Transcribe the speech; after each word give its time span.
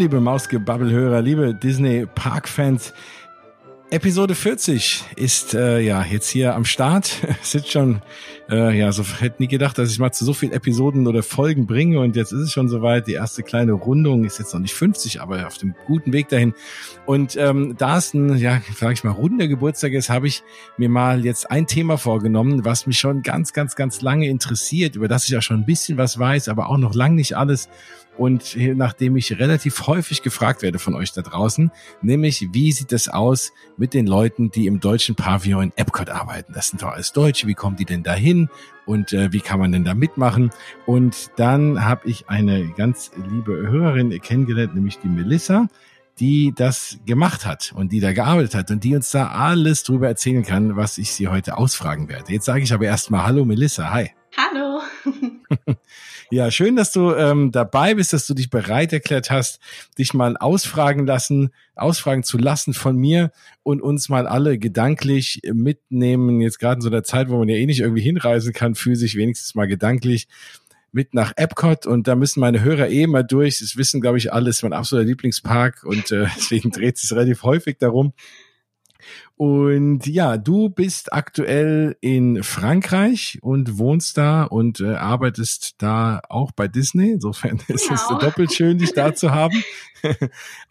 Liebe 0.00 0.18
Mausgebabbelhörer, 0.18 1.20
liebe 1.20 1.54
Disney 1.54 2.06
Park-Fans. 2.06 2.94
Episode 3.90 4.34
40 4.34 5.04
ist 5.16 5.52
äh, 5.52 5.80
ja 5.80 6.02
jetzt 6.02 6.30
hier 6.30 6.54
am 6.54 6.64
Start. 6.64 7.18
Sitzt 7.42 7.70
schon, 7.72 8.00
äh, 8.48 8.78
ja, 8.78 8.92
so 8.92 9.04
hätte 9.04 9.42
nie 9.42 9.48
gedacht, 9.48 9.76
dass 9.76 9.90
ich 9.90 9.98
mal 9.98 10.10
zu 10.10 10.24
so 10.24 10.32
vielen 10.32 10.52
Episoden 10.52 11.06
oder 11.06 11.22
Folgen 11.22 11.66
bringe 11.66 12.00
und 12.00 12.16
jetzt 12.16 12.32
ist 12.32 12.40
es 12.40 12.50
schon 12.50 12.70
soweit. 12.70 13.08
Die 13.08 13.12
erste 13.12 13.42
kleine 13.42 13.72
Rundung 13.72 14.24
ist 14.24 14.38
jetzt 14.38 14.54
noch 14.54 14.60
nicht 14.60 14.72
50, 14.72 15.20
aber 15.20 15.46
auf 15.46 15.58
dem 15.58 15.74
guten 15.86 16.14
Weg 16.14 16.30
dahin. 16.30 16.54
Und 17.04 17.36
ähm, 17.36 17.74
da 17.76 17.98
es 17.98 18.14
ein, 18.14 18.38
ja, 18.38 18.62
sag 18.74 18.94
ich 18.94 19.04
mal, 19.04 19.10
runder 19.10 19.48
Geburtstag 19.48 19.92
ist, 19.92 20.08
habe 20.08 20.28
ich 20.28 20.42
mir 20.78 20.88
mal 20.88 21.26
jetzt 21.26 21.50
ein 21.50 21.66
Thema 21.66 21.98
vorgenommen, 21.98 22.64
was 22.64 22.86
mich 22.86 22.98
schon 22.98 23.20
ganz, 23.20 23.52
ganz, 23.52 23.76
ganz 23.76 24.00
lange 24.00 24.30
interessiert, 24.30 24.96
über 24.96 25.08
das 25.08 25.24
ich 25.24 25.30
ja 25.30 25.42
schon 25.42 25.58
ein 25.58 25.66
bisschen 25.66 25.98
was 25.98 26.18
weiß, 26.18 26.48
aber 26.48 26.70
auch 26.70 26.78
noch 26.78 26.94
lang 26.94 27.16
nicht 27.16 27.36
alles 27.36 27.68
und 28.20 28.54
nachdem 28.76 29.16
ich 29.16 29.38
relativ 29.38 29.86
häufig 29.86 30.20
gefragt 30.20 30.60
werde 30.60 30.78
von 30.78 30.94
euch 30.94 31.10
da 31.12 31.22
draußen, 31.22 31.70
nämlich 32.02 32.48
wie 32.52 32.70
sieht 32.70 32.92
es 32.92 33.08
aus 33.08 33.50
mit 33.78 33.94
den 33.94 34.06
Leuten, 34.06 34.50
die 34.50 34.66
im 34.66 34.78
deutschen 34.78 35.14
Pavillon 35.14 35.62
in 35.62 35.72
Epcot 35.76 36.10
arbeiten? 36.10 36.52
Das 36.52 36.68
sind 36.68 36.82
doch 36.82 36.88
alles 36.88 37.14
Deutsche, 37.14 37.46
wie 37.46 37.54
kommen 37.54 37.76
die 37.76 37.86
denn 37.86 38.02
da 38.02 38.12
hin 38.12 38.50
und 38.84 39.14
äh, 39.14 39.32
wie 39.32 39.40
kann 39.40 39.58
man 39.58 39.72
denn 39.72 39.86
da 39.86 39.94
mitmachen? 39.94 40.50
Und 40.84 41.30
dann 41.36 41.82
habe 41.82 42.10
ich 42.10 42.28
eine 42.28 42.68
ganz 42.76 43.10
liebe 43.30 43.52
Hörerin 43.52 44.10
kennengelernt, 44.20 44.74
nämlich 44.74 44.98
die 44.98 45.08
Melissa 45.08 45.68
die 46.18 46.52
das 46.54 46.98
gemacht 47.06 47.46
hat 47.46 47.72
und 47.74 47.92
die 47.92 48.00
da 48.00 48.12
gearbeitet 48.12 48.54
hat 48.54 48.70
und 48.70 48.84
die 48.84 48.94
uns 48.94 49.10
da 49.10 49.28
alles 49.28 49.84
drüber 49.84 50.08
erzählen 50.08 50.42
kann, 50.42 50.76
was 50.76 50.98
ich 50.98 51.12
sie 51.12 51.28
heute 51.28 51.56
ausfragen 51.56 52.10
werde. 52.10 52.30
Jetzt 52.30 52.44
sage 52.44 52.62
ich 52.62 52.74
aber 52.74 52.84
erstmal 52.84 53.24
Hallo 53.24 53.46
Melissa, 53.46 53.90
hi. 53.90 54.10
Hallo. 54.36 54.80
Ja, 56.32 56.52
schön, 56.52 56.76
dass 56.76 56.92
du 56.92 57.12
ähm, 57.12 57.50
dabei 57.50 57.94
bist, 57.94 58.12
dass 58.12 58.24
du 58.28 58.34
dich 58.34 58.50
bereit 58.50 58.92
erklärt 58.92 59.32
hast, 59.32 59.58
dich 59.98 60.14
mal 60.14 60.36
ausfragen 60.36 61.04
lassen, 61.04 61.50
ausfragen 61.74 62.22
zu 62.22 62.38
lassen 62.38 62.72
von 62.72 62.96
mir 62.96 63.32
und 63.64 63.82
uns 63.82 64.08
mal 64.08 64.28
alle 64.28 64.56
gedanklich 64.56 65.40
mitnehmen. 65.52 66.40
Jetzt 66.40 66.60
gerade 66.60 66.76
in 66.76 66.82
so 66.82 66.88
einer 66.88 67.02
Zeit, 67.02 67.30
wo 67.30 67.38
man 67.38 67.48
ja 67.48 67.56
eh 67.56 67.66
nicht 67.66 67.80
irgendwie 67.80 68.02
hinreisen 68.02 68.52
kann, 68.52 68.76
physisch 68.76 69.16
wenigstens 69.16 69.56
mal 69.56 69.66
gedanklich 69.66 70.28
mit 70.92 71.14
nach 71.14 71.32
Epcot 71.34 71.86
und 71.86 72.06
da 72.06 72.14
müssen 72.14 72.38
meine 72.38 72.62
Hörer 72.62 72.88
eh 72.88 73.08
mal 73.08 73.24
durch. 73.24 73.58
Das 73.58 73.76
wissen, 73.76 74.00
glaube 74.00 74.18
ich, 74.18 74.32
alles 74.32 74.62
mein 74.62 74.72
absoluter 74.72 75.08
Lieblingspark 75.08 75.82
und 75.82 76.12
äh, 76.12 76.26
deswegen 76.36 76.70
dreht 76.70 76.96
sich 76.96 77.10
relativ 77.10 77.42
häufig 77.42 77.78
darum. 77.78 78.12
Und 79.36 80.06
ja, 80.06 80.36
du 80.36 80.68
bist 80.68 81.12
aktuell 81.12 81.96
in 82.00 82.42
Frankreich 82.42 83.38
und 83.40 83.78
wohnst 83.78 84.18
da 84.18 84.44
und 84.44 84.80
äh, 84.80 84.94
arbeitest 84.94 85.76
da 85.78 86.20
auch 86.28 86.52
bei 86.52 86.68
Disney. 86.68 87.12
Insofern 87.12 87.58
ist 87.68 87.88
genau. 87.88 87.94
es 87.94 88.18
doppelt 88.18 88.52
schön, 88.52 88.78
dich 88.78 88.92
da 88.92 89.14
zu 89.14 89.30
haben. 89.30 89.64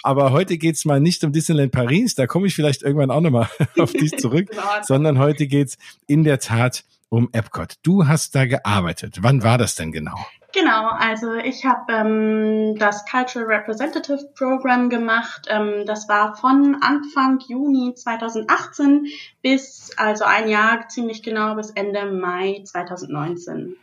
Aber 0.03 0.31
heute 0.31 0.57
geht's 0.57 0.85
mal 0.85 0.99
nicht 0.99 1.23
um 1.23 1.31
Disneyland 1.31 1.71
Paris, 1.71 2.15
da 2.15 2.27
komme 2.27 2.47
ich 2.47 2.55
vielleicht 2.55 2.83
irgendwann 2.83 3.11
auch 3.11 3.21
nochmal 3.21 3.49
auf 3.77 3.91
dich 3.91 4.17
zurück, 4.17 4.49
sondern 4.83 5.17
heute 5.17 5.47
geht's 5.47 5.77
in 6.07 6.23
der 6.23 6.39
Tat 6.39 6.83
um 7.09 7.29
Epcot. 7.31 7.75
Du 7.81 8.07
hast 8.07 8.35
da 8.35 8.45
gearbeitet. 8.45 9.17
Wann 9.21 9.41
war 9.43 9.57
das 9.57 9.75
denn 9.75 9.91
genau? 9.91 10.17
Genau, 10.51 10.89
also 10.89 11.35
ich 11.35 11.63
habe 11.63 11.93
ähm, 11.93 12.75
das 12.77 13.05
Cultural 13.05 13.47
Representative 13.47 14.31
Program 14.35 14.89
gemacht. 14.89 15.45
Ähm, 15.47 15.85
das 15.85 16.09
war 16.09 16.35
von 16.35 16.77
Anfang 16.81 17.39
Juni 17.47 17.93
2018 17.93 19.07
bis 19.43 19.91
also 19.97 20.25
ein 20.25 20.49
Jahr 20.49 20.87
ziemlich 20.87 21.21
genau 21.21 21.55
bis 21.55 21.69
Ende 21.69 22.05
Mai 22.05 22.61
2019. 22.65 23.75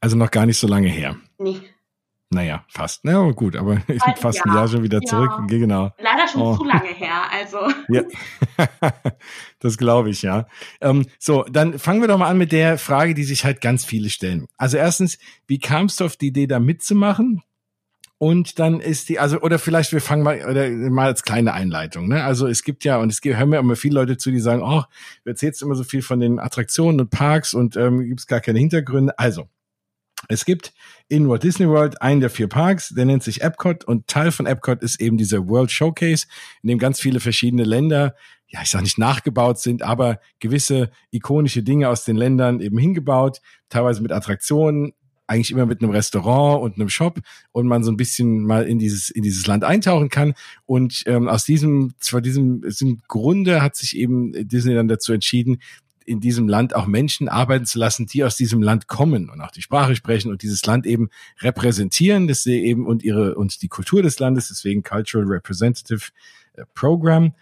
Also 0.00 0.16
noch 0.16 0.30
gar 0.30 0.46
nicht 0.46 0.58
so 0.58 0.66
lange 0.66 0.88
her. 0.88 1.16
Nee. 1.38 1.60
Naja, 2.34 2.64
fast. 2.68 3.04
Na 3.04 3.30
gut, 3.30 3.54
aber 3.54 3.76
ich 3.86 3.86
bin 4.04 4.16
fast 4.16 4.38
ja, 4.38 4.44
ein 4.46 4.54
Jahr 4.54 4.68
schon 4.68 4.82
wieder 4.82 5.00
zurück. 5.00 5.30
Ja. 5.30 5.46
Genau. 5.46 5.90
Leider 5.98 6.28
schon 6.28 6.42
oh. 6.42 6.56
zu 6.56 6.64
lange 6.64 6.88
her, 6.88 7.22
also. 7.30 7.58
Ja, 7.88 8.02
das 9.60 9.78
glaube 9.78 10.10
ich, 10.10 10.22
ja. 10.22 10.46
Ähm, 10.80 11.06
so, 11.18 11.44
dann 11.44 11.78
fangen 11.78 12.00
wir 12.00 12.08
doch 12.08 12.18
mal 12.18 12.28
an 12.28 12.38
mit 12.38 12.50
der 12.50 12.76
Frage, 12.76 13.14
die 13.14 13.22
sich 13.22 13.44
halt 13.44 13.60
ganz 13.60 13.84
viele 13.84 14.10
stellen. 14.10 14.46
Also 14.56 14.76
erstens, 14.76 15.18
wie 15.46 15.60
kamst 15.60 16.00
du 16.00 16.04
auf 16.06 16.16
die 16.16 16.28
Idee, 16.28 16.48
da 16.48 16.58
mitzumachen? 16.58 17.42
Und 18.18 18.58
dann 18.58 18.80
ist 18.80 19.08
die, 19.08 19.18
also, 19.18 19.40
oder 19.40 19.58
vielleicht 19.58 19.92
wir 19.92 20.00
fangen 20.00 20.22
mal, 20.22 20.44
oder 20.48 20.70
mal 20.70 21.06
als 21.06 21.22
kleine 21.22 21.52
Einleitung, 21.52 22.08
ne? 22.08 22.24
Also 22.24 22.46
es 22.46 22.62
gibt 22.62 22.84
ja, 22.84 22.96
und 22.98 23.12
es 23.12 23.20
hören 23.22 23.48
mir 23.48 23.58
immer 23.58 23.76
viele 23.76 23.94
Leute 23.96 24.16
zu, 24.16 24.30
die 24.30 24.40
sagen, 24.40 24.62
oh, 24.62 24.82
du 25.24 25.30
erzählst 25.30 25.62
immer 25.62 25.74
so 25.74 25.84
viel 25.84 26.02
von 26.02 26.20
den 26.20 26.38
Attraktionen 26.38 27.00
und 27.00 27.10
Parks 27.10 27.54
und 27.54 27.76
ähm, 27.76 28.06
gibt 28.06 28.20
es 28.20 28.26
gar 28.26 28.40
keine 28.40 28.58
Hintergründe. 28.58 29.18
Also, 29.18 29.48
es 30.28 30.44
gibt 30.44 30.72
in 31.08 31.28
Walt 31.28 31.42
Disney 31.42 31.68
World 31.68 32.00
einen 32.02 32.20
der 32.20 32.30
vier 32.30 32.48
Parks, 32.48 32.90
der 32.90 33.04
nennt 33.04 33.22
sich 33.22 33.42
Epcot 33.42 33.84
und 33.84 34.06
Teil 34.06 34.32
von 34.32 34.46
Epcot 34.46 34.82
ist 34.82 35.00
eben 35.00 35.16
dieser 35.16 35.48
World 35.48 35.70
Showcase, 35.70 36.26
in 36.62 36.68
dem 36.68 36.78
ganz 36.78 37.00
viele 37.00 37.20
verschiedene 37.20 37.64
Länder, 37.64 38.14
ja, 38.48 38.60
ich 38.62 38.70
sage 38.70 38.84
nicht 38.84 38.98
nachgebaut 38.98 39.58
sind, 39.58 39.82
aber 39.82 40.20
gewisse 40.38 40.90
ikonische 41.10 41.62
Dinge 41.62 41.88
aus 41.88 42.04
den 42.04 42.16
Ländern 42.16 42.60
eben 42.60 42.78
hingebaut, 42.78 43.40
teilweise 43.68 44.02
mit 44.02 44.12
Attraktionen, 44.12 44.92
eigentlich 45.26 45.50
immer 45.50 45.66
mit 45.66 45.82
einem 45.82 45.90
Restaurant 45.90 46.62
und 46.62 46.76
einem 46.76 46.88
Shop 46.88 47.20
und 47.52 47.66
man 47.66 47.82
so 47.82 47.90
ein 47.90 47.96
bisschen 47.96 48.44
mal 48.44 48.66
in 48.66 48.78
dieses 48.78 49.10
in 49.10 49.22
dieses 49.22 49.46
Land 49.46 49.64
eintauchen 49.64 50.08
kann. 50.08 50.34
Und 50.66 51.02
ähm, 51.06 51.28
aus 51.28 51.44
diesem 51.44 51.94
zwar 51.98 52.20
diesem, 52.20 52.60
diesem 52.62 53.00
Grunde 53.08 53.62
hat 53.62 53.76
sich 53.76 53.96
eben 53.96 54.32
Disney 54.48 54.74
dann 54.74 54.88
dazu 54.88 55.12
entschieden 55.12 55.60
in 56.04 56.20
diesem 56.20 56.48
Land 56.48 56.74
auch 56.74 56.86
Menschen 56.86 57.28
arbeiten 57.28 57.66
zu 57.66 57.78
lassen, 57.78 58.06
die 58.06 58.24
aus 58.24 58.36
diesem 58.36 58.62
Land 58.62 58.88
kommen 58.88 59.30
und 59.30 59.40
auch 59.40 59.50
die 59.50 59.62
Sprache 59.62 59.96
sprechen 59.96 60.30
und 60.30 60.42
dieses 60.42 60.64
Land 60.66 60.86
eben 60.86 61.08
repräsentieren, 61.40 62.28
das 62.28 62.42
sie 62.42 62.64
eben 62.64 62.86
und 62.86 63.02
ihre 63.02 63.34
und 63.34 63.62
die 63.62 63.68
Kultur 63.68 64.02
des 64.02 64.18
Landes, 64.18 64.48
deswegen 64.48 64.82
Cultural 64.82 65.26
Representative 65.26 66.10
äh, 66.54 66.64
Program. 66.74 67.34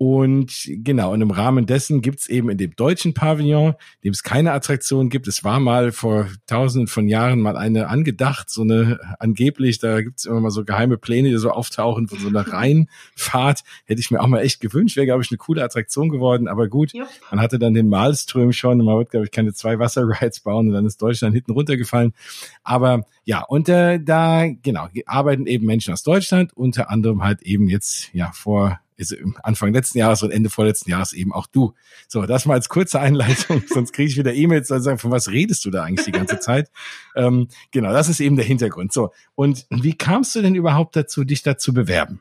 Und 0.00 0.52
genau, 0.64 1.12
und 1.12 1.20
im 1.22 1.32
Rahmen 1.32 1.66
dessen 1.66 2.02
gibt's 2.02 2.28
eben 2.28 2.50
in 2.50 2.56
dem 2.56 2.76
deutschen 2.76 3.14
Pavillon, 3.14 3.74
dem 4.04 4.12
es 4.12 4.22
keine 4.22 4.52
Attraktion 4.52 5.08
gibt, 5.08 5.26
es 5.26 5.42
war 5.42 5.58
mal 5.58 5.90
vor 5.90 6.28
tausenden 6.46 6.86
von 6.86 7.08
Jahren 7.08 7.40
mal 7.40 7.56
eine 7.56 7.88
angedacht, 7.88 8.48
so 8.48 8.62
eine 8.62 9.00
angeblich, 9.18 9.80
da 9.80 10.00
gibt's 10.00 10.24
immer 10.24 10.38
mal 10.38 10.52
so 10.52 10.64
geheime 10.64 10.98
Pläne, 10.98 11.30
die 11.30 11.36
so 11.38 11.50
auftauchen 11.50 12.06
von 12.06 12.20
so 12.20 12.28
einer 12.28 12.46
Rheinfahrt. 12.52 13.64
Hätte 13.86 14.00
ich 14.00 14.12
mir 14.12 14.20
auch 14.20 14.28
mal 14.28 14.38
echt 14.38 14.60
gewünscht, 14.60 14.96
wäre, 14.96 15.06
glaube 15.06 15.24
ich, 15.24 15.32
eine 15.32 15.38
coole 15.38 15.64
Attraktion 15.64 16.10
geworden, 16.10 16.46
aber 16.46 16.68
gut, 16.68 16.92
ja. 16.92 17.08
man 17.32 17.40
hatte 17.40 17.58
dann 17.58 17.74
den 17.74 17.88
Malström 17.88 18.52
schon, 18.52 18.78
man 18.78 18.98
wird, 18.98 19.10
glaube 19.10 19.26
ich, 19.26 19.32
keine 19.32 19.52
zwei 19.52 19.80
Wasserrides 19.80 20.40
bauen 20.40 20.68
und 20.68 20.74
dann 20.74 20.86
ist 20.86 21.02
Deutschland 21.02 21.34
hinten 21.34 21.50
runtergefallen. 21.50 22.14
Aber 22.62 23.04
ja, 23.24 23.42
und 23.42 23.68
äh, 23.68 23.98
da, 24.00 24.46
genau, 24.62 24.86
arbeiten 25.06 25.46
eben 25.46 25.66
Menschen 25.66 25.92
aus 25.92 26.04
Deutschland, 26.04 26.56
unter 26.56 26.88
anderem 26.88 27.24
halt 27.24 27.42
eben 27.42 27.68
jetzt, 27.68 28.14
ja, 28.14 28.30
vor 28.32 28.78
ist 28.98 29.16
Anfang 29.42 29.72
letzten 29.72 29.98
Jahres 29.98 30.22
und 30.22 30.30
Ende 30.30 30.50
vorletzten 30.50 30.90
Jahres 30.90 31.12
eben 31.12 31.32
auch 31.32 31.46
du. 31.46 31.72
So, 32.08 32.26
das 32.26 32.46
mal 32.46 32.54
als 32.54 32.68
kurze 32.68 33.00
Einleitung, 33.00 33.62
sonst 33.68 33.92
kriege 33.92 34.10
ich 34.10 34.18
wieder 34.18 34.34
E-Mails 34.34 34.70
und 34.70 34.82
sagen, 34.82 34.98
von 34.98 35.10
was 35.10 35.30
redest 35.30 35.64
du 35.64 35.70
da 35.70 35.84
eigentlich 35.84 36.04
die 36.04 36.12
ganze 36.12 36.40
Zeit? 36.40 36.70
ähm, 37.16 37.48
genau, 37.70 37.92
das 37.92 38.08
ist 38.08 38.20
eben 38.20 38.36
der 38.36 38.44
Hintergrund. 38.44 38.92
So, 38.92 39.12
und 39.34 39.66
wie 39.70 39.96
kamst 39.96 40.34
du 40.34 40.42
denn 40.42 40.54
überhaupt 40.54 40.96
dazu, 40.96 41.24
dich 41.24 41.42
da 41.42 41.56
zu 41.56 41.72
bewerben? 41.72 42.20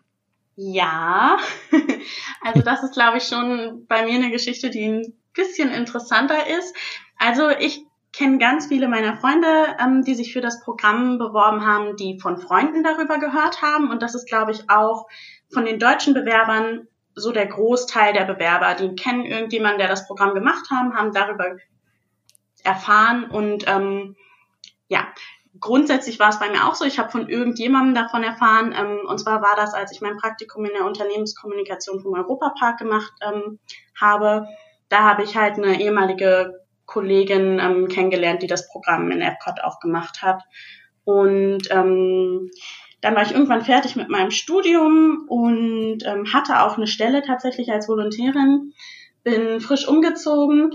Ja, 0.55 1.37
also 2.41 2.61
das 2.61 2.83
ist, 2.83 2.93
glaube 2.93 3.17
ich, 3.17 3.23
schon 3.23 3.85
bei 3.87 4.05
mir 4.05 4.15
eine 4.15 4.31
Geschichte, 4.31 4.69
die 4.69 4.85
ein 4.85 5.13
bisschen 5.33 5.71
interessanter 5.71 6.47
ist. 6.59 6.75
Also 7.17 7.49
ich 7.49 7.83
kenne 8.11 8.39
ganz 8.39 8.67
viele 8.67 8.87
meiner 8.87 9.17
Freunde, 9.17 9.47
ähm, 9.79 10.03
die 10.03 10.15
sich 10.15 10.33
für 10.33 10.41
das 10.41 10.61
Programm 10.61 11.19
beworben 11.19 11.65
haben, 11.65 11.95
die 11.97 12.19
von 12.19 12.37
Freunden 12.37 12.83
darüber 12.83 13.19
gehört 13.19 13.61
haben. 13.61 13.91
Und 13.91 14.01
das 14.01 14.15
ist, 14.15 14.27
glaube 14.27 14.51
ich, 14.51 14.69
auch 14.69 15.07
von 15.51 15.65
den 15.65 15.79
deutschen 15.79 16.13
Bewerbern 16.13 16.87
so 17.15 17.31
der 17.31 17.47
Großteil 17.47 18.13
der 18.13 18.25
Bewerber, 18.25 18.75
die 18.75 18.95
kennen 18.95 19.25
irgendjemanden, 19.25 19.79
der 19.79 19.87
das 19.87 20.05
Programm 20.07 20.33
gemacht 20.35 20.69
haben, 20.69 20.95
haben 20.95 21.13
darüber 21.13 21.57
erfahren 22.63 23.25
und 23.25 23.67
ähm, 23.67 24.15
ja, 24.87 25.07
grundsätzlich 25.59 26.19
war 26.19 26.29
es 26.29 26.39
bei 26.39 26.49
mir 26.49 26.67
auch 26.67 26.75
so. 26.75 26.85
Ich 26.85 26.99
habe 26.99 27.11
von 27.11 27.29
irgendjemandem 27.29 27.95
davon 27.95 28.23
erfahren. 28.23 28.73
Ähm, 28.77 28.99
und 29.07 29.19
zwar 29.19 29.41
war 29.41 29.55
das, 29.55 29.73
als 29.73 29.91
ich 29.91 30.01
mein 30.01 30.17
Praktikum 30.17 30.65
in 30.65 30.73
der 30.73 30.85
Unternehmenskommunikation 30.85 32.01
vom 32.01 32.13
Europapark 32.13 32.77
gemacht 32.77 33.11
ähm, 33.21 33.59
habe. 33.99 34.47
Da 34.89 34.99
habe 34.99 35.23
ich 35.23 35.35
halt 35.35 35.57
eine 35.57 35.79
ehemalige 35.81 36.65
Kollegin 36.85 37.59
ähm, 37.59 37.87
kennengelernt, 37.87 38.41
die 38.41 38.47
das 38.47 38.69
Programm 38.69 39.11
in 39.11 39.21
Epcot 39.21 39.61
auch 39.63 39.79
gemacht 39.79 40.21
hat. 40.21 40.43
Und 41.03 41.69
ähm, 41.69 42.49
dann 43.01 43.15
war 43.15 43.23
ich 43.23 43.31
irgendwann 43.31 43.63
fertig 43.63 43.95
mit 43.95 44.09
meinem 44.09 44.31
Studium 44.31 45.25
und 45.27 45.99
ähm, 46.05 46.33
hatte 46.33 46.61
auch 46.61 46.77
eine 46.77 46.87
Stelle 46.87 47.21
tatsächlich 47.21 47.71
als 47.71 47.87
Volontärin, 47.87 48.73
bin 49.23 49.61
frisch 49.61 49.87
umgezogen 49.87 50.71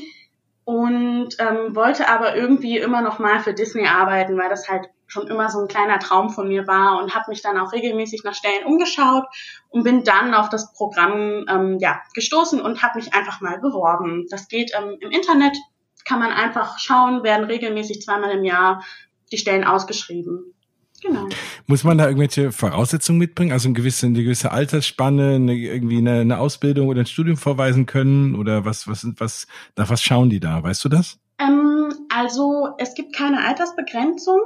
und 0.65 1.31
ähm, 1.39 1.75
wollte 1.75 2.09
aber 2.09 2.37
irgendwie 2.37 2.79
immer 2.79 3.03
noch 3.03 3.19
mal 3.19 3.41
für 3.41 3.55
Disney 3.55 3.87
arbeiten, 3.87 4.39
weil 4.39 4.49
das 4.49 4.69
halt 4.69 4.89
schon 5.07 5.27
immer 5.27 5.51
so 5.51 5.61
ein 5.61 5.69
kleiner 5.69 5.99
Traum 5.99 6.31
von 6.31 6.49
mir 6.49 6.67
war 6.67 7.03
und 7.03 7.15
habe 7.15 7.27
mich 7.29 7.43
dann 7.43 7.59
auch 7.59 7.73
regelmäßig 7.73 8.23
nach 8.25 8.35
Stellen 8.35 8.65
umgeschaut 8.65 9.25
und 9.69 9.83
bin 9.83 10.05
dann 10.05 10.33
auf 10.33 10.49
das 10.49 10.73
Programm 10.73 11.45
ähm, 11.49 11.79
ja, 11.81 12.01
gestoßen 12.15 12.61
und 12.61 12.83
habe 12.83 12.99
mich 12.99 13.13
einfach 13.13 13.41
mal 13.41 13.59
beworben. 13.59 14.27
Das 14.31 14.49
geht 14.49 14.73
ähm, 14.79 14.97
im 15.01 15.11
Internet, 15.11 15.57
kann 16.05 16.21
man 16.21 16.33
einfach 16.33 16.79
schauen, 16.79 17.25
werden 17.25 17.45
regelmäßig 17.45 18.01
zweimal 18.01 18.31
im 18.31 18.45
Jahr 18.45 18.85
die 19.33 19.39
Stellen 19.39 19.65
ausgeschrieben. 19.65 20.55
Genau. 21.03 21.29
Muss 21.67 21.83
man 21.83 21.99
da 21.99 22.07
irgendwelche 22.07 22.53
Voraussetzungen 22.53 23.19
mitbringen? 23.19 23.53
Also 23.53 23.69
eine 23.69 23.75
gewisse, 23.75 24.07
eine 24.07 24.23
gewisse 24.23 24.53
Altersspanne, 24.53 25.35
eine, 25.35 25.55
irgendwie 25.55 25.99
eine, 25.99 26.21
eine 26.21 26.39
Ausbildung 26.39 26.89
oder 26.89 27.01
ein 27.01 27.07
Studium 27.07 27.37
vorweisen 27.37 27.87
können? 27.87 28.37
Oder 28.37 28.65
was, 28.65 28.87
was, 28.87 29.07
was, 29.19 29.47
nach 29.77 29.91
was 29.91 30.03
schauen 30.03 30.31
die 30.31 30.41
da? 30.41 30.63
Weißt 30.63 30.85
du 30.85 30.89
das? 30.89 31.19
Ähm, 31.39 31.93
also 32.09 32.69
es 32.79 32.95
gibt 32.95 33.17
keine 33.17 33.45
Altersbegrenzung. 33.45 34.41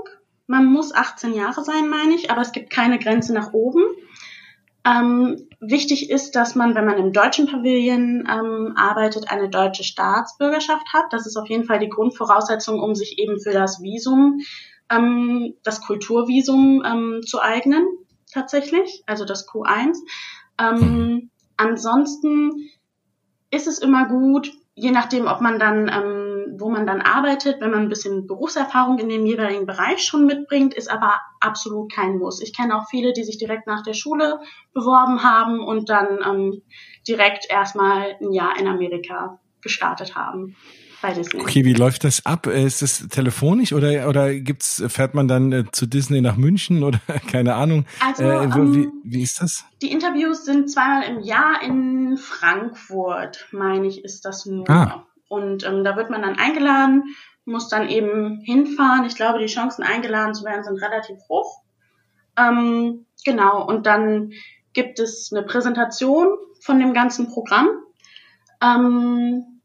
Man 0.47 0.65
muss 0.67 0.95
18 0.95 1.35
Jahre 1.35 1.63
sein, 1.63 1.89
meine 1.89 2.15
ich, 2.15 2.31
aber 2.31 2.41
es 2.41 2.53
gibt 2.53 2.71
keine 2.71 2.99
Grenze 2.99 3.35
nach 3.35 3.53
oben. 3.53 3.83
Ähm, 4.87 5.49
wichtig 5.61 6.11
ist, 6.11 6.37
dass 6.37 6.55
man, 6.55 6.77
wenn 6.77 6.85
man 6.85 6.97
im 6.97 7.13
deutschen 7.13 7.47
Pavillon 7.49 8.27
ähm, 8.31 8.75
arbeitet, 8.77 9.29
eine 9.29 9.51
deutsche 9.51 9.83
Staatsbürgerschaft 9.83 10.87
hat. 10.95 11.07
Das 11.11 11.27
ist 11.27 11.37
auf 11.37 11.49
jeden 11.49 11.65
Fall 11.65 11.81
die 11.81 11.89
Grundvoraussetzung, 11.89 12.81
um 12.81 12.95
sich 12.95 13.19
eben 13.19 13.41
für 13.41 13.53
das 13.53 13.83
Visum, 13.83 14.41
ähm, 14.91 15.55
das 15.63 15.81
Kulturvisum 15.81 16.83
ähm, 16.85 17.21
zu 17.25 17.41
eignen, 17.41 17.87
tatsächlich, 18.33 19.03
also 19.07 19.25
das 19.25 19.49
Q1. 19.49 19.97
Ähm, 20.59 21.31
ansonsten 21.57 22.71
ist 23.51 23.67
es 23.67 23.79
immer 23.79 24.07
gut, 24.09 24.53
je 24.75 24.91
nachdem, 24.91 25.27
ob 25.27 25.41
man 25.41 25.59
dann, 25.59 25.89
ähm, 25.89 26.57
wo 26.59 26.69
man 26.69 26.87
dann 26.87 27.01
arbeitet, 27.01 27.61
wenn 27.61 27.71
man 27.71 27.83
ein 27.83 27.89
bisschen 27.89 28.27
Berufserfahrung 28.27 28.99
in 28.99 29.09
dem 29.09 29.25
jeweiligen 29.25 29.67
Bereich 29.67 30.03
schon 30.03 30.27
mitbringt, 30.27 30.75
ist 30.75 30.91
aber 30.91 31.15
absolut 31.41 31.91
kein 31.93 32.19
Muss. 32.19 32.43
Ich 32.43 32.55
kenne 32.55 32.77
auch 32.77 32.89
viele, 32.89 33.13
die 33.13 33.25
sich 33.25 33.39
direkt 33.39 33.67
nach 33.67 33.83
der 33.83 33.95
Schule 33.95 34.39
beworben 34.75 35.23
haben 35.23 35.61
und 35.61 35.89
dann 35.89 36.19
ähm, 36.25 36.63
direkt 37.09 37.47
erstmal 37.49 38.17
ein 38.21 38.33
Jahr 38.33 38.59
in 38.59 38.67
Amerika 38.67 39.41
gestartet 39.63 40.15
haben. 40.15 40.57
Bei 41.03 41.13
Disney. 41.13 41.41
Okay, 41.41 41.65
wie 41.65 41.75
läuft 41.75 42.05
das 42.05 42.25
ab? 42.25 42.47
Ist 42.47 42.83
das 42.83 43.09
telefonisch 43.09 43.73
oder 43.73 44.09
oder 44.09 44.35
gibt's 44.35 44.83
fährt 44.89 45.15
man 45.15 45.29
dann 45.29 45.53
äh, 45.53 45.65
zu 45.73 45.87
Disney 45.87 46.21
nach 46.21 46.37
München 46.37 46.83
oder 46.83 47.01
keine 47.31 47.55
Ahnung? 47.55 47.85
Also 48.01 48.25
äh, 48.25 48.45
ähm, 48.45 48.75
wie, 48.75 48.89
wie 49.05 49.23
ist 49.23 49.43
das? 49.43 49.65
Die 49.83 49.93
Interviews 49.93 50.45
sind 50.45 50.71
zweimal 50.71 51.05
im 51.05 51.21
Jahr 51.21 51.63
in 51.63 52.17
Frankfurt, 52.17 53.47
meine 53.53 53.87
ich, 53.87 54.05
ist 54.05 54.25
das 54.25 54.47
nur. 54.47 54.69
Ah. 54.71 55.07
Und 55.29 55.67
ähm, 55.67 55.85
da 55.85 55.97
wird 55.97 56.11
man 56.11 56.23
dann 56.23 56.39
eingeladen, 56.39 57.05
muss 57.45 57.69
dann 57.69 57.89
eben 57.89 58.41
hinfahren. 58.41 59.05
Ich 59.05 59.17
glaube, 59.17 59.39
die 59.39 59.47
Chancen 59.47 59.83
eingeladen 59.83 60.35
zu 60.35 60.45
werden 60.45 60.65
sind 60.65 60.83
relativ 60.83 61.19
hoch. 61.29 61.63
Ähm, 62.39 63.07
genau, 63.25 63.67
und 63.67 63.87
dann 63.87 64.33
gibt 64.73 64.99
es 64.99 65.33
eine 65.33 65.43
Präsentation 65.43 66.29
von 66.61 66.79
dem 66.79 66.93
ganzen 66.93 67.29
Programm. 67.29 67.69
Ähm, 68.63 69.56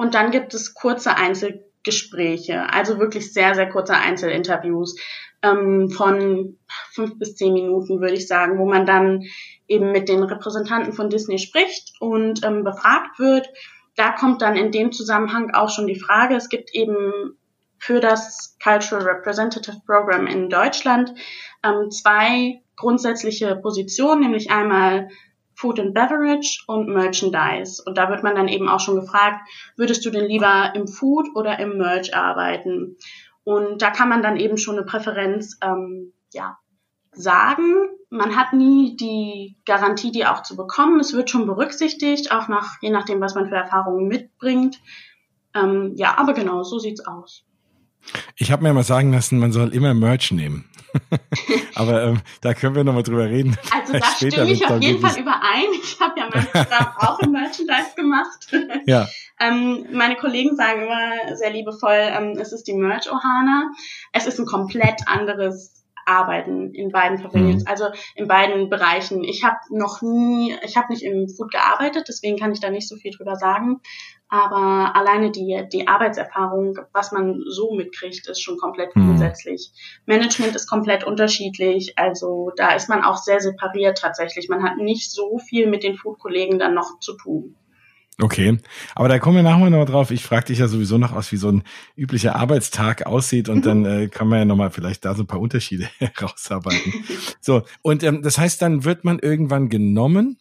und 0.00 0.14
dann 0.14 0.30
gibt 0.30 0.54
es 0.54 0.72
kurze 0.72 1.14
Einzelgespräche, 1.18 2.72
also 2.72 2.98
wirklich 2.98 3.34
sehr, 3.34 3.54
sehr 3.54 3.68
kurze 3.68 3.92
Einzelinterviews 3.92 4.98
ähm, 5.42 5.90
von 5.90 6.56
fünf 6.92 7.18
bis 7.18 7.36
zehn 7.36 7.52
Minuten, 7.52 8.00
würde 8.00 8.14
ich 8.14 8.26
sagen, 8.26 8.58
wo 8.58 8.64
man 8.64 8.86
dann 8.86 9.24
eben 9.68 9.92
mit 9.92 10.08
den 10.08 10.22
Repräsentanten 10.22 10.94
von 10.94 11.10
Disney 11.10 11.38
spricht 11.38 12.00
und 12.00 12.42
ähm, 12.46 12.64
befragt 12.64 13.18
wird. 13.18 13.50
Da 13.94 14.12
kommt 14.12 14.40
dann 14.40 14.56
in 14.56 14.72
dem 14.72 14.90
Zusammenhang 14.90 15.50
auch 15.50 15.68
schon 15.68 15.86
die 15.86 16.00
Frage, 16.00 16.34
es 16.34 16.48
gibt 16.48 16.74
eben 16.74 17.36
für 17.76 18.00
das 18.00 18.56
Cultural 18.62 19.04
Representative 19.04 19.82
Program 19.84 20.26
in 20.26 20.48
Deutschland 20.48 21.12
ähm, 21.62 21.90
zwei 21.90 22.62
grundsätzliche 22.74 23.54
Positionen, 23.56 24.22
nämlich 24.22 24.50
einmal 24.50 25.10
Food 25.60 25.78
and 25.78 25.92
Beverage 25.92 26.64
und 26.66 26.88
Merchandise. 26.88 27.82
Und 27.84 27.98
da 27.98 28.08
wird 28.08 28.22
man 28.22 28.34
dann 28.34 28.48
eben 28.48 28.68
auch 28.68 28.80
schon 28.80 28.98
gefragt, 28.98 29.46
würdest 29.76 30.04
du 30.06 30.10
denn 30.10 30.24
lieber 30.24 30.72
im 30.74 30.88
Food 30.88 31.28
oder 31.34 31.58
im 31.58 31.76
Merch 31.76 32.16
arbeiten? 32.16 32.96
Und 33.44 33.82
da 33.82 33.90
kann 33.90 34.08
man 34.08 34.22
dann 34.22 34.38
eben 34.38 34.56
schon 34.56 34.76
eine 34.76 34.86
Präferenz 34.86 35.58
ähm, 35.62 36.14
ja, 36.32 36.58
sagen. 37.12 37.88
Man 38.08 38.36
hat 38.36 38.54
nie 38.54 38.96
die 38.96 39.58
Garantie, 39.66 40.12
die 40.12 40.24
auch 40.24 40.42
zu 40.42 40.56
bekommen. 40.56 40.98
Es 40.98 41.12
wird 41.12 41.28
schon 41.28 41.46
berücksichtigt, 41.46 42.32
auch 42.32 42.48
nach, 42.48 42.80
je 42.80 42.90
nachdem, 42.90 43.20
was 43.20 43.34
man 43.34 43.48
für 43.48 43.56
Erfahrungen 43.56 44.08
mitbringt. 44.08 44.80
Ähm, 45.54 45.92
ja, 45.96 46.16
aber 46.16 46.32
genau, 46.32 46.62
so 46.62 46.78
sieht's 46.78 47.06
aus. 47.06 47.44
Ich 48.36 48.50
habe 48.50 48.62
mir 48.62 48.72
mal 48.72 48.84
sagen 48.84 49.12
lassen, 49.12 49.38
man 49.38 49.52
soll 49.52 49.74
immer 49.74 49.94
Merch 49.94 50.32
nehmen. 50.32 50.64
Aber 51.74 52.02
ähm, 52.02 52.20
da 52.40 52.54
können 52.54 52.74
wir 52.74 52.84
nochmal 52.84 53.02
drüber 53.02 53.26
reden. 53.26 53.56
Also 53.70 53.92
da 53.92 54.04
stimme 54.06 54.50
ich 54.50 54.66
auf 54.66 54.82
jeden 54.82 55.00
Fall 55.00 55.18
überein. 55.20 55.66
Ich 55.82 55.98
habe 56.00 56.18
ja 56.18 56.28
mein 56.32 56.46
Programm 56.46 56.94
auch 56.96 57.18
im 57.20 57.32
Merchandise 57.32 57.94
gemacht. 57.96 58.48
Ja. 58.86 59.08
ähm, 59.40 59.86
meine 59.92 60.16
Kollegen 60.16 60.56
sagen 60.56 60.82
immer 60.82 61.36
sehr 61.36 61.50
liebevoll, 61.50 61.94
ähm, 61.94 62.36
es 62.40 62.52
ist 62.52 62.64
die 62.64 62.74
Merch-Ohana. 62.74 63.70
Es 64.12 64.26
ist 64.26 64.38
ein 64.38 64.46
komplett 64.46 65.00
anderes 65.06 65.80
Arbeiten 66.06 66.74
in 66.74 66.90
beiden 66.90 67.22
Pavillons, 67.22 67.62
mhm. 67.62 67.68
also 67.68 67.86
in 68.14 68.26
beiden 68.26 68.68
Bereichen. 68.68 69.22
Ich 69.22 69.44
habe 69.44 69.58
noch 69.70 70.02
nie, 70.02 70.56
ich 70.64 70.76
habe 70.76 70.92
nicht 70.92 71.02
im 71.02 71.28
Food 71.28 71.52
gearbeitet, 71.52 72.06
deswegen 72.08 72.36
kann 72.36 72.52
ich 72.52 72.60
da 72.60 72.70
nicht 72.70 72.88
so 72.88 72.96
viel 72.96 73.12
drüber 73.12 73.36
sagen. 73.36 73.80
Aber 74.30 74.94
alleine 74.94 75.32
die, 75.32 75.64
die 75.72 75.88
Arbeitserfahrung, 75.88 76.78
was 76.92 77.10
man 77.10 77.42
so 77.48 77.74
mitkriegt, 77.74 78.28
ist 78.28 78.40
schon 78.40 78.58
komplett 78.58 78.94
mhm. 78.94 79.06
grundsätzlich. 79.06 79.72
Management 80.06 80.54
ist 80.54 80.68
komplett 80.68 81.02
unterschiedlich. 81.02 81.98
Also 81.98 82.52
da 82.56 82.74
ist 82.74 82.88
man 82.88 83.02
auch 83.02 83.16
sehr 83.16 83.40
separiert 83.40 83.98
tatsächlich. 83.98 84.48
Man 84.48 84.62
hat 84.62 84.76
nicht 84.76 85.10
so 85.10 85.38
viel 85.38 85.68
mit 85.68 85.82
den 85.82 85.96
Food-Kollegen 85.96 86.60
dann 86.60 86.74
noch 86.74 87.00
zu 87.00 87.16
tun. 87.16 87.56
Okay, 88.22 88.58
aber 88.94 89.08
da 89.08 89.18
kommen 89.18 89.36
wir 89.36 89.42
nachher 89.42 89.70
noch 89.70 89.86
drauf. 89.86 90.10
Ich 90.10 90.22
frage 90.22 90.46
dich 90.46 90.58
ja 90.58 90.68
sowieso 90.68 90.98
noch 90.98 91.12
aus, 91.12 91.32
wie 91.32 91.36
so 91.36 91.48
ein 91.48 91.64
üblicher 91.96 92.36
Arbeitstag 92.36 93.06
aussieht 93.06 93.48
und 93.48 93.58
mhm. 93.58 93.62
dann 93.62 93.84
äh, 93.84 94.08
kann 94.08 94.28
man 94.28 94.40
ja 94.40 94.44
nochmal 94.44 94.70
vielleicht 94.70 95.04
da 95.04 95.14
so 95.14 95.22
ein 95.24 95.26
paar 95.26 95.40
Unterschiede 95.40 95.88
herausarbeiten. 95.98 96.92
so, 97.40 97.62
und 97.82 98.04
ähm, 98.04 98.22
das 98.22 98.38
heißt, 98.38 98.62
dann 98.62 98.84
wird 98.84 99.04
man 99.04 99.18
irgendwann 99.18 99.70
genommen 99.70 100.38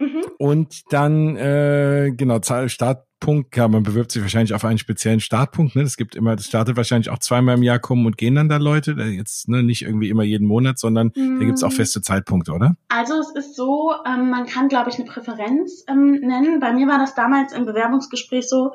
mhm. 0.00 0.22
und 0.38 0.92
dann, 0.92 1.36
äh, 1.36 2.12
genau, 2.16 2.40
Start, 2.66 3.10
Startpunkt, 3.20 3.54
ja, 3.56 3.68
man 3.68 3.82
bewirbt 3.82 4.10
sich 4.10 4.22
wahrscheinlich 4.22 4.54
auf 4.54 4.64
einen 4.64 4.78
speziellen 4.78 5.20
Startpunkt. 5.20 5.76
Ne? 5.76 5.82
Es 5.82 5.96
gibt 5.96 6.14
immer, 6.14 6.36
das 6.36 6.46
startet 6.46 6.76
wahrscheinlich 6.76 7.10
auch 7.10 7.18
zweimal 7.18 7.56
im 7.56 7.62
Jahr 7.62 7.78
kommen 7.78 8.06
und 8.06 8.16
gehen 8.16 8.34
dann 8.34 8.48
da 8.48 8.56
Leute. 8.56 8.92
Jetzt 8.92 9.48
ne, 9.48 9.62
nicht 9.62 9.82
irgendwie 9.82 10.08
immer 10.08 10.22
jeden 10.22 10.46
Monat, 10.46 10.78
sondern 10.78 11.08
mm. 11.14 11.38
da 11.38 11.44
gibt's 11.44 11.62
auch 11.62 11.72
feste 11.72 12.00
Zeitpunkte, 12.00 12.52
oder? 12.52 12.76
Also 12.88 13.18
es 13.20 13.30
ist 13.30 13.56
so, 13.56 13.92
ähm, 14.06 14.30
man 14.30 14.46
kann, 14.46 14.68
glaube 14.68 14.88
ich, 14.88 14.96
eine 14.96 15.04
Präferenz 15.04 15.84
ähm, 15.86 16.12
nennen. 16.12 16.60
Bei 16.60 16.72
mir 16.72 16.88
war 16.88 16.98
das 16.98 17.14
damals 17.14 17.52
im 17.52 17.66
Bewerbungsgespräch 17.66 18.48
so, 18.48 18.72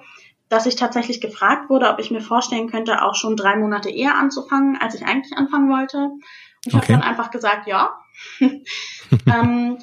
dass 0.47 0.67
ich 0.67 0.75
tatsächlich 0.75 1.21
gefragt 1.21 1.69
wurde, 1.69 1.89
ob 1.89 1.99
ich 1.99 2.11
mir 2.11 2.21
vorstellen 2.21 2.69
könnte, 2.69 3.01
auch 3.01 3.15
schon 3.15 3.35
drei 3.35 3.55
Monate 3.55 3.89
eher 3.89 4.15
anzufangen, 4.15 4.77
als 4.79 4.93
ich 4.93 5.03
eigentlich 5.05 5.35
anfangen 5.35 5.69
wollte. 5.69 5.97
Und 5.97 6.21
ich 6.65 6.73
okay. 6.75 6.93
habe 6.93 6.93
dann 6.93 7.09
einfach 7.09 7.31
gesagt, 7.31 7.67
ja. 7.67 7.97
ähm, 8.39 9.77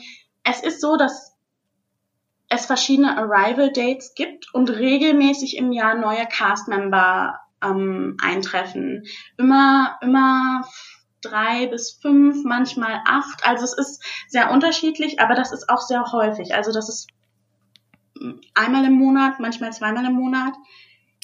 es 0.45 0.63
ist 0.63 0.81
so, 0.81 0.97
dass 0.97 1.32
es 2.53 2.67
verschiedene 2.67 3.17
Arrival 3.17 3.73
Dates 3.73 4.15
gibt 4.15 4.53
und 4.53 4.69
regelmäßig 4.69 5.57
im 5.57 5.73
Jahr 5.73 5.95
neue 5.95 6.27
Castmember 6.27 7.41
ähm, 7.63 8.17
eintreffen. 8.21 9.05
Immer, 9.39 9.99
immer 10.03 10.67
drei 11.23 11.67
bis 11.69 11.99
fünf, 12.03 12.45
manchmal 12.45 13.01
acht. 13.07 13.47
Also 13.47 13.65
es 13.65 13.73
ist 13.73 14.05
sehr 14.29 14.51
unterschiedlich, 14.51 15.21
aber 15.21 15.35
das 15.35 15.53
ist 15.53 15.69
auch 15.69 15.81
sehr 15.81 16.05
häufig. 16.13 16.55
Also 16.55 16.73
das 16.73 16.89
ist 16.89 17.09
einmal 18.55 18.85
im 18.85 18.95
Monat, 18.95 19.41
manchmal 19.41 19.73
zweimal 19.73 20.05
im 20.05 20.13
Monat, 20.13 20.53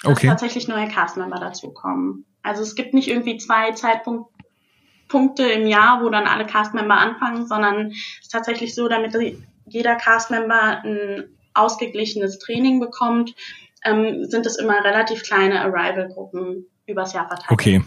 dass 0.02 0.12
okay. 0.12 0.28
tatsächlich 0.28 0.68
neue 0.68 0.88
Castmember 0.88 1.38
dazukommen. 1.38 2.24
Also 2.42 2.62
es 2.62 2.74
gibt 2.74 2.94
nicht 2.94 3.08
irgendwie 3.08 3.36
zwei 3.36 3.72
Zeitpunkte 3.72 5.44
im 5.44 5.66
Jahr, 5.66 6.02
wo 6.02 6.08
dann 6.08 6.26
alle 6.26 6.46
Castmember 6.46 6.96
anfangen, 6.96 7.46
sondern 7.46 7.90
es 7.90 8.20
ist 8.22 8.32
tatsächlich 8.32 8.74
so, 8.74 8.88
damit 8.88 9.12
jeder 9.70 9.96
Castmember 9.96 10.82
ein 10.84 11.24
ausgeglichenes 11.54 12.38
Training 12.38 12.80
bekommt, 12.80 13.34
ähm, 13.84 14.24
sind 14.24 14.46
es 14.46 14.56
immer 14.56 14.84
relativ 14.84 15.22
kleine 15.22 15.60
Arrival-Gruppen 15.60 16.66
übers 16.86 17.12
Jahr 17.12 17.28
verteilt. 17.28 17.50
Okay. 17.50 17.82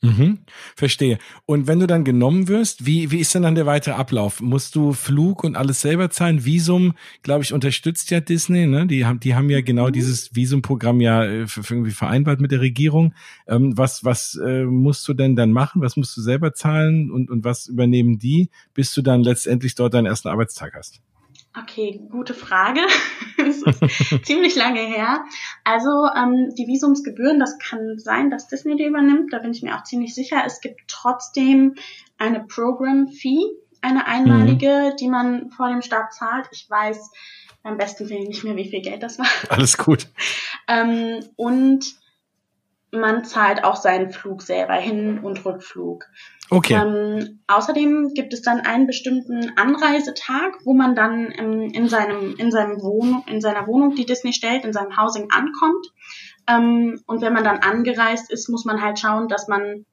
Mhm, 0.00 0.38
verstehe. 0.76 1.18
Und 1.44 1.66
wenn 1.66 1.80
du 1.80 1.88
dann 1.88 2.04
genommen 2.04 2.46
wirst, 2.46 2.86
wie, 2.86 3.10
wie 3.10 3.18
ist 3.18 3.34
denn 3.34 3.42
dann 3.42 3.56
der 3.56 3.66
weitere 3.66 3.94
Ablauf? 3.94 4.40
Musst 4.40 4.76
du 4.76 4.92
Flug 4.92 5.42
und 5.42 5.56
alles 5.56 5.80
selber 5.80 6.08
zahlen? 6.08 6.44
Visum, 6.44 6.94
glaube 7.24 7.42
ich, 7.42 7.52
unterstützt 7.52 8.12
ja 8.12 8.20
Disney, 8.20 8.68
ne? 8.68 8.86
Die 8.86 9.04
haben, 9.06 9.18
die 9.18 9.34
haben 9.34 9.50
ja 9.50 9.60
genau 9.60 9.88
mhm. 9.88 9.92
dieses 9.92 10.36
Visumprogramm 10.36 11.00
ja 11.00 11.24
äh, 11.24 11.46
irgendwie 11.68 11.90
vereinbart 11.90 12.40
mit 12.40 12.52
der 12.52 12.60
Regierung. 12.60 13.12
Ähm, 13.48 13.76
was, 13.76 14.04
was 14.04 14.36
äh, 14.36 14.64
musst 14.64 15.08
du 15.08 15.14
denn 15.14 15.34
dann 15.34 15.50
machen? 15.50 15.82
Was 15.82 15.96
musst 15.96 16.16
du 16.16 16.20
selber 16.20 16.54
zahlen 16.54 17.10
und, 17.10 17.28
und 17.28 17.42
was 17.42 17.66
übernehmen 17.66 18.20
die, 18.20 18.50
bis 18.74 18.94
du 18.94 19.02
dann 19.02 19.24
letztendlich 19.24 19.74
dort 19.74 19.94
deinen 19.94 20.06
ersten 20.06 20.28
Arbeitstag 20.28 20.74
hast? 20.76 21.00
Okay, 21.62 22.00
gute 22.10 22.34
Frage. 22.34 22.80
das 23.36 23.62
ist 23.62 24.24
ziemlich 24.26 24.54
lange 24.54 24.80
her. 24.80 25.24
Also 25.64 25.90
ähm, 26.14 26.54
die 26.56 26.66
Visumsgebühren, 26.66 27.40
das 27.40 27.58
kann 27.58 27.98
sein, 27.98 28.30
dass 28.30 28.48
Disney 28.48 28.76
die 28.76 28.84
übernimmt. 28.84 29.32
Da 29.32 29.38
bin 29.38 29.52
ich 29.52 29.62
mir 29.62 29.76
auch 29.76 29.84
ziemlich 29.84 30.14
sicher. 30.14 30.42
Es 30.46 30.60
gibt 30.60 30.82
trotzdem 30.88 31.74
eine 32.18 32.44
Program-Fee, 32.44 33.44
eine 33.80 34.06
einmalige, 34.06 34.90
mhm. 34.92 34.96
die 34.96 35.08
man 35.08 35.50
vor 35.50 35.68
dem 35.68 35.82
Start 35.82 36.12
zahlt. 36.12 36.48
Ich 36.52 36.68
weiß 36.68 37.10
beim 37.62 37.76
besten 37.76 38.08
Willen 38.08 38.28
nicht 38.28 38.44
mehr, 38.44 38.56
wie 38.56 38.68
viel 38.68 38.82
Geld 38.82 39.02
das 39.02 39.18
war. 39.18 39.26
Alles 39.48 39.78
gut. 39.78 40.08
ähm, 40.68 41.20
und 41.36 41.96
man 42.90 43.24
zahlt 43.24 43.64
auch 43.64 43.76
seinen 43.76 44.10
Flug 44.10 44.42
selber, 44.42 44.74
Hin- 44.74 45.18
und 45.18 45.44
Rückflug. 45.44 46.06
Okay. 46.50 46.74
Ähm, 46.74 47.40
außerdem 47.46 48.14
gibt 48.14 48.32
es 48.32 48.42
dann 48.42 48.60
einen 48.60 48.86
bestimmten 48.86 49.52
Anreisetag, 49.56 50.58
wo 50.64 50.72
man 50.72 50.94
dann 50.94 51.32
ähm, 51.36 51.70
in 51.72 51.88
seinem 51.88 52.36
in 52.36 52.50
seinem 52.50 52.80
Wohnung 52.80 53.24
in 53.26 53.40
seiner 53.40 53.66
Wohnung, 53.66 53.94
die 53.94 54.06
Disney 54.06 54.32
stellt, 54.32 54.64
in 54.64 54.72
seinem 54.72 54.96
Housing 54.96 55.30
ankommt. 55.30 55.92
Ähm, 56.46 57.00
und 57.06 57.20
wenn 57.20 57.34
man 57.34 57.44
dann 57.44 57.58
angereist 57.58 58.30
ist, 58.30 58.48
muss 58.48 58.64
man 58.64 58.80
halt 58.80 58.98
schauen, 58.98 59.28
dass 59.28 59.48
man 59.48 59.84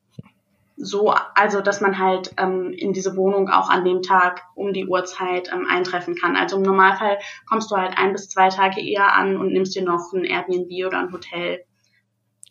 so, 0.78 1.14
also 1.36 1.62
dass 1.62 1.82
man 1.82 2.00
halt 2.00 2.34
ähm, 2.38 2.74
in 2.74 2.94
diese 2.94 3.16
Wohnung 3.16 3.50
auch 3.50 3.70
an 3.70 3.86
dem 3.86 4.02
Tag 4.02 4.44
um 4.56 4.74
die 4.74 4.86
Uhrzeit 4.86 5.50
ähm, 5.54 5.66
eintreffen 5.68 6.16
kann. 6.16 6.36
Also 6.36 6.58
im 6.58 6.64
Normalfall 6.64 7.18
kommst 7.46 7.72
du 7.72 7.76
halt 7.76 7.98
ein 7.98 8.12
bis 8.12 8.30
zwei 8.30 8.50
Tage 8.50 8.82
eher 8.82 9.14
an 9.14 9.38
und 9.38 9.54
nimmst 9.54 9.76
dir 9.76 9.84
noch 9.84 10.12
ein 10.14 10.26
Airbnb 10.26 10.86
oder 10.86 11.00
ein 11.00 11.12
Hotel. 11.12 11.64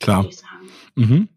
Klar. 0.00 0.26
Mhm. 0.94 1.28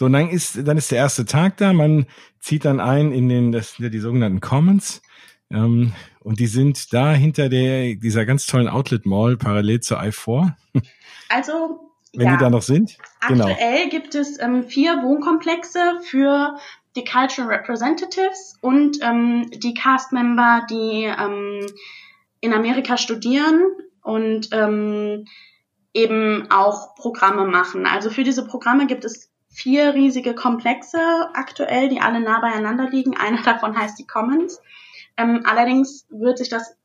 So, 0.00 0.06
und 0.06 0.14
dann 0.14 0.30
ist, 0.30 0.66
dann 0.66 0.78
ist 0.78 0.90
der 0.92 0.96
erste 0.96 1.26
Tag 1.26 1.58
da, 1.58 1.74
man 1.74 2.06
zieht 2.38 2.64
dann 2.64 2.80
ein 2.80 3.12
in 3.12 3.28
den, 3.28 3.52
das 3.52 3.74
sind 3.74 3.84
ja 3.84 3.90
die 3.90 3.98
sogenannten 3.98 4.40
Commons. 4.40 5.02
Ähm, 5.50 5.92
und 6.20 6.40
die 6.40 6.46
sind 6.46 6.94
da 6.94 7.12
hinter 7.12 7.50
der, 7.50 7.96
dieser 7.96 8.24
ganz 8.24 8.46
tollen 8.46 8.66
Outlet 8.66 9.04
Mall 9.04 9.36
parallel 9.36 9.80
zur 9.80 10.00
I4. 10.00 10.54
Also, 11.28 11.92
wenn 12.14 12.28
ja, 12.28 12.32
die 12.32 12.38
da 12.38 12.48
noch 12.48 12.62
sind. 12.62 12.96
Genau. 13.28 13.48
Aktuell 13.48 13.90
genau. 13.90 13.90
gibt 13.90 14.14
es 14.14 14.40
ähm, 14.40 14.64
vier 14.64 15.02
Wohnkomplexe 15.02 16.00
für 16.02 16.56
die 16.96 17.04
Cultural 17.04 17.50
Representatives 17.54 18.56
und 18.62 18.96
ähm, 19.02 19.50
die 19.50 19.74
Cast-Member, 19.74 20.66
die 20.70 21.04
ähm, 21.04 21.66
in 22.40 22.54
Amerika 22.54 22.96
studieren 22.96 23.60
und 24.02 24.48
ähm, 24.52 25.26
eben 25.92 26.50
auch 26.50 26.94
Programme 26.94 27.44
machen. 27.44 27.84
Also 27.86 28.08
für 28.08 28.24
diese 28.24 28.46
Programme 28.46 28.86
gibt 28.86 29.04
es 29.04 29.29
vier 29.50 29.94
riesige 29.94 30.34
Komplexe 30.34 30.98
aktuell, 31.34 31.88
die 31.88 32.00
alle 32.00 32.20
nah 32.20 32.40
beieinander 32.40 32.88
liegen. 32.88 33.16
Einer 33.16 33.42
davon 33.44 33.76
heißt 33.76 33.98
die 33.98 34.06
Commons. 34.06 34.60
Ähm, 35.16 35.42
allerdings 35.44 36.06
wird 36.10 36.38
sich 36.38 36.48
das 36.48 36.76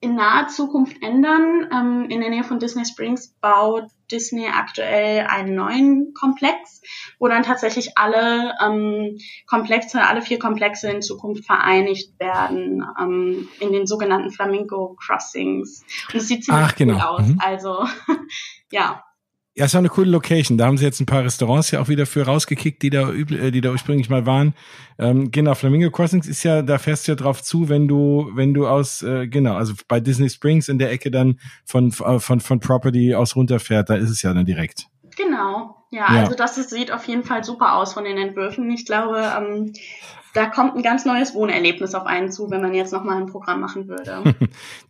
in 0.00 0.14
naher 0.14 0.48
Zukunft 0.48 1.02
ändern. 1.02 1.68
Ähm, 1.72 2.06
in 2.08 2.20
der 2.20 2.30
Nähe 2.30 2.44
von 2.44 2.58
Disney 2.58 2.86
Springs 2.86 3.34
baut 3.40 3.84
Disney 4.10 4.48
aktuell 4.48 5.26
einen 5.26 5.54
neuen 5.54 6.14
Komplex, 6.14 6.80
wo 7.18 7.28
dann 7.28 7.42
tatsächlich 7.42 7.98
alle 7.98 8.54
ähm, 8.64 9.18
Komplexe, 9.46 10.02
alle 10.02 10.22
vier 10.22 10.38
Komplexe 10.38 10.90
in 10.90 11.02
Zukunft 11.02 11.44
vereinigt 11.44 12.18
werden 12.18 12.82
ähm, 12.98 13.48
in 13.60 13.72
den 13.72 13.86
sogenannten 13.86 14.30
Flamingo 14.30 14.96
Crossings. 14.98 15.84
Und 16.08 16.14
es 16.18 16.28
sieht 16.28 16.44
ziemlich 16.44 16.64
Ach, 16.64 16.74
genau. 16.74 16.94
cool 16.94 17.00
aus. 17.02 17.26
Mhm. 17.26 17.38
Also 17.38 17.84
ja, 18.72 19.04
ja, 19.60 19.66
ist 19.66 19.74
auch 19.74 19.80
eine 19.80 19.90
coole 19.90 20.10
Location. 20.10 20.56
Da 20.56 20.64
haben 20.64 20.78
sie 20.78 20.86
jetzt 20.86 21.00
ein 21.00 21.06
paar 21.06 21.22
Restaurants 21.22 21.70
ja 21.70 21.82
auch 21.82 21.88
wieder 21.88 22.06
für 22.06 22.24
rausgekickt, 22.24 22.80
die 22.80 22.88
da, 22.88 23.10
äh, 23.12 23.50
die 23.50 23.60
da 23.60 23.72
ursprünglich 23.72 24.08
mal 24.08 24.24
waren. 24.24 24.54
Ähm, 24.98 25.30
genau, 25.30 25.54
Flamingo 25.54 25.90
Crossings 25.90 26.26
ist 26.26 26.44
ja, 26.44 26.62
da 26.62 26.78
fährst 26.78 27.06
du 27.06 27.12
ja 27.12 27.16
drauf 27.16 27.42
zu, 27.42 27.68
wenn 27.68 27.86
du, 27.86 28.30
wenn 28.32 28.54
du 28.54 28.66
aus, 28.66 29.02
äh, 29.02 29.28
genau, 29.28 29.56
also 29.56 29.74
bei 29.86 30.00
Disney 30.00 30.30
Springs 30.30 30.70
in 30.70 30.78
der 30.78 30.90
Ecke 30.90 31.10
dann 31.10 31.38
von, 31.66 31.88
äh, 31.90 32.18
von, 32.20 32.40
von 32.40 32.60
Property 32.60 33.14
aus 33.14 33.36
runterfährt, 33.36 33.90
da 33.90 33.96
ist 33.96 34.08
es 34.08 34.22
ja 34.22 34.32
dann 34.32 34.46
direkt. 34.46 34.86
Genau, 35.14 35.76
ja, 35.90 36.10
ja. 36.10 36.20
also 36.20 36.34
das 36.34 36.54
sieht 36.54 36.90
auf 36.90 37.06
jeden 37.06 37.24
Fall 37.24 37.44
super 37.44 37.74
aus 37.74 37.92
von 37.92 38.04
den 38.04 38.16
Entwürfen. 38.16 38.70
Ich 38.70 38.86
glaube, 38.86 39.30
ähm, 39.36 39.74
da 40.34 40.46
kommt 40.46 40.76
ein 40.76 40.82
ganz 40.82 41.04
neues 41.04 41.34
Wohnerlebnis 41.34 41.94
auf 41.94 42.06
einen 42.06 42.30
zu, 42.30 42.50
wenn 42.50 42.62
man 42.62 42.74
jetzt 42.74 42.92
nochmal 42.92 43.18
ein 43.18 43.26
Programm 43.26 43.60
machen 43.60 43.88
würde. 43.88 44.22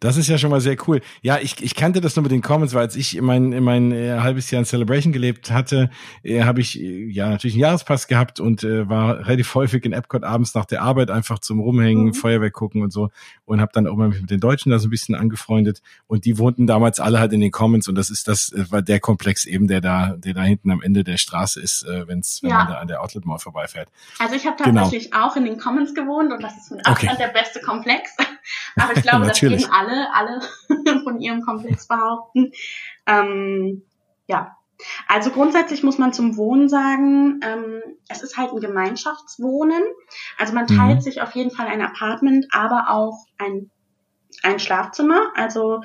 Das 0.01 0.17
ist 0.17 0.29
ja 0.29 0.39
schon 0.39 0.51
mal 0.51 0.61
sehr 0.61 0.77
cool. 0.87 1.03
Ja, 1.21 1.39
ich, 1.39 1.63
ich 1.63 1.75
kannte 1.75 2.01
das 2.01 2.17
nur 2.17 2.23
mit 2.23 2.33
den 2.33 2.41
Commons, 2.41 2.73
weil 2.73 2.83
als 2.83 2.97
ich 2.97 3.17
in 3.17 3.25
mein, 3.25 3.53
in 3.53 3.63
mein 3.63 3.93
äh, 3.93 4.19
halbes 4.21 4.51
Jahr 4.51 4.61
in 4.61 4.65
Celebration 4.65 5.13
gelebt 5.13 5.51
hatte, 5.51 5.91
äh, 6.23 6.43
habe 6.43 6.61
ich 6.61 6.81
äh, 6.81 7.07
ja 7.07 7.29
natürlich 7.29 7.55
einen 7.55 7.63
Jahrespass 7.63 8.07
gehabt 8.07 8.41
und 8.41 8.65
äh, 8.65 8.89
war 8.89 9.27
relativ 9.27 9.55
häufig 9.55 9.85
in 9.85 9.93
Epcot 9.93 10.25
abends 10.25 10.55
nach 10.55 10.65
der 10.65 10.83
Arbeit 10.83 11.11
einfach 11.11 11.39
zum 11.39 11.61
Rumhängen, 11.61 12.07
mhm. 12.07 12.15
Feuerwerk 12.15 12.55
gucken 12.55 12.83
und 12.83 12.93
so 12.93 13.11
und 13.45 13.61
habe 13.61 13.73
dann 13.75 13.87
auch 13.87 13.97
mal 13.97 14.09
mich 14.09 14.21
mit 14.21 14.31
den 14.31 14.41
Deutschen 14.41 14.71
da 14.71 14.79
so 14.79 14.89
ein 14.89 14.91
bisschen 14.91 15.15
angefreundet 15.15 15.83
und 16.07 16.25
die 16.25 16.39
wohnten 16.39 16.67
damals 16.67 17.01
alle 17.01 17.19
halt 17.19 17.33
in 17.33 17.41
den 17.41 17.51
Commons 17.51 17.89
und 17.89 17.95
das 17.95 18.11
ist 18.11 18.29
das 18.29 18.53
äh, 18.53 18.71
war 18.71 18.83
der 18.83 19.01
Komplex 19.01 19.45
eben, 19.45 19.69
der 19.69 19.81
da, 19.81 20.15
der 20.17 20.35
da 20.35 20.43
hinten 20.43 20.71
am 20.71 20.83
Ende 20.83 21.05
der 21.05 21.17
Straße 21.17 21.61
ist, 21.61 21.83
äh, 21.83 22.07
wenn's, 22.09 22.43
wenn 22.43 22.51
ja. 22.51 22.59
man 22.59 22.69
da 22.69 22.75
an 22.75 22.89
der 22.89 23.03
Outlet 23.03 23.27
Mall 23.27 23.39
vorbeifährt. 23.39 23.89
Also 24.19 24.35
ich 24.35 24.47
habe 24.47 24.63
genau. 24.63 24.83
tatsächlich 24.83 25.11
genau. 25.11 25.27
auch 25.27 25.30
in 25.37 25.45
den 25.45 25.59
Commons 25.59 25.95
gewohnt 25.95 26.33
und 26.33 26.43
das 26.43 26.57
ist 26.57 26.71
mit 26.71 26.87
Abstand 26.87 27.15
okay. 27.15 27.23
der 27.23 27.33
beste 27.33 27.61
Komplex. 27.61 28.17
Aber 28.77 28.97
ich 28.97 29.03
glaube, 29.03 29.27
das 29.27 29.43
würden 29.43 29.67
alle, 29.71 30.09
alle 30.13 30.41
von 31.05 31.21
ihrem 31.21 31.43
Komplex 31.43 31.89
behaupten. 31.89 32.53
Ähm, 33.07 33.83
ja. 34.27 34.57
Also 35.09 35.31
grundsätzlich 35.31 35.83
muss 35.83 35.99
man 35.99 36.15
zum 36.15 36.39
Wohnen 36.39 36.69
sagen, 36.69 37.41
ähm, 37.45 37.83
es 38.09 38.23
ist 38.23 38.39
halt 38.39 38.53
ein 38.53 38.61
Gemeinschaftswohnen. 38.61 39.83
Also 40.39 40.55
man 40.55 40.67
teilt 40.67 40.97
mhm. 40.97 41.01
sich 41.03 41.21
auf 41.21 41.35
jeden 41.35 41.51
Fall 41.51 41.67
ein 41.67 41.83
Apartment, 41.83 42.47
aber 42.51 42.87
auch 42.89 43.27
ein, 43.37 43.71
ein 44.43 44.59
Schlafzimmer. 44.59 45.33
Also 45.35 45.83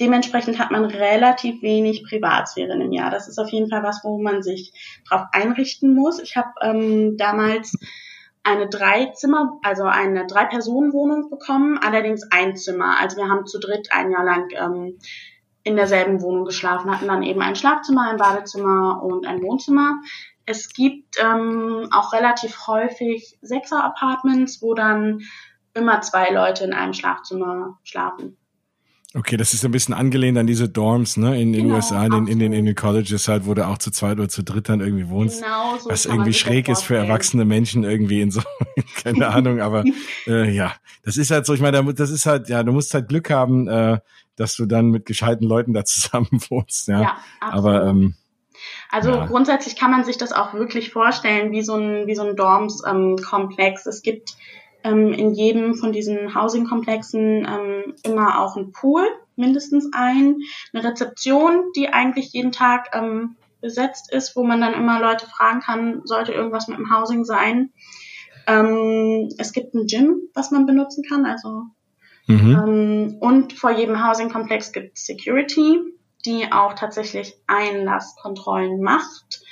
dementsprechend 0.00 0.58
hat 0.58 0.70
man 0.70 0.84
relativ 0.84 1.62
wenig 1.62 2.04
Privatsphäre 2.08 2.72
im 2.72 2.92
Jahr. 2.92 3.10
Das 3.10 3.28
ist 3.28 3.38
auf 3.38 3.50
jeden 3.50 3.70
Fall 3.70 3.82
was, 3.84 4.00
wo 4.02 4.20
man 4.20 4.42
sich 4.42 4.72
drauf 5.08 5.22
einrichten 5.32 5.94
muss. 5.94 6.18
Ich 6.18 6.36
habe 6.36 6.50
ähm, 6.62 7.16
damals 7.16 7.78
eine 8.44 8.68
Dreizimmer, 8.68 9.58
also 9.62 9.84
eine 9.84 10.26
Drei-Personen-Wohnung 10.26 11.30
bekommen, 11.30 11.78
allerdings 11.78 12.24
ein 12.30 12.56
Zimmer. 12.56 12.98
Also 13.00 13.16
wir 13.16 13.28
haben 13.28 13.46
zu 13.46 13.60
dritt 13.60 13.88
ein 13.92 14.10
Jahr 14.10 14.24
lang 14.24 14.48
ähm, 14.52 14.98
in 15.62 15.76
derselben 15.76 16.20
Wohnung 16.22 16.44
geschlafen, 16.44 16.90
hatten 16.90 17.06
dann 17.06 17.22
eben 17.22 17.40
ein 17.40 17.54
Schlafzimmer, 17.54 18.10
ein 18.10 18.16
Badezimmer 18.16 19.02
und 19.02 19.26
ein 19.26 19.42
Wohnzimmer. 19.42 20.00
Es 20.44 20.72
gibt 20.72 21.16
ähm, 21.22 21.88
auch 21.92 22.12
relativ 22.12 22.66
häufig 22.66 23.38
Sechser-Apartments, 23.42 24.60
wo 24.60 24.74
dann 24.74 25.20
immer 25.74 26.00
zwei 26.00 26.30
Leute 26.30 26.64
in 26.64 26.72
einem 26.72 26.94
Schlafzimmer 26.94 27.78
schlafen. 27.84 28.36
Okay, 29.14 29.36
das 29.36 29.52
ist 29.52 29.62
ein 29.64 29.70
bisschen 29.70 29.92
angelehnt 29.92 30.38
an 30.38 30.46
diese 30.46 30.70
Dorms, 30.70 31.18
ne, 31.18 31.40
in 31.40 31.52
den 31.52 31.64
genau, 31.64 31.76
USA, 31.76 32.06
in, 32.06 32.26
in, 32.26 32.38
den, 32.38 32.52
in 32.54 32.64
den 32.64 32.74
Colleges 32.74 33.28
halt, 33.28 33.46
wo 33.46 33.52
du 33.52 33.66
auch 33.66 33.76
zu 33.76 33.90
zweit 33.90 34.18
oder 34.18 34.28
zu 34.28 34.42
dritt 34.42 34.70
dann 34.70 34.80
irgendwie 34.80 35.08
wohnst. 35.10 35.42
Genau, 35.42 35.76
so 35.78 35.90
was 35.90 36.06
irgendwie 36.06 36.32
schräg 36.32 36.68
ist 36.70 36.82
für 36.82 36.96
erwachsene 36.96 37.44
Menschen 37.44 37.84
irgendwie 37.84 38.22
in 38.22 38.30
so, 38.30 38.40
keine 39.02 39.28
Ahnung, 39.28 39.60
aber 39.60 39.84
äh, 40.26 40.50
ja, 40.50 40.72
das 41.04 41.18
ist 41.18 41.30
halt 41.30 41.44
so, 41.44 41.52
ich 41.52 41.60
meine, 41.60 41.92
das 41.92 42.10
ist 42.10 42.24
halt, 42.24 42.48
ja, 42.48 42.62
du 42.62 42.72
musst 42.72 42.94
halt 42.94 43.08
Glück 43.08 43.28
haben, 43.28 43.68
äh, 43.68 43.98
dass 44.36 44.56
du 44.56 44.64
dann 44.64 44.86
mit 44.86 45.04
gescheiten 45.04 45.46
Leuten 45.46 45.74
da 45.74 45.84
zusammen 45.84 46.40
wohnst, 46.48 46.88
ja. 46.88 47.02
ja 47.02 47.16
aber 47.40 47.86
ähm, 47.86 48.14
also 48.90 49.10
ja. 49.10 49.26
grundsätzlich 49.26 49.76
kann 49.76 49.90
man 49.90 50.04
sich 50.04 50.16
das 50.16 50.32
auch 50.32 50.54
wirklich 50.54 50.90
vorstellen, 50.90 51.52
wie 51.52 51.62
so 51.62 51.74
ein, 51.74 52.06
wie 52.06 52.14
so 52.14 52.22
ein 52.22 52.36
Dorms-Komplex. 52.36 53.86
Ähm, 53.86 53.90
es 53.90 54.02
gibt 54.02 54.36
ähm, 54.84 55.12
in 55.12 55.32
jedem 55.34 55.74
von 55.74 55.92
diesen 55.92 56.34
Housing-Komplexen 56.34 57.46
ähm, 57.46 57.94
immer 58.02 58.40
auch 58.40 58.56
ein 58.56 58.72
Pool, 58.72 59.04
mindestens 59.36 59.90
ein, 59.92 60.38
eine 60.72 60.84
Rezeption, 60.84 61.64
die 61.76 61.88
eigentlich 61.88 62.32
jeden 62.32 62.52
Tag 62.52 62.90
ähm, 62.94 63.36
besetzt 63.60 64.12
ist, 64.12 64.36
wo 64.36 64.44
man 64.44 64.60
dann 64.60 64.74
immer 64.74 65.00
Leute 65.00 65.26
fragen 65.26 65.60
kann, 65.60 66.02
sollte 66.04 66.32
irgendwas 66.32 66.68
mit 66.68 66.78
dem 66.78 66.92
Housing 66.92 67.24
sein. 67.24 67.70
Ähm, 68.46 69.28
es 69.38 69.52
gibt 69.52 69.74
ein 69.74 69.86
Gym, 69.86 70.22
was 70.34 70.50
man 70.50 70.66
benutzen 70.66 71.04
kann, 71.08 71.24
also 71.24 71.62
mhm. 72.26 72.62
ähm, 72.66 73.16
und 73.20 73.52
vor 73.52 73.70
jedem 73.70 74.04
Housing-Komplex 74.04 74.72
gibt 74.72 74.98
es 74.98 75.06
Security, 75.06 75.78
die 76.24 76.50
auch 76.50 76.74
tatsächlich 76.74 77.34
Einlasskontrollen 77.46 78.82
macht 78.82 79.42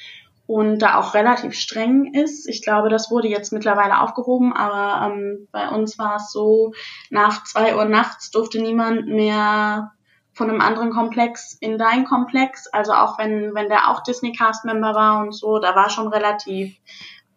und 0.50 0.80
da 0.80 0.98
auch 0.98 1.14
relativ 1.14 1.54
streng 1.54 2.12
ist. 2.12 2.48
Ich 2.48 2.60
glaube, 2.60 2.88
das 2.88 3.08
wurde 3.08 3.28
jetzt 3.28 3.52
mittlerweile 3.52 4.00
aufgehoben, 4.00 4.52
aber 4.52 5.06
ähm, 5.06 5.46
bei 5.52 5.68
uns 5.68 5.96
war 5.96 6.16
es 6.16 6.32
so, 6.32 6.72
nach 7.08 7.44
zwei 7.44 7.76
Uhr 7.76 7.84
nachts 7.84 8.32
durfte 8.32 8.60
niemand 8.60 9.06
mehr 9.06 9.92
von 10.32 10.50
einem 10.50 10.60
anderen 10.60 10.90
Komplex 10.90 11.56
in 11.60 11.78
dein 11.78 12.04
Komplex. 12.04 12.66
Also 12.66 12.94
auch 12.94 13.16
wenn, 13.16 13.54
wenn 13.54 13.68
der 13.68 13.90
auch 13.90 14.02
Disney 14.02 14.32
Cast 14.32 14.64
Member 14.64 14.92
war 14.92 15.20
und 15.20 15.30
so, 15.30 15.60
da 15.60 15.76
war 15.76 15.88
schon 15.88 16.08
relativ, 16.08 16.76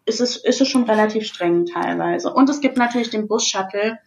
ist 0.05 0.20
es, 0.20 0.36
ist 0.38 0.62
es 0.62 0.67
schon 0.67 0.86
relativ 0.86 1.27
streng 1.27 1.67
teilweise. 1.67 2.34
Und 2.34 2.50
es 2.50 2.62
gibt 2.62 2.77
natürlich 2.77 3.12
den 3.12 3.27
Bus 3.27 3.48
Shuttle, 3.48 4.00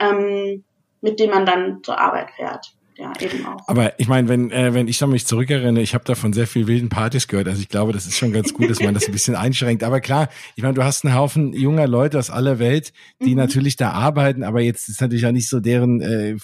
ähm, 0.00 0.64
mit 1.00 1.20
dem 1.20 1.30
man 1.30 1.46
dann 1.46 1.84
zur 1.84 2.00
Arbeit 2.00 2.32
fährt 2.32 2.74
ja, 2.98 3.12
eben 3.20 3.46
auch. 3.46 3.66
Aber 3.68 3.98
ich 4.00 4.08
meine, 4.08 4.28
wenn, 4.28 4.50
äh, 4.50 4.74
wenn 4.74 4.88
ich 4.88 4.98
da 4.98 5.06
mich 5.06 5.24
zurückerinnere, 5.24 5.82
ich 5.82 5.94
habe 5.94 6.04
davon 6.04 6.32
sehr 6.32 6.48
viel 6.48 6.66
wilden 6.66 6.88
Partys 6.88 7.28
gehört. 7.28 7.46
Also 7.46 7.60
ich 7.60 7.68
glaube, 7.68 7.92
das 7.92 8.06
ist 8.06 8.16
schon 8.16 8.32
ganz 8.32 8.52
gut, 8.52 8.68
dass 8.68 8.80
man 8.80 8.92
das 8.92 9.06
ein 9.06 9.12
bisschen 9.12 9.36
einschränkt. 9.36 9.84
Aber 9.84 10.00
klar, 10.00 10.28
ich 10.56 10.64
meine, 10.64 10.74
du 10.74 10.82
hast 10.82 11.04
einen 11.04 11.14
Haufen 11.14 11.52
junger 11.52 11.86
Leute 11.86 12.18
aus 12.18 12.28
aller 12.28 12.58
Welt, 12.58 12.92
die 13.22 13.30
mhm. 13.30 13.36
natürlich 13.36 13.76
da 13.76 13.92
arbeiten, 13.92 14.42
aber 14.42 14.60
jetzt 14.62 14.88
ist 14.88 15.00
natürlich 15.00 15.26
auch 15.26 15.32
nicht 15.32 15.48
so 15.48 15.60
deren, 15.60 16.00
äh, 16.00 16.36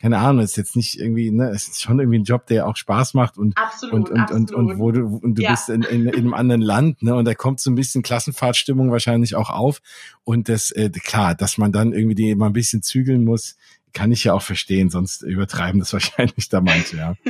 keine 0.00 0.18
Ahnung, 0.18 0.44
ist 0.44 0.56
jetzt 0.56 0.76
nicht 0.76 1.00
irgendwie, 1.00 1.30
ne, 1.30 1.48
es 1.48 1.68
ist 1.68 1.80
schon 1.80 1.98
irgendwie 1.98 2.18
ein 2.18 2.24
Job, 2.24 2.46
der 2.46 2.66
auch 2.66 2.76
Spaß 2.76 3.14
macht 3.14 3.38
und 3.38 3.56
absolut, 3.56 3.94
und, 3.94 4.10
und, 4.10 4.20
absolut. 4.20 4.52
und, 4.52 4.70
und 4.70 4.78
wo 4.78 4.92
du, 4.92 5.16
und 5.16 5.38
du 5.38 5.42
ja. 5.42 5.52
bist 5.52 5.70
in, 5.70 5.82
in, 5.82 6.06
in 6.08 6.14
einem 6.14 6.34
anderen 6.34 6.60
Land, 6.62 7.02
ne? 7.02 7.14
Und 7.14 7.24
da 7.24 7.34
kommt 7.34 7.60
so 7.60 7.70
ein 7.70 7.74
bisschen 7.74 8.02
Klassenfahrtstimmung 8.02 8.90
wahrscheinlich 8.90 9.34
auch 9.34 9.48
auf. 9.48 9.80
Und 10.24 10.48
das, 10.48 10.70
äh, 10.72 10.90
klar, 10.90 11.34
dass 11.34 11.58
man 11.58 11.72
dann 11.72 11.92
irgendwie 11.92 12.14
die 12.14 12.34
mal 12.34 12.46
ein 12.46 12.52
bisschen 12.52 12.82
zügeln 12.82 13.24
muss, 13.24 13.56
kann 13.92 14.12
ich 14.12 14.24
ja 14.24 14.34
auch 14.34 14.42
verstehen, 14.42 14.90
sonst 14.90 15.22
übertreiben 15.22 15.80
das 15.80 15.92
wahrscheinlich 15.92 16.48
da 16.48 16.60
manche, 16.60 16.96
ja. 16.96 17.14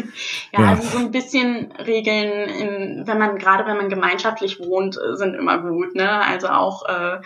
ja, 0.52 0.60
ja, 0.60 0.68
also 0.70 0.88
so 0.88 0.98
ein 0.98 1.10
bisschen 1.10 1.72
Regeln, 1.72 2.48
in, 2.48 3.06
wenn 3.06 3.18
man, 3.18 3.38
gerade 3.38 3.66
wenn 3.66 3.76
man 3.76 3.88
gemeinschaftlich 3.88 4.58
wohnt, 4.60 4.98
sind 5.14 5.34
immer 5.34 5.58
gut, 5.58 5.94
ne? 5.94 6.10
Also 6.10 6.48
auch 6.48 6.88
äh, 6.88 7.20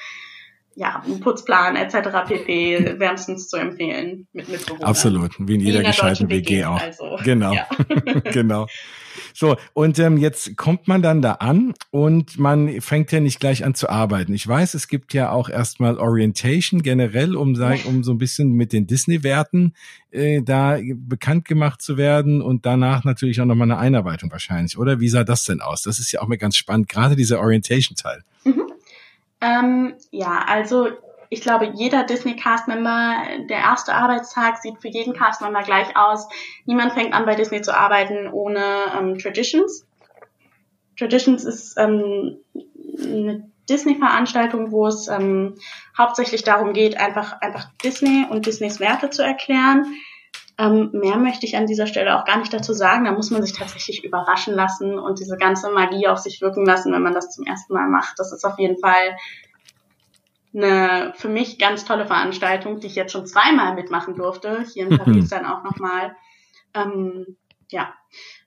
ja, 0.77 1.03
ein 1.07 1.21
Putzplan 1.21 1.75
etc. 1.75 2.29
pp. 2.29 2.99
wärmstens 2.99 3.49
zu 3.49 3.57
empfehlen 3.57 4.29
mit 4.35 4.47
Mitbewohnern. 4.49 4.85
Absolut, 4.85 5.33
wie 5.39 5.55
in 5.55 5.61
jeder 5.61 5.83
gescheiten 5.83 6.29
WG, 6.29 6.57
WG 6.57 6.65
auch. 6.67 6.81
Also, 6.81 7.19
genau, 7.25 7.55
ja. 7.55 7.67
genau. 8.25 8.67
So, 9.33 9.57
und 9.73 9.99
ähm, 9.99 10.19
jetzt 10.19 10.55
kommt 10.59 10.87
man 10.87 11.01
dann 11.01 11.23
da 11.23 11.33
an 11.33 11.73
und 11.91 12.39
man 12.39 12.83
fängt 12.83 13.11
ja 13.11 13.21
nicht 13.21 13.41
gleich 13.41 13.65
an 13.65 13.75
zu 13.75 13.89
arbeiten. 13.89 14.35
Ich 14.35 14.47
weiß, 14.47 14.75
es 14.75 14.87
gibt 14.87 15.15
ja 15.15 15.31
auch 15.31 15.49
erstmal 15.49 15.97
Orientation 15.97 16.83
generell, 16.83 17.37
um, 17.37 17.59
um 17.87 18.05
so 18.05 18.13
ein 18.13 18.19
bisschen 18.19 18.53
mit 18.53 18.75
den 18.75 18.87
Disney-Werten 18.87 19.73
äh, 20.11 20.43
da 20.43 20.79
bekannt 20.95 21.47
gemacht 21.47 21.81
zu 21.81 21.97
werden 21.97 22.43
und 22.43 22.67
danach 22.67 23.05
natürlich 23.05 23.41
auch 23.41 23.47
nochmal 23.47 23.71
eine 23.71 23.79
Einarbeitung 23.79 24.31
wahrscheinlich, 24.31 24.77
oder? 24.77 25.01
Wie 25.01 25.09
sah 25.09 25.25
das 25.25 25.45
denn 25.45 25.63
aus? 25.63 25.81
Das 25.81 25.99
ist 25.99 26.13
ja 26.13 26.21
auch 26.21 26.29
mal 26.29 26.37
ganz 26.37 26.59
spannend, 26.59 26.91
gerade 26.91 27.17
dieser 27.17 27.41
Orientation-Teil. 27.41 28.23
Mhm. 28.45 28.76
Ähm, 29.47 29.95
ja, 30.11 30.45
also 30.47 30.89
ich 31.29 31.41
glaube, 31.41 31.73
jeder 31.75 32.05
Disney-Cast-Member, 32.05 33.47
der 33.49 33.59
erste 33.59 33.95
Arbeitstag 33.95 34.59
sieht 34.59 34.81
für 34.81 34.89
jeden 34.89 35.13
Cast-Member 35.13 35.63
gleich 35.63 35.97
aus. 35.97 36.29
Niemand 36.65 36.93
fängt 36.93 37.13
an, 37.13 37.27
bei 37.27 37.35
Disney 37.35 37.63
zu 37.63 37.77
arbeiten 37.77 38.29
ohne 38.33 38.93
ähm, 38.99 39.19
Traditions. 39.19 39.87
Traditions 40.99 41.45
ist 41.45 41.77
ähm, 41.79 42.39
eine 43.03 43.51
Disney-Veranstaltung, 43.69 44.71
wo 44.71 44.87
es 44.87 45.09
ähm, 45.09 45.57
hauptsächlich 45.99 46.45
darum 46.45 46.73
geht, 46.73 46.99
einfach, 46.99 47.41
einfach 47.41 47.69
Disney 47.83 48.27
und 48.29 48.47
Disneys 48.47 48.81
Werte 48.81 49.11
zu 49.11 49.23
erklären. 49.23 49.85
Ähm, 50.59 50.91
mehr 50.93 51.19
möchte 51.19 51.45
ich 51.45 51.57
an 51.57 51.67
dieser 51.67 51.87
Stelle 51.87 52.19
auch 52.19 52.25
gar 52.25 52.39
nicht 52.39 52.53
dazu 52.53 52.73
sagen. 52.73 53.05
Da 53.05 53.13
muss 53.13 53.31
man 53.31 53.43
sich 53.43 53.53
tatsächlich 53.53 54.05
überraschen 54.05 54.55
lassen 54.55 54.99
und 54.99 55.19
diese 55.19 55.37
ganze 55.37 55.71
Magie 55.71 56.09
auf 56.09 56.19
sich 56.19 56.41
wirken 56.41 56.65
lassen, 56.65 56.93
wenn 56.93 57.03
man 57.03 57.13
das 57.13 57.31
zum 57.31 57.45
ersten 57.45 57.75
Mal 57.75 57.89
macht. 57.89 58.19
Das 58.19 58.33
ist 58.33 58.45
auf 58.45 58.59
jeden 58.59 58.79
Fall 58.79 59.17
eine 60.55 61.13
für 61.17 61.29
mich 61.29 61.59
ganz 61.59 61.85
tolle 61.85 62.07
Veranstaltung, 62.07 62.81
die 62.81 62.87
ich 62.87 62.95
jetzt 62.95 63.13
schon 63.13 63.27
zweimal 63.27 63.75
mitmachen 63.75 64.15
durfte. 64.15 64.65
Hier 64.73 64.89
in 64.89 64.97
Paris 64.97 65.29
dann 65.29 65.45
auch 65.45 65.63
nochmal. 65.63 66.17
Ähm, 66.73 67.37
ja. 67.71 67.93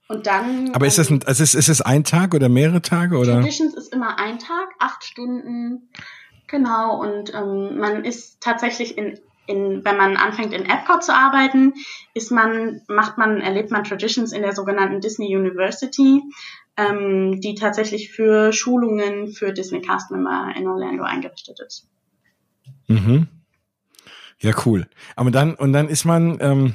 Und 0.08 0.25
dann. 0.25 0.72
Aber 0.74 0.88
ist 0.88 0.98
das 0.98 1.12
ein, 1.12 1.22
also 1.25 1.44
ist, 1.44 1.54
ist 1.54 1.70
es 1.70 1.82
ein 1.82 2.04
Tag 2.04 2.34
oder 2.34 2.50
mehrere 2.50 2.82
Tage 2.82 3.18
oder? 3.18 3.34
Traditions 3.34 3.75
ist 3.75 3.94
immer 3.94 4.18
ein 4.18 4.39
Tag, 4.39 4.70
acht 4.80 5.04
Stunden. 5.04 5.89
Genau. 6.48 7.00
Und 7.00 7.32
ähm, 7.36 7.78
man 7.78 8.04
ist 8.04 8.42
tatsächlich 8.42 8.98
in 8.98 9.20
in, 9.50 9.84
wenn 9.84 9.98
man 9.98 10.15
anfängt 10.15 10.53
in 10.53 10.65
Epcot 10.65 11.03
zu 11.03 11.13
arbeiten, 11.13 11.74
ist 12.13 12.32
man, 12.32 12.82
macht 12.88 13.18
man, 13.18 13.41
erlebt 13.41 13.72
man 13.72 13.84
Traditions 13.84 14.32
in 14.32 14.44
der 14.44 14.53
sogenannten 14.53 15.01
Disney 15.01 15.36
University, 15.36 16.22
ähm, 16.77 17.41
die 17.41 17.56
tatsächlich 17.56 18.12
für 18.12 18.53
Schulungen 18.53 19.34
für 19.34 19.51
Disney 19.51 19.82
Cast 19.82 20.12
Member 20.12 20.53
in 20.56 20.68
Orlando 20.68 21.03
eingerichtet 21.03 21.60
ist. 21.65 21.88
Mhm. 22.88 23.27
Ja, 24.39 24.53
cool. 24.65 24.88
Aber 25.15 25.32
dann, 25.32 25.56
und 25.56 25.74
dann 25.74 25.89
ist 25.89 26.06
man, 26.06 26.38
ähm, 26.39 26.74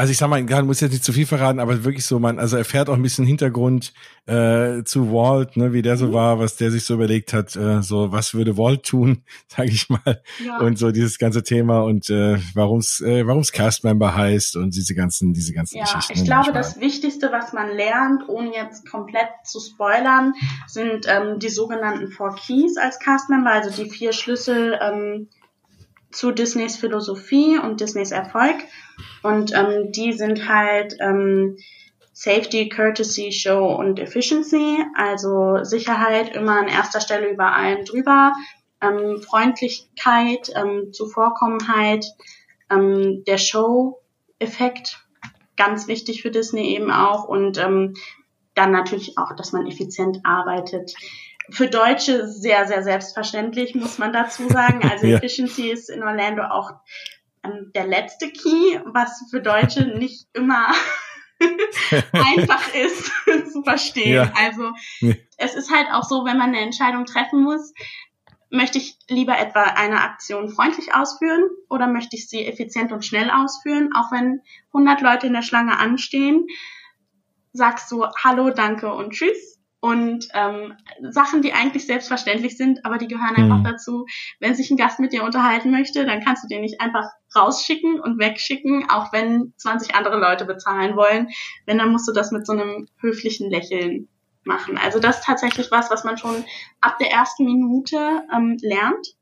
also 0.00 0.12
ich 0.12 0.16
sag 0.16 0.30
mal, 0.30 0.40
ich 0.42 0.62
muss 0.62 0.80
jetzt 0.80 0.92
nicht 0.92 1.04
zu 1.04 1.12
viel 1.12 1.26
verraten, 1.26 1.60
aber 1.60 1.84
wirklich 1.84 2.06
so, 2.06 2.18
man, 2.18 2.38
also 2.38 2.56
erfährt 2.56 2.88
auch 2.88 2.94
ein 2.94 3.02
bisschen 3.02 3.26
Hintergrund 3.26 3.92
äh, 4.24 4.82
zu 4.82 5.12
Walt, 5.12 5.58
ne, 5.58 5.74
wie 5.74 5.82
der 5.82 5.98
so 5.98 6.06
mhm. 6.06 6.12
war, 6.14 6.38
was 6.38 6.56
der 6.56 6.70
sich 6.70 6.86
so 6.86 6.94
überlegt 6.94 7.34
hat, 7.34 7.54
äh, 7.54 7.82
so 7.82 8.10
was 8.10 8.32
würde 8.32 8.56
Walt 8.56 8.82
tun, 8.84 9.24
sage 9.46 9.68
ich 9.68 9.90
mal, 9.90 10.22
ja. 10.42 10.56
und 10.60 10.78
so 10.78 10.90
dieses 10.90 11.18
ganze 11.18 11.42
Thema 11.42 11.80
und 11.80 12.08
äh, 12.08 12.38
warum's, 12.54 13.02
äh, 13.02 13.26
warum's 13.26 13.52
Castmember 13.52 14.16
heißt 14.16 14.56
und 14.56 14.74
diese 14.74 14.94
ganzen, 14.94 15.34
diese 15.34 15.52
ganzen 15.52 15.76
ja, 15.76 15.84
Geschichten. 15.84 16.14
Ich 16.14 16.24
glaube, 16.24 16.52
das 16.52 16.80
Wichtigste, 16.80 17.30
was 17.30 17.52
man 17.52 17.68
lernt, 17.76 18.26
ohne 18.26 18.54
jetzt 18.54 18.90
komplett 18.90 19.28
zu 19.44 19.60
spoilern, 19.60 20.32
sind 20.66 21.04
ähm, 21.08 21.38
die 21.40 21.50
sogenannten 21.50 22.10
Four 22.10 22.36
Keys 22.36 22.78
als 22.78 23.00
Castmember, 23.00 23.50
also 23.50 23.70
die 23.70 23.90
vier 23.90 24.14
Schlüssel 24.14 24.78
ähm, 24.80 25.28
zu 26.10 26.32
Disneys 26.32 26.76
Philosophie 26.76 27.58
und 27.58 27.80
Disneys 27.80 28.10
Erfolg. 28.10 28.56
Und 29.22 29.54
ähm, 29.54 29.92
die 29.92 30.12
sind 30.12 30.48
halt 30.48 30.96
ähm, 31.00 31.56
Safety, 32.12 32.68
Courtesy, 32.68 33.32
Show 33.32 33.74
und 33.74 33.98
Efficiency, 33.98 34.84
also 34.94 35.64
Sicherheit 35.64 36.34
immer 36.34 36.58
an 36.58 36.68
erster 36.68 37.00
Stelle 37.00 37.30
über 37.30 37.54
allen 37.54 37.84
drüber, 37.84 38.32
ähm, 38.82 39.22
Freundlichkeit, 39.22 40.50
ähm, 40.54 40.92
Zuvorkommenheit, 40.92 42.04
ähm, 42.70 43.24
der 43.26 43.38
Show-Effekt, 43.38 45.06
ganz 45.56 45.88
wichtig 45.88 46.22
für 46.22 46.30
Disney 46.30 46.74
eben 46.74 46.90
auch 46.90 47.24
und 47.24 47.58
ähm, 47.58 47.94
dann 48.54 48.72
natürlich 48.72 49.16
auch, 49.16 49.34
dass 49.36 49.52
man 49.52 49.66
effizient 49.66 50.20
arbeitet 50.24 50.94
für 51.50 51.68
Deutsche 51.68 52.28
sehr, 52.28 52.66
sehr 52.66 52.82
selbstverständlich, 52.82 53.74
muss 53.74 53.98
man 53.98 54.12
dazu 54.12 54.48
sagen. 54.48 54.88
Also 54.88 55.06
ja. 55.06 55.16
Efficiency 55.16 55.70
ist 55.70 55.90
in 55.90 56.02
Orlando 56.02 56.42
auch 56.42 56.72
der 57.74 57.86
letzte 57.86 58.30
Key, 58.30 58.80
was 58.84 59.24
für 59.30 59.40
Deutsche 59.40 59.86
nicht 59.86 60.26
immer 60.34 60.68
einfach 62.12 62.74
ist 62.74 63.10
zu 63.52 63.62
verstehen. 63.62 64.14
Ja. 64.14 64.32
Also 64.36 64.72
es 65.36 65.54
ist 65.54 65.72
halt 65.72 65.88
auch 65.92 66.04
so, 66.04 66.24
wenn 66.24 66.38
man 66.38 66.50
eine 66.50 66.60
Entscheidung 66.60 67.06
treffen 67.06 67.42
muss, 67.42 67.72
möchte 68.50 68.78
ich 68.78 68.96
lieber 69.08 69.38
etwa 69.38 69.62
eine 69.62 70.02
Aktion 70.02 70.50
freundlich 70.50 70.94
ausführen 70.94 71.48
oder 71.68 71.86
möchte 71.86 72.16
ich 72.16 72.28
sie 72.28 72.44
effizient 72.44 72.92
und 72.92 73.04
schnell 73.04 73.30
ausführen, 73.30 73.90
auch 73.94 74.10
wenn 74.10 74.42
100 74.74 75.00
Leute 75.02 75.26
in 75.28 75.32
der 75.32 75.42
Schlange 75.42 75.78
anstehen, 75.78 76.46
sagst 77.52 77.90
du 77.90 78.06
Hallo, 78.22 78.50
danke 78.50 78.92
und 78.92 79.12
Tschüss 79.12 79.59
und 79.80 80.28
ähm, 80.34 80.74
Sachen, 81.10 81.40
die 81.40 81.54
eigentlich 81.54 81.86
selbstverständlich 81.86 82.56
sind, 82.56 82.84
aber 82.84 82.98
die 82.98 83.08
gehören 83.08 83.36
einfach 83.36 83.58
mhm. 83.58 83.64
dazu. 83.64 84.06
Wenn 84.38 84.54
sich 84.54 84.70
ein 84.70 84.76
Gast 84.76 85.00
mit 85.00 85.12
dir 85.12 85.24
unterhalten 85.24 85.70
möchte, 85.70 86.04
dann 86.04 86.22
kannst 86.22 86.44
du 86.44 86.48
den 86.48 86.60
nicht 86.60 86.80
einfach 86.80 87.06
rausschicken 87.34 87.98
und 87.98 88.18
wegschicken, 88.18 88.90
auch 88.90 89.12
wenn 89.12 89.54
20 89.56 89.94
andere 89.94 90.18
Leute 90.18 90.44
bezahlen 90.44 90.96
wollen. 90.96 91.28
Wenn, 91.64 91.78
dann 91.78 91.92
musst 91.92 92.06
du 92.06 92.12
das 92.12 92.30
mit 92.30 92.46
so 92.46 92.52
einem 92.52 92.88
höflichen 93.00 93.50
Lächeln 93.50 94.08
machen. 94.44 94.78
Also 94.78 95.00
das 95.00 95.18
ist 95.18 95.24
tatsächlich 95.24 95.70
was, 95.70 95.90
was 95.90 96.04
man 96.04 96.18
schon 96.18 96.44
ab 96.80 96.98
der 96.98 97.10
ersten 97.10 97.44
Minute 97.44 98.22
ähm, 98.34 98.58
lernt 98.60 99.14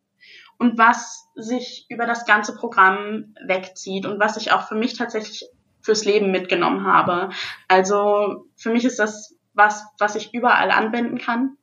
und 0.58 0.76
was 0.76 1.28
sich 1.36 1.86
über 1.88 2.06
das 2.06 2.26
ganze 2.26 2.54
Programm 2.54 3.34
wegzieht 3.46 4.06
und 4.06 4.18
was 4.18 4.36
ich 4.36 4.50
auch 4.50 4.66
für 4.66 4.74
mich 4.74 4.96
tatsächlich 4.96 5.44
fürs 5.80 6.04
Leben 6.04 6.32
mitgenommen 6.32 6.84
habe. 6.84 7.30
Also 7.68 8.46
für 8.56 8.70
mich 8.70 8.84
ist 8.84 8.98
das 8.98 9.37
was, 9.58 9.86
was 9.98 10.14
ich 10.14 10.32
überall 10.32 10.70
anwenden 10.70 11.18
kann 11.18 11.58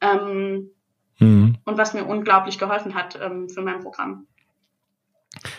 ähm, 0.00 0.70
mhm. 1.18 1.56
und 1.64 1.78
was 1.78 1.94
mir 1.94 2.04
unglaublich 2.04 2.58
geholfen 2.58 2.94
hat 2.94 3.18
ähm, 3.20 3.48
für 3.48 3.62
mein 3.62 3.80
Programm. 3.80 4.26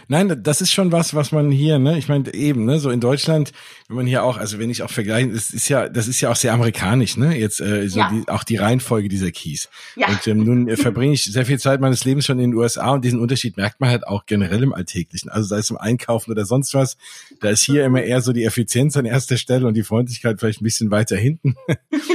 Nein, 0.08 0.44
das 0.44 0.62
ist 0.62 0.72
schon 0.72 0.92
was, 0.92 1.16
was 1.16 1.32
man 1.32 1.50
hier, 1.50 1.80
ne, 1.80 1.98
ich 1.98 2.10
meine 2.10 2.34
eben, 2.34 2.66
ne, 2.66 2.80
so 2.80 2.90
in 2.90 3.00
Deutschland, 3.00 3.52
wenn 3.88 3.96
man 3.96 4.06
hier 4.06 4.24
auch, 4.24 4.38
also 4.38 4.60
wenn 4.60 4.70
ich 4.70 4.84
auch 4.84 4.90
vergleiche, 4.90 5.30
das 5.30 5.50
ist 5.50 5.70
ja, 5.70 5.88
das 5.88 6.08
ist 6.08 6.20
ja 6.20 6.30
auch 6.30 6.36
sehr 6.36 6.54
amerikanisch, 6.54 7.16
ne, 7.16 7.38
jetzt 7.38 7.62
äh, 7.62 7.88
so 7.88 8.00
ja. 8.00 8.12
die, 8.12 8.28
auch 8.28 8.44
die 8.44 8.58
Reihenfolge 8.58 9.08
dieser 9.08 9.32
Keys. 9.32 9.70
Ja. 9.96 10.10
Und 10.10 10.28
ähm, 10.28 10.44
nun 10.44 10.68
äh, 10.68 10.76
verbringe 10.76 11.14
ich 11.14 11.24
sehr 11.24 11.46
viel 11.46 11.58
Zeit 11.58 11.80
meines 11.80 12.04
Lebens 12.04 12.26
schon 12.26 12.38
in 12.40 12.52
den 12.52 12.60
USA 12.60 12.92
und 12.92 13.06
diesen 13.06 13.20
Unterschied 13.20 13.56
merkt 13.56 13.80
man 13.80 13.90
halt 13.90 14.06
auch 14.06 14.26
generell 14.26 14.62
im 14.62 14.74
Alltäglichen. 14.74 15.30
Also 15.30 15.48
sei 15.48 15.60
es 15.60 15.70
im 15.70 15.78
Einkaufen 15.78 16.32
oder 16.32 16.46
sonst 16.46 16.74
was, 16.74 16.98
da 17.40 17.50
ist 17.50 17.64
hier 17.64 17.86
immer 17.86 18.04
eher 18.04 18.22
so 18.22 18.34
die 18.34 18.44
Effizienz 18.44 18.98
an 18.98 19.06
erster 19.06 19.38
Stelle 19.38 19.66
und 19.68 19.76
die 19.76 19.84
Freundlichkeit 19.84 20.40
vielleicht 20.40 20.62
ein 20.62 20.66
bisschen 20.66 20.92
weiter 20.92 21.18
hinten. 21.18 21.56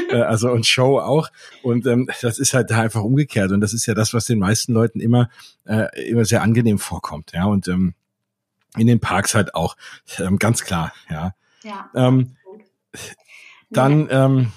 Äh, 0.09 0.21
also 0.21 0.53
und 0.53 0.66
Show 0.66 1.01
auch. 1.01 1.31
Und 1.64 1.85
ähm, 1.87 2.09
das 2.23 2.38
ist 2.38 2.55
halt 2.55 2.71
da 2.71 2.81
einfach 2.81 3.03
umgekehrt 3.03 3.51
und 3.51 3.61
das 3.61 3.73
ist 3.73 3.87
ja 3.87 3.95
das, 3.95 4.14
was 4.14 4.27
den 4.27 4.38
meisten 4.38 4.73
Leuten 4.73 5.01
immer 5.01 5.29
äh, 5.66 6.09
immer 6.09 6.25
sehr 6.25 6.42
angenehm 6.42 6.79
vorkommt, 6.79 7.33
ja 7.33 7.46
und 7.49 7.69
ähm, 7.69 7.95
in 8.77 8.87
den 8.87 9.01
Parks 9.01 9.35
halt 9.35 9.55
auch, 9.55 9.77
ähm, 10.19 10.39
ganz 10.39 10.65
klar, 10.65 10.93
ja. 11.11 11.35
Ja. 11.63 11.91
Ähm, 11.95 12.37
dann, 13.71 14.09
ähm, 14.11 14.53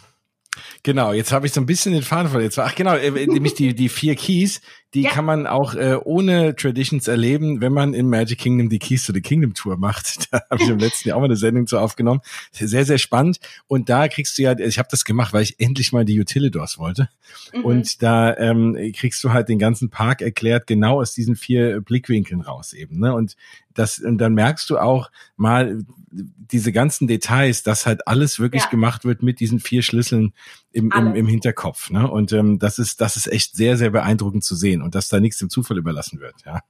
genau, 0.84 1.14
jetzt 1.14 1.32
habe 1.32 1.48
ich 1.48 1.54
so 1.54 1.62
ein 1.62 1.66
bisschen 1.66 1.94
den 1.94 2.04
Faden 2.04 2.30
verloren. 2.30 2.52
Ach 2.58 2.76
genau, 2.76 2.96
äh, 2.96 3.28
nämlich 3.28 3.56
die, 3.56 3.74
die 3.74 3.90
vier 3.90 4.16
Keys, 4.16 4.62
die 4.94 5.04
ja. 5.04 5.12
kann 5.12 5.26
man 5.26 5.46
auch 5.46 5.76
äh, 5.76 5.98
ohne 6.04 6.56
Traditions 6.56 7.08
erleben, 7.08 7.62
wenn 7.62 7.74
man 7.74 7.94
in 7.94 8.10
Magic 8.10 8.40
Kingdom 8.40 8.70
die 8.70 8.80
Keys 8.80 9.06
to 9.06 9.14
the 9.14 9.22
Kingdom 9.22 9.54
Tour 9.54 9.78
macht. 9.78 10.20
Da 10.32 10.42
habe 10.52 10.62
ich 10.62 10.70
im 10.70 10.78
letzten 10.78 11.10
Jahr 11.10 11.18
auch 11.18 11.22
mal 11.22 11.26
eine 11.26 11.36
Sendung 11.36 11.66
zu 11.66 11.80
aufgenommen. 11.80 12.22
Sehr, 12.52 12.86
sehr 12.86 12.98
spannend. 13.00 13.40
Und 13.68 13.90
da 13.90 14.08
kriegst 14.08 14.38
du 14.38 14.44
ja, 14.44 14.58
ich 14.58 14.78
habe 14.78 14.90
das 14.92 15.06
gemacht, 15.06 15.34
weil 15.34 15.42
ich 15.42 15.60
endlich 15.60 15.92
mal 15.92 16.06
die 16.06 16.20
Utilidors 16.20 16.78
wollte. 16.78 17.10
Mhm. 17.54 17.66
Und 17.66 18.04
da 18.04 18.38
ähm, 18.38 18.78
kriegst 18.96 19.24
du 19.24 19.32
halt 19.32 19.50
den 19.50 19.58
ganzen 19.58 19.90
Park 19.90 20.22
erklärt, 20.22 20.68
genau 20.68 21.02
aus 21.02 21.14
diesen 21.14 21.36
vier 21.36 21.82
Blickwinkeln 21.82 22.42
raus 22.42 22.74
eben. 22.74 23.00
Ne? 23.00 23.14
Und 23.14 23.36
das, 23.74 24.00
und 24.00 24.18
dann 24.20 24.34
merkst 24.34 24.70
du 24.70 24.78
auch 24.78 25.10
mal 25.36 25.84
diese 26.12 26.72
ganzen 26.72 27.08
Details, 27.08 27.64
dass 27.64 27.86
halt 27.86 28.08
alles 28.08 28.40
wirklich 28.40 28.64
ja. 28.64 28.70
gemacht 28.70 29.06
wird 29.06 29.24
mit 29.24 29.40
diesen 29.40 29.60
vier 29.60 29.84
Schlüsseln 29.84 30.34
im, 30.72 30.92
im, 30.96 31.16
im 31.16 31.28
Hinterkopf. 31.28 31.90
Ne? 31.90 32.10
Und 32.10 32.32
ähm, 32.32 32.60
das 32.60 32.80
ist, 32.80 33.02
das 33.02 33.16
ist 33.18 33.28
echt 33.28 33.56
sehr, 33.56 33.78
sehr 33.78 33.90
beeindruckend 33.90 34.44
zu 34.44 34.56
sehen 34.56 34.82
und 34.82 34.96
dass 34.96 35.10
da 35.10 35.20
nichts 35.20 35.40
dem 35.40 35.50
Zufall 35.50 35.78
überlassen 35.78 36.20
wird, 36.20 36.36
ja. 36.46 36.62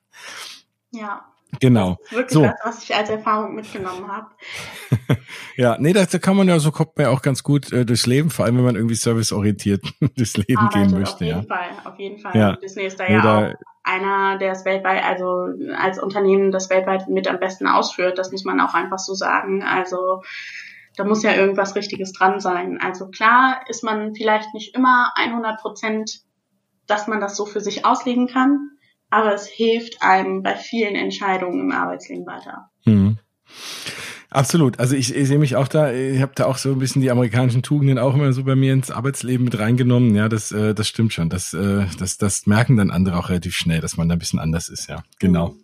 Ja, 0.92 1.26
Genau. 1.60 1.98
Das 2.00 2.06
ist 2.06 2.12
wirklich 2.16 2.34
so. 2.34 2.42
das, 2.44 2.54
was 2.64 2.84
ich 2.84 2.96
als 2.96 3.10
Erfahrung 3.10 3.56
mitgenommen 3.56 4.08
habe. 4.08 4.28
ja, 5.58 5.78
nee, 5.80 5.94
da, 5.94 6.06
da 6.06 6.20
kann 6.20 6.38
man 6.38 6.48
ja 6.48 6.60
so 6.60 6.72
kommt 6.72 6.96
man 6.96 7.08
ja 7.08 7.12
auch 7.12 7.22
ganz 7.24 7.42
gut 7.44 7.72
äh, 7.72 7.86
durchs 7.86 8.06
Leben, 8.06 8.30
vor 8.30 8.46
allem 8.46 8.58
wenn 8.58 8.64
man 8.66 8.76
irgendwie 8.76 8.96
serviceorientiert 8.96 9.82
durchs 10.16 10.38
Leben 10.38 10.58
Arbeitet 10.58 10.90
gehen 10.92 11.00
möchte. 11.00 11.16
Auf 11.16 11.22
jeden 11.22 11.42
ja. 11.50 11.56
Fall, 11.56 11.70
auf 11.92 12.00
jeden 12.00 12.20
Fall. 12.20 12.36
Ja. 12.36 12.56
Disney 12.56 12.84
ist 12.86 13.00
da 13.00 13.06
Nee, 13.06 13.14
ja 13.14 13.22
da- 13.22 13.48
auch 13.50 13.54
einer, 13.84 14.38
der 14.38 14.52
es 14.52 14.66
weltweit, 14.66 15.04
also 15.04 15.48
als 15.76 15.98
Unternehmen 15.98 16.52
das 16.52 16.70
weltweit 16.70 17.10
mit 17.10 17.28
am 17.28 17.40
besten 17.40 17.66
ausführt. 17.66 18.20
Das 18.20 18.32
muss 18.32 18.44
man 18.46 18.60
auch 18.62 18.76
einfach 18.76 19.00
so 19.00 19.16
sagen. 19.16 19.64
Also 19.64 20.22
da 20.96 21.04
muss 21.04 21.24
ja 21.24 21.34
irgendwas 21.34 21.76
Richtiges 21.76 22.14
dran 22.14 22.40
sein. 22.40 22.80
Also 22.82 23.08
klar 23.08 23.62
ist 23.70 23.84
man 23.84 24.14
vielleicht 24.16 24.54
nicht 24.54 24.76
immer 24.76 25.12
100 25.16 25.60
Prozent, 25.62 26.22
dass 26.88 27.08
man 27.08 27.22
das 27.22 27.36
so 27.38 27.46
für 27.46 27.62
sich 27.62 27.86
auslegen 27.86 28.28
kann, 28.28 28.72
aber 29.10 29.34
es 29.34 29.48
hilft 29.48 30.02
einem 30.02 30.44
bei 30.44 30.56
vielen 30.56 30.96
Entscheidungen 30.96 31.60
im 31.60 31.72
Arbeitsleben 31.72 32.26
weiter. 32.26 32.70
Mhm. 32.86 33.18
Absolut. 34.32 34.80
Also 34.80 34.96
ich, 34.96 35.16
ich 35.16 35.28
sehe 35.28 35.40
mich 35.40 35.56
auch 35.56 35.68
da, 35.68 35.92
ich 35.92 36.22
habe 36.22 36.34
da 36.36 36.46
auch 36.46 36.58
so 36.58 36.72
ein 36.72 36.80
bisschen 36.80 37.02
die 37.02 37.10
amerikanischen 37.10 37.64
Tugenden 37.64 37.98
auch 37.98 38.14
immer 38.14 38.32
so 38.32 38.44
bei 38.44 38.56
mir 38.56 38.74
ins 38.74 38.92
Arbeitsleben 38.92 39.44
mit 39.44 39.58
reingenommen. 39.58 40.14
Ja, 40.14 40.30
das, 40.30 40.52
äh, 40.52 40.76
das 40.76 40.88
stimmt 40.88 41.14
schon. 41.14 41.30
Das, 41.30 41.54
äh, 41.54 41.86
das, 41.98 42.18
das 42.20 42.46
merken 42.46 42.78
dann 42.78 42.92
andere 42.92 43.18
auch 43.18 43.30
relativ 43.30 43.56
schnell, 43.56 43.82
dass 43.82 43.98
man 43.98 44.08
da 44.08 44.16
ein 44.16 44.20
bisschen 44.20 44.40
anders 44.40 44.70
ist, 44.70 44.88
ja. 44.88 45.04
Genau. 45.20 45.56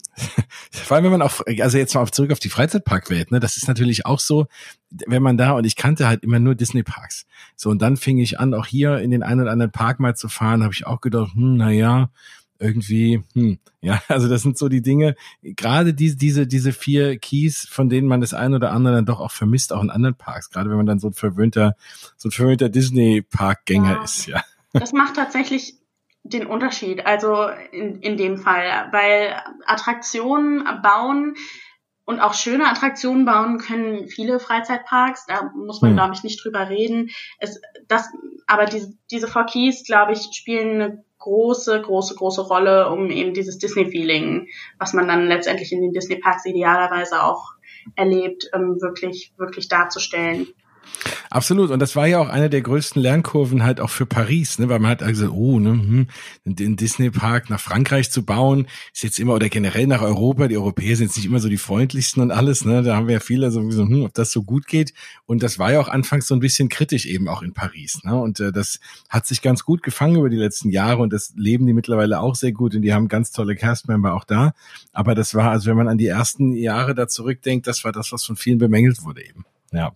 Vor 0.71 0.95
allem, 0.95 1.05
wenn 1.05 1.11
man 1.11 1.21
auch, 1.21 1.41
also 1.59 1.77
jetzt 1.77 1.93
mal 1.95 2.01
auf, 2.01 2.11
zurück 2.11 2.31
auf 2.31 2.39
die 2.39 2.49
Freizeitparkwelt, 2.49 3.31
ne, 3.31 3.39
das 3.39 3.57
ist 3.57 3.67
natürlich 3.67 4.05
auch 4.05 4.19
so, 4.19 4.47
wenn 4.89 5.21
man 5.23 5.37
da, 5.37 5.51
und 5.51 5.65
ich 5.65 5.75
kannte 5.75 6.07
halt 6.07 6.23
immer 6.23 6.39
nur 6.39 6.55
Disney-Parks. 6.55 7.25
So, 7.55 7.69
und 7.69 7.81
dann 7.81 7.97
fing 7.97 8.17
ich 8.17 8.39
an, 8.39 8.53
auch 8.53 8.65
hier 8.65 8.99
in 8.99 9.11
den 9.11 9.23
einen 9.23 9.41
oder 9.41 9.51
anderen 9.51 9.71
Park 9.71 9.99
mal 9.99 10.15
zu 10.15 10.29
fahren, 10.29 10.63
habe 10.63 10.73
ich 10.73 10.87
auch 10.87 11.01
gedacht, 11.01 11.33
hm, 11.33 11.57
na 11.57 11.71
ja, 11.71 12.09
irgendwie, 12.59 13.23
hm, 13.33 13.59
ja, 13.81 14.01
also 14.07 14.29
das 14.29 14.41
sind 14.41 14.57
so 14.57 14.69
die 14.69 14.81
Dinge, 14.81 15.15
gerade 15.41 15.93
diese, 15.93 16.15
diese, 16.15 16.47
diese 16.47 16.71
vier 16.71 17.17
Keys, 17.19 17.67
von 17.69 17.89
denen 17.89 18.07
man 18.07 18.21
das 18.21 18.33
eine 18.33 18.55
oder 18.55 18.71
andere 18.71 18.95
dann 18.95 19.05
doch 19.05 19.19
auch 19.19 19.31
vermisst, 19.31 19.73
auch 19.73 19.83
in 19.83 19.89
anderen 19.89 20.15
Parks, 20.15 20.49
gerade 20.49 20.69
wenn 20.69 20.77
man 20.77 20.85
dann 20.85 20.99
so 20.99 21.07
ein 21.07 21.13
verwöhnter, 21.13 21.75
so 22.17 22.29
ein 22.29 22.31
verwöhnter 22.31 22.69
Disney-Parkgänger 22.69 23.91
Ja. 23.97 24.03
ist, 24.03 24.27
ja. 24.27 24.41
Das 24.73 24.91
macht 24.93 25.15
tatsächlich 25.15 25.75
den 26.25 26.47
Unterschied, 26.47 27.05
also 27.05 27.47
in, 27.71 28.01
in 28.01 28.17
dem 28.17 28.37
Fall, 28.37 28.89
weil 28.91 29.35
Attraktionen 29.65 30.63
bauen 30.81 31.35
und 32.03 32.19
auch 32.19 32.33
schöne 32.33 32.67
Attraktionen 32.67 33.25
bauen 33.25 33.59
können 33.59 34.07
viele 34.07 34.39
Freizeitparks, 34.39 35.25
da 35.27 35.51
muss 35.55 35.81
man, 35.81 35.91
Hm. 35.91 35.97
glaube 35.97 36.13
ich, 36.15 36.23
nicht 36.23 36.43
drüber 36.43 36.69
reden. 36.69 37.11
Es, 37.39 37.61
das, 37.87 38.09
aber 38.47 38.65
diese, 38.65 38.93
diese 39.11 39.27
Four 39.27 39.45
Keys, 39.45 39.83
glaube 39.85 40.13
ich, 40.13 40.29
spielen 40.33 40.81
eine 40.81 41.03
große, 41.19 41.81
große, 41.81 42.15
große 42.15 42.41
Rolle, 42.41 42.89
um 42.89 43.09
eben 43.09 43.33
dieses 43.33 43.57
Disney-Feeling, 43.59 44.47
was 44.79 44.93
man 44.93 45.07
dann 45.07 45.27
letztendlich 45.27 45.71
in 45.71 45.81
den 45.81 45.93
Disney-Parks 45.93 46.45
idealerweise 46.45 47.23
auch 47.23 47.53
erlebt, 47.95 48.49
ähm, 48.53 48.81
wirklich, 48.81 49.31
wirklich 49.37 49.67
darzustellen. 49.67 50.47
Absolut. 51.29 51.71
Und 51.71 51.79
das 51.79 51.95
war 51.95 52.07
ja 52.07 52.19
auch 52.19 52.29
eine 52.29 52.49
der 52.49 52.61
größten 52.61 53.01
Lernkurven 53.01 53.63
halt 53.63 53.79
auch 53.79 53.89
für 53.89 54.05
Paris, 54.05 54.59
ne? 54.59 54.69
weil 54.69 54.79
man 54.79 54.91
hat 54.91 54.99
gesagt, 54.99 55.31
oh, 55.31 55.59
ne, 55.59 55.71
hm, 55.71 56.07
den 56.45 56.75
Disney 56.75 57.11
Park 57.11 57.49
nach 57.49 57.59
Frankreich 57.59 58.11
zu 58.11 58.23
bauen, 58.23 58.67
ist 58.93 59.03
jetzt 59.03 59.19
immer, 59.19 59.33
oder 59.33 59.49
generell 59.49 59.87
nach 59.87 60.01
Europa, 60.01 60.47
die 60.47 60.57
Europäer 60.57 60.95
sind 60.95 61.07
jetzt 61.07 61.17
nicht 61.17 61.25
immer 61.25 61.39
so 61.39 61.49
die 61.49 61.57
freundlichsten 61.57 62.21
und 62.21 62.31
alles, 62.31 62.65
ne? 62.65 62.83
Da 62.83 62.95
haben 62.95 63.07
wir 63.07 63.15
ja 63.15 63.19
viele 63.19 63.51
so 63.51 63.61
hm, 63.61 64.03
ob 64.03 64.13
das 64.13 64.31
so 64.31 64.43
gut 64.43 64.67
geht. 64.67 64.93
Und 65.25 65.43
das 65.43 65.59
war 65.59 65.71
ja 65.71 65.79
auch 65.79 65.87
anfangs 65.87 66.27
so 66.27 66.35
ein 66.35 66.39
bisschen 66.39 66.69
kritisch 66.69 67.05
eben 67.05 67.27
auch 67.27 67.41
in 67.41 67.53
Paris, 67.53 68.03
ne? 68.03 68.15
Und 68.15 68.39
äh, 68.39 68.51
das 68.51 68.79
hat 69.09 69.27
sich 69.27 69.41
ganz 69.41 69.63
gut 69.63 69.83
gefangen 69.83 70.15
über 70.17 70.29
die 70.29 70.37
letzten 70.37 70.69
Jahre 70.69 71.01
und 71.01 71.13
das 71.13 71.33
leben 71.35 71.65
die 71.65 71.73
mittlerweile 71.73 72.19
auch 72.19 72.35
sehr 72.35 72.51
gut 72.51 72.75
und 72.75 72.81
die 72.81 72.93
haben 72.93 73.07
ganz 73.07 73.31
tolle 73.31 73.55
Castmember 73.55 74.13
auch 74.13 74.23
da. 74.23 74.53
Aber 74.93 75.15
das 75.15 75.35
war, 75.35 75.51
also 75.51 75.69
wenn 75.69 75.77
man 75.77 75.87
an 75.87 75.97
die 75.97 76.07
ersten 76.07 76.53
Jahre 76.53 76.95
da 76.95 77.07
zurückdenkt, 77.07 77.67
das 77.67 77.83
war 77.83 77.91
das, 77.91 78.11
was 78.11 78.23
von 78.23 78.35
vielen 78.35 78.57
bemängelt 78.57 79.03
wurde 79.03 79.25
eben. 79.25 79.45
Ja. 79.71 79.93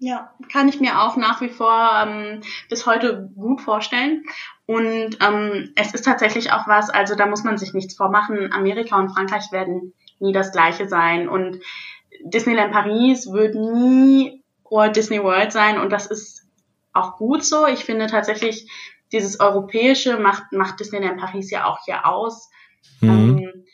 Ja, 0.00 0.32
kann 0.52 0.68
ich 0.68 0.80
mir 0.80 1.02
auch 1.02 1.16
nach 1.16 1.40
wie 1.40 1.48
vor 1.48 1.90
ähm, 2.00 2.40
bis 2.68 2.86
heute 2.86 3.30
gut 3.34 3.60
vorstellen. 3.60 4.22
Und 4.66 5.18
ähm, 5.20 5.72
es 5.74 5.92
ist 5.92 6.04
tatsächlich 6.04 6.52
auch 6.52 6.68
was, 6.68 6.88
also 6.88 7.16
da 7.16 7.26
muss 7.26 7.42
man 7.42 7.58
sich 7.58 7.74
nichts 7.74 7.96
vormachen. 7.96 8.52
Amerika 8.52 8.96
und 8.96 9.10
Frankreich 9.10 9.50
werden 9.50 9.94
nie 10.20 10.32
das 10.32 10.52
gleiche 10.52 10.88
sein. 10.88 11.28
Und 11.28 11.60
Disneyland 12.22 12.72
Paris 12.72 13.32
wird 13.32 13.56
nie 13.56 14.44
Walt 14.70 14.94
Disney 14.94 15.22
World 15.22 15.52
sein. 15.52 15.80
Und 15.80 15.90
das 15.90 16.06
ist 16.06 16.46
auch 16.92 17.16
gut 17.16 17.44
so. 17.44 17.66
Ich 17.66 17.84
finde 17.84 18.06
tatsächlich, 18.06 18.70
dieses 19.10 19.40
Europäische 19.40 20.18
macht, 20.18 20.52
macht 20.52 20.78
Disneyland 20.78 21.18
Paris 21.18 21.50
ja 21.50 21.64
auch 21.64 21.78
hier 21.84 22.06
aus. 22.06 22.50
Mhm. 23.00 23.08
Ähm, 23.08 23.64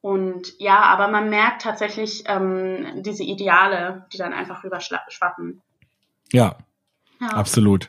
und 0.00 0.54
ja, 0.58 0.80
aber 0.82 1.08
man 1.08 1.28
merkt 1.30 1.62
tatsächlich 1.62 2.24
ähm, 2.26 3.02
diese 3.02 3.24
Ideale, 3.24 4.06
die 4.12 4.18
dann 4.18 4.32
einfach 4.32 4.62
rüberschwappen. 4.64 5.60
Ja, 6.32 6.56
Ja. 7.20 7.28
absolut. 7.28 7.88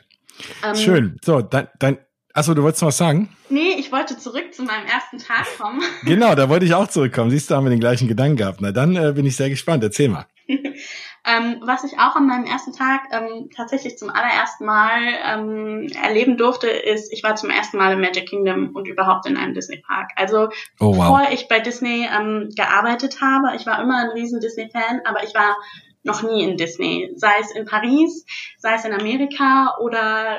Ähm, 0.64 0.74
Schön. 0.74 1.16
So, 1.22 1.40
dann, 1.42 1.68
dann, 1.78 1.98
achso, 2.32 2.54
du 2.54 2.62
wolltest 2.62 2.82
noch 2.82 2.88
was 2.88 2.96
sagen? 2.96 3.28
Nee, 3.50 3.74
ich 3.78 3.92
wollte 3.92 4.16
zurück 4.18 4.54
zu 4.54 4.62
meinem 4.62 4.86
ersten 4.86 5.18
Tag 5.18 5.46
kommen. 5.58 5.82
Genau, 6.04 6.34
da 6.34 6.48
wollte 6.48 6.64
ich 6.64 6.74
auch 6.74 6.88
zurückkommen. 6.88 7.30
Siehst 7.30 7.50
du, 7.50 7.54
haben 7.54 7.64
wir 7.64 7.70
den 7.70 7.80
gleichen 7.80 8.08
Gedanken 8.08 8.36
gehabt. 8.36 8.60
Na, 8.60 8.72
dann 8.72 8.96
äh, 8.96 9.12
bin 9.12 9.26
ich 9.26 9.36
sehr 9.36 9.50
gespannt. 9.50 9.82
Erzähl 9.84 10.08
mal. 10.08 10.26
Ähm, 11.26 11.60
was 11.62 11.84
ich 11.84 11.98
auch 11.98 12.16
an 12.16 12.26
meinem 12.26 12.44
ersten 12.44 12.72
Tag 12.72 13.02
ähm, 13.12 13.50
tatsächlich 13.54 13.98
zum 13.98 14.08
allerersten 14.10 14.64
Mal 14.64 15.00
ähm, 15.24 15.86
erleben 16.02 16.36
durfte, 16.38 16.68
ist, 16.68 17.12
ich 17.12 17.22
war 17.22 17.36
zum 17.36 17.50
ersten 17.50 17.76
Mal 17.76 17.92
im 17.92 18.00
Magic 18.00 18.26
Kingdom 18.28 18.70
und 18.74 18.86
überhaupt 18.88 19.26
in 19.26 19.36
einem 19.36 19.52
Disney 19.52 19.82
Park. 19.86 20.10
Also 20.16 20.48
Oh, 20.78 20.96
wow. 20.96 20.96
bevor 20.96 21.22
ich 21.32 21.46
bei 21.48 21.60
Disney 21.60 22.08
ähm, 22.10 22.48
gearbeitet 22.56 23.20
habe, 23.20 23.54
ich 23.54 23.66
war 23.66 23.82
immer 23.82 23.98
ein 23.98 24.10
riesen 24.10 24.40
Disney-Fan, 24.40 25.02
aber 25.04 25.22
ich 25.22 25.34
war 25.34 25.56
noch 26.02 26.22
nie 26.22 26.42
in 26.42 26.56
Disney, 26.56 27.10
sei 27.16 27.32
es 27.40 27.50
in 27.54 27.66
Paris, 27.66 28.24
sei 28.56 28.74
es 28.74 28.86
in 28.86 28.94
Amerika 28.94 29.76
oder 29.82 30.38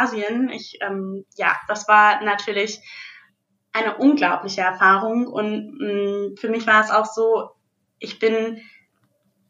Asien. 0.00 0.48
Ich, 0.48 0.78
ähm, 0.80 1.26
ja, 1.36 1.54
das 1.68 1.86
war 1.88 2.22
natürlich 2.24 2.80
eine 3.74 3.96
unglaubliche 3.96 4.62
Erfahrung 4.62 5.26
und 5.26 5.78
mh, 5.78 6.40
für 6.40 6.48
mich 6.48 6.66
war 6.66 6.82
es 6.82 6.90
auch 6.90 7.06
so, 7.06 7.50
ich 7.98 8.18
bin 8.18 8.62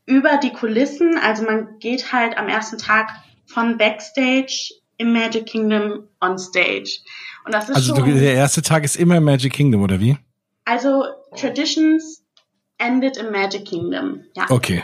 über 0.07 0.38
die 0.38 0.53
Kulissen, 0.53 1.19
also 1.19 1.45
man 1.45 1.79
geht 1.79 2.12
halt 2.12 2.37
am 2.37 2.49
ersten 2.49 2.79
Tag 2.79 3.11
von 3.47 3.79
Backstage 3.79 4.75
im 4.97 5.12
Magic 5.12 5.47
Kingdom 5.47 6.09
on 6.21 6.38
Stage. 6.38 6.99
Und 7.45 7.55
das 7.55 7.69
ist 7.69 7.77
Also 7.77 7.95
du, 7.95 8.01
schon, 8.01 8.19
der 8.19 8.35
erste 8.35 8.62
Tag 8.62 8.85
ist 8.85 8.97
immer 8.97 9.17
im 9.17 9.25
Magic 9.25 9.53
Kingdom, 9.53 9.83
oder 9.83 10.01
wie? 10.01 10.17
also 10.65 11.05
Traditions 11.37 12.23
endet 12.79 13.17
im 13.17 13.33
Magic 13.33 13.65
Kingdom, 13.65 14.21
ja. 14.35 14.47
Okay, 14.49 14.83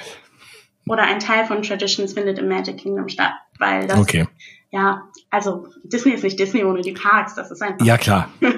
Oder 0.89 1.03
ein 1.03 1.21
Teil 1.21 1.45
von 1.47 1.63
Traditions 1.63 2.15
findet 2.15 2.39
im 2.39 2.49
Magic 2.49 2.79
Kingdom 2.79 3.09
statt, 3.09 3.33
weil 3.59 3.87
das, 3.87 3.99
okay. 3.99 4.27
ja, 4.71 5.03
also 5.31 5.67
Disney 5.85 6.13
ist 6.13 6.25
nicht 6.25 6.39
Disney 6.39 6.65
ohne 6.65 6.81
die 6.81 6.93
Parks, 6.93 7.35
das 7.35 7.51
ist 7.51 7.63
einfach. 7.63 7.85
Ja, 7.85 7.99
klar. 7.99 8.31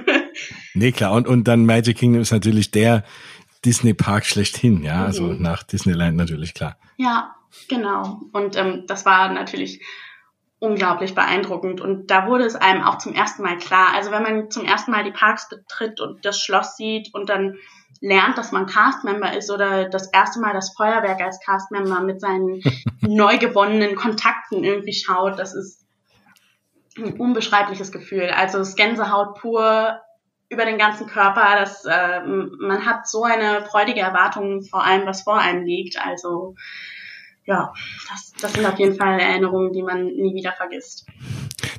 Nee, 0.74 0.92
klar. 0.92 1.12
Und, 1.12 1.26
und 1.26 1.44
dann 1.48 1.66
Magic 1.66 1.98
Kingdom 1.98 2.22
ist 2.22 2.30
natürlich 2.30 2.70
der 2.70 3.04
Disney 3.64 3.94
Park 3.94 4.24
schlechthin, 4.26 4.82
ja. 4.82 5.04
Also 5.04 5.24
Mhm. 5.24 5.42
nach 5.42 5.62
Disneyland 5.62 6.16
natürlich, 6.16 6.54
klar. 6.54 6.76
Ja, 6.96 7.34
genau. 7.68 8.20
Und 8.32 8.56
ähm, 8.56 8.84
das 8.86 9.04
war 9.04 9.30
natürlich 9.32 9.82
unglaublich 10.58 11.14
beeindruckend. 11.14 11.80
Und 11.80 12.10
da 12.10 12.26
wurde 12.26 12.44
es 12.44 12.54
einem 12.54 12.82
auch 12.82 12.98
zum 12.98 13.14
ersten 13.14 13.42
Mal 13.42 13.58
klar. 13.58 13.88
Also 13.94 14.10
wenn 14.10 14.22
man 14.22 14.50
zum 14.50 14.64
ersten 14.64 14.90
Mal 14.90 15.04
die 15.04 15.10
Parks 15.10 15.48
betritt 15.48 16.00
und 16.00 16.24
das 16.24 16.40
Schloss 16.40 16.76
sieht 16.76 17.12
und 17.14 17.28
dann 17.28 17.56
lernt, 18.00 18.38
dass 18.38 18.52
man 18.52 18.66
Castmember 18.66 19.36
ist 19.36 19.50
oder 19.50 19.88
das 19.88 20.10
erste 20.12 20.40
Mal 20.40 20.54
das 20.54 20.74
Feuerwerk 20.74 21.20
als 21.20 21.40
Castmember 21.44 22.00
mit 22.00 22.20
seinen 22.20 22.62
neu 23.00 23.38
gewonnenen 23.38 23.94
Kontakten 23.96 24.64
irgendwie 24.64 24.92
schaut, 24.92 25.38
das 25.38 25.54
ist 25.54 25.84
ein 26.96 27.14
unbeschreibliches 27.14 27.92
Gefühl. 27.92 28.30
Also 28.30 28.58
das 28.58 28.76
Gänsehaut 28.76 29.38
pur 29.40 30.00
über 30.50 30.64
den 30.64 30.78
ganzen 30.78 31.06
Körper. 31.06 31.56
Das, 31.58 31.84
äh, 31.86 32.20
man 32.22 32.84
hat 32.84 33.08
so 33.08 33.24
eine 33.24 33.64
freudige 33.64 34.00
Erwartung 34.00 34.62
vor 34.62 34.84
allem, 34.84 35.06
was 35.06 35.22
vor 35.22 35.38
einem 35.38 35.64
liegt. 35.64 35.98
Also 36.04 36.56
ja, 37.46 37.72
das, 38.10 38.32
das 38.40 38.52
sind 38.52 38.66
auf 38.66 38.78
jeden 38.78 38.96
Fall 38.96 39.18
Erinnerungen, 39.18 39.72
die 39.72 39.82
man 39.82 40.06
nie 40.06 40.34
wieder 40.34 40.52
vergisst. 40.52 41.06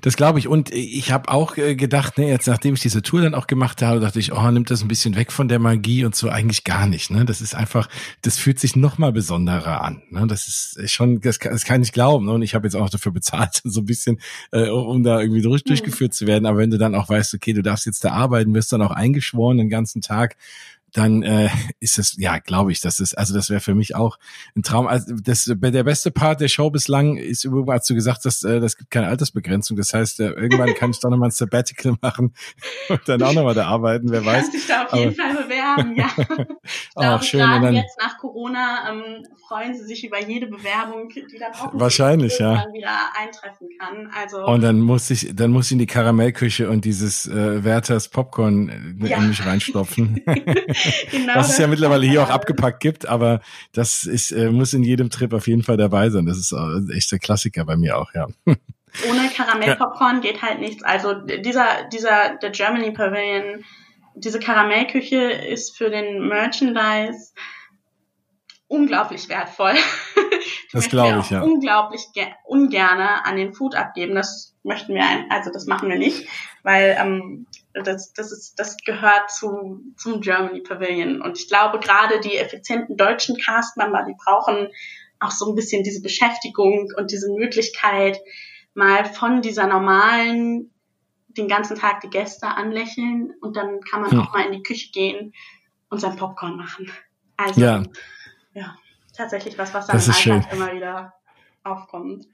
Das 0.01 0.17
glaube 0.17 0.39
ich. 0.39 0.47
Und 0.47 0.73
ich 0.73 1.11
habe 1.11 1.29
auch 1.29 1.57
äh, 1.57 1.75
gedacht, 1.75 2.17
ne, 2.17 2.27
jetzt 2.27 2.47
nachdem 2.47 2.73
ich 2.73 2.79
diese 2.79 3.01
Tour 3.01 3.21
dann 3.21 3.35
auch 3.35 3.47
gemacht 3.47 3.81
habe, 3.81 3.99
dachte 3.99 4.19
ich, 4.19 4.33
oh, 4.33 4.51
nimmt 4.51 4.71
das 4.71 4.81
ein 4.81 4.87
bisschen 4.87 5.15
weg 5.15 5.31
von 5.31 5.47
der 5.47 5.59
Magie 5.59 6.03
und 6.05 6.15
so 6.15 6.29
eigentlich 6.29 6.63
gar 6.63 6.87
nicht. 6.87 7.11
Ne? 7.11 7.23
Das 7.23 7.39
ist 7.39 7.55
einfach, 7.55 7.87
das 8.23 8.37
fühlt 8.37 8.59
sich 8.59 8.75
noch 8.75 8.97
mal 8.97 9.11
besonderer 9.11 9.81
an. 9.81 10.01
Ne? 10.09 10.25
Das 10.27 10.75
ist 10.75 10.91
schon, 10.91 11.21
das 11.21 11.39
kann, 11.39 11.51
das 11.51 11.65
kann 11.65 11.83
ich 11.83 11.91
glauben. 11.91 12.25
Ne? 12.25 12.33
Und 12.33 12.41
ich 12.41 12.55
habe 12.55 12.65
jetzt 12.65 12.75
auch 12.75 12.89
dafür 12.89 13.11
bezahlt, 13.11 13.61
so 13.63 13.81
ein 13.81 13.85
bisschen, 13.85 14.19
äh, 14.51 14.69
um 14.69 15.03
da 15.03 15.21
irgendwie 15.21 15.41
durch, 15.41 15.63
durchgeführt 15.63 16.13
zu 16.13 16.25
werden. 16.25 16.45
Aber 16.47 16.57
wenn 16.57 16.71
du 16.71 16.79
dann 16.79 16.95
auch 16.95 17.07
weißt, 17.07 17.33
okay, 17.35 17.53
du 17.53 17.61
darfst 17.61 17.85
jetzt 17.85 18.03
da 18.03 18.11
arbeiten, 18.11 18.55
wirst 18.55 18.73
dann 18.73 18.81
auch 18.81 18.91
eingeschworen 18.91 19.57
den 19.57 19.69
ganzen 19.69 20.01
Tag, 20.01 20.35
dann 20.93 21.23
äh, 21.23 21.49
ist 21.79 21.97
es, 21.97 22.15
ja, 22.17 22.39
glaube 22.39 22.71
ich, 22.71 22.81
das 22.81 22.99
ist, 22.99 23.17
also 23.17 23.33
das 23.33 23.49
wäre 23.49 23.61
für 23.61 23.75
mich 23.75 23.95
auch 23.95 24.17
ein 24.55 24.63
Traum. 24.63 24.87
Also 24.87 25.15
das, 25.15 25.45
der 25.45 25.83
beste 25.83 26.11
Part 26.11 26.41
der 26.41 26.47
Show 26.49 26.69
bislang 26.69 27.17
ist 27.17 27.43
übrigens, 27.45 27.85
du 27.87 27.95
gesagt 27.95 28.25
hast, 28.25 28.43
äh, 28.43 28.59
das 28.59 28.75
gibt 28.77 28.91
keine 28.91 29.07
Altersbegrenzung. 29.07 29.77
Das 29.77 29.93
heißt, 29.93 30.19
äh, 30.19 30.29
irgendwann 30.31 30.73
kann 30.75 30.91
ich 30.91 30.99
doch 30.99 31.09
nochmal 31.09 31.29
ein 31.29 31.31
Sabbatical 31.31 31.95
machen 32.01 32.33
und 32.89 33.01
dann 33.07 33.21
auch 33.23 33.33
nochmal 33.33 33.53
da 33.55 33.67
arbeiten, 33.67 34.09
wer 34.11 34.25
weiß. 34.25 34.41
Kannst 34.41 34.53
dich 34.53 34.67
da 34.67 34.83
auf 34.85 34.93
aber- 34.93 35.01
jeden 35.01 35.15
Fall 35.15 35.33
bewerben. 35.33 35.60
Bewerben, 35.61 35.95
ja. 35.95 36.09
Ich 36.63 36.91
Oh, 36.95 37.01
glaube, 37.01 37.23
schön. 37.23 37.39
gerade 37.39 37.65
dann, 37.65 37.73
jetzt 37.75 37.97
nach 37.99 38.17
Corona 38.17 38.89
ähm, 38.91 39.23
freuen 39.47 39.73
sie 39.73 39.83
sich 39.85 40.05
über 40.05 40.21
jede 40.21 40.47
Bewerbung, 40.47 41.09
die 41.09 41.37
dann 41.39 41.53
hoffentlich 41.53 41.81
Wahrscheinlich, 41.81 42.39
ja. 42.39 42.65
wieder 42.73 42.91
eintreffen 43.19 43.69
kann. 43.79 44.11
Also 44.15 44.45
und 44.45 44.61
dann 44.61 44.79
muss 44.79 45.09
ich, 45.09 45.29
dann 45.33 45.51
muss 45.51 45.67
ich 45.67 45.71
in 45.73 45.79
die 45.79 45.87
Karamellküche 45.87 46.69
und 46.69 46.85
dieses 46.85 47.27
äh, 47.27 47.63
Werthers 47.63 48.09
Popcorn 48.09 48.97
äh, 49.01 49.07
Ja. 49.07 49.17
in 49.17 49.29
mich 49.29 49.45
reinstopfen. 49.45 50.15
genau 50.25 51.35
was 51.35 51.49
es 51.51 51.57
ja 51.57 51.67
mittlerweile 51.67 52.05
hier 52.05 52.23
auch 52.23 52.29
abgepackt 52.29 52.79
gibt, 52.81 53.07
aber 53.07 53.41
das 53.73 54.03
ist, 54.03 54.31
äh, 54.31 54.49
muss 54.51 54.73
in 54.73 54.83
jedem 54.83 55.09
Trip 55.09 55.33
auf 55.33 55.47
jeden 55.47 55.63
Fall 55.63 55.77
dabei 55.77 56.09
sein. 56.09 56.25
Das 56.25 56.37
ist 56.37 56.51
äh, 56.51 56.95
echt 56.95 57.11
der 57.11 57.19
Klassiker 57.19 57.65
bei 57.65 57.77
mir 57.77 57.97
auch, 57.97 58.13
ja. 58.13 58.27
Ohne 59.09 59.29
Karamellpopcorn 59.35 60.19
geht 60.21 60.41
halt 60.41 60.59
nichts. 60.59 60.83
Also 60.83 61.13
dieser, 61.13 61.85
dieser, 61.91 62.35
der 62.41 62.49
Germany 62.49 62.91
Pavilion, 62.91 63.63
diese 64.15 64.39
Karamellküche 64.39 65.31
ist 65.31 65.77
für 65.77 65.89
den 65.89 66.27
Merchandise 66.27 67.33
unglaublich 68.67 69.29
wertvoll. 69.29 69.75
Das 70.73 70.87
glaube 70.87 71.19
ich, 71.19 71.25
auch 71.25 71.31
ja. 71.31 71.41
Unglaublich 71.41 72.13
ge 72.13 72.27
ungerne 72.45 73.25
an 73.25 73.35
den 73.35 73.53
Food 73.53 73.75
abgeben. 73.75 74.15
Das 74.15 74.55
möchten 74.63 74.95
wir, 74.95 75.03
also 75.29 75.51
das 75.51 75.65
machen 75.65 75.89
wir 75.89 75.97
nicht, 75.97 76.29
weil 76.63 76.95
ähm, 76.97 77.45
das, 77.73 78.13
das 78.13 78.31
ist, 78.31 78.55
das 78.57 78.77
gehört 78.77 79.29
zu, 79.31 79.81
zum 79.97 80.21
Germany 80.21 80.61
Pavilion. 80.61 81.21
Und 81.21 81.37
ich 81.37 81.49
glaube, 81.49 81.79
gerade 81.79 82.21
die 82.21 82.37
effizienten 82.37 82.95
deutschen 82.95 83.37
Castmember, 83.37 84.05
die 84.07 84.15
brauchen 84.17 84.69
auch 85.19 85.31
so 85.31 85.49
ein 85.49 85.55
bisschen 85.55 85.83
diese 85.83 86.01
Beschäftigung 86.01 86.89
und 86.95 87.11
diese 87.11 87.29
Möglichkeit, 87.29 88.19
mal 88.73 89.05
von 89.05 89.41
dieser 89.41 89.67
normalen, 89.67 90.70
den 91.37 91.47
ganzen 91.47 91.77
Tag 91.77 92.01
die 92.01 92.09
Gäste 92.09 92.47
anlächeln 92.47 93.33
und 93.41 93.55
dann 93.55 93.79
kann 93.81 94.01
man 94.01 94.11
Hm. 94.11 94.19
auch 94.21 94.33
mal 94.33 94.45
in 94.45 94.53
die 94.53 94.63
Küche 94.63 94.91
gehen 94.91 95.33
und 95.89 95.99
sein 95.99 96.15
Popcorn 96.15 96.57
machen. 96.57 96.89
Also, 97.37 97.59
Ja. 97.61 97.83
ja, 98.53 98.75
tatsächlich 99.15 99.57
was, 99.57 99.73
was 99.73 99.87
dann 99.87 99.99
im 99.99 100.33
Alltag 100.33 100.53
immer 100.53 100.73
wieder 100.73 101.13
aufkommt. 101.63 102.25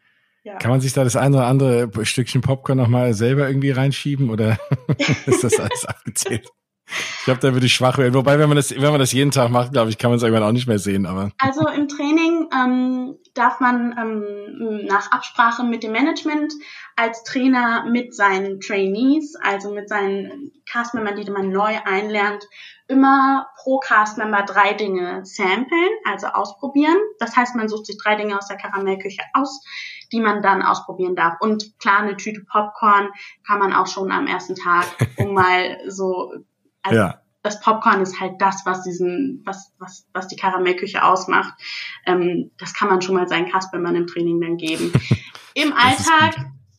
Ja. 0.44 0.56
Kann 0.58 0.72
man 0.72 0.80
sich 0.82 0.94
da 0.94 1.04
das 1.04 1.16
eine 1.18 1.38
oder 1.38 1.48
andere 1.48 2.06
Stückchen 2.06 2.42
Popcorn 2.42 2.78
nochmal 2.78 3.14
selber 3.14 3.48
irgendwie 3.48 3.72
reinschieben 3.72 4.30
oder 4.30 4.58
ist 5.26 5.44
das 5.44 5.60
alles 5.60 5.86
abgezählt? 5.86 6.50
Ich 7.20 7.26
glaube, 7.26 7.42
da 7.42 7.52
würde 7.52 7.66
ich 7.66 7.74
schwach 7.74 7.98
werden. 7.98 8.14
Wobei, 8.14 8.40
wenn 8.40 8.48
man 8.48 8.56
das, 8.56 8.72
wenn 8.74 8.92
man 8.92 9.00
das 9.00 9.12
jeden 9.12 9.32
Tag 9.32 9.50
macht, 9.52 9.74
glaube 9.74 9.90
ich, 9.90 9.98
kann 9.98 10.10
man 10.10 10.18
es 10.18 10.24
irgendwann 10.24 10.48
auch 10.48 10.54
nicht 10.54 10.68
mehr 10.68 10.80
sehen, 10.80 11.06
aber. 11.06 11.32
Also 11.38 11.68
im 11.68 11.90
Training 11.90 12.48
ähm, 12.56 13.18
darf 13.34 13.60
man 13.60 13.94
ähm, 14.00 14.86
nach 14.86 15.12
Absprache 15.12 15.66
mit 15.66 15.84
dem 15.84 15.92
Management 15.92 16.54
als 16.98 17.24
Trainer 17.24 17.86
mit 17.86 18.14
seinen 18.14 18.60
Trainees, 18.60 19.36
also 19.36 19.72
mit 19.72 19.88
seinen 19.88 20.52
Castmembern, 20.70 21.16
die 21.16 21.32
man 21.32 21.50
neu 21.50 21.78
einlernt, 21.86 22.44
immer 22.88 23.48
pro 23.58 23.80
Castmember 23.80 24.44
drei 24.44 24.74
Dinge 24.74 25.22
samplen, 25.24 25.90
also 26.06 26.28
ausprobieren. 26.28 26.98
Das 27.20 27.36
heißt, 27.36 27.56
man 27.56 27.70
sucht 27.70 27.86
sich 27.86 27.98
drei 27.98 28.16
Dinge 28.16 28.38
aus 28.38 28.48
der 28.48 28.58
Karamellküche 28.58 29.22
aus, 29.34 29.64
die 30.12 30.20
man 30.20 30.42
dann 30.42 30.64
ausprobieren 30.64 31.16
darf. 31.16 31.36
Und 31.40 31.78
klar, 31.80 32.00
eine 32.00 32.18
Tüte 32.18 32.42
Popcorn 32.52 33.10
kann 33.46 33.60
man 33.60 33.74
auch 33.74 33.88
schon 33.88 34.12
am 34.12 34.28
ersten 34.28 34.56
Tag, 34.56 34.86
um 35.18 35.34
mal 35.34 35.78
so 35.88 36.34
also 36.88 37.00
ja. 37.00 37.22
das 37.44 37.60
Popcorn 37.60 38.02
ist 38.02 38.20
halt 38.20 38.36
das, 38.40 38.66
was 38.66 38.84
diesen, 38.84 39.42
was, 39.46 39.74
was, 39.78 40.08
was 40.14 40.28
die 40.28 40.36
Karamellküche 40.36 41.04
ausmacht. 41.04 41.54
Ähm, 42.06 42.52
das 42.58 42.74
kann 42.74 42.90
man 42.90 43.02
schon 43.02 43.16
mal 43.16 43.28
seinen 43.28 43.52
Castmembern 43.52 43.96
im 43.96 44.08
Training 44.08 44.42
dann 44.42 44.58
geben. 44.58 44.92
Im 45.54 45.74
Alltag, 45.74 46.36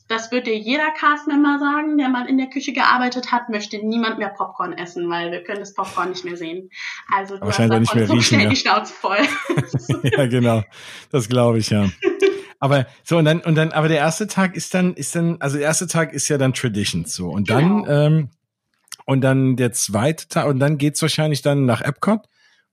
das 0.09 0.33
wird 0.33 0.47
dir 0.47 0.57
jeder 0.57 0.91
Castmember 0.99 1.59
sagen, 1.59 1.99
der 1.99 2.09
mal 2.09 2.29
in 2.29 2.39
der 2.39 2.49
Küche 2.49 2.73
gearbeitet 2.73 3.31
hat, 3.31 3.51
möchte 3.51 3.79
niemand 3.79 4.19
mehr 4.19 4.31
Popcorn 4.31 4.73
essen, 4.73 5.09
weil 5.11 5.31
wir 5.31 5.45
können 5.45 5.61
das 5.61 5.75
Popcorn 5.75 6.11
nicht 6.11 6.25
mehr 6.25 6.37
sehen. 6.37 6.71
Also 7.15 7.37
du 7.37 7.43
hast 7.43 7.59
Wahrscheinlich 7.59 7.77
auch 7.77 7.81
nicht 7.81 7.95
mehr 7.95 8.07
so 8.07 8.13
riechen, 8.15 8.25
schnell 8.25 8.43
ja. 8.45 8.49
die 8.49 8.57
Schnauze 8.57 8.93
voll. 8.93 9.19
ja, 10.03 10.27
genau. 10.27 10.63
Das 11.11 11.29
glaube 11.29 11.59
ich, 11.59 11.71
ja. 11.71 11.89
Aber 12.59 12.87
so 13.05 13.19
und 13.19 13.25
dann 13.25 13.41
und 13.41 13.55
dann, 13.55 13.71
aber 13.71 13.87
der 13.87 13.99
erste 13.99 14.27
Tag 14.27 14.57
ist 14.57 14.75
dann 14.75 14.95
ist 14.95 15.15
dann 15.15 15.37
also 15.39 15.59
der 15.59 15.67
erste 15.67 15.87
Tag 15.87 16.13
ist 16.13 16.29
ja 16.29 16.39
dann 16.39 16.55
Traditions 16.55 17.15
so 17.15 17.29
und 17.29 17.51
dann 17.51 17.85
Genau. 17.85 17.89
ähm, 17.89 18.31
und 19.05 19.21
dann 19.21 19.55
der 19.55 19.71
zweite 19.71 20.27
Tag 20.27 20.47
und 20.47 20.59
dann 20.59 20.77
geht's 20.77 21.01
wahrscheinlich 21.01 21.41
dann 21.41 21.67
nach 21.67 21.83
Epcot. 21.83 22.29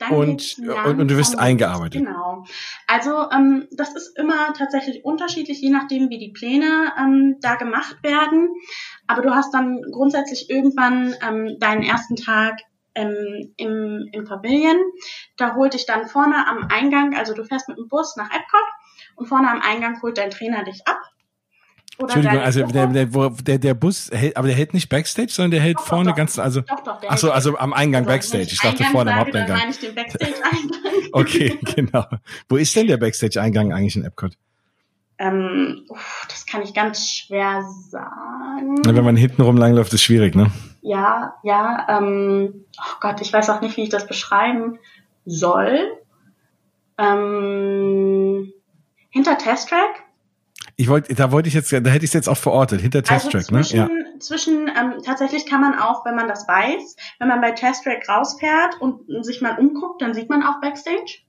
Und- 0.10 0.38
geht's 0.38 0.60
und- 0.60 1.00
und 1.00 1.08
du 1.10 1.18
wirst 1.18 1.40
eingearbeitet. 1.40 2.06
Genau. 2.06 2.46
Also 2.88 3.30
ähm, 3.32 3.68
das 3.72 3.96
ist 3.96 4.18
immer 4.18 4.54
tatsächlich 4.54 5.06
unterschiedlich, 5.06 5.62
je 5.62 5.70
nachdem, 5.70 6.10
wie 6.10 6.18
die 6.18 6.32
Pläne 6.32 6.92
ähm, 7.00 7.38
da 7.42 7.56
gemacht 7.56 7.98
werden. 8.04 8.50
Aber 9.08 9.22
du 9.22 9.34
hast 9.34 9.54
dann 9.54 9.82
grundsätzlich 9.92 10.50
irgendwann 10.50 11.16
ähm, 11.26 11.58
deinen 11.60 11.84
ersten 11.84 12.16
Tag 12.16 12.60
ähm, 12.96 13.54
im, 13.58 14.10
im 14.12 14.26
Pavilion. 14.26 14.78
Da 15.38 15.56
holt 15.56 15.74
dich 15.74 15.86
dann 15.86 16.08
vorne 16.08 16.48
am 16.48 16.68
Eingang, 16.70 17.16
also 17.16 17.34
du 17.34 17.44
fährst 17.44 17.70
mit 17.70 17.78
dem 17.78 17.88
Bus 17.88 18.16
nach 18.16 18.30
Epcot 18.30 18.66
und 19.16 19.28
vorne 19.28 19.50
am 19.50 19.62
Eingang 19.62 20.02
holt 20.02 20.18
dein 20.18 20.30
Trainer 20.30 20.64
dich 20.64 20.82
ab. 20.86 21.00
Entschuldigung, 21.98 22.40
also 22.40 22.66
der, 22.66 22.88
der, 22.88 23.58
der, 23.58 23.74
Bus 23.74 24.10
hält, 24.12 24.36
aber 24.36 24.48
der 24.48 24.56
hält 24.56 24.74
nicht 24.74 24.90
Backstage, 24.90 25.32
sondern 25.32 25.52
der 25.52 25.62
hält 25.62 25.78
Doch, 25.78 25.86
vorne 25.86 26.10
doch. 26.10 26.18
ganz, 26.18 26.38
also, 26.38 26.62
Doch, 26.62 26.84
doch, 26.84 27.00
der 27.00 27.12
ach 27.12 27.18
so, 27.18 27.32
also 27.32 27.58
am 27.58 27.74
Eingang 27.74 28.04
Also, 28.04 28.14
Backstage. 28.14 28.50
ich 28.52 28.60
dachte 28.60 28.84
vorne 28.86 29.12
am 29.12 29.18
Dann 29.18 29.26
Haupteingang. 29.26 29.58
meine 29.58 29.72
ich 29.72 29.80
den 29.80 29.96
Backstage-Eingang. 29.96 30.82
Okay, 31.12 31.58
genau. 31.76 32.06
Wo 32.50 32.58
ist 32.58 32.76
denn 32.76 32.88
der 32.88 32.98
Backstage-Eingang 32.98 33.72
eigentlich 33.72 33.96
in 33.96 34.04
Epcot? 34.04 34.34
Ähm, 35.18 35.86
das 36.28 36.46
kann 36.46 36.62
ich 36.62 36.74
ganz 36.74 37.10
schwer 37.10 37.64
sagen. 37.90 38.86
Wenn 38.86 39.06
man 39.06 39.16
hinten 39.16 39.42
rum 39.42 39.56
langläuft, 39.56 39.94
ist 39.94 40.04
schwierig, 40.04 40.36
ne? 40.36 40.52
Ja, 40.82 41.36
ja, 41.44 41.86
ähm, 41.88 42.66
oh 42.78 42.96
Gott, 43.00 43.22
ich 43.22 43.32
weiß 43.32 43.50
auch 43.50 43.62
nicht, 43.62 43.78
wie 43.78 43.84
ich 43.84 43.90
das 43.90 44.08
beschreiben 44.08 44.78
soll. 45.26 45.80
Ähm, 46.98 48.52
hinter 49.10 49.38
Test 49.38 49.70
Track? 49.70 50.04
Ich 50.78 50.90
wollte, 50.90 51.14
da 51.16 51.32
wollte 51.32 51.48
ich 51.48 51.54
jetzt, 51.54 51.72
da 51.72 51.78
hätte 51.78 52.04
ich 52.04 52.10
es 52.10 52.14
jetzt 52.14 52.28
auch 52.28 52.38
verortet, 52.38 52.82
hinter 52.82 53.02
Test 53.02 53.32
Track, 53.32 53.36
also 53.36 53.56
ne? 53.56 53.62
zwischen, 53.62 53.78
Ja. 53.78 53.90
zwischen 54.20 54.68
ähm, 54.68 54.96
tatsächlich 55.06 55.46
kann 55.46 55.62
man 55.62 55.80
auch, 55.80 56.06
wenn 56.06 56.16
man 56.16 56.28
das 56.28 56.48
weiß, 56.48 56.96
wenn 57.20 57.28
man 57.30 57.40
bei 57.42 57.52
Test 57.52 57.84
Track 57.84 58.08
rausfährt 58.10 58.82
und 58.82 59.02
sich 59.26 59.42
mal 59.42 59.58
umguckt, 59.58 60.02
dann 60.02 60.14
sieht 60.14 60.30
man 60.30 60.44
auch 60.44 60.60
Backstage. 60.62 61.20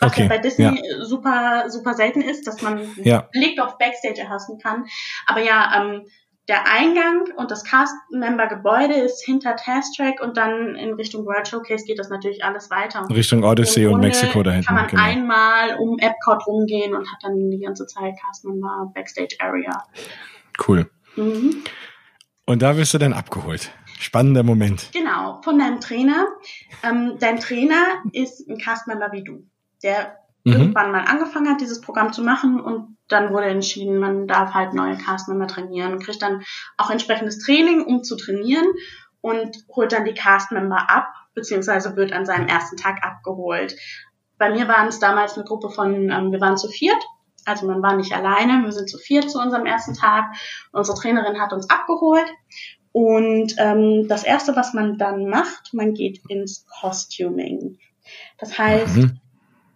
Was 0.00 0.12
Okay, 0.12 0.22
ja 0.22 0.28
bei 0.28 0.38
Disney 0.38 0.82
super, 1.02 1.66
super 1.68 1.94
selten 1.94 2.22
ist, 2.22 2.46
dass 2.46 2.60
man 2.62 2.86
Ja. 2.96 3.28
Blick 3.32 3.60
auf 3.60 3.78
Backstage 3.78 4.20
erhaschen 4.20 4.58
kann. 4.58 4.84
Aber 5.26 5.40
ja, 5.40 5.72
ähm, 5.80 6.06
der 6.48 6.66
Eingang 6.70 7.28
und 7.36 7.50
das 7.50 7.64
Cast-Member-Gebäude 7.64 8.94
ist 8.94 9.24
hinter 9.24 9.54
Test 9.56 9.96
Track 9.96 10.20
und 10.20 10.36
dann 10.36 10.74
in 10.74 10.94
Richtung 10.94 11.24
World 11.24 11.46
Showcase 11.46 11.84
geht 11.84 11.98
das 11.98 12.08
natürlich 12.10 12.44
alles 12.44 12.68
weiter. 12.70 13.06
Richtung 13.10 13.44
Odyssey 13.44 13.86
und 13.86 14.00
Mexiko 14.00 14.42
da 14.42 14.50
hinten. 14.52 14.66
Kann 14.66 14.74
man 14.74 14.86
Genau. 14.88 15.02
einmal 15.02 15.76
um 15.78 15.98
Epcot 15.98 16.44
rumgehen 16.46 16.94
und 16.94 17.10
hat 17.12 17.18
dann 17.22 17.50
die 17.50 17.60
ganze 17.60 17.86
Zeit 17.86 18.14
Cast-Member 18.20 18.90
Backstage 18.94 19.36
Area. 19.38 19.84
Cool. 20.66 20.90
Mhm. 21.16 21.62
Und 22.46 22.62
da 22.62 22.76
wirst 22.76 22.92
du 22.94 22.98
dann 22.98 23.12
abgeholt. 23.12 23.70
Spannender 24.00 24.42
Moment. 24.42 24.90
Genau, 24.92 25.40
von 25.44 25.58
deinem 25.60 25.80
Trainer. 25.80 26.26
Ähm, 26.82 27.18
dein 27.20 27.38
Trainer 27.38 28.02
ist 28.12 28.48
ein 28.48 28.58
Cast-Member 28.58 29.12
wie 29.12 29.22
du, 29.22 29.46
der 29.84 30.18
Mhm. 30.44 30.52
irgendwann 30.52 30.92
mal 30.92 31.04
angefangen 31.04 31.48
hat, 31.48 31.60
dieses 31.60 31.80
Programm 31.80 32.12
zu 32.12 32.22
machen 32.22 32.60
und 32.60 32.96
dann 33.08 33.32
wurde 33.32 33.46
entschieden, 33.46 33.98
man 33.98 34.26
darf 34.26 34.54
halt 34.54 34.72
neue 34.72 34.96
Castmember 34.96 35.46
trainieren, 35.46 35.98
kriegt 35.98 36.22
dann 36.22 36.42
auch 36.78 36.90
entsprechendes 36.90 37.38
Training, 37.38 37.84
um 37.84 38.02
zu 38.02 38.16
trainieren 38.16 38.66
und 39.20 39.56
holt 39.68 39.92
dann 39.92 40.04
die 40.04 40.14
Castmember 40.14 40.90
ab, 40.90 41.08
beziehungsweise 41.34 41.94
wird 41.96 42.12
an 42.12 42.26
seinem 42.26 42.46
ersten 42.48 42.76
Tag 42.76 43.04
abgeholt. 43.04 43.76
Bei 44.38 44.50
mir 44.50 44.66
waren 44.66 44.88
es 44.88 44.98
damals 44.98 45.34
eine 45.36 45.44
Gruppe 45.44 45.70
von, 45.70 46.10
ähm, 46.10 46.32
wir 46.32 46.40
waren 46.40 46.56
zu 46.56 46.68
viert, 46.68 47.02
also 47.44 47.66
man 47.66 47.82
war 47.82 47.96
nicht 47.96 48.12
alleine, 48.12 48.64
wir 48.64 48.72
sind 48.72 48.88
zu 48.88 48.98
viert 48.98 49.30
zu 49.30 49.40
unserem 49.40 49.66
ersten 49.66 49.94
Tag. 49.94 50.26
Unsere 50.72 50.96
Trainerin 50.96 51.40
hat 51.40 51.52
uns 51.52 51.68
abgeholt 51.70 52.26
und 52.92 53.54
ähm, 53.58 54.06
das 54.08 54.22
Erste, 54.22 54.54
was 54.54 54.74
man 54.74 54.98
dann 54.98 55.28
macht, 55.28 55.72
man 55.74 55.94
geht 55.94 56.20
ins 56.28 56.66
Costuming. 56.80 57.78
Das 58.38 58.58
heißt, 58.58 58.96
Mhm. 58.96 59.20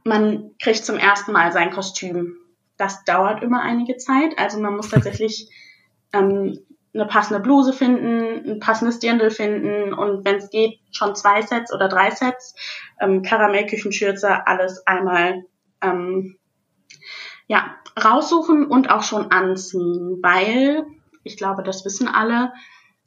Man 0.07 0.53
kriegt 0.59 0.85
zum 0.85 0.97
ersten 0.97 1.33
Mal 1.33 1.53
sein 1.53 1.71
Kostüm. 1.71 2.37
Das 2.77 3.05
dauert 3.05 3.42
immer 3.42 3.62
einige 3.62 3.97
Zeit. 3.97 4.38
Also 4.38 4.61
man 4.61 4.77
muss 4.77 4.90
tatsächlich 4.90 5.51
ähm, 6.12 6.59
eine 6.95 7.07
passende 7.07 7.40
Bluse 7.40 7.75
finden, 7.75 8.51
ein 8.51 8.61
passendes 8.61 9.01
Dirndl 9.01 9.31
finden 9.31 9.92
und 9.92 10.25
wenn 10.25 10.37
es 10.37 10.49
geht, 10.49 10.79
schon 10.92 11.14
zwei 11.14 11.42
Sets 11.42 11.73
oder 11.75 11.88
drei 11.88 12.11
Sets. 12.11 12.55
Ähm, 13.01 13.23
Karamellküchenschürze, 13.23 14.47
alles 14.47 14.87
einmal 14.87 15.45
ähm, 15.83 16.38
ja, 17.49 17.77
raussuchen 18.03 18.66
und 18.66 18.90
auch 18.90 19.03
schon 19.03 19.31
anziehen, 19.31 20.19
weil, 20.23 20.87
ich 21.23 21.37
glaube, 21.37 21.62
das 21.62 21.85
wissen 21.85 22.09
alle, 22.09 22.53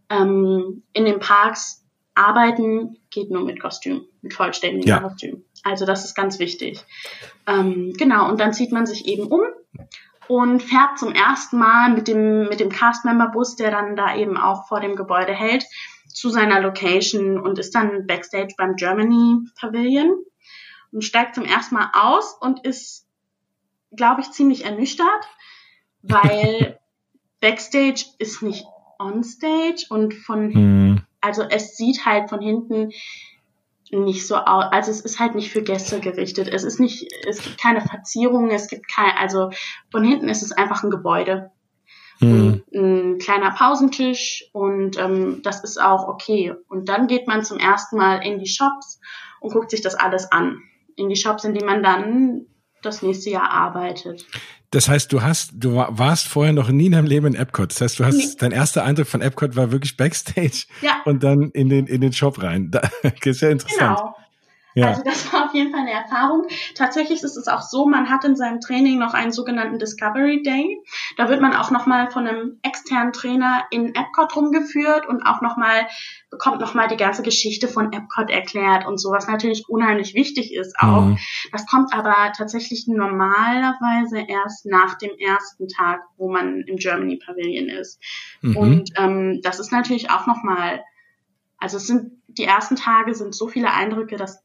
ähm, 0.09 0.83
in 0.93 1.05
den 1.05 1.19
Parks 1.19 1.85
arbeiten 2.15 2.97
geht 3.09 3.31
nur 3.31 3.43
mit 3.43 3.59
Kostüm, 3.59 4.05
mit 4.21 4.33
vollständigem 4.33 4.87
Ja. 4.87 4.99
Kostüm. 4.99 5.43
Also 5.63 5.85
das 5.85 6.05
ist 6.05 6.15
ganz 6.15 6.39
wichtig. 6.39 6.83
Ähm, 7.47 7.93
genau, 7.97 8.29
und 8.29 8.39
dann 8.39 8.53
zieht 8.53 8.71
man 8.71 8.85
sich 8.85 9.05
eben 9.05 9.27
um 9.27 9.41
und 10.27 10.61
fährt 10.61 10.99
zum 10.99 11.11
ersten 11.11 11.57
Mal 11.57 11.91
mit 11.91 12.07
dem, 12.07 12.47
mit 12.49 12.59
dem 12.59 12.69
Cast-Member-Bus, 12.69 13.55
der 13.55 13.71
dann 13.71 13.95
da 13.95 14.15
eben 14.15 14.37
auch 14.37 14.67
vor 14.67 14.79
dem 14.79 14.95
Gebäude 14.95 15.33
hält, 15.33 15.65
zu 16.07 16.29
seiner 16.29 16.61
Location 16.61 17.39
und 17.39 17.59
ist 17.59 17.73
dann 17.75 18.05
backstage 18.05 18.53
beim 18.57 18.75
Germany 18.75 19.39
Pavilion 19.59 20.15
und 20.91 21.03
steigt 21.03 21.35
zum 21.35 21.45
ersten 21.45 21.75
Mal 21.75 21.91
aus 21.93 22.35
und 22.39 22.65
ist, 22.65 23.07
glaube 23.95 24.21
ich, 24.21 24.31
ziemlich 24.31 24.65
ernüchtert, 24.65 25.27
weil 26.01 26.79
backstage 27.41 28.05
ist 28.17 28.41
nicht 28.41 28.65
onstage 28.99 29.85
und 29.89 30.13
von, 30.13 30.49
mhm. 30.49 31.01
also 31.21 31.43
es 31.43 31.77
sieht 31.77 32.05
halt 32.05 32.29
von 32.29 32.41
hinten 32.41 32.91
nicht 33.91 34.27
so 34.27 34.35
aus, 34.35 34.65
also 34.71 34.91
es 34.91 35.01
ist 35.01 35.19
halt 35.19 35.35
nicht 35.35 35.51
für 35.51 35.63
Gäste 35.63 35.99
gerichtet. 35.99 36.47
Es 36.47 36.63
ist 36.63 36.79
nicht, 36.79 37.07
es 37.27 37.41
gibt 37.41 37.59
keine 37.59 37.81
Verzierungen, 37.81 38.51
es 38.51 38.67
gibt 38.67 38.87
kein, 38.87 39.11
also 39.17 39.49
von 39.91 40.03
hinten 40.03 40.29
ist 40.29 40.43
es 40.43 40.51
einfach 40.51 40.83
ein 40.83 40.91
Gebäude. 40.91 41.51
Mhm. 42.21 42.63
ein 42.75 43.17
kleiner 43.17 43.51
Pausentisch 43.51 44.43
und 44.51 44.99
ähm, 44.99 45.41
das 45.41 45.63
ist 45.63 45.81
auch 45.81 46.09
okay. 46.09 46.53
Und 46.67 46.89
dann 46.89 47.07
geht 47.07 47.27
man 47.27 47.45
zum 47.45 47.59
ersten 47.59 47.95
Mal 47.95 48.17
in 48.25 48.39
die 48.39 48.47
Shops 48.47 48.99
und 49.39 49.53
guckt 49.53 49.71
sich 49.71 49.81
das 49.81 49.95
alles 49.95 50.29
an. 50.29 50.61
In 50.97 51.07
die 51.07 51.15
Shops, 51.15 51.45
in 51.45 51.53
die 51.53 51.63
man 51.63 51.81
dann 51.81 52.47
das 52.81 53.01
nächste 53.01 53.29
Jahr 53.31 53.49
arbeitet. 53.49 54.25
Das 54.71 54.87
heißt, 54.87 55.11
du 55.11 55.23
hast, 55.23 55.51
du 55.53 55.75
warst 55.75 56.27
vorher 56.27 56.53
noch 56.53 56.69
nie 56.69 56.87
in 56.87 56.91
deinem 56.91 57.07
Leben 57.07 57.25
in 57.27 57.35
Epcot. 57.35 57.71
Das 57.71 57.81
heißt, 57.81 57.99
du 57.99 58.05
hast, 58.05 58.15
nee. 58.15 58.35
dein 58.37 58.51
erster 58.51 58.83
Eindruck 58.83 59.07
von 59.07 59.21
Epcot 59.21 59.55
war 59.55 59.71
wirklich 59.71 59.97
Backstage 59.97 60.65
ja. 60.81 61.01
und 61.05 61.23
dann 61.23 61.49
in 61.53 61.69
den, 61.69 61.87
in 61.87 62.01
den 62.01 62.13
Shop 62.13 62.41
rein. 62.41 62.69
Das 62.71 62.91
ist 63.25 63.41
ja 63.41 63.49
interessant. 63.49 63.97
Genau. 63.97 64.15
Ja. 64.75 64.87
Also 64.87 65.03
das 65.03 65.31
war 65.33 65.45
auf 65.45 65.53
jeden 65.53 65.71
Fall 65.71 65.81
eine 65.81 65.91
Erfahrung. 65.91 66.45
Tatsächlich 66.75 67.23
ist 67.23 67.37
es 67.37 67.47
auch 67.47 67.61
so, 67.61 67.87
man 67.87 68.09
hat 68.09 68.23
in 68.23 68.35
seinem 68.35 68.59
Training 68.59 68.99
noch 68.99 69.13
einen 69.13 69.31
sogenannten 69.31 69.79
Discovery 69.79 70.43
Day. 70.43 70.79
Da 71.17 71.27
wird 71.27 71.41
man 71.41 71.55
auch 71.55 71.71
nochmal 71.71 72.11
von 72.11 72.27
einem 72.27 72.59
externen 72.61 73.11
Trainer 73.11 73.65
in 73.71 73.95
Epcot 73.95 74.35
rumgeführt 74.35 75.07
und 75.07 75.23
auch 75.23 75.41
nochmal, 75.41 75.87
bekommt 76.29 76.61
nochmal 76.61 76.87
die 76.87 76.97
ganze 76.97 77.23
Geschichte 77.23 77.67
von 77.67 77.91
Epcot 77.91 78.29
erklärt 78.29 78.85
und 78.85 78.99
so, 78.99 79.09
was 79.11 79.27
natürlich 79.27 79.65
unheimlich 79.67 80.13
wichtig 80.13 80.53
ist 80.53 80.75
auch. 80.79 81.01
Mhm. 81.01 81.17
Das 81.51 81.65
kommt 81.65 81.93
aber 81.93 82.31
tatsächlich 82.37 82.85
normalerweise 82.87 84.19
erst 84.19 84.65
nach 84.67 84.97
dem 84.97 85.11
ersten 85.17 85.67
Tag, 85.67 86.01
wo 86.17 86.31
man 86.31 86.61
im 86.67 86.75
Germany 86.75 87.17
Pavilion 87.17 87.69
ist. 87.69 87.99
Mhm. 88.41 88.57
Und 88.57 88.89
ähm, 88.97 89.39
das 89.41 89.59
ist 89.59 89.71
natürlich 89.71 90.11
auch 90.11 90.27
nochmal, 90.27 90.83
also 91.57 91.77
es 91.77 91.87
sind 91.87 92.18
die 92.39 92.45
ersten 92.45 92.77
Tage 92.77 93.13
sind 93.13 93.35
so 93.35 93.47
viele 93.49 93.71
Eindrücke, 93.71 94.15
das 94.15 94.43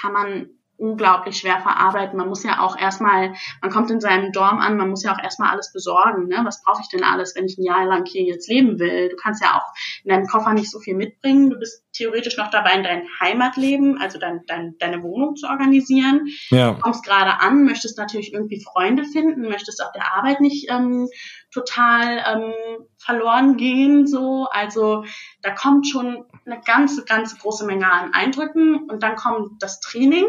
kann 0.00 0.12
man 0.12 0.48
unglaublich 0.82 1.36
schwer 1.36 1.60
verarbeiten. 1.60 2.18
Man 2.18 2.28
muss 2.28 2.42
ja 2.42 2.60
auch 2.60 2.76
erstmal, 2.76 3.34
man 3.60 3.70
kommt 3.70 3.90
in 3.92 4.00
seinem 4.00 4.32
Dorm 4.32 4.58
an, 4.58 4.76
man 4.76 4.90
muss 4.90 5.04
ja 5.04 5.14
auch 5.14 5.22
erstmal 5.22 5.50
alles 5.50 5.72
besorgen. 5.72 6.26
Ne? 6.26 6.40
Was 6.42 6.62
brauche 6.62 6.80
ich 6.82 6.88
denn 6.88 7.04
alles, 7.04 7.36
wenn 7.36 7.46
ich 7.46 7.56
ein 7.56 7.62
Jahr 7.62 7.86
lang 7.86 8.04
hier 8.04 8.24
jetzt 8.24 8.48
leben 8.48 8.80
will? 8.80 9.08
Du 9.08 9.16
kannst 9.16 9.42
ja 9.42 9.56
auch 9.56 9.74
in 10.02 10.10
deinem 10.10 10.26
Koffer 10.26 10.52
nicht 10.52 10.70
so 10.70 10.80
viel 10.80 10.96
mitbringen. 10.96 11.50
Du 11.50 11.58
bist 11.58 11.84
theoretisch 11.92 12.36
noch 12.36 12.50
dabei, 12.50 12.72
in 12.72 12.82
dein 12.82 13.06
Heimatleben, 13.20 13.98
also 13.98 14.18
dein, 14.18 14.40
dein, 14.48 14.74
deine 14.78 15.02
Wohnung 15.04 15.36
zu 15.36 15.46
organisieren. 15.46 16.26
Ja. 16.50 16.72
Du 16.72 16.80
kommst 16.80 17.04
gerade 17.04 17.38
an, 17.38 17.62
möchtest 17.64 17.96
natürlich 17.96 18.32
irgendwie 18.32 18.60
Freunde 18.60 19.04
finden, 19.04 19.42
möchtest 19.42 19.82
auf 19.84 19.92
der 19.92 20.16
Arbeit 20.16 20.40
nicht 20.40 20.68
ähm, 20.68 21.08
total 21.52 22.24
ähm, 22.26 22.52
verloren 22.98 23.56
gehen. 23.56 24.08
So, 24.08 24.48
also 24.50 25.04
da 25.42 25.50
kommt 25.50 25.86
schon 25.86 26.24
eine 26.44 26.60
ganze, 26.64 27.04
ganze 27.04 27.36
große 27.36 27.64
Menge 27.66 27.90
an 27.90 28.12
Eindrücken 28.12 28.88
und 28.90 29.04
dann 29.04 29.14
kommt 29.14 29.62
das 29.62 29.78
Training 29.78 30.24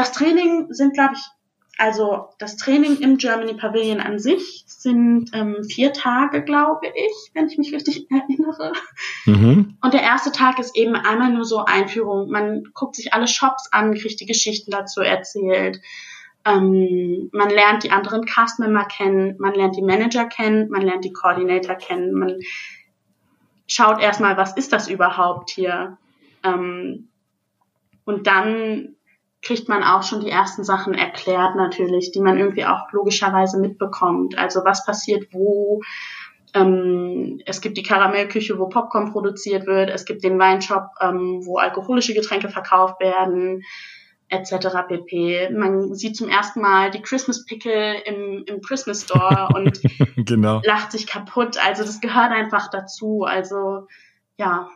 das 0.00 0.12
Training 0.12 0.72
sind, 0.72 0.94
glaube 0.94 1.12
ich, 1.14 1.22
also 1.76 2.28
das 2.38 2.56
Training 2.56 2.98
im 3.00 3.18
Germany 3.18 3.54
Pavilion 3.54 4.00
an 4.00 4.18
sich 4.18 4.64
sind 4.66 5.30
ähm, 5.34 5.62
vier 5.64 5.92
Tage, 5.92 6.42
glaube 6.42 6.86
ich, 6.86 7.30
wenn 7.34 7.48
ich 7.48 7.58
mich 7.58 7.72
richtig 7.72 8.06
erinnere. 8.10 8.72
Mhm. 9.26 9.76
Und 9.82 9.94
der 9.94 10.02
erste 10.02 10.32
Tag 10.32 10.58
ist 10.58 10.74
eben 10.74 10.94
einmal 10.94 11.32
nur 11.32 11.44
so 11.44 11.64
Einführung. 11.64 12.30
Man 12.30 12.64
guckt 12.72 12.96
sich 12.96 13.12
alle 13.12 13.28
Shops 13.28 13.68
an, 13.72 13.94
kriegt 13.94 14.20
die 14.20 14.26
Geschichten 14.26 14.70
dazu 14.70 15.00
erzählt. 15.00 15.80
Ähm, 16.46 17.28
man 17.32 17.50
lernt 17.50 17.84
die 17.84 17.90
anderen 17.90 18.24
Castmember 18.24 18.84
kennen, 18.84 19.36
man 19.38 19.54
lernt 19.54 19.76
die 19.76 19.82
Manager 19.82 20.24
kennen, 20.24 20.70
man 20.70 20.80
lernt 20.80 21.04
die 21.04 21.12
Coordinator 21.12 21.74
kennen, 21.74 22.14
man 22.14 22.38
schaut 23.66 24.00
erstmal, 24.00 24.38
was 24.38 24.56
ist 24.56 24.72
das 24.72 24.88
überhaupt 24.88 25.50
hier? 25.50 25.98
Ähm, 26.42 27.08
und 28.04 28.26
dann 28.26 28.96
kriegt 29.42 29.68
man 29.68 29.82
auch 29.82 30.02
schon 30.02 30.20
die 30.20 30.30
ersten 30.30 30.64
Sachen 30.64 30.94
erklärt 30.94 31.56
natürlich, 31.56 32.12
die 32.12 32.20
man 32.20 32.38
irgendwie 32.38 32.66
auch 32.66 32.92
logischerweise 32.92 33.58
mitbekommt. 33.58 34.36
Also 34.38 34.64
was 34.64 34.84
passiert 34.84 35.28
wo. 35.32 35.80
Ähm, 36.52 37.40
es 37.46 37.60
gibt 37.60 37.76
die 37.76 37.82
Karamellküche, 37.82 38.58
wo 38.58 38.68
Popcorn 38.68 39.12
produziert 39.12 39.66
wird. 39.66 39.88
Es 39.88 40.04
gibt 40.04 40.24
den 40.24 40.38
Weinshop, 40.38 40.88
ähm, 41.00 41.40
wo 41.44 41.58
alkoholische 41.58 42.12
Getränke 42.12 42.48
verkauft 42.48 43.00
werden, 43.00 43.62
etc. 44.28 44.68
pp. 44.88 45.50
Man 45.50 45.94
sieht 45.94 46.16
zum 46.16 46.28
ersten 46.28 46.60
Mal 46.60 46.90
die 46.90 47.02
Christmas 47.02 47.44
Pickle 47.46 48.00
im, 48.02 48.44
im 48.46 48.60
Christmas 48.60 49.04
Store 49.04 49.48
und 49.54 49.80
genau. 50.16 50.60
lacht 50.64 50.92
sich 50.92 51.06
kaputt. 51.06 51.56
Also 51.64 51.82
das 51.84 52.00
gehört 52.00 52.32
einfach 52.32 52.68
dazu. 52.70 53.22
Also 53.22 53.86
ja, 54.36 54.68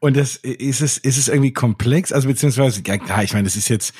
und 0.00 0.16
das 0.16 0.36
ist 0.36 0.80
es, 0.80 0.98
ist 0.98 1.18
es 1.18 1.28
irgendwie 1.28 1.52
komplex? 1.52 2.12
Also 2.12 2.28
beziehungsweise, 2.28 2.82
ja, 2.86 2.98
klar, 2.98 3.22
ich 3.22 3.32
meine, 3.32 3.44
das 3.44 3.56
ist 3.56 3.68
jetzt, 3.68 3.94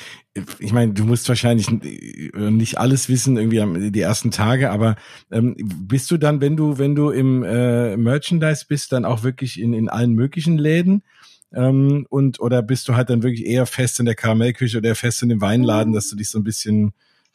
ich 0.59 0.73
meine, 0.73 0.93
du 0.93 1.03
musst 1.05 1.27
wahrscheinlich 1.29 1.67
nicht 1.69 2.77
alles 2.77 3.09
wissen, 3.09 3.37
irgendwie 3.37 3.91
die 3.91 4.01
ersten 4.01 4.31
Tage, 4.31 4.71
aber 4.71 4.95
ähm, 5.31 5.55
bist 5.57 6.09
du 6.11 6.17
dann, 6.17 6.41
wenn 6.41 6.57
du, 6.57 6.77
wenn 6.77 6.95
du 6.95 7.09
im 7.09 7.43
äh, 7.43 7.97
Merchandise 7.97 8.65
bist, 8.67 8.91
dann 8.91 9.05
auch 9.05 9.23
wirklich 9.23 9.59
in, 9.59 9.73
in 9.73 9.89
allen 9.89 10.13
möglichen 10.13 10.57
Läden? 10.57 11.03
Ähm, 11.53 12.05
und 12.09 12.39
oder 12.39 12.61
bist 12.63 12.87
du 12.87 12.95
halt 12.95 13.09
dann 13.09 13.23
wirklich 13.23 13.45
eher 13.45 13.65
fest 13.65 13.99
in 13.99 14.05
der 14.05 14.15
Karamellküche 14.15 14.79
oder 14.79 14.95
fest 14.95 15.21
in 15.21 15.29
dem 15.29 15.41
Weinladen, 15.41 15.93
dass 15.93 16.09
du 16.09 16.15
dich 16.15 16.29
so 16.29 16.39
ein 16.39 16.43
bisschen 16.43 16.93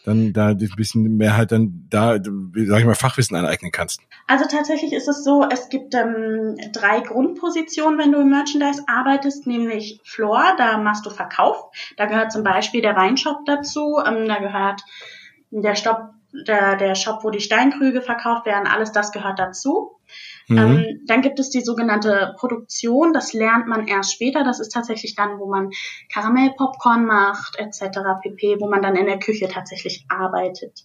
dann 0.09 0.33
da 0.33 0.49
ein 0.49 0.71
bisschen 0.77 1.17
mehr 1.17 1.37
halt 1.37 1.53
dann 1.53 1.87
da, 1.91 2.15
sag 2.15 2.81
ich 2.81 2.87
mal, 2.87 2.95
Fachwissen 2.95 3.37
aneignen 3.37 3.71
kannst? 3.71 4.01
Also 4.27 4.47
tatsächlich 4.51 4.93
ist 4.93 5.07
es 5.07 5.23
so, 5.23 5.47
es 5.51 5.69
gibt 5.69 5.95
ähm, 5.95 6.57
drei 6.73 7.01
Grundpositionen, 7.01 7.99
wenn 7.99 8.13
du 8.13 8.21
im 8.21 8.31
Merchandise 8.31 8.83
arbeitest, 8.87 9.47
nämlich 9.47 10.01
Floor, 10.05 10.55
da 10.57 10.79
machst 10.79 11.05
du 11.05 11.11
Verkauf. 11.11 11.71
Da 11.97 12.07
gehört 12.07 12.33
zum 12.33 12.43
Beispiel 12.43 12.81
der 12.81 12.97
Weinshop 12.97 13.45
dazu, 13.45 13.99
ähm, 14.05 14.27
da 14.27 14.39
gehört 14.39 14.83
der 15.51 15.77
Shop, 15.77 16.11
der, 16.33 16.77
der 16.77 16.95
Shop, 16.95 17.23
wo 17.23 17.31
die 17.31 17.41
Steinkrüge 17.41 18.03
verkauft 18.03 18.47
werden, 18.47 18.67
alles 18.67 18.93
das 18.93 19.13
gehört 19.13 19.39
dazu. 19.39 19.99
Mhm. 20.49 20.59
Ähm, 20.59 21.01
dann 21.07 21.21
gibt 21.21 21.39
es 21.39 21.51
die 21.51 21.61
sogenannte 21.61 22.35
Produktion, 22.39 23.13
das 23.13 23.35
lernt 23.35 23.67
man 23.67 23.87
erst 23.87 24.15
später. 24.15 24.45
Das 24.45 24.61
ist 24.61 24.71
tatsächlich 24.71 25.15
dann, 25.15 25.39
wo 25.39 25.47
man 25.47 25.71
Karamellpopcorn 26.13 27.05
macht, 27.05 27.59
etc. 27.59 27.99
pp, 28.23 28.57
wo 28.59 28.69
man 28.69 28.83
dann 28.83 28.97
in 28.97 29.07
der 29.07 29.19
Küche 29.19 29.49
tatsächlich 29.49 30.07
arbeitet. 30.09 30.85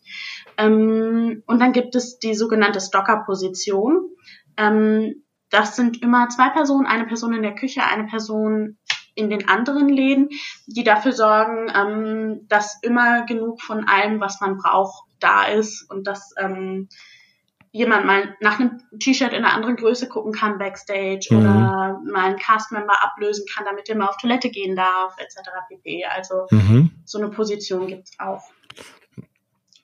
Ähm, 0.57 1.43
und 1.45 1.59
dann 1.59 1.71
gibt 1.71 1.95
es 1.95 2.19
die 2.19 2.35
sogenannte 2.35 2.81
Stockerposition. 2.81 4.09
Ähm, 4.57 5.23
das 5.49 5.75
sind 5.75 6.01
immer 6.01 6.29
zwei 6.29 6.49
Personen, 6.49 6.85
eine 6.85 7.05
Person 7.05 7.33
in 7.33 7.43
der 7.43 7.55
Küche, 7.55 7.83
eine 7.83 8.05
Person 8.05 8.77
in 9.15 9.29
den 9.29 9.47
anderen 9.47 9.89
Läden, 9.89 10.29
die 10.65 10.83
dafür 10.83 11.13
sorgen, 11.13 11.71
ähm, 11.73 12.47
dass 12.47 12.79
immer 12.81 13.25
genug 13.25 13.61
von 13.61 13.87
allem, 13.87 14.19
was 14.19 14.41
man 14.41 14.57
braucht, 14.57 15.07
da 15.19 15.45
ist 15.45 15.89
und 15.89 16.07
dass 16.07 16.33
ähm, 16.37 16.89
jemand 17.73 18.05
mal 18.05 18.35
nach 18.39 18.59
einem 18.59 18.81
T-Shirt 18.99 19.33
in 19.33 19.43
einer 19.43 19.53
anderen 19.53 19.75
Größe 19.75 20.07
gucken 20.07 20.31
kann 20.31 20.59
backstage 20.59 21.27
mhm. 21.31 21.37
oder 21.37 21.99
mal 22.05 22.25
einen 22.25 22.37
Castmember 22.37 23.03
ablösen 23.03 23.45
kann, 23.53 23.65
damit 23.65 23.89
er 23.89 23.97
mal 23.97 24.07
auf 24.07 24.17
Toilette 24.17 24.49
gehen 24.49 24.75
darf, 24.75 25.15
etc. 25.17 25.49
pp. 25.67 26.05
Also 26.05 26.45
mhm. 26.51 26.91
so 27.03 27.17
eine 27.17 27.29
Position 27.29 27.87
gibt's 27.87 28.11
auch. 28.19 28.43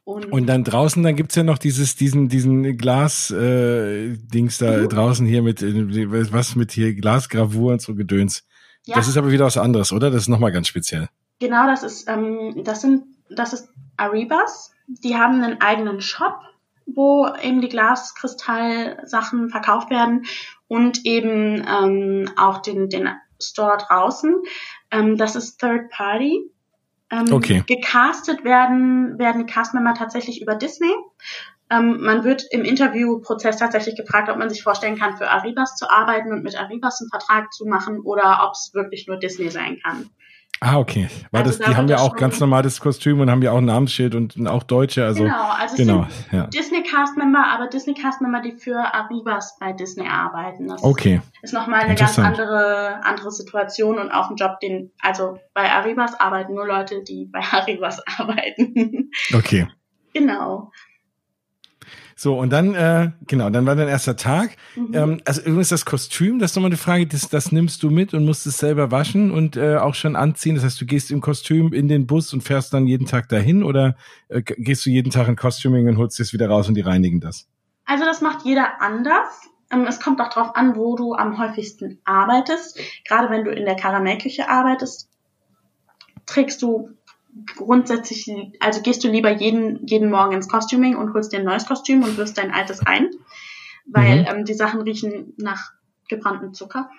Und, 0.03 0.31
und, 0.31 0.47
dann 0.47 0.63
draußen, 0.63 1.01
dann 1.03 1.15
gibt's 1.15 1.35
ja 1.35 1.43
noch 1.43 1.57
dieses, 1.57 1.95
diesen, 1.95 2.29
diesen 2.29 2.77
Glas-Dings 2.77 4.61
äh, 4.61 4.65
da 4.65 4.77
mhm. 4.77 4.89
draußen 4.89 5.25
hier 5.25 5.41
mit, 5.41 5.61
äh, 5.63 6.31
was 6.31 6.55
mit 6.55 6.71
hier 6.71 6.93
Glasgravur 6.93 7.73
und 7.73 7.81
so 7.81 7.95
Gedöns. 7.95 8.43
Ja. 8.85 8.95
Das 8.95 9.07
ist 9.07 9.17
aber 9.17 9.31
wieder 9.31 9.45
was 9.45 9.57
anderes, 9.57 9.91
oder? 9.91 10.11
Das 10.11 10.23
ist 10.23 10.27
nochmal 10.27 10.51
ganz 10.51 10.67
speziell. 10.67 11.09
Genau, 11.39 11.65
das 11.65 11.83
ist, 11.83 12.07
ähm, 12.07 12.63
das 12.63 12.81
sind, 12.81 13.03
das 13.29 13.53
ist 13.53 13.69
Aribas. 13.97 14.71
Die 14.87 15.15
haben 15.15 15.41
einen 15.41 15.61
eigenen 15.61 16.01
Shop 16.01 16.39
wo 16.95 17.27
eben 17.41 17.61
die 17.61 17.69
Glaskristallsachen 17.69 19.49
verkauft 19.49 19.89
werden 19.89 20.25
und 20.67 21.05
eben 21.05 21.65
ähm, 21.67 22.29
auch 22.37 22.61
den, 22.61 22.89
den 22.89 23.09
Store 23.41 23.77
draußen. 23.77 24.35
Ähm, 24.91 25.17
das 25.17 25.35
ist 25.35 25.59
Third 25.59 25.89
Party. 25.89 26.41
Ähm, 27.11 27.33
okay. 27.33 27.63
Gecastet 27.65 28.43
werden, 28.43 29.17
werden 29.17 29.45
die 29.45 29.51
Castmember 29.51 29.93
tatsächlich 29.95 30.41
über 30.41 30.55
Disney. 30.55 30.93
Ähm, 31.71 32.01
man 32.01 32.23
wird 32.23 32.45
im 32.51 32.63
Interviewprozess 32.63 33.57
tatsächlich 33.57 33.95
gefragt, 33.95 34.29
ob 34.29 34.37
man 34.37 34.49
sich 34.49 34.63
vorstellen 34.63 34.97
kann, 34.97 35.17
für 35.17 35.29
Arribas 35.29 35.75
zu 35.75 35.89
arbeiten 35.89 36.31
und 36.31 36.43
mit 36.43 36.59
Arribas 36.59 36.99
einen 36.99 37.09
Vertrag 37.09 37.53
zu 37.53 37.65
machen 37.65 37.99
oder 37.99 38.41
ob 38.43 38.53
es 38.53 38.71
wirklich 38.73 39.07
nur 39.07 39.17
Disney 39.17 39.49
sein 39.49 39.79
kann. 39.83 40.09
Ah, 40.61 40.77
okay. 40.77 41.07
War 41.31 41.41
also 41.41 41.57
das, 41.57 41.69
die 41.69 41.75
haben 41.75 41.87
ja 41.87 41.99
auch 41.99 42.15
ganz 42.15 42.39
normales 42.39 42.81
Kostüm 42.81 43.21
und 43.21 43.31
haben 43.31 43.41
ja 43.41 43.51
auch 43.51 43.59
ein 43.59 43.65
Namensschild 43.65 44.13
und 44.13 44.47
auch 44.47 44.63
Deutsche. 44.63 45.05
Also, 45.05 45.23
genau, 45.23 45.49
also 45.57 45.75
genau, 45.77 46.07
ja. 46.31 46.47
Disney 46.47 46.83
Cast 46.83 47.15
Member, 47.15 47.45
aber 47.45 47.67
Disney 47.67 47.93
Cast 47.93 48.19
Member, 48.21 48.41
die 48.41 48.51
für 48.51 48.77
Arribas 48.93 49.57
bei 49.59 49.71
Disney 49.71 50.07
arbeiten. 50.07 50.67
Das 50.67 50.83
okay. 50.83 51.21
Ist 51.41 51.53
nochmal 51.53 51.81
eine 51.81 51.95
ganz 51.95 52.19
andere, 52.19 52.99
andere 53.03 53.31
Situation 53.31 53.99
und 53.99 54.11
auch 54.11 54.29
ein 54.29 54.35
Job, 54.35 54.59
den, 54.59 54.91
also 55.01 55.39
bei 55.53 55.71
Arribas 55.71 56.19
arbeiten 56.19 56.55
nur 56.55 56.67
Leute, 56.67 57.03
die 57.03 57.25
bei 57.25 57.39
Arribas 57.51 58.01
arbeiten. 58.17 59.11
Okay. 59.33 59.67
Genau. 60.13 60.71
So, 62.21 62.37
und 62.37 62.49
dann, 62.49 62.75
äh, 62.75 63.11
genau, 63.27 63.49
dann 63.49 63.65
war 63.65 63.77
dein 63.77 63.87
erster 63.87 64.17
Tag. 64.17 64.57
Mhm. 64.75 64.93
Ähm, 64.93 65.21
also 65.23 65.39
übrigens 65.39 65.69
das 65.69 65.85
Kostüm, 65.85 66.37
das 66.37 66.51
ist 66.51 66.55
nochmal 66.57 66.67
eine 66.67 66.77
Frage, 66.77 67.07
das, 67.07 67.29
das 67.29 67.53
nimmst 67.53 67.81
du 67.81 67.89
mit 67.89 68.13
und 68.13 68.25
musst 68.25 68.45
es 68.45 68.57
selber 68.57 68.91
waschen 68.91 69.31
und 69.31 69.55
äh, 69.55 69.77
auch 69.77 69.95
schon 69.95 70.17
anziehen. 70.17 70.55
Das 70.55 70.65
heißt, 70.65 70.81
du 70.81 70.85
gehst 70.85 71.11
im 71.11 71.21
Kostüm 71.21 71.71
in 71.71 71.87
den 71.87 72.07
Bus 72.07 72.33
und 72.33 72.41
fährst 72.41 72.73
dann 72.73 72.87
jeden 72.87 73.07
Tag 73.07 73.29
dahin 73.29 73.63
oder 73.63 73.95
äh, 74.27 74.41
gehst 74.41 74.85
du 74.85 74.89
jeden 74.89 75.11
Tag 75.11 75.29
in 75.29 75.37
Costuming 75.37 75.87
und 75.87 75.97
holst 75.97 76.19
es 76.19 76.33
wieder 76.33 76.49
raus 76.49 76.67
und 76.67 76.75
die 76.75 76.81
reinigen 76.81 77.21
das? 77.21 77.47
Also 77.85 78.03
das 78.03 78.19
macht 78.19 78.43
jeder 78.43 78.81
anders. 78.81 79.29
Ähm, 79.71 79.85
es 79.87 80.01
kommt 80.01 80.19
auch 80.19 80.27
darauf 80.27 80.57
an, 80.57 80.75
wo 80.75 80.97
du 80.97 81.13
am 81.13 81.37
häufigsten 81.37 82.01
arbeitest. 82.03 82.81
Gerade 83.07 83.29
wenn 83.29 83.45
du 83.45 83.51
in 83.51 83.63
der 83.63 83.77
Karamellküche 83.77 84.49
arbeitest, 84.49 85.07
trägst 86.25 86.61
du 86.63 86.89
grundsätzlich, 87.55 88.29
also 88.59 88.81
gehst 88.81 89.03
du 89.03 89.07
lieber 89.07 89.31
jeden, 89.31 89.85
jeden 89.85 90.09
Morgen 90.09 90.33
ins 90.33 90.47
Costuming 90.47 90.95
und 90.95 91.13
holst 91.13 91.31
dir 91.31 91.39
ein 91.39 91.45
neues 91.45 91.65
Kostüm 91.65 92.03
und 92.03 92.17
wirst 92.17 92.37
dein 92.37 92.53
altes 92.53 92.85
ein, 92.85 93.09
weil 93.85 94.21
mhm. 94.21 94.27
ähm, 94.27 94.45
die 94.45 94.53
Sachen 94.53 94.81
riechen 94.81 95.33
nach 95.37 95.71
gebranntem 96.07 96.53
Zucker. 96.53 96.89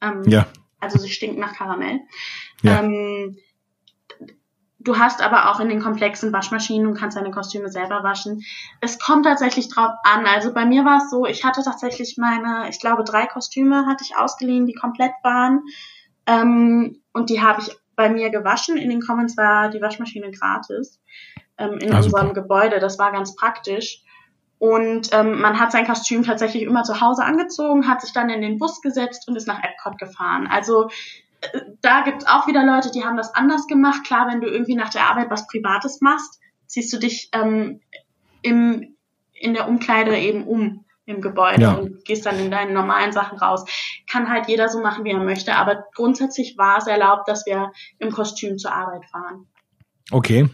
Ähm, 0.00 0.22
ja. 0.26 0.46
Also 0.80 0.98
sie 0.98 1.10
stinken 1.10 1.40
nach 1.40 1.54
Karamell. 1.54 2.00
Ja. 2.62 2.80
Ähm, 2.80 3.36
du 4.78 4.98
hast 4.98 5.22
aber 5.22 5.50
auch 5.50 5.60
in 5.60 5.68
den 5.68 5.82
komplexen 5.82 6.32
Waschmaschinen 6.32 6.86
und 6.86 6.96
kannst 6.96 7.16
deine 7.16 7.30
Kostüme 7.30 7.68
selber 7.68 8.02
waschen. 8.02 8.42
Es 8.80 8.98
kommt 8.98 9.26
tatsächlich 9.26 9.68
drauf 9.68 9.92
an. 10.04 10.26
Also 10.26 10.54
bei 10.54 10.64
mir 10.64 10.84
war 10.84 10.98
es 10.98 11.10
so, 11.10 11.26
ich 11.26 11.44
hatte 11.44 11.62
tatsächlich 11.62 12.16
meine, 12.16 12.68
ich 12.70 12.80
glaube, 12.80 13.04
drei 13.04 13.26
Kostüme 13.26 13.86
hatte 13.86 14.04
ich 14.04 14.16
ausgeliehen, 14.16 14.66
die 14.66 14.74
komplett 14.74 15.12
waren. 15.22 15.60
Ähm, 16.26 17.02
und 17.12 17.28
die 17.28 17.42
habe 17.42 17.60
ich 17.60 17.76
bei 18.00 18.08
mir 18.08 18.30
gewaschen. 18.30 18.78
In 18.78 18.88
den 18.88 19.02
Commons 19.02 19.36
war 19.36 19.68
die 19.68 19.82
Waschmaschine 19.82 20.30
gratis 20.30 20.98
ähm, 21.58 21.76
in 21.80 21.92
ah, 21.92 21.98
unserem 21.98 22.28
super. 22.28 22.40
Gebäude. 22.40 22.80
Das 22.80 22.98
war 22.98 23.12
ganz 23.12 23.36
praktisch. 23.36 24.02
Und 24.58 25.12
ähm, 25.12 25.38
man 25.38 25.60
hat 25.60 25.70
sein 25.70 25.86
Kostüm 25.86 26.22
tatsächlich 26.22 26.62
immer 26.62 26.82
zu 26.82 27.02
Hause 27.02 27.24
angezogen, 27.24 27.86
hat 27.86 28.00
sich 28.00 28.14
dann 28.14 28.30
in 28.30 28.40
den 28.40 28.58
Bus 28.58 28.80
gesetzt 28.80 29.28
und 29.28 29.36
ist 29.36 29.46
nach 29.46 29.62
Epcot 29.62 29.98
gefahren. 29.98 30.46
Also 30.50 30.88
äh, 31.42 31.60
da 31.82 32.00
gibt's 32.00 32.26
auch 32.26 32.46
wieder 32.46 32.64
Leute, 32.64 32.90
die 32.90 33.04
haben 33.04 33.18
das 33.18 33.34
anders 33.34 33.66
gemacht. 33.66 34.04
Klar, 34.06 34.28
wenn 34.28 34.40
du 34.40 34.48
irgendwie 34.48 34.76
nach 34.76 34.90
der 34.90 35.02
Arbeit 35.02 35.28
was 35.28 35.46
Privates 35.46 36.00
machst, 36.00 36.40
ziehst 36.66 36.90
du 36.92 36.98
dich 36.98 37.28
ähm, 37.32 37.80
im, 38.40 38.96
in 39.34 39.52
der 39.52 39.68
Umkleide 39.68 40.16
eben 40.16 40.44
um 40.44 40.86
im 41.10 41.20
Gebäude 41.20 41.62
ja. 41.62 41.72
und 41.74 42.04
gehst 42.04 42.26
dann 42.26 42.38
in 42.38 42.50
deinen 42.50 42.72
normalen 42.72 43.12
Sachen 43.12 43.38
raus. 43.38 43.64
Kann 44.10 44.30
halt 44.30 44.48
jeder 44.48 44.68
so 44.68 44.80
machen, 44.80 45.04
wie 45.04 45.10
er 45.10 45.18
möchte, 45.18 45.54
aber 45.56 45.84
grundsätzlich 45.94 46.56
war 46.56 46.78
es 46.78 46.86
erlaubt, 46.86 47.28
dass 47.28 47.44
wir 47.46 47.72
im 47.98 48.10
Kostüm 48.10 48.58
zur 48.58 48.72
Arbeit 48.72 49.04
fahren. 49.06 49.46
Okay. 50.10 50.48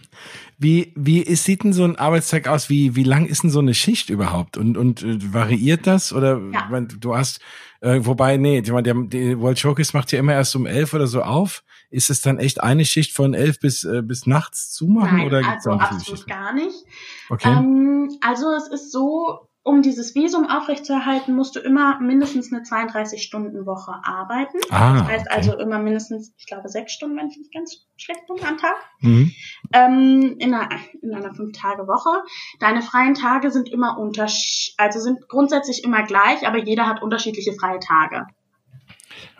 Wie, 0.59 0.93
wie 0.97 1.21
ist, 1.21 1.45
sieht 1.45 1.65
denn 1.65 1.73
so 1.73 1.85
ein 1.85 1.97
Arbeitstag 1.97 2.49
aus? 2.49 2.71
Wie, 2.71 2.97
wie 2.97 3.03
lang 3.03 3.27
ist 3.27 3.43
denn 3.43 3.51
so 3.51 3.59
eine 3.59 3.75
Schicht 3.75 4.11
überhaupt? 4.11 4.57
Und, 4.57 4.77
und 4.77 5.03
äh, 5.03 5.33
variiert 5.33 5.87
das? 5.87 6.13
Oder 6.13 6.41
ja. 6.53 6.81
du 6.81 7.17
hast, 7.17 7.41
äh, 7.81 8.01
wobei, 8.03 8.37
nee, 8.37 8.63
der, 8.63 8.81
der, 8.83 8.95
der 8.95 9.41
World 9.41 9.59
Showcase 9.59 9.97
macht 9.97 10.13
ja 10.13 10.19
immer 10.19 10.33
erst 10.33 10.57
um 10.57 10.67
elf 10.67 10.95
oder 10.95 11.07
so 11.07 11.23
auf. 11.23 11.63
Ist 11.91 12.11
es 12.11 12.21
dann 12.21 12.39
echt 12.39 12.63
eine 12.63 12.85
Schicht 12.85 13.13
von 13.13 13.33
elf 13.35 13.61
bis, 13.61 13.85
äh, 13.85 14.03
bis 14.03 14.27
nachts 14.27 14.73
zumachen? 14.73 15.19
Nein, 15.19 15.27
oder 15.27 15.43
also 15.47 15.71
absolut 15.73 16.27
gar 16.27 16.53
nicht. 16.53 16.85
Okay. 17.29 17.49
Ähm, 17.49 18.17
also 18.21 18.47
es 18.57 18.69
ist 18.69 18.93
so, 18.93 19.46
um 19.67 19.83
dieses 19.83 20.15
Visum 20.15 20.49
aufrechtzuerhalten, 20.49 21.35
musst 21.35 21.57
du 21.57 21.61
immer 21.61 21.99
mindestens 21.99 22.53
eine 22.53 22.63
32-Stunden-Woche 22.63 23.95
arbeiten. 24.05 24.59
Ah, 24.71 24.93
das 24.93 25.09
heißt 25.09 25.27
okay. 25.27 25.35
also 25.35 25.59
immer 25.59 25.81
mindestens, 25.81 26.33
ich 26.39 26.47
glaube, 26.47 26.69
sechs 26.69 26.93
Stunden, 26.93 27.17
wenn 27.17 27.27
ich 27.27 27.37
nicht 27.37 27.53
ganz 27.53 27.85
schlecht 27.97 28.21
bin, 28.29 28.37
am 28.47 28.59
Tag. 28.59 28.77
Mhm. 29.01 29.33
Ähm, 29.73 30.37
in 30.39 30.55
einer, 30.55 30.69
in 31.03 31.13
einer 31.13 31.35
Fünf-Tage-Woche. 31.35 32.23
Deine 32.61 32.81
freien 32.81 33.15
Tage 33.15 33.51
sind 33.51 33.69
immer 33.69 33.99
unter, 33.99 34.29
also 34.77 35.01
sind 35.01 35.29
grundsätzlich 35.29 35.83
immer 35.83 36.05
gleich, 36.05 36.47
aber 36.47 36.59
jeder 36.59 36.87
hat 36.87 37.03
unterschiedliche 37.03 37.53
freie 37.55 37.81
Tage. 37.81 38.25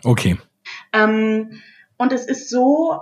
Okay. 0.03 0.37
Ähm, 0.91 1.61
und 1.97 2.11
es 2.11 2.25
ist 2.25 2.49
so, 2.49 2.99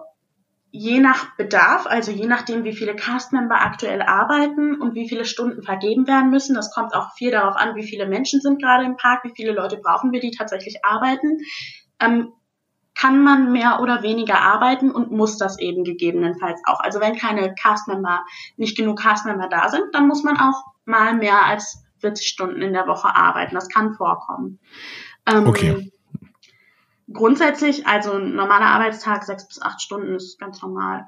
je 0.77 0.99
nach 0.99 1.35
Bedarf, 1.37 1.87
also 1.87 2.11
je 2.11 2.27
nachdem, 2.27 2.65
wie 2.65 2.75
viele 2.75 2.95
Castmember 2.95 3.61
aktuell 3.61 4.01
arbeiten 4.01 4.75
und 4.81 4.93
wie 4.93 5.07
viele 5.07 5.23
Stunden 5.23 5.63
vergeben 5.63 6.05
werden 6.05 6.29
müssen, 6.29 6.53
das 6.53 6.73
kommt 6.73 6.93
auch 6.93 7.13
viel 7.13 7.31
darauf 7.31 7.55
an, 7.55 7.75
wie 7.75 7.83
viele 7.83 8.07
Menschen 8.07 8.41
sind 8.41 8.61
gerade 8.61 8.83
im 8.83 8.97
Park, 8.97 9.23
wie 9.23 9.31
viele 9.33 9.53
Leute 9.53 9.77
brauchen 9.77 10.11
wir, 10.11 10.19
die 10.19 10.31
tatsächlich 10.31 10.83
arbeiten, 10.83 11.39
ähm, 12.01 12.33
kann 12.93 13.23
man 13.23 13.51
mehr 13.53 13.79
oder 13.81 14.03
weniger 14.03 14.41
arbeiten 14.41 14.91
und 14.91 15.11
muss 15.11 15.37
das 15.37 15.59
eben 15.59 15.83
gegebenenfalls 15.83 16.61
auch. 16.65 16.81
Also 16.81 16.99
wenn 16.99 17.15
keine 17.15 17.55
Castmember, 17.55 18.25
nicht 18.57 18.77
genug 18.77 18.99
Castmember 18.99 19.47
da 19.47 19.69
sind, 19.69 19.93
dann 19.93 20.07
muss 20.07 20.23
man 20.23 20.37
auch 20.37 20.63
mal 20.83 21.13
mehr 21.13 21.45
als 21.45 21.83
40 21.99 22.27
Stunden 22.27 22.61
in 22.61 22.73
der 22.73 22.87
Woche 22.87 23.15
arbeiten. 23.15 23.55
Das 23.55 23.69
kann 23.69 23.93
vorkommen. 23.93 24.59
Ähm, 25.25 25.47
okay 25.47 25.91
grundsätzlich, 27.11 27.87
also 27.87 28.13
ein 28.13 28.35
normaler 28.35 28.67
Arbeitstag, 28.67 29.23
sechs 29.23 29.47
bis 29.47 29.61
acht 29.61 29.81
Stunden 29.81 30.15
ist 30.15 30.39
ganz 30.39 30.61
normal. 30.61 31.05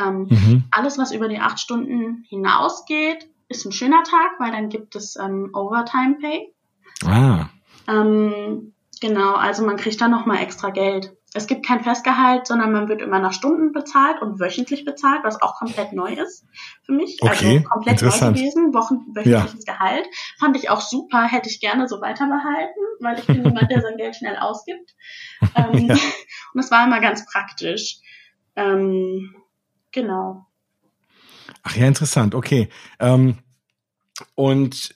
Ähm, 0.00 0.28
mhm. 0.30 0.64
Alles, 0.70 0.98
was 0.98 1.12
über 1.12 1.28
die 1.28 1.38
acht 1.38 1.60
Stunden 1.60 2.24
hinausgeht, 2.28 3.28
ist 3.48 3.64
ein 3.64 3.72
schöner 3.72 4.02
Tag, 4.04 4.38
weil 4.38 4.52
dann 4.52 4.68
gibt 4.68 4.96
es 4.96 5.16
ähm, 5.16 5.50
Overtime 5.52 6.16
Pay. 6.20 6.54
Ah. 7.04 7.48
Ähm, 7.88 8.72
genau, 9.02 9.34
also 9.34 9.66
man 9.66 9.76
kriegt 9.76 10.00
da 10.00 10.08
nochmal 10.08 10.38
extra 10.38 10.70
Geld. 10.70 11.14
Es 11.34 11.46
gibt 11.46 11.66
kein 11.66 11.82
Festgehalt, 11.82 12.46
sondern 12.46 12.72
man 12.72 12.88
wird 12.88 13.02
immer 13.02 13.18
nach 13.18 13.32
Stunden 13.32 13.72
bezahlt 13.72 14.22
und 14.22 14.38
wöchentlich 14.38 14.84
bezahlt, 14.84 15.24
was 15.24 15.42
auch 15.42 15.56
komplett 15.56 15.92
neu 15.92 16.12
ist 16.12 16.46
für 16.84 16.92
mich. 16.92 17.18
Also 17.20 17.34
okay, 17.34 17.56
also 17.56 17.68
komplett 17.68 18.02
neu 18.02 18.32
gewesen, 18.32 18.74
Wochen, 18.74 19.14
wöchentliches 19.14 19.64
ja. 19.66 19.74
Gehalt. 19.74 20.06
Fand 20.38 20.56
ich 20.56 20.70
auch 20.70 20.80
super, 20.80 21.24
hätte 21.24 21.48
ich 21.48 21.60
gerne 21.60 21.88
so 21.88 22.00
weiter 22.00 22.26
behalten, 22.26 22.80
weil 23.00 23.18
ich 23.18 23.26
bin 23.26 23.44
jemand, 23.44 23.70
der 23.70 23.80
sein 23.80 23.96
Geld 23.96 24.14
schnell 24.14 24.36
ausgibt. 24.36 24.94
Ähm, 25.56 25.88
ja. 25.88 25.94
Und 26.54 26.62
das 26.62 26.70
war 26.70 26.86
immer 26.86 27.00
ganz 27.00 27.26
praktisch. 27.26 27.98
Ähm, 28.54 29.34
genau. 29.90 30.46
Ach 31.64 31.76
ja, 31.76 31.86
interessant, 31.86 32.34
okay. 32.34 32.68
Ähm, 33.00 33.38
und 34.34 34.94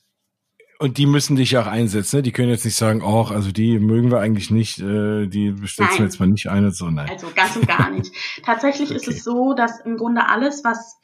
und 0.79 0.99
die 0.99 1.07
müssen 1.07 1.37
dich 1.37 1.57
auch 1.57 1.67
einsetzen. 1.67 2.17
Ne? 2.17 2.23
Die 2.23 2.33
können 2.33 2.51
jetzt 2.51 2.65
nicht 2.65 2.77
sagen, 2.77 3.03
ach, 3.05 3.31
also 3.31 3.53
die 3.53 3.79
mögen 3.79 4.11
wir 4.11 4.21
eigentlich 4.21 4.51
nicht, 4.51 4.79
äh, 4.81 5.27
die 5.27 5.55
setzen 5.65 6.03
jetzt 6.03 6.21
mal 6.21 6.27
nicht 6.27 6.49
ein 6.49 6.65
und 6.65 6.77
so. 6.77 6.91
Nein. 6.91 7.09
Also 7.09 7.29
ganz 7.35 7.57
und 7.57 7.67
gar 7.67 7.91
nicht. 7.91 8.13
Tatsächlich 8.45 8.91
okay. 8.91 8.97
ist 8.97 9.09
es 9.09 9.25
so, 9.25 9.55
dass 9.55 9.81
im 9.81 9.97
Grunde 9.97 10.29
alles, 10.29 10.65
was, 10.65 10.99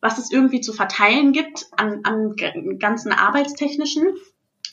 was 0.00 0.18
es 0.18 0.30
irgendwie 0.30 0.60
zu 0.60 0.72
verteilen 0.72 1.32
gibt 1.32 1.66
an, 1.76 2.00
an 2.04 2.34
ganzen 2.78 3.12
arbeitstechnischen, 3.12 4.04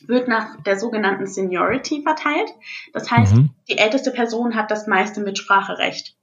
wird 0.06 0.28
nach 0.28 0.62
der 0.62 0.78
sogenannten 0.78 1.26
Seniority 1.26 2.02
verteilt. 2.02 2.50
Das 2.92 3.10
heißt, 3.10 3.34
mhm. 3.34 3.50
die 3.68 3.78
älteste 3.78 4.10
Person 4.10 4.54
hat 4.54 4.70
das 4.70 4.86
meiste 4.86 5.20
Mitspracherecht 5.20 6.17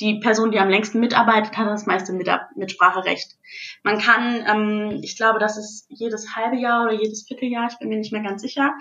die 0.00 0.20
Person, 0.20 0.50
die 0.50 0.58
am 0.58 0.68
längsten 0.68 1.00
mitarbeitet, 1.00 1.56
hat 1.56 1.66
das 1.66 1.86
meiste 1.86 2.12
Mitspracherecht. 2.12 3.36
Man 3.82 3.98
kann, 3.98 4.44
ähm, 4.46 5.00
ich 5.02 5.16
glaube, 5.16 5.38
das 5.38 5.56
ist 5.56 5.86
jedes 5.88 6.36
halbe 6.36 6.56
Jahr 6.56 6.84
oder 6.84 6.92
jedes 6.92 7.26
Vierteljahr, 7.26 7.68
ich 7.70 7.78
bin 7.78 7.88
mir 7.88 7.98
nicht 7.98 8.12
mehr 8.12 8.22
ganz 8.22 8.42
sicher, 8.42 8.74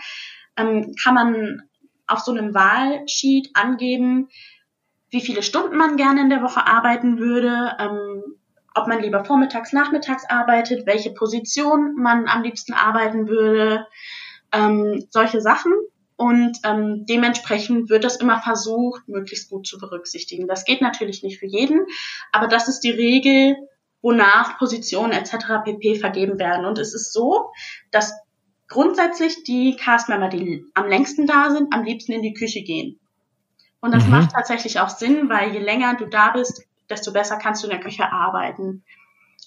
ähm, 0.57 0.93
kann 1.01 1.13
man 1.13 1.61
auf 2.07 2.19
so 2.19 2.31
einem 2.31 2.53
Wahlsheet 2.53 3.49
angeben, 3.53 4.29
wie 5.09 5.21
viele 5.21 5.43
Stunden 5.43 5.77
man 5.77 5.97
gerne 5.97 6.21
in 6.21 6.29
der 6.29 6.41
Woche 6.41 6.65
arbeiten 6.67 7.19
würde, 7.19 7.75
ähm, 7.79 8.23
ob 8.73 8.87
man 8.87 9.01
lieber 9.01 9.23
vormittags, 9.23 9.71
nachmittags 9.71 10.29
arbeitet, 10.29 10.85
welche 10.85 11.11
Position 11.11 11.95
man 11.95 12.27
am 12.27 12.43
liebsten 12.43 12.73
arbeiten 12.73 13.27
würde, 13.29 13.87
ähm, 14.51 15.07
solche 15.09 15.39
Sachen. 15.39 15.71
Und 16.17 16.57
ähm, 16.63 17.05
dementsprechend 17.05 17.89
wird 17.89 18.05
das 18.05 18.17
immer 18.17 18.39
versucht, 18.39 19.07
möglichst 19.07 19.49
gut 19.49 19.67
zu 19.67 19.77
berücksichtigen. 19.77 20.47
Das 20.47 20.63
geht 20.63 20.81
natürlich 20.81 21.23
nicht 21.23 21.39
für 21.39 21.45
jeden, 21.45 21.85
aber 22.31 22.47
das 22.47 22.69
ist 22.69 22.81
die 22.81 22.91
Regel, 22.91 23.57
wonach 24.01 24.57
Positionen 24.57 25.11
etc. 25.11 25.35
pp. 25.65 25.95
vergeben 25.95 26.39
werden. 26.39 26.65
Und 26.65 26.77
es 26.77 26.93
ist 26.93 27.11
so, 27.11 27.51
dass 27.91 28.13
grundsätzlich 28.67 29.43
die 29.43 29.75
Castmember, 29.75 30.29
die 30.29 30.63
am 30.73 30.87
längsten 30.87 31.27
da 31.27 31.49
sind, 31.49 31.73
am 31.73 31.83
liebsten 31.83 32.13
in 32.13 32.21
die 32.21 32.33
Küche 32.33 32.61
gehen. 32.61 32.99
Und 33.81 33.93
das 33.93 34.05
mhm. 34.05 34.11
macht 34.11 34.31
tatsächlich 34.31 34.79
auch 34.79 34.89
Sinn, 34.89 35.29
weil 35.29 35.53
je 35.53 35.59
länger 35.59 35.95
du 35.95 36.05
da 36.05 36.31
bist, 36.31 36.63
desto 36.89 37.11
besser 37.11 37.37
kannst 37.37 37.63
du 37.63 37.67
in 37.67 37.71
der 37.71 37.79
Küche 37.79 38.11
arbeiten. 38.11 38.83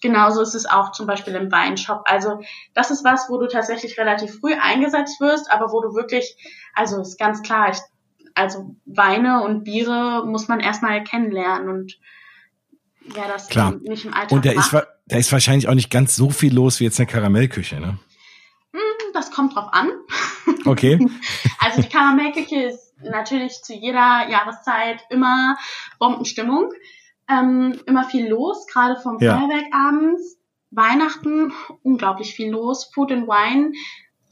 Genauso 0.01 0.41
ist 0.43 0.55
es 0.55 0.67
auch 0.67 0.93
zum 0.93 1.07
Beispiel 1.07 1.35
im 1.35 1.51
Weinshop. 1.51 2.03
Also 2.05 2.41
das 2.75 2.91
ist 2.91 3.05
was, 3.05 3.29
wo 3.29 3.39
du 3.39 3.49
tatsächlich 3.49 3.99
relativ 3.99 4.39
früh 4.41 4.55
eingesetzt 4.55 5.21
wirst, 5.21 5.51
aber 5.51 5.73
wo 5.73 5.81
du 5.81 5.95
wirklich, 5.95 6.37
also 6.75 7.01
ist 7.01 7.19
ganz 7.19 7.43
klar, 7.43 7.71
ich, 7.71 7.79
also 8.35 8.77
Weine 8.85 9.43
und 9.43 9.65
Biere 9.65 10.25
muss 10.27 10.49
man 10.49 10.61
erstmal 10.61 11.03
kennenlernen 11.03 11.69
und 11.69 11.99
wäre 13.15 13.29
das 13.29 13.49
Klar. 13.49 13.75
nicht 13.83 14.05
im 14.05 14.15
Alltag 14.15 14.33
Und 14.33 14.45
da 14.45 14.53
ist, 14.53 14.73
da 15.07 15.17
ist 15.17 15.33
wahrscheinlich 15.33 15.69
auch 15.69 15.75
nicht 15.75 15.91
ganz 15.91 16.15
so 16.15 16.31
viel 16.31 16.55
los 16.55 16.81
wie 16.81 16.85
jetzt 16.85 17.01
eine 17.01 17.07
Karamellküche, 17.07 17.81
ne? 17.81 17.99
Hm, 18.73 19.13
Das 19.15 19.31
kommt 19.31 19.55
drauf 19.55 19.69
an. 19.73 19.91
Okay. 20.65 20.99
Also 21.61 21.83
die 21.83 21.89
Karamellküche 21.89 22.63
ist 22.65 22.95
natürlich 23.03 23.63
zu 23.63 23.75
jeder 23.75 24.29
Jahreszeit 24.29 25.01
immer 25.09 25.57
Bombenstimmung. 25.99 26.73
Ähm, 27.29 27.79
immer 27.87 28.05
viel 28.05 28.29
los, 28.29 28.67
gerade 28.67 28.97
vom 29.01 29.19
Ja. 29.21 29.39
Feuerwerk 29.39 29.67
abends. 29.73 30.37
Weihnachten, 30.71 31.53
unglaublich 31.83 32.35
viel 32.35 32.51
los. 32.51 32.91
Food 32.93 33.13
and 33.13 33.27
Wine 33.27 33.73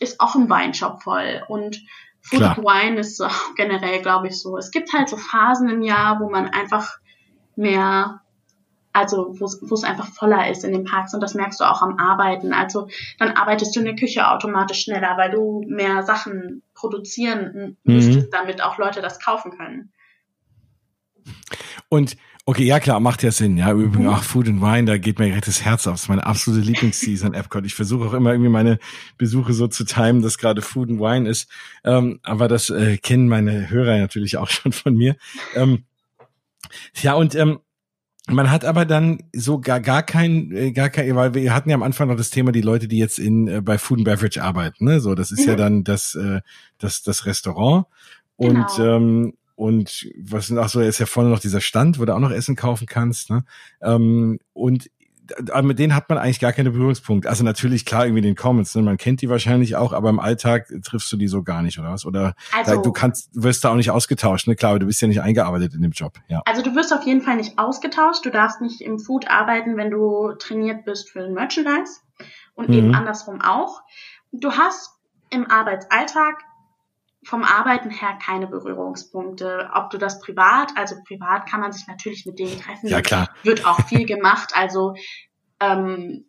ist 0.00 0.20
auch 0.20 0.34
ein 0.34 0.48
Weinshop 0.50 1.02
voll. 1.02 1.42
Und 1.48 1.82
Food 2.20 2.40
Klar. 2.40 2.56
and 2.58 2.66
Wine 2.66 3.00
ist 3.00 3.22
generell, 3.56 4.00
glaube 4.02 4.28
ich, 4.28 4.38
so. 4.40 4.56
Es 4.58 4.70
gibt 4.70 4.92
halt 4.92 5.08
so 5.08 5.16
Phasen 5.16 5.68
im 5.70 5.82
Jahr, 5.82 6.20
wo 6.20 6.28
man 6.30 6.48
einfach 6.48 6.96
mehr, 7.54 8.20
also 8.92 9.34
wo 9.38 9.44
es- 9.74 9.84
einfach 9.84 10.08
voller 10.08 10.50
ist 10.50 10.64
in 10.64 10.72
den 10.72 10.84
Parks 10.84 11.14
und 11.14 11.20
das 11.22 11.34
merkst 11.34 11.60
du 11.60 11.64
auch 11.64 11.80
am 11.82 11.98
Arbeiten. 11.98 12.52
Also 12.52 12.88
dann 13.18 13.30
arbeitest 13.32 13.74
du 13.76 13.80
in 13.80 13.86
der 13.86 13.94
Küche 13.96 14.28
automatisch 14.28 14.82
schneller, 14.84 15.16
weil 15.16 15.30
du 15.30 15.62
mehr 15.66 16.02
Sachen 16.02 16.62
produzieren 16.74 17.76
Mhm. 17.84 17.94
müsstest, 17.94 18.32
damit 18.34 18.62
auch 18.62 18.76
Leute 18.78 19.00
das 19.02 19.20
kaufen 19.20 19.52
können. 19.52 19.92
Und 21.88 22.16
okay, 22.46 22.64
ja 22.64 22.80
klar, 22.80 23.00
macht 23.00 23.22
ja 23.22 23.30
Sinn. 23.32 23.56
Ja, 23.58 23.72
übrigens, 23.72 23.96
Mhm. 23.98 24.08
ach, 24.08 24.22
Food 24.22 24.48
and 24.48 24.62
Wine, 24.62 24.84
da 24.86 24.96
geht 24.98 25.18
mir 25.18 25.26
direkt 25.26 25.46
das 25.48 25.62
Herz 25.64 25.86
auf. 25.86 25.94
Das 25.94 26.02
ist 26.04 26.08
meine 26.08 26.24
absolute 26.24 26.64
Lieblingsseason 26.64 27.34
Epcot. 27.34 27.66
Ich 27.66 27.74
versuche 27.74 28.06
auch 28.08 28.12
immer 28.14 28.30
irgendwie 28.32 28.50
meine 28.50 28.78
Besuche 29.18 29.52
so 29.52 29.66
zu 29.68 29.84
timen, 29.84 30.22
dass 30.22 30.38
gerade 30.38 30.62
Food 30.62 30.88
and 30.90 31.00
Wine 31.00 31.28
ist. 31.28 31.50
Ähm, 31.84 32.20
aber 32.22 32.48
das 32.48 32.70
äh, 32.70 32.96
kennen 32.98 33.28
meine 33.28 33.68
Hörer 33.68 33.98
natürlich 33.98 34.36
auch 34.38 34.48
schon 34.48 34.72
von 34.72 34.94
mir. 34.96 35.16
Ähm, 35.54 35.84
ja, 37.02 37.14
und 37.14 37.34
ähm, 37.34 37.58
man 38.28 38.50
hat 38.50 38.64
aber 38.64 38.84
dann 38.84 39.20
so 39.32 39.60
gar, 39.60 39.78
gar 39.80 40.02
kein, 40.02 40.50
äh, 40.50 40.72
gar 40.72 40.88
kein, 40.90 41.14
weil 41.14 41.34
wir 41.34 41.54
hatten 41.54 41.70
ja 41.70 41.76
am 41.76 41.84
Anfang 41.84 42.08
noch 42.08 42.16
das 42.16 42.30
Thema, 42.30 42.50
die 42.50 42.60
Leute, 42.60 42.88
die 42.88 42.98
jetzt 42.98 43.20
in 43.20 43.46
äh, 43.46 43.60
bei 43.60 43.78
Food 43.78 43.98
and 43.98 44.04
Beverage 44.04 44.42
arbeiten, 44.42 44.84
ne? 44.84 45.00
So, 45.00 45.14
das 45.14 45.30
ist 45.30 45.44
ja 45.46 45.52
Mhm. 45.52 45.58
dann 45.58 45.84
das, 45.84 46.14
äh, 46.16 46.40
das, 46.78 47.02
das 47.04 47.24
Restaurant. 47.26 47.86
Und 48.36 48.74
Genau. 48.74 48.96
ähm, 48.96 49.34
und 49.56 50.08
was 50.16 50.52
ach 50.52 50.68
so, 50.68 50.80
ist 50.80 50.98
ja 51.00 51.06
vorne 51.06 51.30
noch 51.30 51.40
dieser 51.40 51.60
Stand, 51.60 51.98
wo 51.98 52.04
du 52.04 52.14
auch 52.14 52.20
noch 52.20 52.30
Essen 52.30 52.54
kaufen 52.56 52.86
kannst. 52.86 53.30
Ne? 53.30 53.44
Ähm, 53.82 54.38
und 54.52 54.90
aber 55.50 55.62
mit 55.62 55.78
denen 55.80 55.94
hat 55.96 56.08
man 56.08 56.18
eigentlich 56.18 56.38
gar 56.38 56.52
keine 56.52 56.70
Berührungspunkte. 56.70 57.28
Also 57.28 57.42
natürlich 57.42 57.84
klar 57.84 58.04
irgendwie 58.06 58.22
den 58.22 58.36
Commons, 58.36 58.76
ne? 58.76 58.82
man 58.82 58.96
kennt 58.96 59.22
die 59.22 59.28
wahrscheinlich 59.28 59.74
auch, 59.74 59.92
aber 59.92 60.08
im 60.08 60.20
Alltag 60.20 60.68
triffst 60.84 61.10
du 61.10 61.16
die 61.16 61.26
so 61.26 61.42
gar 61.42 61.62
nicht 61.62 61.80
oder 61.80 61.90
was? 61.90 62.06
Oder 62.06 62.34
Also, 62.56 62.76
da, 62.76 62.82
du 62.82 62.92
kannst, 62.92 63.30
wirst 63.32 63.64
da 63.64 63.70
auch 63.70 63.74
nicht 63.74 63.90
ausgetauscht, 63.90 64.46
ne? 64.46 64.54
Klar, 64.54 64.70
aber 64.70 64.78
du 64.78 64.86
bist 64.86 65.00
ja 65.02 65.08
nicht 65.08 65.20
eingearbeitet 65.22 65.74
in 65.74 65.82
dem 65.82 65.90
Job. 65.90 66.12
Ja. 66.28 66.42
also 66.44 66.62
du 66.62 66.76
wirst 66.76 66.92
auf 66.92 67.04
jeden 67.04 67.22
Fall 67.22 67.36
nicht 67.36 67.58
ausgetauscht. 67.58 68.24
Du 68.24 68.30
darfst 68.30 68.60
nicht 68.60 68.80
im 68.80 69.00
Food 69.00 69.28
arbeiten, 69.28 69.76
wenn 69.76 69.90
du 69.90 70.32
trainiert 70.38 70.84
bist 70.84 71.10
für 71.10 71.22
den 71.22 71.34
Merchandise 71.34 72.00
und 72.54 72.68
Mhm. 72.68 72.74
eben 72.74 72.94
andersrum 72.94 73.40
auch. 73.40 73.82
Du 74.30 74.52
hast 74.52 74.90
im 75.30 75.50
Arbeitsalltag 75.50 76.36
vom 77.26 77.42
Arbeiten 77.42 77.90
her 77.90 78.16
keine 78.24 78.46
Berührungspunkte. 78.46 79.70
Ob 79.74 79.90
du 79.90 79.98
das 79.98 80.20
privat, 80.20 80.70
also 80.76 80.94
privat 81.06 81.48
kann 81.48 81.60
man 81.60 81.72
sich 81.72 81.86
natürlich 81.88 82.24
mit 82.24 82.38
denen 82.38 82.60
treffen. 82.60 82.88
Ja 82.88 83.02
klar. 83.02 83.28
Wird 83.42 83.66
auch 83.66 83.80
viel 83.88 84.06
gemacht. 84.06 84.52
Also 84.54 84.94
ähm, 85.60 86.24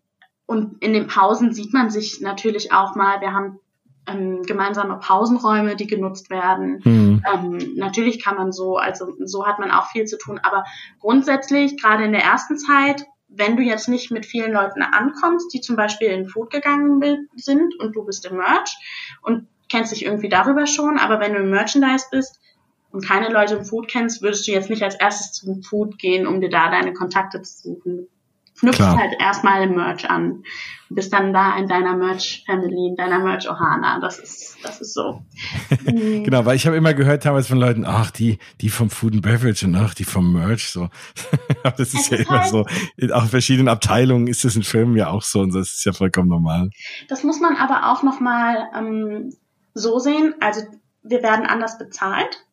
und 0.47 0.81
in 0.83 0.93
den 0.93 1.07
Pausen 1.07 1.53
sieht 1.53 1.73
man 1.73 1.89
sich 1.89 2.21
natürlich 2.21 2.71
auch 2.71 2.95
mal. 2.95 3.21
Wir 3.21 3.33
haben 3.33 3.59
ähm, 4.07 4.41
gemeinsame 4.43 4.97
Pausenräume, 4.97 5.75
die 5.75 5.85
genutzt 5.85 6.29
werden. 6.31 6.79
Hm. 6.83 7.21
Ähm, 7.31 7.75
natürlich 7.75 8.23
kann 8.23 8.37
man 8.37 8.51
so, 8.51 8.77
also 8.77 9.13
so 9.23 9.45
hat 9.45 9.59
man 9.59 9.69
auch 9.69 9.87
viel 9.87 10.05
zu 10.05 10.17
tun, 10.17 10.39
aber 10.41 10.63
grundsätzlich, 10.99 11.79
gerade 11.79 12.05
in 12.05 12.13
der 12.13 12.23
ersten 12.23 12.57
Zeit, 12.57 13.05
wenn 13.27 13.57
du 13.57 13.61
jetzt 13.61 13.89
nicht 13.89 14.09
mit 14.09 14.25
vielen 14.25 14.53
Leuten 14.53 14.81
ankommst, 14.81 15.53
die 15.53 15.59
zum 15.59 15.75
Beispiel 15.75 16.07
in 16.07 16.27
Food 16.27 16.49
gegangen 16.49 17.27
sind 17.35 17.77
und 17.79 17.95
du 17.95 18.05
bist 18.05 18.25
im 18.25 18.37
Merch 18.37 18.77
und 19.21 19.47
kennst 19.69 19.91
dich 19.91 20.05
irgendwie 20.05 20.29
darüber 20.29 20.67
schon, 20.67 20.97
aber 20.97 21.19
wenn 21.19 21.33
du 21.33 21.39
im 21.39 21.49
Merchandise 21.49 22.05
bist 22.11 22.39
und 22.91 23.05
keine 23.05 23.29
Leute 23.29 23.55
im 23.55 23.65
Food 23.65 23.87
kennst, 23.87 24.21
würdest 24.21 24.47
du 24.47 24.51
jetzt 24.51 24.69
nicht 24.69 24.83
als 24.83 24.95
erstes 24.95 25.33
zum 25.33 25.61
Food 25.63 25.97
gehen, 25.99 26.25
um 26.27 26.41
dir 26.41 26.49
da 26.49 26.69
deine 26.71 26.93
Kontakte 26.93 27.41
zu 27.41 27.61
suchen. 27.75 28.07
Knüpfst 28.59 28.77
Klar. 28.77 28.97
halt 28.97 29.13
erstmal 29.19 29.61
im 29.61 29.75
Merch 29.75 30.09
an. 30.09 30.41
Du 30.89 30.95
bist 30.95 31.13
dann 31.13 31.31
da 31.31 31.55
in 31.59 31.67
deiner 31.67 31.95
Merch-Family, 31.95 32.87
in 32.87 32.95
deiner 32.95 33.19
Merch-Ohana. 33.19 33.99
Das 33.99 34.17
ist, 34.17 34.57
das 34.63 34.81
ist 34.81 34.95
so. 34.95 35.21
Genau, 35.85 36.43
weil 36.43 36.55
ich 36.55 36.65
habe 36.65 36.75
immer 36.75 36.95
gehört 36.95 37.23
damals 37.23 37.47
von 37.47 37.59
Leuten, 37.59 37.85
ach, 37.85 38.09
die, 38.09 38.39
die 38.61 38.69
vom 38.69 38.89
Food 38.89 39.13
and 39.13 39.21
Beverage 39.21 39.63
und 39.67 39.75
ach, 39.75 39.93
die 39.93 40.05
vom 40.05 40.33
Merch, 40.33 40.71
so. 40.71 40.89
Aber 41.63 41.75
das 41.77 41.93
ist 41.93 41.99
Es 42.05 42.09
ja 42.09 42.17
ist 42.17 42.27
immer 42.29 42.39
halt- 42.39 42.49
so. 42.49 42.65
In 42.95 43.11
auch 43.11 43.27
verschiedenen 43.27 43.67
Abteilungen 43.67 44.25
ist 44.25 44.43
das 44.43 44.55
in 44.55 44.63
Firmen 44.63 44.97
ja 44.97 45.09
auch 45.09 45.21
so 45.21 45.41
und 45.41 45.53
das 45.53 45.73
ist 45.73 45.85
ja 45.85 45.93
vollkommen 45.93 46.29
normal. 46.29 46.71
Das 47.09 47.23
muss 47.23 47.39
man 47.39 47.57
aber 47.57 47.91
auch 47.91 48.01
nochmal 48.01 48.69
ähm, 48.75 49.33
so 49.77 49.99
sehen. 49.99 50.35
Also 50.39 50.61
wir 51.03 51.23
werden 51.23 51.45
anders 51.45 51.77
bezahlt. 51.77 52.45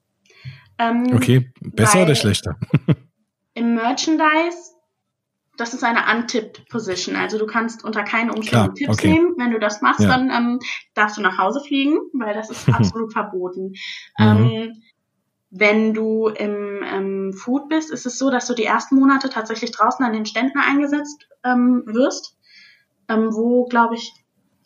Ähm, 0.79 1.13
Okay, 1.15 1.53
besser 1.61 2.03
oder 2.03 2.15
schlechter? 2.15 2.57
Im 3.55 3.75
Merchandise, 3.75 4.73
das 5.57 5.75
ist 5.75 5.85
eine 5.85 6.01
untipped 6.13 6.69
Position. 6.69 7.15
Also 7.15 7.39
du 7.39 7.47
kannst 7.47 7.85
unter 7.85 8.03
keinen 8.03 8.31
Umständen 8.31 8.75
Klar, 8.75 8.75
Tipps 8.75 8.99
okay. 8.99 9.13
nehmen. 9.13 9.35
Wenn 9.37 9.53
du 9.53 9.61
das 9.61 9.81
machst, 9.83 10.01
Ja. 10.01 10.09
dann 10.09 10.31
ähm, 10.31 10.61
darfst 10.95 11.17
du 11.17 11.21
nach 11.21 11.39
Hause 11.39 11.61
fliegen, 11.61 11.99
weil 12.13 12.35
das 12.35 12.51
ist 12.51 12.69
absolut 12.75 13.13
verboten. 13.13 13.75
Mhm. 14.19 14.27
Ähm, 14.27 14.83
wenn 15.57 15.95
du 15.95 16.27
im 16.27 16.83
ähm, 16.83 17.33
Food 17.33 17.69
bist, 17.69 17.93
ist 17.93 18.07
es 18.07 18.19
so, 18.19 18.29
dass 18.31 18.49
du 18.49 18.55
die 18.55 18.65
ersten 18.65 18.97
Monate 18.97 19.31
tatsächlich 19.31 19.71
draußen 19.71 20.05
an 20.05 20.13
den 20.13 20.27
Ständen 20.27 20.59
eingesetzt 20.59 21.29
ähm, 21.45 21.85
wirst, 21.87 22.37
ähm, 23.09 23.29
wo, 23.33 23.67
glaube 23.67 23.95
ich, 23.95 24.13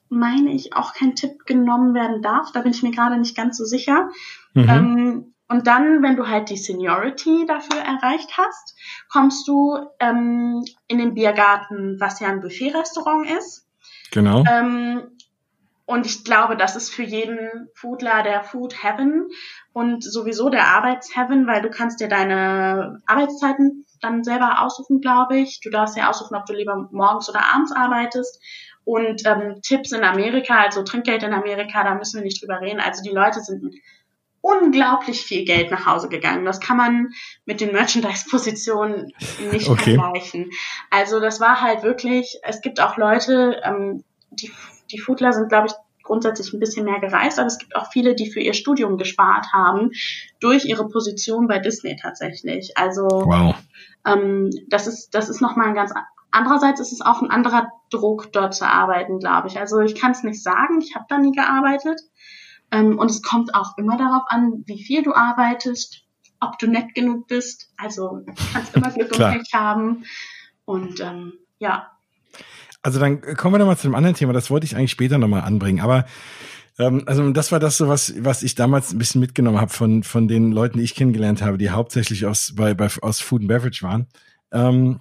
meine 0.09 0.53
ich, 0.53 0.75
auch 0.75 0.95
kein 0.95 1.15
Tipp 1.15 1.45
genommen 1.47 1.95
werden 1.95 2.23
darf. 2.23 2.53
Da 2.53 2.61
bin 2.61 2.73
ich 2.73 2.83
mir 2.83 2.91
gerade 2.91 3.19
nicht 3.19 3.37
ganz 3.37 3.57
so 3.57 3.65
sicher. 3.65 4.09
Mhm. 4.55 4.69
Ähm, 4.69 5.35
und 5.49 5.67
dann, 5.67 6.03
wenn 6.03 6.17
du 6.17 6.29
halt 6.29 6.51
die 6.51 6.59
Seniority 6.59 7.47
dafür 7.47 7.81
erreicht 7.81 8.37
hast, 8.37 8.77
kommst 9.11 9.49
du 9.49 9.79
ähm, 9.99 10.63
in 10.89 10.99
den 10.99 11.15
Biergarten, 11.15 11.97
was 11.99 12.21
ja 12.21 12.29
ein 12.29 12.43
Buffet-Restaurant 12.43 13.31
ist. 13.31 13.67
genau. 14.11 14.45
Ähm, 14.51 15.09
und 15.87 16.05
ich 16.05 16.23
glaube, 16.23 16.55
das 16.55 16.77
ist 16.77 16.91
für 16.91 17.03
jeden 17.03 17.71
Foodler 17.75 18.23
der 18.23 18.43
Food 18.43 18.85
Heaven 18.85 19.29
und 19.73 20.05
sowieso 20.05 20.51
der 20.51 20.67
Arbeitsheaven, 20.67 21.47
weil 21.47 21.63
du 21.63 21.71
kannst 21.71 22.01
dir 22.01 22.09
deine 22.09 23.01
Arbeitszeiten 23.07 23.87
dann 24.03 24.23
selber 24.23 24.61
aussuchen, 24.61 25.01
glaube 25.01 25.39
ich. 25.39 25.61
Du 25.63 25.71
darfst 25.71 25.97
ja 25.97 26.11
aussuchen, 26.11 26.37
ob 26.37 26.45
du 26.45 26.53
lieber 26.53 26.89
morgens 26.93 27.31
oder 27.31 27.41
abends 27.55 27.73
arbeitest. 27.73 28.39
Und 28.89 29.27
ähm, 29.27 29.61
Tipps 29.61 29.93
in 29.93 30.03
Amerika, 30.03 30.63
also 30.63 30.83
Trinkgeld 30.83 31.23
in 31.23 31.35
Amerika, 31.35 31.85
da 31.85 31.95
müssen 31.95 32.21
wir 32.21 32.25
nicht 32.25 32.41
drüber 32.41 32.63
reden. 32.63 32.81
Also 32.81 33.03
die 33.03 33.11
Leute 33.11 33.41
sind 33.41 33.63
mit 33.63 33.75
unglaublich 34.41 35.21
viel 35.21 35.45
Geld 35.45 35.71
nach 35.71 35.85
Hause 35.85 36.09
gegangen. 36.09 36.47
Das 36.47 36.59
kann 36.59 36.79
man 36.79 37.09
mit 37.45 37.61
den 37.61 37.73
Merchandise-Positionen 37.73 39.13
nicht 39.51 39.69
Okay. 39.69 39.95
vergleichen. 39.95 40.51
Also 40.89 41.21
das 41.21 41.39
war 41.39 41.61
halt 41.61 41.83
wirklich, 41.83 42.39
es 42.43 42.63
gibt 42.63 42.81
auch 42.81 42.97
Leute, 42.97 43.61
ähm, 43.63 44.05
die, 44.31 44.51
die 44.91 44.99
Foodler 44.99 45.35
sind, 45.35 45.51
glaube 45.51 45.67
ich, 45.67 45.75
grundsätzlich 46.03 46.51
ein 46.55 46.59
bisschen 46.59 46.87
mehr 46.87 46.99
gereist, 46.99 47.39
aber 47.39 47.49
es 47.49 47.59
gibt 47.59 47.77
auch 47.77 47.93
viele, 47.93 48.15
die 48.15 48.33
für 48.33 48.41
ihr 48.41 48.55
Studium 48.55 48.97
gespart 48.97 49.53
haben, 49.53 49.91
durch 50.41 50.65
ihre 50.65 50.89
Position 50.89 51.47
bei 51.47 51.59
Disney 51.59 51.95
tatsächlich. 52.01 52.73
Also 52.79 53.05
Wow. 53.07 53.55
ähm, 54.07 54.49
das 54.69 54.87
ist, 54.87 55.11
das 55.11 55.29
ist 55.29 55.43
nochmal 55.43 55.69
ein 55.69 55.75
ganz, 55.75 55.93
andererseits 56.31 56.81
ist 56.81 56.93
es 56.93 57.01
auch 57.01 57.23
ein 57.23 57.31
anderer 57.31 57.69
Druck, 57.91 58.33
dort 58.33 58.55
zu 58.55 58.67
arbeiten, 58.67 59.19
glaube 59.19 59.49
ich. 59.49 59.59
Also 59.59 59.81
ich 59.81 59.95
kann 59.95 60.13
es 60.13 60.23
nicht 60.23 60.43
sagen, 60.43 60.81
ich 60.81 60.95
habe 60.95 61.07
da 61.09 61.19
nie 61.19 61.33
gearbeitet. 61.33 62.01
Ähm, 62.71 62.99
und 62.99 63.11
es 63.11 63.23
kommt 63.23 63.55
auch 63.55 63.79
immer 63.79 63.97
darauf 63.97 64.25
an, 64.29 64.63
wie 64.67 64.83
viel 64.83 65.03
du 65.03 65.15
arbeitest, 65.15 66.05
ob 66.41 66.59
du 66.59 66.67
nett 66.67 66.95
genug 66.95 67.27
bist. 67.27 67.73
Also 67.77 68.23
du 68.27 68.33
kannst 68.53 68.77
immer 68.77 68.91
Glück 68.91 69.13
und. 69.13 69.19
Pech 69.19 69.53
haben. 69.55 70.05
Und 70.67 71.01
ähm, 71.01 71.33
ja, 71.59 71.91
Also 72.83 73.01
dann 73.01 73.21
kommen 73.21 73.55
wir 73.55 73.59
nochmal 73.59 73.79
zu 73.79 73.87
einem 73.87 73.95
anderen 73.95 74.17
Thema, 74.17 74.33
das 74.33 74.51
wollte 74.51 74.67
ich 74.67 74.77
eigentlich 74.77 74.91
später 74.91 75.19
nochmal 75.19 75.41
anbringen, 75.43 75.81
aber 75.81 76.05
ähm, 76.79 77.03
also 77.07 77.29
das 77.31 77.51
war 77.53 77.59
das 77.59 77.77
so, 77.77 77.89
was, 77.89 78.15
was 78.19 78.43
ich 78.43 78.55
damals 78.55 78.93
ein 78.93 78.99
bisschen 78.99 79.21
mitgenommen 79.21 79.61
habe 79.61 79.73
von, 79.73 80.03
von 80.03 80.29
den 80.29 80.53
Leuten, 80.53 80.79
die 80.79 80.85
ich 80.85 80.95
kennengelernt 80.95 81.43
habe, 81.43 81.59
die 81.59 81.71
hauptsächlich 81.71 82.27
aus, 82.27 82.55
bei, 82.55 82.75
bei, 82.75 82.89
aus 83.03 83.21
Food 83.21 83.43
and 83.43 83.49
Beverage 83.49 83.83
waren. 83.83 84.07
Ähm, 84.53 85.01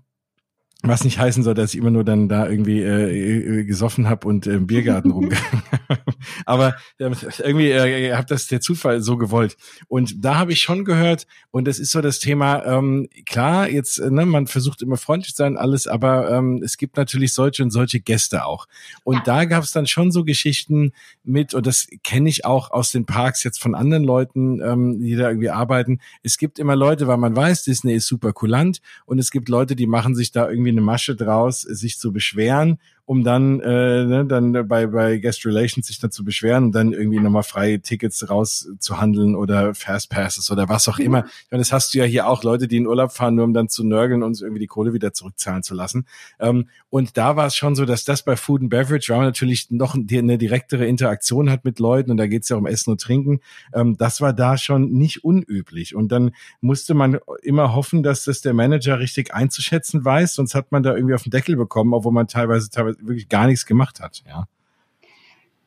was 0.84 1.04
nicht 1.04 1.18
heißen 1.18 1.44
soll, 1.44 1.56
dass 1.56 1.74
ich 1.74 1.80
immer 1.80 1.90
nur 1.90 2.04
dann 2.04 2.30
da 2.30 2.48
irgendwie 2.48 2.82
äh, 2.82 3.62
äh, 3.62 3.64
gesoffen 3.64 4.08
habe 4.08 4.28
und 4.28 4.46
äh, 4.46 4.54
im 4.54 4.68
Biergarten 4.68 5.10
rumgegangen. 5.10 5.64
Aber 6.46 6.76
äh, 7.00 7.10
irgendwie 7.40 7.72
äh, 7.72 8.14
hat 8.14 8.30
das 8.30 8.46
der 8.46 8.62
Zufall 8.62 9.02
so 9.02 9.18
gewollt. 9.18 9.58
Und 9.88 10.24
da 10.24 10.36
habe 10.36 10.52
ich 10.52 10.62
schon 10.62 10.86
gehört, 10.86 11.26
und 11.50 11.68
das 11.68 11.80
ist 11.80 11.92
so 11.92 12.02
das 12.02 12.20
Thema, 12.20 12.64
ähm, 12.66 13.08
klar, 13.26 13.68
jetzt, 13.70 13.98
äh, 13.98 14.12
ne, 14.12 14.28
man 14.28 14.46
versucht 14.46 14.84
immer 14.84 14.98
freundlich 14.98 15.34
zu 15.34 15.38
sein, 15.38 15.58
alles, 15.58 15.88
aber 15.88 16.30
ähm, 16.30 16.62
es 16.64 16.78
gibt 16.78 16.96
natürlich 16.96 17.34
solche 17.34 17.64
und 17.64 17.72
solche 17.72 18.00
Gäste 18.00 18.46
auch. 18.46 18.68
Und 19.04 19.16
ja. 19.16 19.24
da 19.26 19.46
gab 19.46 19.64
es 19.64 19.72
dann 19.72 19.88
schon 19.88 20.12
so 20.12 20.24
Geschichten 20.24 20.92
mit, 21.24 21.56
und 21.56 21.66
das 21.66 21.88
kenne 22.04 22.30
ich 22.30 22.46
auch 22.46 22.70
aus 22.70 22.92
den 22.92 23.08
Parks 23.08 23.44
jetzt 23.44 23.60
von 23.60 23.74
anderen 23.74 24.04
Leuten, 24.04 24.62
ähm, 24.62 25.00
die 25.00 25.16
da 25.16 25.30
irgendwie 25.30 25.50
arbeiten. 25.50 26.00
Es 26.22 26.38
gibt 26.38 26.60
immer 26.60 26.76
Leute, 26.76 27.08
weil 27.08 27.18
man 27.18 27.36
weiß, 27.36 27.64
Disney 27.64 27.96
ist 27.96 28.06
super 28.06 28.32
kulant 28.32 28.80
und 29.06 29.18
es 29.18 29.32
gibt 29.32 29.50
Leute, 29.50 29.76
die 29.76 29.88
machen 29.88 30.14
sich 30.14 30.32
da 30.32 30.48
irgendwie 30.48 30.67
eine 30.70 30.82
Masche 30.82 31.16
draus, 31.16 31.62
sich 31.62 31.98
zu 32.00 32.12
beschweren 32.12 32.80
um 33.08 33.24
dann 33.24 33.62
äh, 33.62 34.04
ne, 34.04 34.26
dann 34.26 34.52
bei 34.68 34.86
bei 34.86 35.18
Guest 35.18 35.46
Relations 35.46 35.88
sich 35.88 35.98
dann 35.98 36.12
zu 36.12 36.26
beschweren 36.26 36.66
und 36.66 36.72
dann 36.74 36.92
irgendwie 36.92 37.22
nochmal 37.22 37.44
freie 37.44 37.80
Tickets 37.80 38.30
rauszuhandeln 38.30 39.34
oder 39.34 39.74
Fast 39.76 40.10
Passes 40.10 40.52
oder 40.52 40.68
was 40.68 40.90
auch 40.90 41.00
immer. 41.00 41.20
Ich 41.26 41.52
meine, 41.52 41.62
das 41.62 41.72
hast 41.72 41.94
du 41.94 42.00
ja 42.00 42.04
hier 42.04 42.28
auch 42.28 42.44
Leute, 42.44 42.68
die 42.68 42.76
in 42.76 42.86
Urlaub 42.86 43.14
fahren, 43.14 43.36
nur 43.36 43.46
um 43.46 43.54
dann 43.54 43.70
zu 43.70 43.86
nörgeln 43.86 44.24
und 44.24 44.42
irgendwie 44.42 44.60
die 44.60 44.68
Kohle 44.68 44.92
wieder 44.92 45.14
zurückzahlen 45.14 45.64
zu 45.64 45.74
lassen. 45.74 46.06
Ähm, 46.38 46.68
und 46.90 47.16
da 47.16 47.38
war 47.38 47.48
es 47.48 47.56
schon 47.56 47.76
so, 47.76 47.86
dass 47.86 48.04
das 48.04 48.24
bei 48.24 48.36
Food 48.36 48.64
and 48.64 48.70
Beverage, 48.70 49.08
weil 49.10 49.20
man 49.20 49.28
natürlich 49.28 49.72
noch 49.72 49.96
eine 49.96 50.38
direktere 50.38 50.86
Interaktion 50.86 51.50
hat 51.50 51.64
mit 51.64 51.80
Leuten 51.80 52.12
und 52.12 52.18
da 52.18 52.28
geht 52.28 52.44
es 52.44 52.50
ja 52.50 52.58
um 52.58 52.66
Essen 52.66 52.92
und 52.92 53.00
Trinken, 53.00 53.40
ähm, 53.74 53.96
das 53.96 54.20
war 54.20 54.34
da 54.34 54.58
schon 54.58 54.92
nicht 54.92 55.24
unüblich. 55.24 55.96
Und 55.96 56.12
dann 56.12 56.32
musste 56.60 56.94
man 56.94 57.20
immer 57.42 57.74
hoffen, 57.74 58.04
dass 58.04 58.26
das 58.26 58.42
der 58.42 58.54
Manager 58.54 59.00
richtig 59.00 59.34
einzuschätzen 59.34 60.04
weiß, 60.04 60.34
sonst 60.34 60.56
hat 60.56 60.74
man 60.74 60.84
da 60.84 60.94
irgendwie 60.94 61.16
auf 61.16 61.24
den 61.24 61.32
Deckel 61.32 61.56
bekommen, 61.56 61.94
obwohl 61.94 62.12
man 62.12 62.28
teilweise 62.28 62.70
teilweise 62.70 62.97
wirklich 63.00 63.30
gar 63.30 63.48
nichts 63.48 63.66
gemacht 63.66 64.00
hat, 64.00 64.24
ja? 64.28 64.48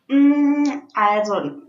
Mm, 0.09 0.83
also, 0.95 1.63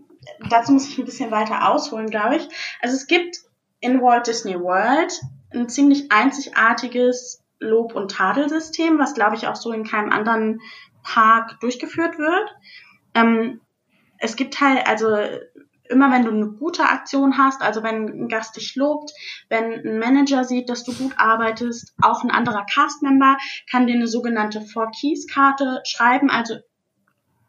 dazu 0.50 0.74
muss 0.74 0.88
ich 0.88 0.98
ein 0.98 1.06
bisschen 1.06 1.32
weiter 1.32 1.70
ausholen, 1.70 2.10
glaube 2.10 2.38
ich. 2.38 2.48
Also 2.82 2.96
es 2.96 3.08
gibt 3.08 3.38
in 3.80 4.02
Walt 4.02 4.28
Disney 4.28 4.60
World 4.60 5.14
ein 5.54 5.70
ziemlich 5.70 6.12
einzigartiges 6.12 7.44
Lob- 7.60 7.96
und 7.96 8.12
Tadelsystem, 8.12 8.98
was, 8.98 9.14
glaube 9.14 9.36
ich, 9.36 9.48
auch 9.48 9.56
so 9.56 9.72
in 9.72 9.84
keinem 9.84 10.12
anderen 10.12 10.62
Park 11.04 11.60
durchgeführt 11.60 12.18
wird. 12.18 12.56
Ähm, 13.14 13.62
es 14.18 14.36
gibt 14.36 14.60
halt, 14.62 14.88
also 14.88 15.08
immer 15.92 16.12
wenn 16.12 16.26
du 16.26 16.32
eine 16.32 16.48
gute 16.48 16.84
Aktion 16.84 17.38
hast, 17.38 17.62
also 17.62 17.84
wenn 17.84 18.24
ein 18.24 18.28
Gast 18.28 18.56
dich 18.56 18.76
lobt, 18.76 19.12
wenn 19.50 19.86
ein 19.86 20.00
Manager 20.00 20.44
sieht, 20.44 20.70
dass 20.70 20.84
du 20.84 20.94
gut 20.94 21.14
arbeitest, 21.18 21.94
auch 22.02 22.24
ein 22.24 22.32
anderer 22.32 22.66
Castmember 22.66 23.38
kann 23.70 23.88
dir 23.88 23.96
eine 23.96 24.08
sogenannte 24.08 24.62
Four 24.62 24.92
Keys 24.92 25.28
Karte 25.28 25.82
schreiben. 25.86 26.30
Also 26.30 26.56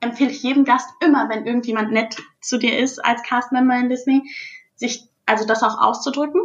empfehle 0.00 0.30
ich 0.30 0.42
jedem 0.42 0.64
Gast 0.64 0.90
immer, 1.00 1.28
wenn 1.28 1.46
irgendjemand 1.46 1.92
nett 1.92 2.16
zu 2.40 2.58
dir 2.58 2.78
ist 2.78 3.02
als 3.04 3.22
Castmember 3.22 3.76
in 3.76 3.88
Disney, 3.88 4.22
sich 4.74 5.08
also 5.24 5.46
das 5.46 5.62
auch 5.62 5.80
auszudrücken. 5.80 6.42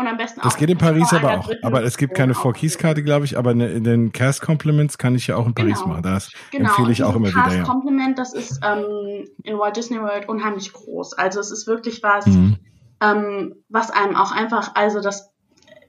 Und 0.00 0.06
am 0.06 0.16
besten 0.16 0.40
das 0.40 0.56
geht 0.56 0.70
in 0.70 0.78
Paris 0.78 1.12
aber 1.12 1.40
auch. 1.40 1.50
Aber 1.60 1.84
es 1.84 1.98
gibt 1.98 2.14
keine 2.14 2.32
Four 2.32 2.54
Keys 2.54 2.78
Karte, 2.78 3.02
glaube 3.02 3.26
ich. 3.26 3.36
Aber 3.36 3.50
in 3.50 3.84
den 3.84 4.12
Cast 4.12 4.40
Compliments 4.40 4.96
kann 4.96 5.14
ich 5.14 5.26
ja 5.26 5.36
auch 5.36 5.44
in 5.46 5.52
Paris 5.52 5.80
genau. 5.80 5.88
machen. 5.88 6.02
Das 6.04 6.30
genau. 6.50 6.70
empfehle 6.70 6.90
ich 6.90 7.04
auch 7.04 7.14
immer 7.14 7.28
wieder. 7.28 7.42
Cast 7.42 7.64
Compliment, 7.64 8.18
das 8.18 8.32
ist 8.32 8.60
ähm, 8.64 9.28
in 9.42 9.58
Walt 9.58 9.76
Disney 9.76 10.00
World 10.00 10.26
unheimlich 10.26 10.72
groß. 10.72 11.12
Also 11.18 11.38
es 11.40 11.50
ist 11.50 11.66
wirklich 11.66 12.02
was, 12.02 12.24
mhm. 12.24 12.56
ähm, 13.02 13.56
was 13.68 13.90
einem 13.90 14.16
auch 14.16 14.32
einfach, 14.32 14.74
also 14.74 15.02
das, 15.02 15.34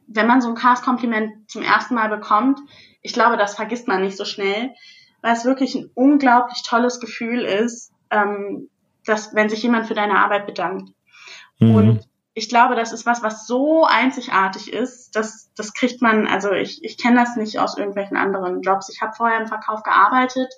wenn 0.07 0.27
man 0.27 0.41
so 0.41 0.49
ein 0.49 0.55
Cast 0.55 0.83
Kompliment 0.83 1.49
zum 1.49 1.61
ersten 1.61 1.95
Mal 1.95 2.09
bekommt, 2.09 2.59
ich 3.01 3.13
glaube, 3.13 3.37
das 3.37 3.55
vergisst 3.55 3.87
man 3.87 4.01
nicht 4.01 4.17
so 4.17 4.25
schnell, 4.25 4.71
weil 5.21 5.31
es 5.31 5.45
wirklich 5.45 5.73
ein 5.75 5.89
unglaublich 5.93 6.63
tolles 6.63 6.99
Gefühl 6.99 7.45
ist, 7.45 7.93
ähm, 8.09 8.67
dass 9.05 9.33
wenn 9.33 9.47
sich 9.47 9.63
jemand 9.63 9.85
für 9.85 9.93
deine 9.93 10.19
Arbeit 10.19 10.47
bedankt. 10.47 10.91
Mhm. 11.59 11.75
Und 11.75 12.10
ich 12.33 12.47
glaube, 12.47 12.75
das 12.75 12.93
ist 12.93 13.05
was, 13.05 13.23
was 13.23 13.45
so 13.45 13.85
einzigartig 13.85 14.71
ist, 14.71 15.15
dass 15.15 15.53
das 15.53 15.73
kriegt 15.73 16.01
man, 16.01 16.27
also 16.27 16.51
ich, 16.51 16.83
ich 16.83 16.97
kenne 16.97 17.19
das 17.19 17.35
nicht 17.35 17.59
aus 17.59 17.77
irgendwelchen 17.77 18.15
anderen 18.15 18.61
Jobs. 18.61 18.89
Ich 18.89 19.01
habe 19.01 19.13
vorher 19.13 19.39
im 19.39 19.47
Verkauf 19.47 19.83
gearbeitet 19.83 20.53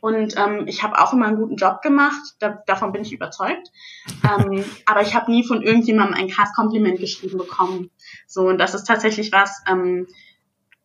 und 0.00 0.36
ähm, 0.36 0.66
ich 0.66 0.82
habe 0.82 1.00
auch 1.00 1.14
immer 1.14 1.26
einen 1.26 1.38
guten 1.38 1.56
Job 1.56 1.80
gemacht, 1.80 2.20
da, 2.40 2.62
davon 2.66 2.92
bin 2.92 3.02
ich 3.02 3.12
überzeugt. 3.12 3.70
Ähm, 4.22 4.64
aber 4.86 5.00
ich 5.00 5.14
habe 5.14 5.30
nie 5.30 5.46
von 5.46 5.62
irgendjemandem 5.62 6.14
ein 6.14 6.28
Cast-Kompliment 6.28 6.98
geschrieben 6.98 7.38
bekommen. 7.38 7.90
So, 8.26 8.48
und 8.48 8.58
das 8.58 8.74
ist 8.74 8.84
tatsächlich 8.84 9.32
was, 9.32 9.62
ähm, 9.66 10.06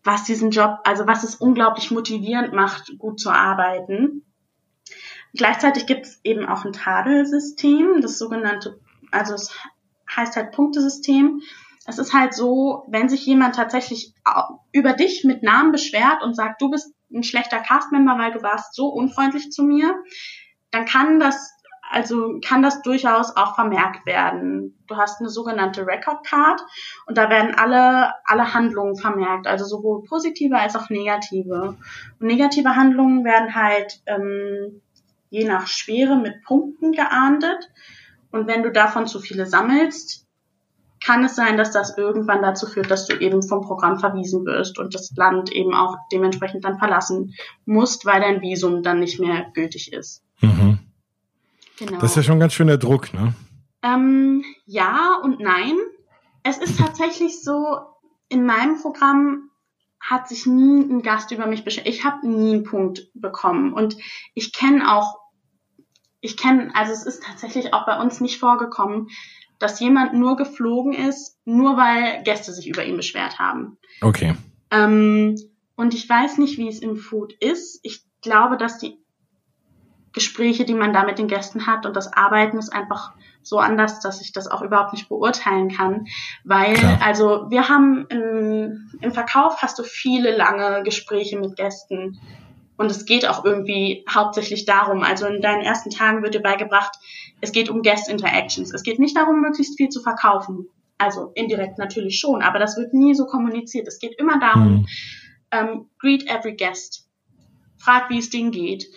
was 0.06 0.24
diesen 0.24 0.52
Job, 0.52 0.80
also 0.86 1.06
was 1.06 1.24
es 1.24 1.36
unglaublich 1.36 1.92
motivierend 1.92 2.54
macht, 2.54 2.98
gut 2.98 3.20
zu 3.20 3.30
arbeiten. 3.30 4.24
Gleichzeitig 5.34 5.86
gibt 5.86 6.06
es 6.06 6.22
eben 6.24 6.46
auch 6.46 6.64
ein 6.64 6.72
Tadelsystem, 6.72 8.02
das 8.02 8.18
sogenannte, 8.18 8.80
also 9.12 9.34
es 9.34 9.54
heißt 10.16 10.36
halt 10.36 10.52
Punktesystem. 10.52 11.42
Es 11.86 11.98
ist 11.98 12.14
halt 12.14 12.34
so, 12.34 12.86
wenn 12.90 13.10
sich 13.10 13.26
jemand 13.26 13.56
tatsächlich 13.56 14.14
über 14.72 14.94
dich 14.94 15.24
mit 15.24 15.44
Namen 15.44 15.72
beschwert 15.72 16.22
und 16.24 16.36
sagt, 16.36 16.62
du 16.62 16.70
bist 16.70 16.94
ein 17.12 17.24
schlechter 17.24 17.60
Castmember, 17.60 18.18
weil 18.20 18.32
du 18.32 18.44
warst 18.44 18.76
so 18.76 18.88
unfreundlich 18.88 19.52
zu 19.52 19.64
mir, 19.64 19.96
dann 20.72 20.86
kann 20.86 21.20
das 21.20 21.52
also 21.90 22.40
kann 22.46 22.62
das 22.62 22.82
durchaus 22.84 23.36
auch 23.36 23.56
vermerkt 23.56 24.06
werden. 24.06 24.78
Du 24.88 24.96
hast 24.96 25.20
eine 25.20 25.30
sogenannte 25.30 25.86
Record 25.86 26.26
Card 26.26 26.62
und 27.08 27.18
da 27.18 27.30
werden 27.30 27.56
alle, 27.56 28.14
alle 28.26 28.54
Handlungen 28.54 28.96
vermerkt, 28.96 29.48
also 29.48 29.66
sowohl 29.66 30.04
positive 30.04 30.58
als 30.58 30.76
auch 30.76 30.90
negative. 30.90 31.78
Und 32.20 32.28
negative 32.28 32.76
Handlungen 32.76 33.26
werden 33.26 33.56
halt 33.56 34.02
ähm, 34.06 34.82
je 35.32 35.46
nach 35.46 35.68
Schwere 35.68 36.16
mit 36.16 36.44
Punkten 36.44 36.92
geahndet. 36.92 37.72
Und 38.32 38.48
wenn 38.48 38.64
du 38.64 38.72
davon 38.72 39.08
zu 39.08 39.20
viele 39.20 39.46
sammelst, 39.46 40.26
kann 41.04 41.24
es 41.24 41.36
sein, 41.36 41.58
dass 41.58 41.72
das 41.72 41.98
irgendwann 41.98 42.42
dazu 42.42 42.68
führt, 42.68 42.92
dass 42.92 43.08
du 43.08 43.16
eben 43.18 43.42
vom 43.42 43.62
Programm 43.62 44.00
verwiesen 44.00 44.46
wirst 44.46 44.78
und 44.80 44.94
das 44.94 45.12
Land 45.16 45.52
eben 45.52 45.74
auch 45.74 45.96
dementsprechend 46.12 46.66
dann 46.66 46.78
verlassen 46.78 47.36
musst, 47.66 48.06
weil 48.06 48.22
dein 48.22 48.42
Visum 48.42 48.84
dann 48.84 49.00
nicht 49.00 49.20
mehr 49.20 49.50
gültig 49.54 49.94
ist. 49.94 50.22
Mhm. 50.42 50.80
Genau. 51.78 52.00
Das 52.00 52.12
ist 52.12 52.18
ja 52.18 52.24
schon 52.24 52.40
ganz 52.40 52.54
schöner 52.54 52.78
Druck, 52.78 53.14
ne? 53.14 53.34
Ähm, 53.82 54.44
ja 54.66 55.18
und 55.24 55.40
nein. 55.40 55.78
Es 56.44 56.58
ist 56.58 56.78
tatsächlich 56.78 57.42
so, 57.42 57.80
in 58.28 58.46
meinem 58.46 58.82
Programm 58.82 59.50
hat 60.00 60.28
sich 60.28 60.46
nie 60.46 60.82
ein 60.82 61.02
Gast 61.02 61.32
über 61.32 61.48
mich 61.48 61.64
beschwert. 61.64 61.88
Ich 61.88 62.04
habe 62.06 62.28
nie 62.28 62.54
einen 62.54 62.64
Punkt 62.64 63.10
bekommen. 63.14 63.74
Und 63.74 63.98
ich 64.34 64.54
kenne 64.54 64.94
auch 64.94 65.20
ich 66.22 66.38
kenne, 66.38 66.72
also 66.74 66.92
es 66.92 67.06
ist 67.06 67.24
tatsächlich 67.24 67.74
auch 67.74 67.86
bei 67.86 68.00
uns 68.00 68.20
nicht 68.22 68.40
vorgekommen, 68.40 69.10
dass 69.58 69.80
jemand 69.80 70.14
nur 70.14 70.36
geflogen 70.38 70.94
ist, 70.94 71.38
nur 71.46 71.78
weil 71.78 72.24
Gäste 72.24 72.54
sich 72.54 72.68
über 72.68 72.86
ihn 72.86 72.98
beschwert 72.98 73.40
haben. 73.40 73.78
Okay. 74.02 74.36
Ähm, 74.72 75.36
und 75.76 75.94
ich 75.94 76.08
weiß 76.08 76.38
nicht, 76.38 76.58
wie 76.58 76.68
es 76.68 76.80
im 76.80 76.96
Food 76.96 77.34
ist. 77.34 77.80
Ich 77.84 78.04
glaube, 78.22 78.58
dass 78.58 78.80
die 78.80 78.98
Gespräche, 80.14 80.66
die 80.66 80.74
man 80.74 80.94
da 80.94 81.04
mit 81.04 81.20
den 81.20 81.28
Gästen 81.28 81.68
hat 81.68 81.86
und 81.86 81.96
das 81.96 82.12
Arbeiten 82.12 82.58
ist 82.58 82.70
einfach 82.70 83.14
so 83.42 83.60
anders, 83.60 84.00
dass 84.00 84.22
ich 84.22 84.34
das 84.34 84.48
auch 84.48 84.62
überhaupt 84.62 84.94
nicht 84.94 85.08
beurteilen 85.08 85.70
kann. 85.70 86.08
Weil, 86.44 86.74
Klar. 86.74 87.00
also 87.04 87.50
wir 87.50 87.70
haben 87.70 88.06
im, 88.10 88.92
im 89.02 89.12
Verkauf 89.12 89.62
hast 89.62 89.80
du 89.80 89.84
viele 89.84 90.36
lange 90.36 90.84
Gespräche 90.84 91.40
mit 91.40 91.56
Gästen 91.56 92.20
und 92.80 92.90
es 92.90 93.06
geht 93.06 93.28
auch 93.28 93.44
irgendwie 93.44 94.06
hauptsächlich 94.10 94.64
darum, 94.64 95.04
also 95.04 95.26
in 95.28 95.42
deinen 95.42 95.64
ersten 95.64 95.90
Tagen 95.90 96.24
wird 96.24 96.34
dir 96.34 96.42
beigebracht, 96.42 96.98
es 97.42 97.52
geht 97.52 97.70
um 97.70 97.82
Guest 97.82 98.08
Interactions. 98.08 98.74
Es 98.74 98.84
geht 98.84 99.00
nicht 99.00 99.18
darum, 99.18 99.42
möglichst 99.42 99.76
viel 99.76 99.90
zu 99.90 100.02
verkaufen. 100.02 100.70
Also 100.98 101.34
indirekt 101.36 101.78
natürlich 101.78 102.20
schon, 102.20 102.42
aber 102.42 102.58
das 102.58 102.78
wird 102.78 102.94
nie 102.94 103.16
so 103.16 103.26
kommuniziert. 103.26 103.86
Es 103.90 104.00
geht 104.00 104.18
immer 104.18 104.40
darum, 104.40 104.72
mhm. 104.72 104.88
ähm, 105.52 105.90
greet 106.00 106.26
every 106.30 106.56
guest. 106.56 107.06
Frag, 107.78 108.10
wie 108.10 108.20
es 108.20 108.30
denen 108.30 108.52
geht. 108.52 108.88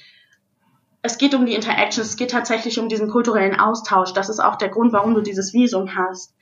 Es 1.02 1.18
geht 1.18 1.34
um 1.34 1.44
die 1.44 1.54
Interactions, 1.54 2.10
es 2.10 2.16
geht 2.16 2.30
tatsächlich 2.30 2.78
um 2.78 2.88
diesen 2.88 3.10
kulturellen 3.10 3.58
Austausch. 3.58 4.12
Das 4.12 4.28
ist 4.28 4.38
auch 4.38 4.54
der 4.54 4.68
Grund, 4.68 4.92
warum 4.92 5.16
du 5.16 5.22
dieses 5.22 5.52
Visum 5.54 5.96
hast. 5.96 6.36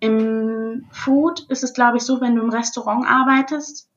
Im 0.00 0.84
Food 0.90 1.46
ist 1.48 1.64
es, 1.64 1.72
glaube 1.72 1.96
ich, 1.96 2.02
so, 2.02 2.20
wenn 2.20 2.36
du 2.36 2.42
im 2.42 2.50
Restaurant 2.50 3.06
arbeitest, 3.06 3.88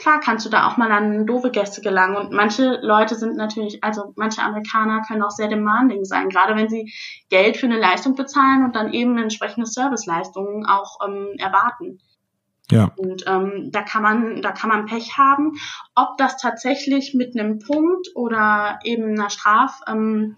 klar 0.00 0.18
kannst 0.18 0.46
du 0.46 0.50
da 0.50 0.66
auch 0.66 0.76
mal 0.76 0.90
an 0.90 1.26
doofe 1.26 1.50
Gäste 1.50 1.80
gelangen. 1.82 2.16
Und 2.16 2.32
manche 2.32 2.80
Leute 2.82 3.14
sind 3.14 3.36
natürlich, 3.36 3.84
also 3.84 4.12
manche 4.16 4.42
Amerikaner 4.42 5.02
können 5.06 5.22
auch 5.22 5.30
sehr 5.30 5.48
demanding 5.48 6.04
sein, 6.04 6.30
gerade 6.30 6.56
wenn 6.56 6.68
sie 6.68 6.92
Geld 7.28 7.56
für 7.56 7.66
eine 7.66 7.78
Leistung 7.78 8.16
bezahlen 8.16 8.64
und 8.64 8.74
dann 8.74 8.92
eben 8.92 9.16
entsprechende 9.18 9.66
Serviceleistungen 9.66 10.66
auch 10.66 10.98
ähm, 11.06 11.34
erwarten. 11.38 12.00
Ja. 12.70 12.92
Und 12.96 13.24
ähm, 13.26 13.70
da 13.72 13.82
kann 13.82 14.02
man, 14.02 14.42
da 14.42 14.52
kann 14.52 14.70
man 14.70 14.86
Pech 14.86 15.18
haben. 15.18 15.52
Ob 15.94 16.16
das 16.18 16.36
tatsächlich 16.36 17.14
mit 17.14 17.38
einem 17.38 17.58
Punkt 17.58 18.08
oder 18.14 18.78
eben 18.84 19.18
einer 19.18 19.30
Straf, 19.30 19.80
ähm, 19.88 20.36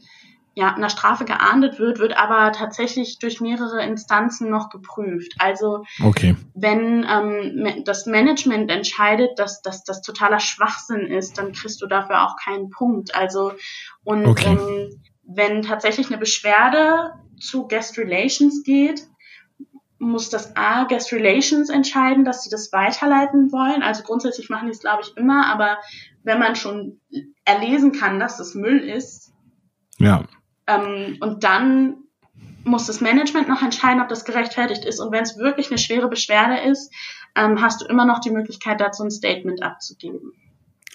ja, 0.54 0.74
einer 0.74 0.90
Strafe 0.90 1.24
geahndet 1.24 1.78
wird, 1.78 1.98
wird 1.98 2.16
aber 2.16 2.52
tatsächlich 2.52 3.18
durch 3.18 3.40
mehrere 3.40 3.82
Instanzen 3.84 4.50
noch 4.50 4.68
geprüft. 4.68 5.32
Also 5.38 5.84
okay. 6.02 6.36
wenn 6.54 7.06
ähm, 7.08 7.84
das 7.84 8.04
Management 8.06 8.70
entscheidet, 8.70 9.38
dass 9.38 9.62
das 9.62 10.02
totaler 10.02 10.40
Schwachsinn 10.40 11.06
ist, 11.06 11.38
dann 11.38 11.52
kriegst 11.52 11.80
du 11.80 11.86
dafür 11.86 12.22
auch 12.24 12.36
keinen 12.36 12.68
Punkt. 12.68 13.14
Also 13.14 13.52
und 14.04 14.26
okay. 14.26 14.50
ähm, 14.50 15.02
wenn 15.24 15.62
tatsächlich 15.62 16.08
eine 16.08 16.18
Beschwerde 16.18 17.12
zu 17.40 17.66
Guest 17.66 17.96
Relations 17.96 18.62
geht, 18.62 19.06
muss 19.98 20.28
das 20.28 20.54
A 20.56 20.84
Guest 20.84 21.12
Relations 21.12 21.70
entscheiden, 21.70 22.24
dass 22.26 22.42
sie 22.42 22.50
das 22.50 22.72
weiterleiten 22.72 23.52
wollen. 23.52 23.82
Also 23.82 24.02
grundsätzlich 24.02 24.50
machen 24.50 24.66
die 24.66 24.72
es, 24.72 24.80
glaube 24.80 25.02
ich, 25.02 25.16
immer, 25.16 25.46
aber 25.46 25.78
wenn 26.24 26.38
man 26.38 26.56
schon 26.56 27.00
erlesen 27.44 27.92
kann, 27.92 28.20
dass 28.20 28.36
das 28.36 28.54
Müll 28.54 28.80
ist, 28.80 29.32
ja. 30.02 30.24
Ähm, 30.66 31.18
und 31.20 31.44
dann 31.44 31.96
muss 32.64 32.86
das 32.86 33.00
Management 33.00 33.48
noch 33.48 33.62
entscheiden, 33.62 34.00
ob 34.00 34.08
das 34.08 34.24
gerechtfertigt 34.24 34.84
ist. 34.84 35.00
Und 35.00 35.12
wenn 35.12 35.22
es 35.22 35.36
wirklich 35.36 35.68
eine 35.68 35.78
schwere 35.78 36.08
Beschwerde 36.08 36.60
ist, 36.60 36.92
ähm, 37.36 37.60
hast 37.60 37.80
du 37.80 37.86
immer 37.86 38.04
noch 38.04 38.20
die 38.20 38.30
Möglichkeit, 38.30 38.80
dazu 38.80 39.02
ein 39.02 39.10
Statement 39.10 39.62
abzugeben. 39.62 40.32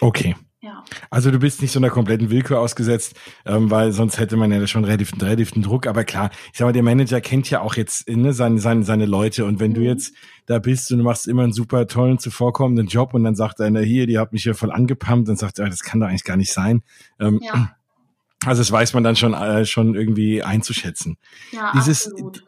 Okay. 0.00 0.36
Ja. 0.60 0.82
Also 1.08 1.30
du 1.30 1.38
bist 1.38 1.62
nicht 1.62 1.70
so 1.70 1.78
einer 1.78 1.90
kompletten 1.90 2.30
Willkür 2.30 2.58
ausgesetzt, 2.58 3.14
ähm, 3.46 3.70
weil 3.70 3.92
sonst 3.92 4.18
hätte 4.18 4.36
man 4.36 4.50
ja 4.50 4.66
schon 4.66 4.84
relativ, 4.84 5.12
relativ 5.20 5.52
einen 5.52 5.62
Druck. 5.62 5.86
Aber 5.86 6.02
klar, 6.02 6.30
ich 6.52 6.58
sag 6.58 6.66
mal, 6.66 6.72
der 6.72 6.82
Manager 6.82 7.20
kennt 7.20 7.48
ja 7.48 7.60
auch 7.60 7.74
jetzt 7.74 8.08
ne, 8.08 8.32
seine, 8.32 8.58
seine, 8.58 8.82
seine 8.82 9.06
Leute. 9.06 9.44
Und 9.44 9.60
wenn 9.60 9.70
mhm. 9.70 9.74
du 9.74 9.80
jetzt 9.82 10.14
da 10.46 10.58
bist 10.58 10.90
und 10.90 10.98
du 10.98 11.04
machst 11.04 11.28
immer 11.28 11.44
einen 11.44 11.52
super 11.52 11.86
tollen, 11.86 12.18
zuvorkommenden 12.18 12.88
Job 12.88 13.14
und 13.14 13.22
dann 13.22 13.36
sagt 13.36 13.60
einer 13.60 13.80
hier, 13.80 14.08
die 14.08 14.18
hat 14.18 14.32
mich 14.32 14.42
hier 14.42 14.54
voll 14.54 14.72
angepumpt, 14.72 15.28
dann 15.28 15.36
sagt 15.36 15.60
er, 15.60 15.68
das 15.68 15.84
kann 15.84 16.00
doch 16.00 16.08
eigentlich 16.08 16.24
gar 16.24 16.36
nicht 16.36 16.52
sein. 16.52 16.82
Ähm, 17.20 17.38
ja. 17.40 17.77
Also 18.46 18.60
das 18.60 18.70
weiß 18.70 18.94
man 18.94 19.02
dann 19.02 19.16
schon, 19.16 19.34
äh, 19.34 19.64
schon 19.64 19.94
irgendwie 19.94 20.42
einzuschätzen. 20.42 21.16
Ja, 21.52 21.72
dieses, 21.74 22.06
absolut. 22.06 22.44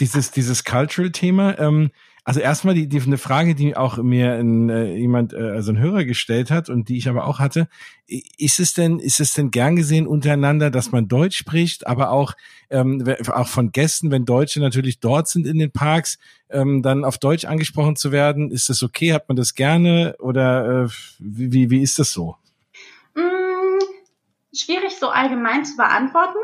dieses, 0.00 0.30
dieses 0.30 0.64
Cultural-Thema, 0.64 1.58
ähm, 1.58 1.90
also 2.28 2.40
erstmal 2.40 2.74
die, 2.74 2.88
die 2.88 3.00
eine 3.00 3.16
Frage, 3.16 3.54
die 3.54 3.74
auch 3.74 3.96
mir 3.96 4.34
ein, 4.34 4.68
äh, 4.68 4.94
jemand, 4.96 5.32
äh, 5.32 5.36
also 5.36 5.72
ein 5.72 5.78
Hörer 5.78 6.04
gestellt 6.04 6.50
hat 6.50 6.68
und 6.68 6.90
die 6.90 6.98
ich 6.98 7.08
aber 7.08 7.24
auch 7.24 7.38
hatte. 7.38 7.68
Ist 8.06 8.60
es 8.60 8.74
denn, 8.74 8.98
ist 8.98 9.18
es 9.18 9.32
denn 9.32 9.50
gern 9.50 9.76
gesehen 9.76 10.06
untereinander, 10.06 10.70
dass 10.70 10.92
man 10.92 11.08
Deutsch 11.08 11.38
spricht, 11.38 11.86
aber 11.86 12.10
auch, 12.10 12.34
ähm, 12.68 13.02
auch 13.28 13.48
von 13.48 13.72
Gästen, 13.72 14.10
wenn 14.10 14.26
Deutsche 14.26 14.60
natürlich 14.60 15.00
dort 15.00 15.28
sind 15.28 15.46
in 15.46 15.58
den 15.58 15.70
Parks, 15.70 16.18
ähm, 16.50 16.82
dann 16.82 17.06
auf 17.06 17.16
Deutsch 17.16 17.46
angesprochen 17.46 17.96
zu 17.96 18.12
werden? 18.12 18.50
Ist 18.50 18.68
das 18.68 18.82
okay? 18.82 19.14
Hat 19.14 19.26
man 19.28 19.36
das 19.36 19.54
gerne 19.54 20.14
oder 20.18 20.84
äh, 20.84 20.88
wie, 21.18 21.70
wie 21.70 21.80
ist 21.80 21.98
das 21.98 22.12
so? 22.12 22.36
Schwierig 24.54 24.98
so 24.98 25.08
allgemein 25.08 25.64
zu 25.64 25.76
beantworten. 25.76 26.38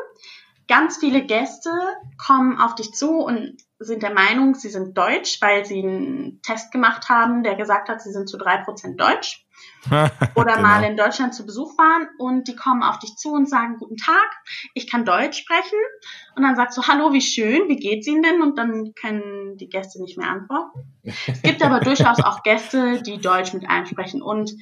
Ganz 0.66 0.98
viele 0.98 1.22
Gäste 1.22 1.70
kommen 2.26 2.58
auf 2.58 2.74
dich 2.74 2.92
zu 2.92 3.18
und 3.18 3.56
sind 3.78 4.02
der 4.02 4.12
Meinung, 4.14 4.54
sie 4.54 4.70
sind 4.70 4.96
deutsch, 4.96 5.40
weil 5.42 5.64
sie 5.64 5.80
einen 5.80 6.40
Test 6.42 6.72
gemacht 6.72 7.08
haben, 7.08 7.42
der 7.42 7.54
gesagt 7.54 7.88
hat, 7.88 8.00
sie 8.00 8.12
sind 8.12 8.28
zu 8.28 8.38
drei 8.38 8.58
Prozent 8.58 9.00
deutsch. 9.00 9.44
Oder 10.34 10.56
genau. 10.56 10.62
mal 10.62 10.84
in 10.84 10.96
Deutschland 10.96 11.34
zu 11.34 11.46
Besuch 11.46 11.76
waren 11.78 12.08
und 12.18 12.48
die 12.48 12.56
kommen 12.56 12.82
auf 12.82 12.98
dich 12.98 13.16
zu 13.16 13.32
und 13.32 13.48
sagen, 13.48 13.76
guten 13.78 13.96
Tag, 13.96 14.30
ich 14.74 14.90
kann 14.90 15.04
Deutsch 15.04 15.38
sprechen. 15.38 15.78
Und 16.36 16.42
dann 16.42 16.56
sagst 16.56 16.76
du, 16.76 16.82
hallo, 16.82 17.12
wie 17.12 17.20
schön, 17.20 17.68
wie 17.68 17.76
geht's 17.76 18.06
Ihnen 18.06 18.22
denn? 18.22 18.42
Und 18.42 18.58
dann 18.58 18.94
können 18.94 19.56
die 19.56 19.68
Gäste 19.68 20.02
nicht 20.02 20.18
mehr 20.18 20.28
antworten. 20.28 20.98
Es 21.26 21.42
gibt 21.42 21.62
aber 21.62 21.80
durchaus 21.84 22.18
auch 22.20 22.42
Gäste, 22.42 23.02
die 23.02 23.18
Deutsch 23.18 23.52
mit 23.52 23.68
einem 23.68 23.86
sprechen. 23.86 24.22
Und 24.22 24.52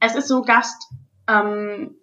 es 0.00 0.14
ist 0.14 0.28
so, 0.28 0.42
Gast, 0.42 0.90
ähm, 1.28 1.96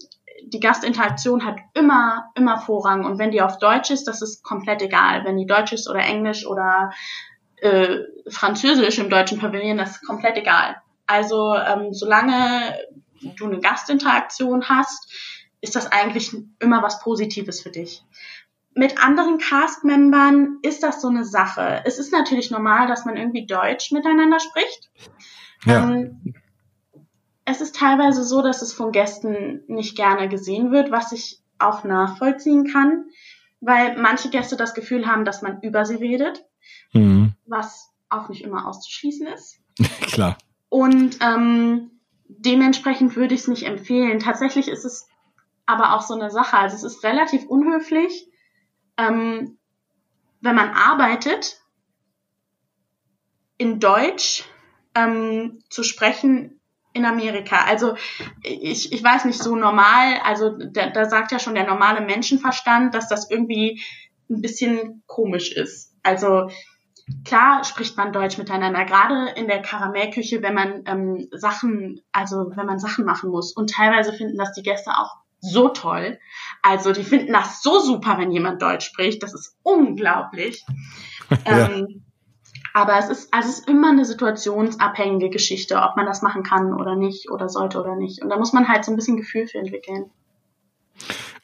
die 0.47 0.59
Gastinteraktion 0.59 1.45
hat 1.45 1.57
immer, 1.73 2.31
immer 2.35 2.59
Vorrang. 2.59 3.05
Und 3.05 3.19
wenn 3.19 3.31
die 3.31 3.41
auf 3.41 3.57
Deutsch 3.59 3.91
ist, 3.91 4.05
das 4.05 4.21
ist 4.21 4.43
komplett 4.43 4.81
egal. 4.81 5.23
Wenn 5.25 5.37
die 5.37 5.45
Deutsch 5.45 5.73
ist 5.73 5.89
oder 5.89 5.99
Englisch 5.99 6.45
oder 6.45 6.91
äh, 7.57 7.99
Französisch 8.29 8.99
im 8.99 9.09
deutschen 9.09 9.39
Pavillon, 9.39 9.77
das 9.77 9.91
ist 9.91 10.05
komplett 10.05 10.37
egal. 10.37 10.77
Also 11.07 11.55
ähm, 11.55 11.93
solange 11.93 12.75
du 13.37 13.45
eine 13.45 13.59
Gastinteraktion 13.59 14.67
hast, 14.67 15.11
ist 15.61 15.75
das 15.75 15.91
eigentlich 15.91 16.33
immer 16.59 16.81
was 16.81 17.01
Positives 17.01 17.61
für 17.61 17.69
dich. 17.69 18.03
Mit 18.73 19.03
anderen 19.03 19.37
Cast-Membern 19.37 20.59
ist 20.61 20.81
das 20.81 21.01
so 21.01 21.09
eine 21.09 21.25
Sache. 21.25 21.81
Es 21.85 21.99
ist 21.99 22.11
natürlich 22.13 22.51
normal, 22.51 22.87
dass 22.87 23.05
man 23.05 23.17
irgendwie 23.17 23.45
Deutsch 23.45 23.91
miteinander 23.91 24.39
spricht. 24.39 24.89
Ja. 25.65 25.83
Ähm, 25.83 26.33
es 27.45 27.61
ist 27.61 27.75
teilweise 27.75 28.23
so, 28.23 28.41
dass 28.41 28.61
es 28.61 28.73
von 28.73 28.91
Gästen 28.91 29.63
nicht 29.67 29.95
gerne 29.95 30.29
gesehen 30.29 30.71
wird, 30.71 30.91
was 30.91 31.11
ich 31.11 31.41
auch 31.59 31.83
nachvollziehen 31.83 32.71
kann, 32.71 33.05
weil 33.59 33.97
manche 33.97 34.29
Gäste 34.29 34.57
das 34.57 34.73
Gefühl 34.73 35.07
haben, 35.07 35.25
dass 35.25 35.41
man 35.41 35.61
über 35.61 35.85
sie 35.85 35.95
redet, 35.95 36.45
mhm. 36.93 37.33
was 37.45 37.91
auch 38.09 38.29
nicht 38.29 38.43
immer 38.43 38.67
auszuschließen 38.67 39.27
ist. 39.27 39.59
Klar. 40.01 40.37
Und 40.69 41.17
ähm, 41.21 41.91
dementsprechend 42.27 43.15
würde 43.15 43.35
ich 43.35 43.41
es 43.41 43.47
nicht 43.47 43.63
empfehlen. 43.63 44.19
Tatsächlich 44.19 44.67
ist 44.67 44.85
es 44.85 45.07
aber 45.65 45.95
auch 45.95 46.01
so 46.01 46.13
eine 46.13 46.29
Sache. 46.31 46.57
Also 46.57 46.75
es 46.75 46.83
ist 46.83 47.03
relativ 47.03 47.45
unhöflich, 47.45 48.27
ähm, 48.97 49.57
wenn 50.41 50.55
man 50.55 50.69
arbeitet, 50.69 51.61
in 53.57 53.79
Deutsch 53.79 54.45
ähm, 54.95 55.59
zu 55.69 55.83
sprechen 55.83 56.60
in 56.93 57.05
Amerika. 57.05 57.65
Also 57.65 57.95
ich, 58.43 58.91
ich 58.91 59.03
weiß 59.03 59.25
nicht, 59.25 59.41
so 59.41 59.55
normal, 59.55 60.19
also 60.23 60.57
da, 60.57 60.89
da 60.89 61.05
sagt 61.05 61.31
ja 61.31 61.39
schon 61.39 61.55
der 61.55 61.65
normale 61.65 62.01
Menschenverstand, 62.01 62.93
dass 62.93 63.07
das 63.07 63.29
irgendwie 63.29 63.81
ein 64.29 64.41
bisschen 64.41 65.03
komisch 65.07 65.51
ist. 65.51 65.93
Also 66.03 66.49
klar 67.25 67.63
spricht 67.63 67.97
man 67.97 68.13
Deutsch 68.13 68.37
miteinander, 68.37 68.85
gerade 68.85 69.31
in 69.35 69.47
der 69.47 69.61
Karamellküche, 69.61 70.41
wenn 70.41 70.53
man 70.53 70.83
ähm, 70.85 71.27
Sachen, 71.31 72.01
also 72.11 72.51
wenn 72.55 72.65
man 72.65 72.79
Sachen 72.79 73.05
machen 73.05 73.29
muss. 73.29 73.53
Und 73.53 73.71
teilweise 73.71 74.13
finden 74.13 74.37
das 74.37 74.53
die 74.53 74.63
Gäste 74.63 74.91
auch 74.91 75.17
so 75.39 75.69
toll. 75.69 76.19
Also 76.61 76.91
die 76.91 77.03
finden 77.03 77.33
das 77.33 77.61
so 77.63 77.79
super, 77.79 78.17
wenn 78.17 78.31
jemand 78.31 78.61
Deutsch 78.61 78.85
spricht. 78.85 79.23
Das 79.23 79.33
ist 79.33 79.57
unglaublich. 79.63 80.63
ja. 81.45 81.69
ähm, 81.69 82.03
aber 82.73 82.97
es 82.97 83.09
ist, 83.09 83.33
also 83.33 83.49
es 83.49 83.59
ist 83.59 83.69
immer 83.69 83.89
eine 83.89 84.05
situationsabhängige 84.05 85.29
Geschichte, 85.29 85.77
ob 85.77 85.95
man 85.97 86.05
das 86.05 86.21
machen 86.21 86.43
kann 86.43 86.73
oder 86.73 86.95
nicht 86.95 87.29
oder 87.29 87.49
sollte 87.49 87.79
oder 87.79 87.95
nicht. 87.95 88.21
Und 88.21 88.29
da 88.29 88.37
muss 88.37 88.53
man 88.53 88.67
halt 88.67 88.85
so 88.85 88.91
ein 88.91 88.95
bisschen 88.95 89.17
Gefühl 89.17 89.47
für 89.47 89.59
entwickeln. 89.59 90.09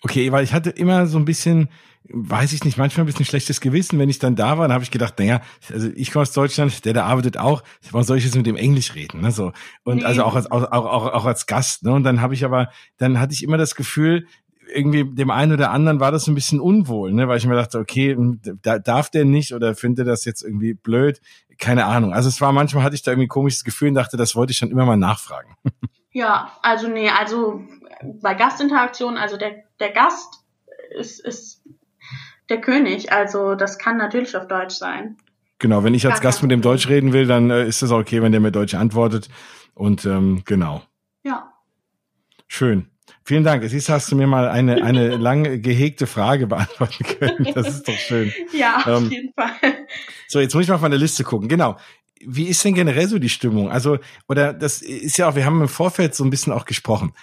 Okay, 0.03 0.31
weil 0.31 0.43
ich 0.43 0.53
hatte 0.53 0.69
immer 0.69 1.07
so 1.07 1.17
ein 1.17 1.25
bisschen, 1.25 1.69
weiß 2.09 2.53
ich 2.53 2.63
nicht, 2.63 2.77
manchmal 2.77 3.03
ein 3.03 3.07
bisschen 3.07 3.25
schlechtes 3.25 3.61
Gewissen, 3.61 3.97
wenn 3.99 4.09
ich 4.09 4.19
dann 4.19 4.35
da 4.35 4.57
war, 4.57 4.67
dann 4.67 4.73
habe 4.73 4.83
ich 4.83 4.91
gedacht, 4.91 5.17
naja, 5.17 5.41
also 5.73 5.89
ich 5.95 6.11
komme 6.11 6.21
aus 6.21 6.31
Deutschland, 6.31 6.85
der 6.85 6.93
da 6.93 7.05
arbeitet 7.05 7.37
auch, 7.37 7.63
warum 7.91 8.03
soll 8.03 8.17
ich 8.17 8.23
jetzt 8.23 8.35
mit 8.35 8.45
dem 8.45 8.55
Englisch 8.55 8.93
reden? 8.95 9.21
Ne? 9.21 9.31
So. 9.31 9.51
Und 9.83 9.97
nee. 9.97 10.03
also 10.03 10.23
auch 10.23 10.35
als, 10.35 10.49
auch, 10.51 10.71
auch, 10.71 11.13
auch 11.13 11.25
als 11.25 11.47
Gast. 11.47 11.83
Ne? 11.83 11.93
Und 11.93 12.03
dann 12.03 12.21
habe 12.21 12.35
ich 12.35 12.45
aber, 12.45 12.69
dann 12.97 13.19
hatte 13.19 13.33
ich 13.33 13.43
immer 13.43 13.57
das 13.57 13.75
Gefühl, 13.75 14.27
irgendwie 14.73 15.03
dem 15.03 15.31
einen 15.31 15.53
oder 15.53 15.71
anderen 15.71 15.99
war 15.99 16.11
das 16.11 16.27
ein 16.27 16.35
bisschen 16.35 16.59
unwohl, 16.59 17.13
ne? 17.13 17.27
weil 17.27 17.37
ich 17.37 17.45
mir 17.45 17.55
dachte, 17.55 17.79
okay, 17.79 18.17
da, 18.61 18.79
darf 18.79 19.09
der 19.09 19.25
nicht 19.25 19.53
oder 19.53 19.75
finde 19.75 20.03
das 20.03 20.25
jetzt 20.25 20.43
irgendwie 20.43 20.73
blöd? 20.73 21.21
Keine 21.57 21.85
Ahnung. 21.85 22.13
Also 22.13 22.29
es 22.29 22.41
war 22.41 22.51
manchmal 22.51 22.83
hatte 22.83 22.95
ich 22.95 23.03
da 23.03 23.11
irgendwie 23.11 23.27
ein 23.27 23.29
komisches 23.29 23.63
Gefühl 23.63 23.89
und 23.89 23.95
dachte, 23.95 24.17
das 24.17 24.35
wollte 24.35 24.51
ich 24.51 24.57
schon 24.57 24.71
immer 24.71 24.85
mal 24.85 24.97
nachfragen. 24.97 25.55
Ja, 26.13 26.51
also 26.63 26.87
nee, 26.87 27.11
also 27.11 27.61
bei 28.01 28.33
Gastinteraktion, 28.33 29.17
also 29.17 29.37
der, 29.37 29.65
der 29.79 29.91
Gast 29.91 30.43
ist, 30.89 31.19
ist 31.23 31.61
der 32.49 32.59
König, 32.59 33.11
also 33.11 33.53
das 33.53 33.77
kann 33.77 33.97
natürlich 33.97 34.35
auf 34.35 34.47
Deutsch 34.47 34.73
sein. 34.73 35.17
Genau, 35.59 35.83
wenn 35.83 35.93
ich 35.93 36.07
als 36.07 36.21
Gast 36.21 36.41
mit 36.41 36.49
dem 36.49 36.61
Deutsch 36.61 36.87
reden 36.87 37.13
will, 37.13 37.27
dann 37.27 37.51
äh, 37.51 37.67
ist 37.67 37.83
es 37.83 37.91
auch 37.91 37.99
okay, 37.99 38.23
wenn 38.23 38.31
der 38.31 38.41
mir 38.41 38.51
Deutsch 38.51 38.73
antwortet. 38.73 39.29
Und 39.75 40.05
ähm, 40.05 40.41
genau. 40.45 40.81
Ja. 41.23 41.53
Schön. 42.47 42.89
Vielen 43.23 43.43
Dank. 43.43 43.63
Siehst 43.67 43.89
hast 43.89 44.11
du 44.11 44.15
mir 44.15 44.27
mal 44.27 44.47
eine, 44.47 44.83
eine 44.83 45.17
lang 45.17 45.61
gehegte 45.61 46.07
Frage 46.07 46.47
beantworten 46.47 47.03
können. 47.03 47.53
Das 47.53 47.67
ist 47.67 47.87
doch 47.87 47.93
schön. 47.93 48.33
ja, 48.53 48.77
auf 48.77 49.03
ähm, 49.03 49.09
jeden 49.09 49.33
Fall. 49.33 49.49
So, 50.27 50.39
jetzt 50.39 50.53
muss 50.53 50.63
ich 50.63 50.69
mal 50.69 50.75
auf 50.75 50.81
meine 50.81 50.97
Liste 50.97 51.23
gucken. 51.23 51.47
Genau. 51.47 51.77
Wie 52.25 52.45
ist 52.47 52.63
denn 52.63 52.73
generell 52.73 53.07
so 53.07 53.19
die 53.19 53.29
Stimmung? 53.29 53.69
Also, 53.69 53.99
oder 54.27 54.53
das 54.53 54.81
ist 54.81 55.17
ja 55.17 55.29
auch, 55.29 55.35
wir 55.35 55.45
haben 55.45 55.61
im 55.61 55.67
Vorfeld 55.67 56.15
so 56.15 56.23
ein 56.23 56.29
bisschen 56.29 56.53
auch 56.53 56.65
gesprochen. 56.65 57.13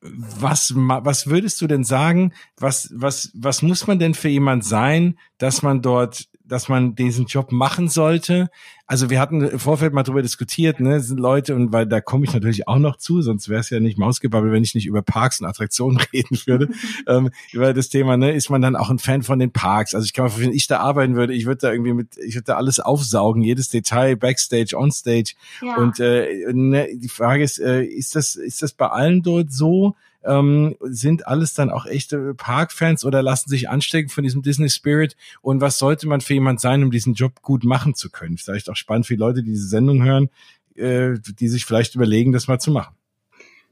Was, 0.00 0.72
was 0.74 1.28
würdest 1.28 1.60
du 1.60 1.66
denn 1.66 1.84
sagen? 1.84 2.32
Was, 2.58 2.90
was, 2.92 3.30
was 3.34 3.62
muss 3.62 3.86
man 3.86 3.98
denn 3.98 4.14
für 4.14 4.28
jemand 4.28 4.64
sein, 4.64 5.18
dass 5.38 5.62
man 5.62 5.80
dort 5.80 6.28
dass 6.46 6.68
man 6.68 6.94
diesen 6.94 7.26
Job 7.26 7.52
machen 7.52 7.88
sollte. 7.88 8.50
Also 8.86 9.08
wir 9.08 9.18
hatten 9.18 9.40
im 9.40 9.58
Vorfeld 9.58 9.94
mal 9.94 10.02
drüber 10.02 10.20
diskutiert, 10.20 10.78
ne, 10.78 11.00
sind 11.00 11.18
Leute, 11.18 11.54
und 11.54 11.72
weil 11.72 11.86
da 11.86 12.02
komme 12.02 12.24
ich 12.24 12.34
natürlich 12.34 12.68
auch 12.68 12.78
noch 12.78 12.96
zu, 12.96 13.22
sonst 13.22 13.48
wäre 13.48 13.60
es 13.60 13.70
ja 13.70 13.80
nicht 13.80 13.96
Mausgebabbel, 13.96 14.52
wenn 14.52 14.62
ich 14.62 14.74
nicht 14.74 14.86
über 14.86 15.00
Parks 15.00 15.40
und 15.40 15.46
Attraktionen 15.46 15.98
reden 16.12 16.38
würde. 16.44 16.68
ähm, 17.06 17.30
über 17.52 17.72
das 17.72 17.88
Thema, 17.88 18.18
ne, 18.18 18.32
ist 18.32 18.50
man 18.50 18.60
dann 18.60 18.76
auch 18.76 18.90
ein 18.90 18.98
Fan 18.98 19.22
von 19.22 19.38
den 19.38 19.52
Parks. 19.52 19.94
Also 19.94 20.04
ich 20.04 20.12
kann 20.12 20.24
vorstellen, 20.26 20.50
wenn 20.50 20.56
ich 20.56 20.66
da 20.66 20.80
arbeiten 20.80 21.16
würde, 21.16 21.32
ich 21.32 21.46
würde 21.46 21.62
da 21.62 21.72
irgendwie 21.72 21.94
mit, 21.94 22.18
ich 22.18 22.34
würde 22.34 22.44
da 22.44 22.56
alles 22.56 22.78
aufsaugen, 22.78 23.42
jedes 23.42 23.70
Detail, 23.70 24.16
Backstage, 24.16 24.76
Onstage. 24.76 25.34
Ja. 25.62 25.76
Und 25.76 25.98
äh, 26.00 26.52
ne, 26.52 26.88
die 26.94 27.08
Frage 27.08 27.42
ist, 27.42 27.58
äh, 27.58 27.82
ist 27.82 28.16
das, 28.16 28.36
ist 28.36 28.62
das 28.62 28.74
bei 28.74 28.88
allen 28.88 29.22
dort 29.22 29.50
so? 29.50 29.94
Ähm, 30.24 30.76
sind 30.80 31.26
alles 31.26 31.54
dann 31.54 31.70
auch 31.70 31.86
echte 31.86 32.34
Parkfans 32.34 33.04
oder 33.04 33.22
lassen 33.22 33.48
sich 33.48 33.68
anstecken 33.68 34.10
von 34.10 34.24
diesem 34.24 34.42
Disney 34.42 34.70
Spirit? 34.70 35.16
Und 35.42 35.60
was 35.60 35.78
sollte 35.78 36.06
man 36.06 36.20
für 36.20 36.34
jemand 36.34 36.60
sein, 36.60 36.82
um 36.82 36.90
diesen 36.90 37.14
Job 37.14 37.42
gut 37.42 37.64
machen 37.64 37.94
zu 37.94 38.10
können? 38.10 38.38
Vielleicht 38.38 38.70
auch 38.70 38.76
spannend 38.76 39.06
für 39.06 39.14
die 39.14 39.20
Leute, 39.20 39.42
die 39.42 39.50
diese 39.50 39.68
Sendung 39.68 40.02
hören, 40.02 40.30
äh, 40.76 41.14
die 41.18 41.48
sich 41.48 41.64
vielleicht 41.64 41.94
überlegen, 41.94 42.32
das 42.32 42.48
mal 42.48 42.58
zu 42.58 42.70
machen. 42.70 42.94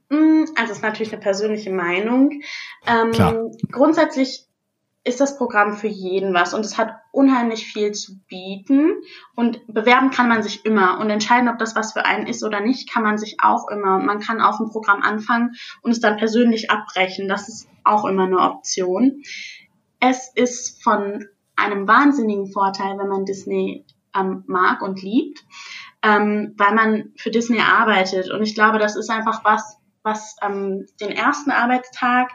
Mm, 0.08 0.44
also 0.56 0.72
es 0.72 0.78
ist 0.78 0.82
natürlich 0.82 1.12
eine 1.12 1.22
persönliche 1.22 1.70
Meinung. 1.70 2.42
Ähm, 2.86 3.12
Klar. 3.12 3.50
Grundsätzlich 3.70 4.46
ist 5.04 5.20
das 5.20 5.36
Programm 5.36 5.76
für 5.76 5.88
jeden 5.88 6.32
was 6.34 6.54
und 6.54 6.64
es 6.64 6.78
hat 6.78 7.01
unheimlich 7.12 7.66
viel 7.66 7.92
zu 7.92 8.18
bieten 8.26 9.02
und 9.36 9.60
bewerben 9.66 10.10
kann 10.10 10.28
man 10.28 10.42
sich 10.42 10.64
immer 10.64 10.98
und 10.98 11.10
entscheiden, 11.10 11.48
ob 11.48 11.58
das 11.58 11.76
was 11.76 11.92
für 11.92 12.04
einen 12.04 12.26
ist 12.26 12.42
oder 12.42 12.60
nicht, 12.60 12.90
kann 12.92 13.02
man 13.02 13.18
sich 13.18 13.36
auch 13.40 13.68
immer. 13.68 13.98
Man 13.98 14.18
kann 14.18 14.40
auf 14.40 14.58
ein 14.58 14.70
Programm 14.70 15.02
anfangen 15.02 15.52
und 15.82 15.92
es 15.92 16.00
dann 16.00 16.16
persönlich 16.16 16.70
abbrechen. 16.70 17.28
Das 17.28 17.48
ist 17.48 17.68
auch 17.84 18.06
immer 18.06 18.24
eine 18.24 18.38
Option. 18.38 19.22
Es 20.00 20.32
ist 20.34 20.82
von 20.82 21.26
einem 21.54 21.86
wahnsinnigen 21.86 22.50
Vorteil, 22.50 22.98
wenn 22.98 23.08
man 23.08 23.26
Disney 23.26 23.84
ähm, 24.16 24.44
mag 24.46 24.82
und 24.82 25.02
liebt, 25.02 25.44
ähm, 26.02 26.54
weil 26.56 26.74
man 26.74 27.12
für 27.16 27.30
Disney 27.30 27.60
arbeitet 27.60 28.30
und 28.30 28.42
ich 28.42 28.54
glaube, 28.54 28.78
das 28.78 28.96
ist 28.96 29.10
einfach 29.10 29.44
was, 29.44 29.78
was 30.02 30.36
ähm, 30.42 30.86
den 31.00 31.10
ersten 31.10 31.50
Arbeitstag 31.50 32.30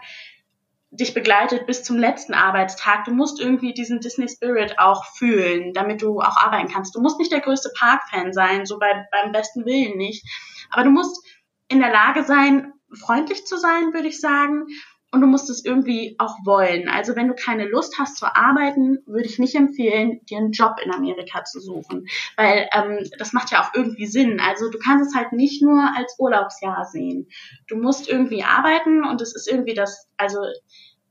dich 0.92 1.14
begleitet 1.14 1.68
bis 1.68 1.84
zum 1.84 1.98
letzten 1.98 2.34
Arbeitstag. 2.34 3.06
Du 3.06 3.12
musst 3.12 3.40
irgendwie 3.40 3.74
diesen 3.74 4.00
Disney 4.00 4.28
Spirit 4.30 4.80
auch 4.80 5.06
fühlen, 5.16 5.74
damit 5.74 6.02
du 6.02 6.22
auch 6.22 6.38
arbeiten 6.38 6.72
kannst. 6.72 6.96
Du 6.96 7.02
musst 7.02 7.20
nicht 7.20 7.32
der 7.32 7.42
größte 7.42 7.72
Parkfan 7.78 8.34
sein, 8.34 8.66
so 8.66 8.80
bei, 8.80 9.06
beim 9.12 9.32
besten 9.32 9.66
Willen 9.66 9.98
nicht. 9.98 10.26
Aber 10.70 10.84
du 10.84 10.90
musst 10.90 11.26
in 11.68 11.80
der 11.80 11.92
Lage 11.92 12.24
sein, 12.24 12.74
freundlich 12.94 13.46
zu 13.46 13.58
sein, 13.58 13.94
würde 13.94 14.08
ich 14.08 14.22
sagen. 14.22 14.66
Und 15.12 15.22
du 15.22 15.28
musst 15.28 15.49
es 15.49 15.64
irgendwie 15.64 16.16
auch 16.20 16.36
wollen. 16.43 16.89
Also 16.89 17.16
wenn 17.16 17.30
du 17.30 17.34
keine 17.34 17.66
Lust 17.66 17.97
hast 17.97 18.18
zu 18.18 18.26
arbeiten, 18.26 18.99
würde 19.05 19.26
ich 19.26 19.39
nicht 19.39 19.55
empfehlen, 19.55 20.20
dir 20.26 20.38
einen 20.38 20.51
Job 20.51 20.76
in 20.84 20.93
Amerika 20.93 21.45
zu 21.45 21.62
suchen. 21.62 22.08
Weil 22.36 22.68
ähm, 22.74 23.10
das 23.18 23.32
macht 23.32 23.51
ja 23.51 23.64
auch 23.64 23.74
irgendwie 23.74 24.05
Sinn. 24.05 24.41
Also 24.41 24.70
du 24.70 24.78
kannst 24.80 25.10
es 25.10 25.16
halt 25.16 25.32
nicht 25.32 25.62
nur 25.62 25.82
als 25.95 26.16
Urlaubsjahr 26.20 26.84
sehen. 26.86 27.30
Du 27.68 27.78
musst 27.78 28.10
irgendwie 28.10 28.43
arbeiten 28.43 29.05
und 29.05 29.22
es 29.22 29.34
ist 29.34 29.49
irgendwie 29.49 29.74
das, 29.74 30.10
also 30.18 30.39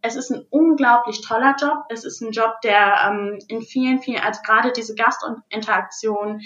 es 0.03 0.15
ist 0.15 0.31
ein 0.31 0.45
unglaublich 0.51 1.23
toller 1.23 1.57
Job. 1.59 1.85
Es 1.89 2.05
ist 2.05 2.21
ein 2.21 2.33
Job, 2.33 2.61
der 2.63 2.97
ähm, 3.09 3.39
in 3.49 3.63
vielen, 3.63 4.01
vielen, 4.01 4.21
also 4.21 4.43
gerade 4.43 4.73
diese 4.73 4.95
Gastinteraktion 4.95 6.43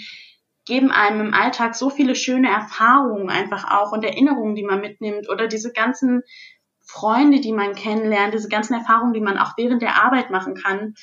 geben 0.65 0.91
einem 0.91 1.19
im 1.27 1.33
Alltag 1.33 1.75
so 1.75 1.89
viele 1.89 2.15
schöne 2.15 2.49
Erfahrungen 2.49 3.29
einfach 3.29 3.71
auch 3.71 3.91
und 3.91 4.05
Erinnerungen, 4.05 4.55
die 4.55 4.63
man 4.63 4.79
mitnimmt 4.79 5.29
oder 5.29 5.47
diese 5.47 5.73
ganzen 5.73 6.23
Freunde, 6.91 7.39
die 7.41 7.53
man 7.53 7.75
kennenlernt, 7.75 8.33
diese 8.33 8.49
ganzen 8.49 8.73
Erfahrungen, 8.73 9.13
die 9.13 9.21
man 9.21 9.37
auch 9.37 9.53
während 9.57 9.81
der 9.81 10.03
Arbeit 10.03 10.29
machen 10.29 10.55
kann, 10.55 10.95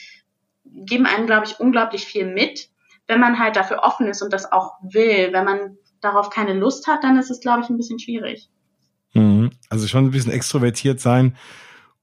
geben 0.65 1.07
einem, 1.07 1.27
glaube 1.27 1.47
ich, 1.47 1.61
unglaublich 1.61 2.05
viel 2.05 2.27
mit, 2.27 2.69
wenn 3.07 3.21
man 3.21 3.39
halt 3.39 3.57
dafür 3.57 3.83
offen 3.83 4.07
ist 4.07 4.23
und 4.23 4.33
das 4.33 4.53
auch 4.53 4.75
will. 4.83 5.33
Wenn 5.33 5.45
man 5.45 5.79
darauf 6.01 6.31
keine 6.31 6.53
Lust 6.53 6.87
hat, 6.87 7.05
dann 7.05 7.19
ist 7.19 7.31
es, 7.31 7.41
glaube 7.41 7.63
ich, 7.63 7.71
ein 7.71 7.77
bisschen 7.77 7.99
schwierig. 7.99 8.49
Mhm. 9.15 9.51
Also 9.71 9.87
schon 9.87 10.05
ein 10.05 10.11
bisschen 10.11 10.33
extrovertiert 10.33 11.01
sein 11.01 11.35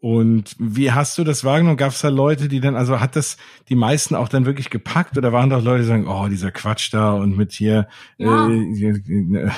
und 0.06 0.56
wie 0.60 0.92
hast 0.92 1.18
du 1.18 1.24
das 1.24 1.44
wahrgenommen? 1.44 1.78
Gab 1.78 1.92
es 1.92 2.02
da 2.02 2.10
Leute, 2.10 2.48
die 2.48 2.60
dann, 2.60 2.76
also 2.76 3.00
hat 3.00 3.16
das 3.16 3.38
die 3.70 3.76
meisten 3.76 4.14
auch 4.14 4.30
dann 4.30 4.46
wirklich 4.46 4.70
gepackt 4.70 5.18
oder 5.18 5.34
waren 5.34 5.50
doch 5.50 5.64
Leute, 5.64 5.82
die 5.82 5.88
sagen, 5.88 6.08
oh, 6.08 6.28
dieser 6.28 6.52
Quatsch 6.52 6.94
da 6.94 7.14
und 7.14 7.36
mit 7.36 7.54
hier. 7.54 7.88
Ja. 8.20 8.48
Äh, 8.48 8.92
äh, 8.92 9.50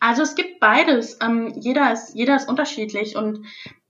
also 0.00 0.22
es 0.22 0.34
gibt 0.34 0.60
beides. 0.60 1.18
Ähm, 1.22 1.52
jeder 1.56 1.92
ist, 1.92 2.14
jeder 2.14 2.36
ist 2.36 2.48
unterschiedlich 2.48 3.16
und 3.16 3.46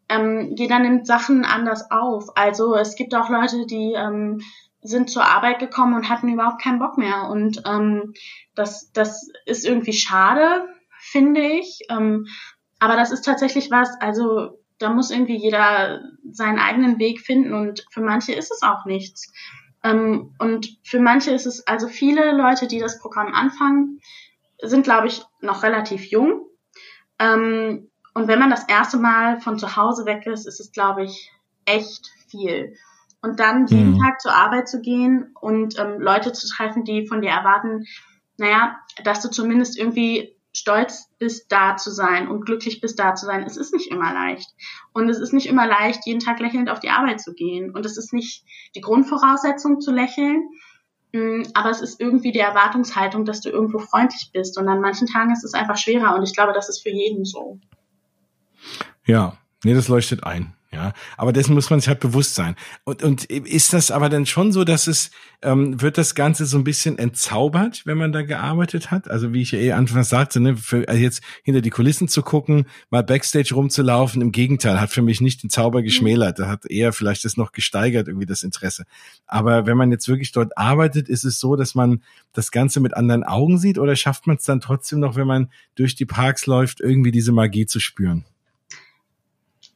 ähm, 0.09 0.55
jeder 0.57 0.79
nimmt 0.79 1.07
Sachen 1.07 1.45
anders 1.45 1.91
auf. 1.91 2.37
Also 2.37 2.75
es 2.75 2.97
gibt 2.97 3.15
auch 3.15 3.29
Leute, 3.29 3.67
die 3.67 3.95
ähm, 3.97 4.41
sind 4.83 5.11
zur 5.11 5.25
Arbeit 5.25 5.59
gekommen 5.59 5.95
und 5.95 6.09
hatten 6.09 6.29
überhaupt 6.29 6.63
keinen 6.63 6.79
Bock 6.79 6.97
mehr. 6.97 7.29
Und 7.29 7.63
ähm, 7.67 8.15
das, 8.55 8.93
das 8.93 9.29
ist 9.45 9.67
irgendwie 9.67 9.93
schade, 9.93 10.69
finde 10.99 11.41
ich. 11.41 11.81
Ähm, 11.91 12.27
aber 12.79 12.97
das 12.97 13.11
ist 13.11 13.25
tatsächlich 13.25 13.71
was, 13.71 13.89
also 14.01 14.59
da 14.79 14.91
muss 14.91 15.11
irgendwie 15.11 15.37
jeder 15.37 16.01
seinen 16.31 16.59
eigenen 16.59 16.99
Weg 16.99 17.21
finden 17.21 17.55
und 17.55 17.87
für 17.91 18.03
manche 18.03 18.33
ist 18.33 18.51
es 18.51 18.63
auch 18.63 18.85
nichts. 18.85 19.33
Ähm, 19.83 20.35
und 20.39 20.79
für 20.83 21.01
manche 21.01 21.31
ist 21.31 21.47
es, 21.47 21.67
also 21.67 21.89
viele 21.89 22.33
Leute, 22.37 22.67
die 22.67 22.79
das 22.79 22.99
Programm 22.99 23.33
anfangen, 23.33 24.01
sind, 24.63 24.85
glaube 24.85 25.09
ich, 25.09 25.23
noch 25.41 25.63
relativ 25.63 26.07
jung. 26.07 26.47
Ähm, 27.19 27.91
und 28.15 28.29
wenn 28.29 28.39
man 28.39 28.51
das 28.51 28.69
erste 28.69 28.97
Mal 28.97 29.41
von 29.41 29.59
zu 29.59 29.77
Hause 29.77 30.07
weg 30.07 30.27
ist, 30.27 30.47
ist 30.47 30.61
es, 30.61 30.73
glaube 30.73 31.05
ich, 31.05 31.33
echt 31.65 32.11
viel. 32.29 32.75
Und 33.23 33.41
dann 33.41 33.67
jeden 33.67 33.93
mhm. 33.93 33.99
Tag 33.99 34.21
zur 34.21 34.33
Arbeit 34.33 34.69
zu 34.69 34.81
gehen 34.81 35.35
und 35.41 35.79
ähm, 35.79 36.01
Leute 36.01 36.33
zu 36.33 36.49
treffen, 36.49 36.85
die 36.85 37.07
von 37.07 37.21
dir 37.21 37.31
erwarten, 37.31 37.85
naja, 38.39 38.79
dass 39.05 39.21
du 39.21 39.31
zumindest 39.31 39.79
irgendwie 39.79 40.37
stolz 40.55 41.11
bist, 41.19 41.53
da 41.53 41.77
zu 41.77 41.91
sein 41.91 42.29
und 42.29 42.47
glücklich 42.47 42.81
bist, 42.81 42.99
da 42.99 43.15
zu 43.15 43.27
sein. 43.27 43.43
Es 43.43 43.57
ist 43.57 43.75
nicht 43.75 43.91
immer 43.91 44.13
leicht. 44.13 44.49
Und 44.93 45.09
es 45.09 45.19
ist 45.19 45.33
nicht 45.33 45.47
immer 45.47 45.67
leicht, 45.67 46.07
jeden 46.07 46.21
Tag 46.21 46.41
lächelnd 46.41 46.71
auf 46.71 46.81
die 46.81 46.89
Arbeit 46.89 47.21
zu 47.21 47.35
gehen. 47.35 47.71
Und 47.71 47.85
es 47.85 47.99
ist 47.99 48.13
nicht 48.13 48.45
die 48.75 48.81
Grundvoraussetzung 48.81 49.81
zu 49.81 49.93
lächeln, 49.93 50.49
aber 51.55 51.71
es 51.71 51.81
ist 51.81 52.01
irgendwie 52.01 52.33
die 52.33 52.41
Erwartungshaltung, 52.41 53.25
dass 53.25 53.41
du 53.41 53.51
irgendwo 53.51 53.79
freundlich 53.79 54.31
bist. 54.33 54.59
Und 54.59 54.69
an 54.69 54.81
manchen 54.81 55.07
Tagen 55.07 55.33
ist 55.33 55.45
es 55.45 55.55
einfach 55.55 55.77
schwerer. 55.77 56.15
Und 56.15 56.23
ich 56.23 56.35
glaube, 56.35 56.53
das 56.53 56.69
ist 56.69 56.83
für 56.83 56.91
jeden 56.91 57.25
so. 57.25 57.59
Ja, 59.05 59.37
nee, 59.65 59.75
das 59.75 59.89
leuchtet 59.89 60.25
ein. 60.25 60.55
Ja, 60.77 60.93
aber 61.17 61.33
dessen 61.33 61.55
muss 61.55 61.71
man 61.71 61.81
sich 61.81 61.89
halt 61.89 62.01
bewusst 62.01 62.35
sein. 62.35 62.55
Und, 62.85 63.03
und 63.03 63.25
ist 63.25 63.73
das 63.73 63.91
aber 63.91 64.11
dann 64.11 64.27
schon 64.27 64.53
so, 64.53 64.63
dass 64.63 64.89
es, 64.89 65.11
ähm, 65.41 65.81
wird 65.81 65.97
das 65.97 66.15
Ganze 66.15 66.45
so 66.45 66.59
ein 66.59 66.65
bisschen 66.65 66.99
entzaubert, 66.99 67.87
wenn 67.87 67.97
man 67.97 68.13
da 68.13 68.21
gearbeitet 68.21 68.91
hat? 68.91 69.11
Also 69.11 69.33
wie 69.33 69.41
ich 69.41 69.53
ja 69.53 69.59
eh 69.59 69.73
anfangs 69.73 70.11
sagte, 70.11 70.39
ne, 70.39 70.55
für, 70.55 70.87
also 70.87 71.01
jetzt 71.01 71.23
hinter 71.45 71.63
die 71.63 71.71
Kulissen 71.71 72.09
zu 72.09 72.21
gucken, 72.21 72.67
mal 72.91 73.03
Backstage 73.03 73.55
rumzulaufen, 73.55 74.21
im 74.21 74.33
Gegenteil, 74.33 74.79
hat 74.79 74.91
für 74.91 75.01
mich 75.01 75.23
nicht 75.23 75.43
den 75.43 75.49
Zauber 75.49 75.81
mhm. 75.81 75.85
geschmälert. 75.85 76.39
Da 76.41 76.47
hat 76.47 76.67
eher 76.67 76.93
vielleicht 76.93 77.25
das 77.25 77.39
noch 77.39 77.53
gesteigert, 77.53 78.07
irgendwie 78.07 78.27
das 78.27 78.43
Interesse. 78.43 78.85
Aber 79.27 79.65
wenn 79.65 79.79
man 79.79 79.91
jetzt 79.91 80.09
wirklich 80.09 80.33
dort 80.33 80.59
arbeitet, 80.59 81.09
ist 81.09 81.25
es 81.25 81.41
so, 81.41 81.57
dass 81.57 81.75
man 81.75 82.03
das 82.35 82.51
Ganze 82.51 82.81
mit 82.81 82.95
anderen 82.95 83.25
Augen 83.25 83.57
sieht 83.57 83.79
oder 83.79 83.97
schafft 83.97 84.27
man 84.27 84.37
es 84.37 84.45
dann 84.45 84.61
trotzdem 84.61 85.01
noch, 85.01 85.17
wenn 85.17 85.27
man 85.27 85.49
durch 85.75 85.95
die 85.95 86.05
Parks 86.05 86.45
läuft, 86.45 86.81
irgendwie 86.81 87.13
diese 87.13 87.33
Magie 87.33 87.65
zu 87.65 87.81
spüren? 87.81 88.27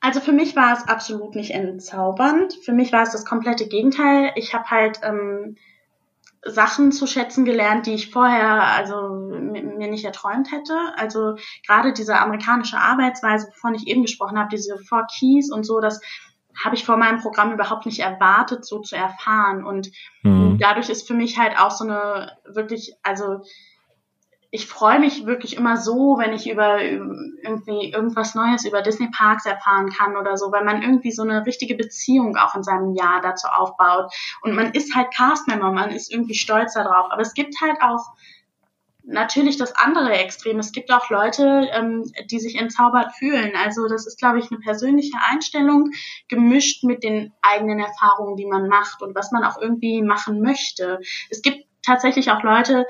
Also 0.00 0.20
für 0.20 0.32
mich 0.32 0.56
war 0.56 0.72
es 0.72 0.88
absolut 0.88 1.34
nicht 1.34 1.50
entzaubernd. 1.50 2.54
Für 2.64 2.72
mich 2.72 2.92
war 2.92 3.02
es 3.02 3.12
das 3.12 3.26
komplette 3.26 3.68
Gegenteil. 3.68 4.32
Ich 4.34 4.54
habe 4.54 4.70
halt 4.70 5.00
ähm, 5.02 5.56
Sachen 6.42 6.90
zu 6.90 7.06
schätzen 7.06 7.44
gelernt, 7.44 7.86
die 7.86 7.94
ich 7.94 8.10
vorher 8.10 8.62
also 8.62 9.10
mir 9.10 9.88
nicht 9.88 10.04
erträumt 10.04 10.50
hätte. 10.52 10.74
Also 10.96 11.36
gerade 11.66 11.92
diese 11.92 12.18
amerikanische 12.18 12.78
Arbeitsweise, 12.78 13.48
wovon 13.48 13.74
ich 13.74 13.86
eben 13.88 14.02
gesprochen 14.02 14.38
habe, 14.38 14.48
diese 14.50 14.78
Four 14.78 15.06
Keys 15.06 15.52
und 15.52 15.64
so, 15.64 15.80
das 15.80 16.00
habe 16.64 16.74
ich 16.74 16.84
vor 16.84 16.96
meinem 16.96 17.20
Programm 17.20 17.52
überhaupt 17.52 17.86
nicht 17.86 18.00
erwartet, 18.00 18.64
so 18.64 18.80
zu 18.80 18.96
erfahren. 18.96 19.64
Und 19.64 19.90
mhm. 20.22 20.58
dadurch 20.58 20.88
ist 20.88 21.06
für 21.06 21.14
mich 21.14 21.38
halt 21.38 21.58
auch 21.58 21.70
so 21.70 21.84
eine 21.84 22.32
wirklich, 22.46 22.94
also 23.02 23.42
ich 24.52 24.66
freue 24.66 24.98
mich 24.98 25.26
wirklich 25.26 25.56
immer 25.56 25.76
so, 25.76 26.16
wenn 26.18 26.32
ich 26.32 26.50
über 26.50 26.82
irgendwie 26.82 27.92
irgendwas 27.92 28.34
Neues 28.34 28.64
über 28.64 28.82
Disney 28.82 29.08
Parks 29.16 29.46
erfahren 29.46 29.90
kann 29.90 30.16
oder 30.16 30.36
so, 30.36 30.50
weil 30.50 30.64
man 30.64 30.82
irgendwie 30.82 31.12
so 31.12 31.22
eine 31.22 31.46
richtige 31.46 31.76
Beziehung 31.76 32.36
auch 32.36 32.56
in 32.56 32.64
seinem 32.64 32.94
Jahr 32.94 33.20
dazu 33.20 33.46
aufbaut. 33.46 34.12
Und 34.42 34.54
man 34.54 34.72
ist 34.72 34.94
halt 34.96 35.14
Castmember, 35.14 35.70
man 35.70 35.90
ist 35.90 36.12
irgendwie 36.12 36.34
stolz 36.34 36.74
darauf. 36.74 37.12
Aber 37.12 37.22
es 37.22 37.34
gibt 37.34 37.54
halt 37.60 37.80
auch 37.80 38.12
natürlich 39.04 39.56
das 39.56 39.74
andere 39.76 40.12
Extrem. 40.12 40.58
Es 40.58 40.72
gibt 40.72 40.92
auch 40.92 41.10
Leute, 41.10 41.68
ähm, 41.72 42.10
die 42.28 42.40
sich 42.40 42.56
entzaubert 42.56 43.12
fühlen. 43.14 43.52
Also 43.56 43.86
das 43.86 44.04
ist, 44.06 44.18
glaube 44.18 44.40
ich, 44.40 44.50
eine 44.50 44.60
persönliche 44.60 45.16
Einstellung 45.28 45.90
gemischt 46.28 46.82
mit 46.82 47.04
den 47.04 47.32
eigenen 47.40 47.78
Erfahrungen, 47.78 48.36
die 48.36 48.46
man 48.46 48.68
macht 48.68 49.00
und 49.00 49.14
was 49.14 49.30
man 49.30 49.44
auch 49.44 49.60
irgendwie 49.60 50.02
machen 50.02 50.42
möchte. 50.42 50.98
Es 51.30 51.40
gibt 51.40 51.69
tatsächlich 51.90 52.30
auch 52.30 52.42
Leute, 52.42 52.86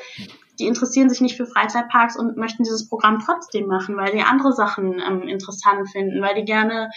die 0.59 0.67
interessieren 0.67 1.09
sich 1.09 1.21
nicht 1.21 1.37
für 1.37 1.47
Freizeitparks 1.47 2.17
und 2.17 2.37
möchten 2.37 2.65
dieses 2.65 2.89
Programm 2.89 3.23
trotzdem 3.25 3.67
machen, 3.67 3.97
weil 3.97 4.13
die 4.13 4.23
andere 4.23 4.53
Sachen 4.53 5.01
ähm, 5.01 5.23
interessant 5.23 5.89
finden, 5.91 6.21
weil 6.21 6.35
die 6.35 6.45
gerne 6.45 6.91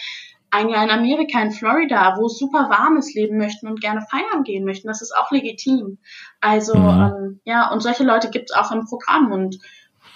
ein 0.50 0.68
Jahr 0.68 0.84
in 0.84 0.90
Amerika, 0.90 1.40
in 1.40 1.50
Florida, 1.50 2.16
wo 2.18 2.26
es 2.26 2.38
super 2.38 2.68
warm 2.70 2.96
ist, 2.98 3.14
leben 3.14 3.38
möchten 3.38 3.66
und 3.66 3.80
gerne 3.80 4.02
feiern 4.02 4.44
gehen 4.44 4.64
möchten. 4.64 4.86
Das 4.86 5.02
ist 5.02 5.16
auch 5.16 5.30
legitim. 5.32 5.98
Also 6.40 6.76
mhm. 6.76 7.00
ähm, 7.00 7.40
ja, 7.44 7.72
und 7.72 7.80
solche 7.80 8.04
Leute 8.04 8.30
gibt 8.30 8.50
es 8.50 8.56
auch 8.56 8.70
im 8.70 8.84
Programm 8.84 9.32
und 9.32 9.58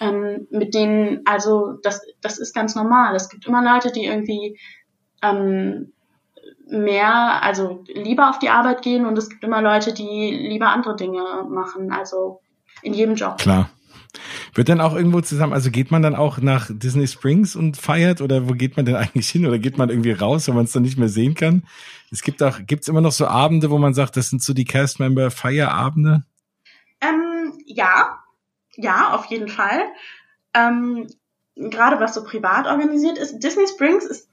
ähm, 0.01 0.47
mit 0.51 0.75
denen, 0.75 1.23
also 1.25 1.79
das, 1.83 2.03
das 2.21 2.39
ist 2.39 2.55
ganz 2.55 2.77
normal. 2.77 3.17
Es 3.17 3.31
gibt 3.31 3.47
immer 3.47 3.63
Leute, 3.63 3.91
die 3.91 4.05
irgendwie 4.05 4.61
ähm, 5.23 5.93
mehr, 6.71 7.43
also 7.43 7.85
lieber 7.87 8.31
auf 8.31 8.39
die 8.39 8.51
Arbeit 8.51 8.83
gehen 8.83 9.07
und 9.07 9.17
es 9.17 9.29
gibt 9.29 9.45
immer 9.45 9.63
Leute, 9.63 9.93
die 9.93 10.31
lieber 10.49 10.69
andere 10.69 10.97
Dinge 10.97 11.47
machen. 11.49 11.93
Also 11.93 12.41
in 12.83 12.95
jedem 12.95 13.15
Job. 13.15 13.39
Klar. 13.39 13.71
Wird 14.55 14.69
dann 14.69 14.81
auch 14.81 14.95
irgendwo 14.95 15.21
zusammen, 15.21 15.53
also 15.53 15.71
geht 15.71 15.91
man 15.91 16.03
dann 16.03 16.15
auch 16.15 16.39
nach 16.39 16.71
Disney 16.71 17.07
Springs 17.07 17.55
und 17.55 17.77
feiert 17.77 18.21
oder 18.21 18.49
wo 18.49 18.55
geht 18.55 18.77
man 18.77 18.87
denn 18.87 18.97
eigentlich 18.97 19.29
hin 19.29 19.47
oder 19.47 19.59
geht 19.59 19.77
man 19.77 19.91
irgendwie 19.91 20.13
raus, 20.13 20.49
wenn 20.49 20.55
man 20.55 20.65
es 20.65 20.73
dann 20.73 20.83
nicht 20.83 20.99
mehr 20.99 21.11
sehen 21.11 21.35
kann? 21.35 21.65
Es 22.11 22.23
gibt 22.23 22.43
auch, 22.43 22.59
gibt's 22.67 22.89
immer 22.89 23.03
noch 23.03 23.13
so 23.13 23.27
Abende, 23.27 23.71
wo 23.71 23.79
man 23.79 23.95
sagt, 23.95 24.17
das 24.17 24.31
sind 24.31 24.43
so 24.43 24.55
die 24.55 24.65
Cast-Member 24.65 25.31
Feierabende? 25.31 26.25
Ähm, 27.01 27.53
ja, 27.67 28.19
ja, 28.77 29.15
auf 29.15 29.27
jeden 29.27 29.49
Fall. 29.49 29.83
Ähm, 30.55 31.07
gerade 31.55 32.01
was 32.01 32.15
so 32.15 32.25
privat 32.25 32.67
organisiert 32.67 33.19
ist. 33.19 33.39
Disney 33.41 33.67
Springs 33.69 34.05
ist 34.05 34.29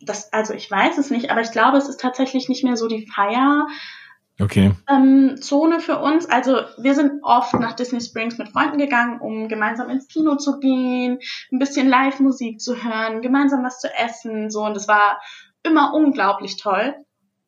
das, 0.00 0.32
also 0.32 0.54
ich 0.54 0.70
weiß 0.70 0.98
es 0.98 1.10
nicht, 1.10 1.30
aber 1.30 1.40
ich 1.40 1.52
glaube, 1.52 1.78
es 1.78 1.88
ist 1.88 2.00
tatsächlich 2.00 2.48
nicht 2.48 2.64
mehr 2.64 2.76
so 2.76 2.88
die 2.88 3.06
Feier. 3.06 3.66
Okay. 4.38 4.72
Ähm, 4.88 5.36
Zone 5.40 5.80
für 5.80 5.98
uns. 5.98 6.26
Also 6.26 6.60
wir 6.78 6.94
sind 6.94 7.22
oft 7.22 7.54
nach 7.54 7.74
Disney 7.74 8.00
Springs 8.00 8.36
mit 8.36 8.50
Freunden 8.50 8.76
gegangen, 8.76 9.20
um 9.20 9.48
gemeinsam 9.48 9.88
ins 9.88 10.08
Kino 10.08 10.36
zu 10.36 10.58
gehen, 10.58 11.20
ein 11.50 11.58
bisschen 11.58 11.88
Live-Musik 11.88 12.60
zu 12.60 12.82
hören, 12.82 13.22
gemeinsam 13.22 13.64
was 13.64 13.80
zu 13.80 13.88
essen, 13.94 14.50
so 14.50 14.64
und 14.64 14.76
es 14.76 14.88
war 14.88 15.20
immer 15.62 15.94
unglaublich 15.94 16.58
toll. 16.58 16.94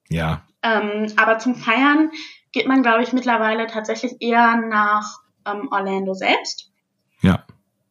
Ja. 0.09 0.45
Ähm, 0.63 1.13
aber 1.17 1.39
zum 1.39 1.55
Feiern 1.55 2.11
geht 2.53 2.67
man, 2.67 2.83
glaube 2.83 3.03
ich, 3.03 3.13
mittlerweile 3.13 3.67
tatsächlich 3.67 4.17
eher 4.21 4.57
nach 4.57 5.19
ähm, 5.47 5.69
Orlando 5.71 6.15
selbst. 6.15 6.73
Ja. 7.21 7.45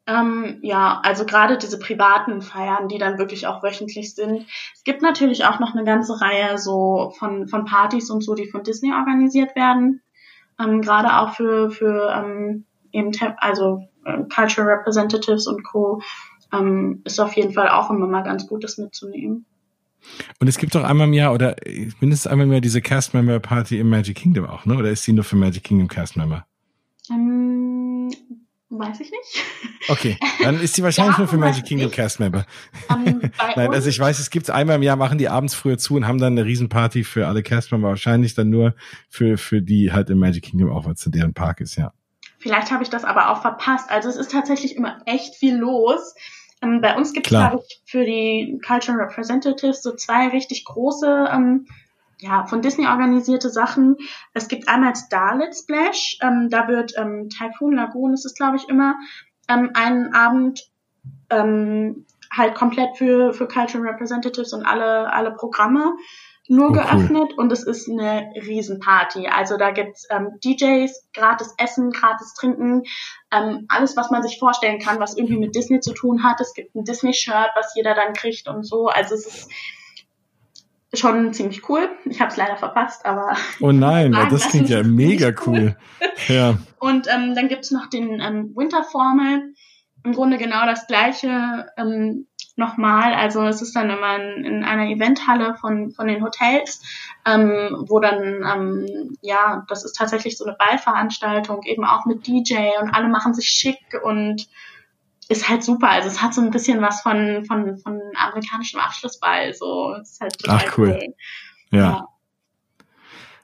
Ähm, 0.07 0.59
ja, 0.61 1.01
also 1.03 1.25
gerade 1.25 1.57
diese 1.57 1.77
privaten 1.77 2.41
Feiern, 2.41 2.87
die 2.87 2.97
dann 2.97 3.17
wirklich 3.17 3.45
auch 3.45 3.61
wöchentlich 3.61 4.15
sind. 4.15 4.45
Es 4.73 4.83
gibt 4.85 5.01
natürlich 5.01 5.43
auch 5.43 5.59
noch 5.59 5.75
eine 5.75 5.83
ganze 5.83 6.21
Reihe 6.21 6.57
so 6.57 7.13
von, 7.17 7.49
von 7.49 7.65
Partys 7.65 8.09
und 8.09 8.23
so, 8.23 8.33
die 8.33 8.47
von 8.47 8.63
Disney 8.63 8.93
organisiert 8.93 9.55
werden. 9.55 10.01
Ähm, 10.59 10.81
gerade 10.81 11.17
auch 11.17 11.33
für, 11.33 11.69
für 11.69 12.09
ähm, 12.15 12.63
eben, 12.93 13.11
also 13.37 13.83
äh, 14.05 14.23
Cultural 14.33 14.77
Representatives 14.77 15.45
und 15.45 15.63
Co. 15.63 16.01
Ähm, 16.53 17.01
ist 17.03 17.19
auf 17.19 17.33
jeden 17.33 17.51
Fall 17.51 17.67
auch 17.67 17.89
immer 17.89 18.07
mal 18.07 18.23
ganz 18.23 18.47
gut, 18.47 18.63
das 18.63 18.77
mitzunehmen. 18.77 19.45
Und 20.39 20.47
es 20.47 20.57
gibt 20.57 20.73
doch 20.75 20.83
einmal 20.83 21.07
im 21.07 21.13
Jahr 21.13 21.33
oder 21.33 21.55
mindestens 21.99 22.27
einmal 22.27 22.45
im 22.45 22.53
Jahr 22.53 22.61
diese 22.61 22.81
Cast 22.81 23.13
Member 23.13 23.41
Party 23.41 23.79
im 23.79 23.89
Magic 23.89 24.15
Kingdom 24.15 24.45
auch, 24.45 24.65
ne? 24.65 24.77
Oder 24.77 24.91
ist 24.91 25.05
die 25.05 25.11
nur 25.11 25.25
für 25.25 25.35
Magic 25.35 25.65
Kingdom 25.65 25.89
Cast 25.89 26.15
Member? 26.15 26.45
Ähm, 27.09 27.46
Weiß 28.69 28.99
ich 28.99 29.11
nicht. 29.11 29.43
Okay, 29.87 30.17
dann 30.43 30.59
ist 30.59 30.75
sie 30.75 30.83
wahrscheinlich 30.83 31.15
ja, 31.15 31.19
nur 31.19 31.27
für 31.27 31.37
Magic 31.37 31.65
Kingdom 31.65 31.89
Cast 31.89 32.19
Member. 32.19 32.45
Um, 32.89 33.21
Nein, 33.55 33.73
also 33.73 33.89
ich 33.89 33.99
weiß, 33.99 34.19
es 34.19 34.29
gibt 34.29 34.49
einmal 34.49 34.77
im 34.77 34.83
Jahr, 34.83 34.95
machen 34.95 35.17
die 35.17 35.29
abends 35.29 35.53
früher 35.53 35.77
zu 35.77 35.95
und 35.95 36.07
haben 36.07 36.19
dann 36.19 36.33
eine 36.33 36.45
Riesenparty 36.45 37.03
für 37.03 37.27
alle 37.27 37.43
Cast 37.43 37.71
Member, 37.71 37.89
wahrscheinlich 37.89 38.33
dann 38.33 38.49
nur 38.49 38.75
für, 39.09 39.37
für 39.37 39.61
die 39.61 39.91
halt 39.91 40.09
im 40.09 40.19
Magic 40.19 40.43
Kingdom 40.43 40.71
auch, 40.71 40.85
weil 40.85 40.93
es 40.93 41.03
deren 41.05 41.33
Park 41.33 41.61
ist, 41.61 41.75
ja. 41.75 41.93
Vielleicht 42.39 42.71
habe 42.71 42.83
ich 42.83 42.89
das 42.89 43.03
aber 43.03 43.29
auch 43.29 43.41
verpasst. 43.41 43.89
Also 43.89 44.09
es 44.09 44.15
ist 44.15 44.31
tatsächlich 44.31 44.75
immer 44.75 45.01
echt 45.05 45.35
viel 45.35 45.55
los. 45.55 46.13
Ähm, 46.61 46.81
bei 46.81 46.95
uns 46.95 47.13
gibt 47.13 47.27
es, 47.27 47.31
glaube 47.31 47.63
ich, 47.67 47.81
für 47.85 48.05
die 48.05 48.59
Cultural 48.65 49.01
Representatives 49.01 49.81
so 49.81 49.95
zwei 49.95 50.27
richtig 50.29 50.65
große 50.65 51.29
ähm, 51.31 51.67
ja, 52.19 52.45
von 52.47 52.61
Disney 52.61 52.87
organisierte 52.87 53.49
Sachen. 53.49 53.97
Es 54.33 54.47
gibt 54.47 54.67
einmal 54.67 54.95
Starlit 54.95 55.55
Splash, 55.55 56.17
ähm, 56.21 56.49
da 56.49 56.67
wird 56.67 56.93
ähm, 56.97 57.29
Typhoon 57.29 57.75
Lagoon, 57.75 58.13
ist 58.13 58.25
es 58.25 58.33
glaube 58.33 58.57
ich 58.57 58.67
immer, 58.69 58.95
ähm, 59.47 59.71
einen 59.73 60.13
Abend 60.13 60.69
ähm, 61.29 62.05
halt 62.35 62.55
komplett 62.55 62.97
für, 62.97 63.33
für 63.33 63.47
Cultural 63.47 63.87
Representatives 63.87 64.53
und 64.53 64.65
alle, 64.65 65.11
alle 65.13 65.31
Programme 65.31 65.95
nur 66.49 66.69
oh, 66.69 66.73
geöffnet 66.73 67.33
cool. 67.33 67.39
und 67.43 67.51
es 67.51 67.63
ist 67.63 67.89
eine 67.89 68.31
Riesenparty. 68.35 69.27
Also 69.27 69.57
da 69.57 69.71
gibt's 69.71 70.07
ähm, 70.09 70.39
DJs, 70.43 71.09
gratis 71.13 71.53
Essen, 71.57 71.91
gratis 71.91 72.33
Trinken, 72.35 72.83
ähm, 73.31 73.65
alles, 73.67 73.97
was 73.97 74.11
man 74.11 74.23
sich 74.23 74.39
vorstellen 74.39 74.79
kann, 74.79 74.99
was 74.99 75.17
irgendwie 75.17 75.37
mit 75.37 75.55
Disney 75.55 75.81
zu 75.81 75.93
tun 75.93 76.23
hat. 76.23 76.39
Es 76.39 76.53
gibt 76.53 76.73
ein 76.75 76.85
Disney-Shirt, 76.85 77.51
was 77.55 77.75
jeder 77.75 77.95
dann 77.95 78.13
kriegt 78.13 78.47
und 78.47 78.63
so. 78.63 78.87
Also 78.87 79.15
es 79.15 79.25
ist 79.25 79.51
schon 80.93 81.33
ziemlich 81.33 81.67
cool. 81.69 81.89
Ich 82.05 82.21
habe 82.21 82.31
es 82.31 82.37
leider 82.37 82.57
verpasst, 82.57 83.05
aber. 83.05 83.35
Oh 83.59 83.71
nein, 83.71 84.13
sagen, 84.13 84.29
das 84.29 84.49
klingt 84.49 84.69
ja 84.69 84.83
mega 84.83 85.31
cool. 85.45 85.75
ja. 86.27 86.57
Und 86.79 87.07
ähm, 87.13 87.35
dann 87.35 87.47
gibt's 87.47 87.71
noch 87.71 87.87
den 87.87 88.19
ähm, 88.21 88.53
Winterformel. 88.55 89.53
Im 90.03 90.13
Grunde 90.13 90.37
genau 90.37 90.65
das 90.65 90.87
gleiche 90.87 91.67
ähm, 91.75 92.27
nochmal. 92.57 93.13
Also 93.13 93.43
es 93.45 93.61
ist 93.61 93.75
dann 93.75 93.89
immer 93.89 94.15
in, 94.17 94.43
in 94.43 94.63
einer 94.63 94.87
Eventhalle 94.87 95.55
von, 95.55 95.91
von 95.91 96.07
den 96.07 96.23
Hotels, 96.23 96.81
ähm, 97.25 97.85
wo 97.87 97.99
dann, 97.99 98.43
ähm, 98.43 99.15
ja, 99.21 99.65
das 99.69 99.85
ist 99.85 99.93
tatsächlich 99.93 100.37
so 100.37 100.45
eine 100.45 100.57
Ballveranstaltung, 100.57 101.63
eben 101.63 101.85
auch 101.85 102.05
mit 102.05 102.25
DJ 102.27 102.79
und 102.81 102.89
alle 102.93 103.07
machen 103.07 103.33
sich 103.33 103.47
schick 103.47 103.79
und 104.03 104.47
ist 105.29 105.49
halt 105.49 105.63
super. 105.63 105.89
Also 105.89 106.07
es 106.09 106.21
hat 106.21 106.33
so 106.33 106.41
ein 106.41 106.51
bisschen 106.51 106.81
was 106.81 107.01
von, 107.01 107.45
von, 107.45 107.77
von 107.77 108.01
amerikanischem 108.15 108.79
Abschlussball. 108.79 109.53
So, 109.53 109.93
ist 110.01 110.19
halt 110.21 110.37
total 110.39 110.57
Ach, 110.57 110.77
cool. 110.77 110.89
cool. 110.89 111.13
Ja. 111.71 111.79
ja. 111.79 112.07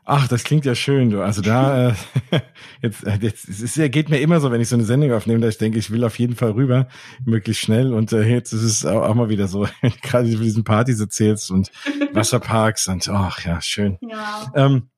Ach, 0.06 0.28
das 0.28 0.44
klingt 0.44 0.66
ja 0.66 0.76
schön, 0.76 1.12
du. 1.12 1.22
Also 1.22 1.42
da, 1.42 1.90
äh, 1.90 1.94
jetzt, 2.82 3.06
äh, 3.06 3.18
jetzt 3.22 3.48
es 3.48 3.62
ist, 3.62 3.92
geht 3.92 4.10
mir 4.10 4.20
immer 4.20 4.40
so, 4.40 4.52
wenn 4.52 4.60
ich 4.60 4.68
so 4.68 4.76
eine 4.76 4.84
Sendung 4.84 5.14
aufnehme, 5.14 5.40
dass 5.40 5.56
ich 5.56 5.60
denke, 5.60 5.80
ich 5.80 5.92
will 5.92 6.04
auf 6.04 6.20
jeden 6.20 6.36
Fall 6.36 6.52
rüber, 6.52 6.88
möglichst 7.26 7.64
schnell. 7.64 7.94
Und 7.94 8.12
äh, 8.12 8.24
jetzt 8.24 8.52
ist 8.52 8.64
es 8.64 8.86
auch, 8.86 9.04
auch 9.04 9.16
mal 9.16 9.30
wieder 9.30 9.48
so, 9.48 9.68
gerade 10.02 10.30
du 10.30 10.38
diesen 10.38 10.64
Partys 10.64 11.00
erzählst 11.00 11.52
und 11.52 11.72
Wasserparks 12.12 12.88
und 12.88 13.08
ach 13.10 13.46
ja, 13.46 13.62
schön. 13.62 13.98
Ja. 14.02 14.52
Ähm, 14.56 14.90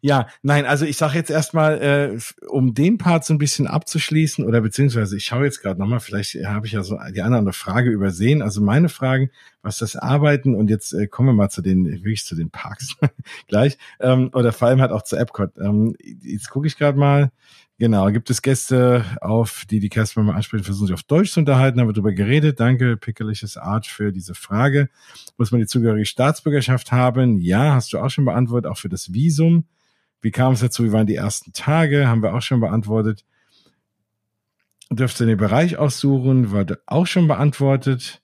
ja, 0.00 0.26
nein, 0.42 0.66
also 0.66 0.84
ich 0.84 0.96
sage 0.96 1.14
jetzt 1.14 1.30
erstmal, 1.30 1.80
äh, 1.80 2.18
um 2.48 2.74
den 2.74 2.98
Part 2.98 3.24
so 3.24 3.34
ein 3.34 3.38
bisschen 3.38 3.66
abzuschließen, 3.66 4.44
oder 4.44 4.60
beziehungsweise 4.60 5.16
ich 5.16 5.24
schaue 5.24 5.44
jetzt 5.44 5.60
gerade 5.60 5.80
nochmal, 5.80 6.00
vielleicht 6.00 6.34
habe 6.44 6.66
ich 6.66 6.72
ja 6.72 6.82
so 6.82 6.98
die 7.14 7.22
eine 7.22 7.38
andere 7.38 7.52
Frage 7.52 7.90
übersehen. 7.90 8.42
Also 8.42 8.60
meine 8.60 8.88
Fragen, 8.88 9.30
was 9.62 9.78
das 9.78 9.96
Arbeiten 9.96 10.54
und 10.54 10.70
jetzt 10.70 10.92
äh, 10.92 11.06
kommen 11.06 11.28
wir 11.28 11.34
mal 11.34 11.50
zu 11.50 11.62
den, 11.62 11.86
wirklich 11.86 12.24
zu 12.24 12.34
den 12.34 12.50
Parks 12.50 12.96
gleich, 13.48 13.78
ähm, 14.00 14.30
oder 14.32 14.52
vor 14.52 14.68
allem 14.68 14.80
halt 14.80 14.92
auch 14.92 15.02
zu 15.02 15.16
Epcot. 15.16 15.50
Ähm, 15.58 15.96
jetzt 16.22 16.50
gucke 16.50 16.66
ich 16.66 16.76
gerade 16.76 16.98
mal. 16.98 17.30
Genau, 17.78 18.06
gibt 18.12 18.30
es 18.30 18.42
Gäste, 18.42 19.04
auf 19.20 19.64
die 19.68 19.80
die 19.80 19.88
Casper 19.88 20.22
mal 20.22 20.36
ansprechen, 20.36 20.62
versuchen 20.62 20.88
sich 20.88 20.94
auf 20.94 21.02
Deutsch 21.02 21.32
zu 21.32 21.40
unterhalten, 21.40 21.80
haben 21.80 21.88
wir 21.88 21.94
darüber 21.94 22.12
geredet. 22.12 22.60
Danke, 22.60 22.96
pickerliches 22.96 23.56
Art, 23.56 23.86
für 23.86 24.12
diese 24.12 24.34
Frage. 24.34 24.88
Muss 25.36 25.50
man 25.50 25.60
die 25.60 25.66
zugehörige 25.66 26.06
Staatsbürgerschaft 26.06 26.92
haben? 26.92 27.40
Ja, 27.40 27.74
hast 27.74 27.92
du 27.92 27.98
auch 27.98 28.10
schon 28.10 28.24
beantwortet, 28.24 28.70
auch 28.70 28.78
für 28.78 28.88
das 28.88 29.12
Visum. 29.12 29.64
Wie 30.20 30.30
kam 30.30 30.52
es 30.52 30.60
dazu? 30.60 30.84
Wie 30.84 30.92
waren 30.92 31.08
die 31.08 31.16
ersten 31.16 31.52
Tage? 31.52 32.06
Haben 32.06 32.22
wir 32.22 32.34
auch 32.34 32.42
schon 32.42 32.60
beantwortet. 32.60 33.24
Dürfte 34.88 35.26
den 35.26 35.38
Bereich 35.38 35.76
aussuchen, 35.76 36.52
war 36.52 36.64
auch 36.86 37.06
schon 37.06 37.26
beantwortet. 37.26 38.21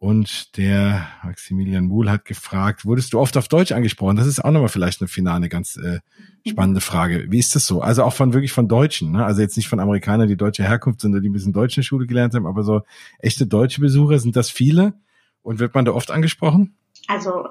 Und 0.00 0.56
der 0.56 1.08
Maximilian 1.24 1.86
Muhl 1.86 2.08
hat 2.08 2.24
gefragt, 2.24 2.84
wurdest 2.84 3.12
du 3.12 3.18
oft 3.18 3.36
auf 3.36 3.48
Deutsch 3.48 3.72
angesprochen? 3.72 4.14
Das 4.14 4.28
ist 4.28 4.38
auch 4.38 4.52
nochmal 4.52 4.68
vielleicht 4.68 5.00
eine 5.00 5.08
finale, 5.08 5.38
eine 5.38 5.48
ganz 5.48 5.76
äh, 5.76 5.98
spannende 6.46 6.80
Frage. 6.80 7.26
Wie 7.30 7.40
ist 7.40 7.56
das 7.56 7.66
so? 7.66 7.82
Also 7.82 8.04
auch 8.04 8.12
von 8.12 8.32
wirklich 8.32 8.52
von 8.52 8.68
Deutschen, 8.68 9.10
ne? 9.10 9.24
also 9.24 9.40
jetzt 9.40 9.56
nicht 9.56 9.66
von 9.66 9.80
Amerikanern, 9.80 10.28
die 10.28 10.36
deutsche 10.36 10.62
Herkunft 10.62 11.00
sind 11.00 11.14
oder 11.14 11.20
die 11.20 11.28
ein 11.28 11.32
bisschen 11.32 11.52
Deutsch 11.52 11.76
in 11.76 11.80
der 11.80 11.86
Schule 11.86 12.06
gelernt 12.06 12.34
haben, 12.34 12.46
aber 12.46 12.62
so 12.62 12.82
echte 13.18 13.48
deutsche 13.48 13.80
Besucher, 13.80 14.20
sind 14.20 14.36
das 14.36 14.50
viele? 14.50 14.94
Und 15.42 15.58
wird 15.58 15.74
man 15.74 15.84
da 15.84 15.90
oft 15.90 16.12
angesprochen? 16.12 16.76
Also 17.08 17.48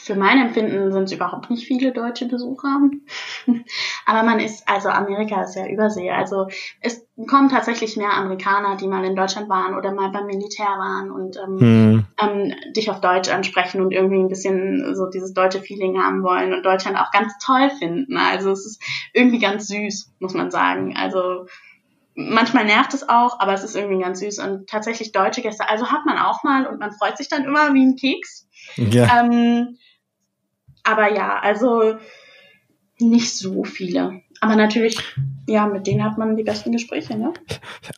für 0.00 0.14
mein 0.14 0.38
Empfinden 0.40 0.92
sind 0.92 1.04
es 1.04 1.12
überhaupt 1.12 1.50
nicht 1.50 1.66
viele 1.66 1.92
deutsche 1.92 2.26
Besucher. 2.26 2.80
Aber 4.06 4.22
man 4.22 4.40
ist, 4.40 4.68
also 4.68 4.88
Amerika 4.88 5.42
ist 5.42 5.56
ja 5.56 5.66
Übersee. 5.66 6.10
Also 6.10 6.48
es 6.80 7.06
kommen 7.28 7.48
tatsächlich 7.48 7.96
mehr 7.96 8.14
Amerikaner, 8.14 8.76
die 8.76 8.88
mal 8.88 9.04
in 9.04 9.14
Deutschland 9.14 9.48
waren 9.48 9.76
oder 9.76 9.92
mal 9.92 10.10
beim 10.10 10.26
Militär 10.26 10.66
waren 10.66 11.10
und 11.10 11.36
ähm, 11.36 11.60
hm. 11.60 12.06
ähm, 12.20 12.54
dich 12.74 12.90
auf 12.90 13.00
Deutsch 13.00 13.30
ansprechen 13.30 13.80
und 13.80 13.92
irgendwie 13.92 14.18
ein 14.18 14.28
bisschen 14.28 14.94
so 14.94 15.06
dieses 15.06 15.34
deutsche 15.34 15.60
Feeling 15.60 16.02
haben 16.02 16.22
wollen 16.22 16.52
und 16.52 16.64
Deutschland 16.64 16.98
auch 16.98 17.10
ganz 17.12 17.32
toll 17.44 17.70
finden. 17.78 18.16
Also 18.16 18.50
es 18.52 18.64
ist 18.64 18.82
irgendwie 19.12 19.38
ganz 19.38 19.68
süß, 19.68 20.14
muss 20.18 20.34
man 20.34 20.50
sagen. 20.50 20.96
Also 20.96 21.46
manchmal 22.14 22.64
nervt 22.64 22.94
es 22.94 23.08
auch, 23.08 23.38
aber 23.38 23.52
es 23.52 23.64
ist 23.64 23.76
irgendwie 23.76 24.02
ganz 24.02 24.20
süß 24.20 24.38
und 24.40 24.68
tatsächlich 24.68 25.12
deutsche 25.12 25.42
Gäste. 25.42 25.68
Also 25.68 25.90
hat 25.90 26.06
man 26.06 26.18
auch 26.18 26.42
mal 26.42 26.66
und 26.66 26.78
man 26.78 26.92
freut 26.92 27.16
sich 27.16 27.28
dann 27.28 27.44
immer 27.44 27.72
wie 27.74 27.84
ein 27.84 27.96
Keks. 27.96 28.48
Ja. 28.76 29.20
Ähm, 29.20 29.76
aber 30.84 31.12
ja, 31.12 31.38
also 31.40 31.96
nicht 32.98 33.36
so 33.36 33.64
viele. 33.64 34.22
Aber 34.40 34.56
natürlich, 34.56 34.98
ja, 35.46 35.66
mit 35.66 35.86
denen 35.86 36.02
hat 36.02 36.16
man 36.16 36.36
die 36.36 36.42
besten 36.42 36.72
Gespräche, 36.72 37.16
ne? 37.16 37.32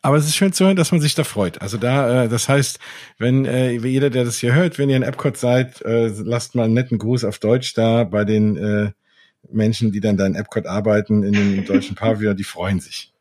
Aber 0.00 0.16
es 0.16 0.26
ist 0.26 0.34
schön 0.34 0.52
zu 0.52 0.64
hören, 0.64 0.76
dass 0.76 0.90
man 0.90 1.00
sich 1.00 1.14
da 1.14 1.24
freut. 1.24 1.60
Also 1.62 1.78
da, 1.78 2.24
äh, 2.24 2.28
das 2.28 2.48
heißt, 2.48 2.80
wenn 3.18 3.44
äh, 3.44 3.72
jeder, 3.72 4.10
der 4.10 4.24
das 4.24 4.38
hier 4.38 4.54
hört, 4.54 4.78
wenn 4.78 4.90
ihr 4.90 4.96
in 4.96 5.02
Epcot 5.02 5.36
seid, 5.36 5.82
äh, 5.82 6.08
lasst 6.08 6.54
mal 6.54 6.64
einen 6.64 6.74
netten 6.74 6.98
Gruß 6.98 7.24
auf 7.24 7.38
Deutsch 7.38 7.74
da 7.74 8.04
bei 8.04 8.24
den 8.24 8.56
äh, 8.56 8.90
Menschen, 9.50 9.92
die 9.92 10.00
dann 10.00 10.16
da 10.16 10.26
in 10.26 10.34
Epcot 10.34 10.66
arbeiten, 10.66 11.22
in 11.22 11.32
den 11.32 11.64
deutschen 11.64 11.94
Pavillon, 11.94 12.36
die 12.36 12.44
freuen 12.44 12.80
sich. 12.80 13.12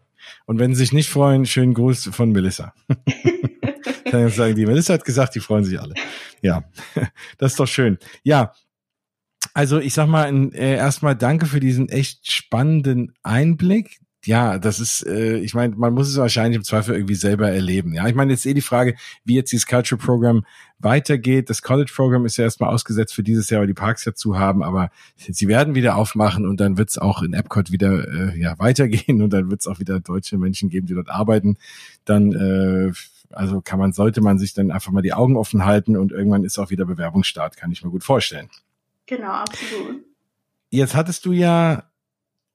Und 0.45 0.59
wenn 0.59 0.73
sie 0.73 0.79
sich 0.79 0.93
nicht 0.93 1.09
freuen, 1.09 1.45
schönen 1.45 1.73
Gruß 1.73 2.09
von 2.11 2.31
Melissa. 2.31 2.73
Kann 4.09 4.27
ich 4.27 4.35
sagen, 4.35 4.55
die 4.55 4.65
Melissa 4.65 4.93
hat 4.93 5.05
gesagt, 5.05 5.35
die 5.35 5.39
freuen 5.39 5.63
sich 5.63 5.79
alle. 5.79 5.93
Ja, 6.41 6.63
das 7.37 7.53
ist 7.53 7.59
doch 7.59 7.67
schön. 7.67 7.97
Ja, 8.23 8.53
also 9.53 9.79
ich 9.79 9.93
sag 9.93 10.07
mal 10.07 10.53
äh, 10.53 10.75
erstmal 10.75 11.15
danke 11.15 11.45
für 11.45 11.59
diesen 11.59 11.89
echt 11.89 12.31
spannenden 12.31 13.13
Einblick. 13.23 13.99
ja, 14.25 14.59
das 14.59 14.79
ist, 14.79 15.05
äh, 15.05 15.37
ich 15.37 15.53
meine, 15.53 15.75
man 15.75 15.93
muss 15.93 16.07
es 16.07 16.17
wahrscheinlich 16.17 16.57
im 16.57 16.63
Zweifel 16.63 16.95
irgendwie 16.95 17.15
selber 17.15 17.49
erleben. 17.49 17.93
Ja, 17.93 18.07
ich 18.07 18.15
meine, 18.15 18.31
jetzt 18.31 18.45
eh 18.45 18.53
die 18.53 18.61
Frage, 18.61 18.95
wie 19.25 19.35
jetzt 19.35 19.51
dieses 19.51 19.65
Culture 19.65 19.99
Program 19.99 20.45
weitergeht. 20.79 21.49
Das 21.49 21.61
College 21.61 21.91
Program 21.93 22.25
ist 22.25 22.37
ja 22.37 22.43
erstmal 22.43 22.73
ausgesetzt 22.73 23.13
für 23.13 23.23
dieses 23.23 23.49
Jahr, 23.49 23.61
weil 23.61 23.67
die 23.67 23.73
Parks 23.73 24.05
ja 24.05 24.13
zu 24.13 24.37
haben, 24.37 24.63
aber 24.63 24.91
sie 25.15 25.47
werden 25.47 25.75
wieder 25.75 25.95
aufmachen 25.95 26.47
und 26.47 26.59
dann 26.59 26.77
wird 26.77 26.89
es 26.89 26.97
auch 26.97 27.21
in 27.21 27.33
Epcot 27.33 27.71
wieder 27.71 28.07
äh, 28.07 28.39
ja, 28.39 28.57
weitergehen 28.59 29.21
und 29.21 29.31
dann 29.31 29.49
wird 29.49 29.61
es 29.61 29.67
auch 29.67 29.79
wieder 29.79 29.99
deutsche 29.99 30.37
Menschen 30.37 30.69
geben, 30.69 30.87
die 30.87 30.95
dort 30.95 31.09
arbeiten. 31.09 31.57
Dann 32.05 32.31
äh, 32.33 32.91
also 33.33 33.61
kann 33.61 33.79
man, 33.79 33.93
sollte 33.93 34.21
man 34.21 34.37
sich 34.37 34.53
dann 34.53 34.71
einfach 34.71 34.91
mal 34.91 35.01
die 35.01 35.13
Augen 35.13 35.37
offen 35.37 35.65
halten 35.65 35.97
und 35.97 36.11
irgendwann 36.11 36.43
ist 36.43 36.59
auch 36.59 36.69
wieder 36.69 36.85
Bewerbungsstart, 36.85 37.57
kann 37.57 37.71
ich 37.71 37.83
mir 37.83 37.89
gut 37.89 38.03
vorstellen. 38.03 38.49
Genau, 39.11 39.31
absolut. 39.31 40.05
Jetzt 40.69 40.95
hattest 40.95 41.25
du 41.25 41.33
ja 41.33 41.83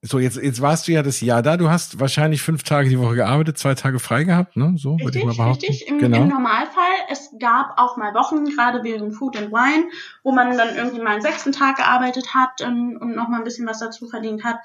so, 0.01 0.19
jetzt, 0.19 0.39
jetzt 0.39 0.63
warst 0.63 0.89
du 0.89 0.93
ja 0.93 1.03
das 1.03 1.21
Jahr 1.21 1.43
da. 1.43 1.59
Du 1.59 1.69
hast 1.69 2.01
wahrscheinlich 2.01 2.41
fünf 2.41 2.63
Tage 2.63 2.89
die 2.89 2.99
Woche 2.99 3.17
gearbeitet, 3.17 3.59
zwei 3.59 3.75
Tage 3.75 3.99
frei 3.99 4.25
gehabt, 4.25 4.57
ne? 4.57 4.73
So 4.79 4.93
richtig, 4.93 5.05
würde 5.05 5.19
ich 5.19 5.25
mal 5.27 5.35
behaupten. 5.35 5.67
Richtig, 5.67 5.87
Im, 5.87 5.99
genau. 5.99 6.23
im 6.23 6.29
Normalfall. 6.29 6.95
Es 7.11 7.31
gab 7.39 7.75
auch 7.77 7.99
mal 7.99 8.15
Wochen, 8.15 8.47
gerade 8.47 8.83
während 8.85 9.15
Food 9.15 9.37
and 9.37 9.53
Wine, 9.53 9.91
wo 10.23 10.33
man 10.33 10.57
dann 10.57 10.75
irgendwie 10.77 11.03
mal 11.03 11.13
einen 11.13 11.21
sechsten 11.21 11.53
Tag 11.53 11.77
gearbeitet 11.77 12.35
hat 12.35 12.63
und, 12.63 12.97
und 12.97 13.15
noch 13.15 13.29
mal 13.29 13.37
ein 13.37 13.45
bisschen 13.45 13.67
was 13.67 13.81
dazu 13.81 14.09
verdient 14.09 14.43
hat. 14.43 14.57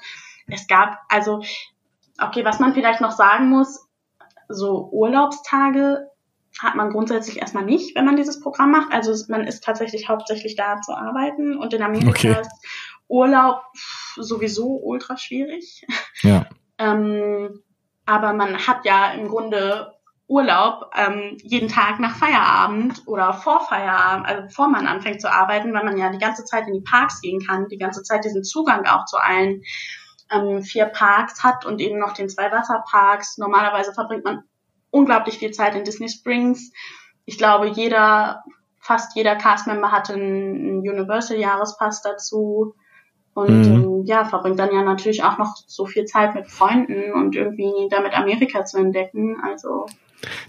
Es 0.46 0.68
gab, 0.68 0.98
also, 1.10 1.42
okay, 2.22 2.42
was 2.42 2.58
man 2.58 2.72
vielleicht 2.72 3.02
noch 3.02 3.12
sagen 3.12 3.50
muss, 3.50 3.86
so 4.48 4.88
Urlaubstage 4.92 6.08
hat 6.60 6.74
man 6.74 6.90
grundsätzlich 6.90 7.38
erstmal 7.38 7.64
nicht, 7.64 7.96
wenn 7.96 8.04
man 8.04 8.16
dieses 8.16 8.40
Programm 8.40 8.70
macht. 8.70 8.92
Also 8.92 9.12
man 9.30 9.46
ist 9.46 9.64
tatsächlich 9.64 10.08
hauptsächlich 10.08 10.56
da 10.56 10.80
zu 10.80 10.92
arbeiten 10.92 11.56
und 11.56 11.72
in 11.72 11.82
Amerika 11.82 12.10
okay. 12.10 12.40
ist 12.40 12.50
Urlaub 13.08 13.62
sowieso 14.16 14.80
ultra 14.82 15.16
schwierig. 15.16 15.86
Ja. 16.22 16.46
ähm, 16.78 17.62
aber 18.06 18.32
man 18.32 18.66
hat 18.66 18.84
ja 18.84 19.12
im 19.12 19.28
Grunde 19.28 19.92
Urlaub 20.28 20.90
ähm, 20.96 21.36
jeden 21.42 21.68
Tag 21.68 22.00
nach 22.00 22.16
Feierabend 22.16 23.02
oder 23.06 23.34
vor 23.34 23.60
Feierabend, 23.66 24.26
also 24.26 24.42
bevor 24.44 24.68
man 24.68 24.86
anfängt 24.86 25.20
zu 25.20 25.30
arbeiten, 25.30 25.74
weil 25.74 25.84
man 25.84 25.98
ja 25.98 26.10
die 26.10 26.18
ganze 26.18 26.44
Zeit 26.44 26.66
in 26.66 26.74
die 26.74 26.80
Parks 26.80 27.20
gehen 27.20 27.44
kann, 27.46 27.68
die 27.68 27.78
ganze 27.78 28.02
Zeit 28.02 28.24
diesen 28.24 28.44
Zugang 28.44 28.86
auch 28.86 29.04
zu 29.04 29.18
allen 29.18 29.62
ähm, 30.30 30.62
vier 30.62 30.86
Parks 30.86 31.42
hat 31.44 31.66
und 31.66 31.80
eben 31.80 31.98
noch 31.98 32.12
den 32.12 32.28
zwei 32.28 32.50
Wasserparks. 32.50 33.36
Normalerweise 33.38 33.92
verbringt 33.92 34.24
man 34.24 34.44
unglaublich 34.92 35.38
viel 35.38 35.50
Zeit 35.50 35.74
in 35.74 35.82
Disney 35.82 36.08
Springs. 36.08 36.72
Ich 37.24 37.38
glaube, 37.38 37.66
jeder, 37.66 38.44
fast 38.78 39.16
jeder 39.16 39.34
Castmember 39.34 39.90
hatte 39.90 40.12
einen 40.12 40.78
Universal-Jahrespass 40.78 42.02
dazu. 42.02 42.74
Und 43.34 43.66
mhm. 43.66 43.72
ähm, 43.72 44.04
ja, 44.04 44.24
verbringt 44.24 44.58
dann 44.58 44.74
ja 44.74 44.82
natürlich 44.82 45.24
auch 45.24 45.38
noch 45.38 45.56
so 45.66 45.86
viel 45.86 46.04
Zeit 46.04 46.34
mit 46.34 46.48
Freunden 46.48 47.12
und 47.14 47.34
irgendwie 47.34 47.72
damit 47.90 48.16
Amerika 48.16 48.64
zu 48.64 48.78
entdecken. 48.78 49.40
Also 49.42 49.86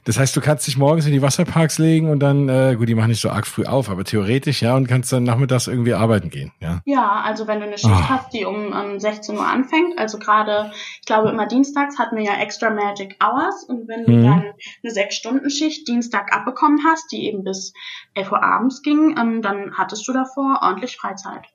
das 0.06 0.20
heißt, 0.20 0.36
du 0.36 0.42
kannst 0.42 0.68
dich 0.68 0.78
morgens 0.78 1.06
in 1.06 1.12
die 1.12 1.22
Wasserparks 1.22 1.78
legen 1.78 2.10
und 2.10 2.20
dann, 2.20 2.50
äh, 2.50 2.76
gut, 2.78 2.90
die 2.90 2.96
machen 2.96 3.10
nicht 3.10 3.22
so 3.22 3.30
arg 3.30 3.48
früh 3.48 3.66
auf, 3.66 3.90
aber 3.90 4.04
theoretisch, 4.04 4.62
ja, 4.62 4.76
und 4.76 4.88
kannst 4.88 5.12
dann 5.12 5.24
nachmittags 5.24 5.68
irgendwie 5.68 5.94
arbeiten 5.94 6.30
gehen, 6.30 6.52
ja. 6.60 6.82
Ja, 6.86 7.22
also 7.26 7.48
wenn 7.48 7.60
du 7.60 7.66
eine 7.66 7.78
Schicht 7.78 7.94
oh. 7.94 8.10
hast, 8.10 8.34
die 8.34 8.46
um, 8.46 8.72
um 8.72 9.00
16 9.00 9.36
Uhr 9.36 9.48
anfängt, 9.48 9.98
also 9.98 10.20
gerade, 10.20 10.72
ich 11.00 11.06
glaube 11.06 11.30
immer 11.30 11.48
dienstags 11.48 11.98
hatten 12.00 12.18
wir 12.18 12.24
ja 12.24 12.40
extra 12.40 12.70
Magic 12.70 13.18
Hours 13.24 13.64
und 13.64 13.88
wenn 13.88 14.06
du 14.06 14.12
mhm. 14.12 14.24
dann 14.24 14.44
eine 14.84 14.92
Sechs-Stunden-Schicht 14.92 15.88
Dienstag 15.88 16.34
abbekommen 16.36 16.80
hast, 16.86 17.12
die 17.12 17.26
eben 17.26 17.44
bis 17.44 17.74
11 18.16 18.32
Uhr 18.32 18.44
abends 18.44 18.82
ging, 18.82 19.16
ähm, 19.18 19.42
dann 19.42 19.78
hattest 19.78 20.08
du 20.08 20.14
davor 20.14 20.60
ordentlich 20.62 20.98
Freizeit. 20.98 21.48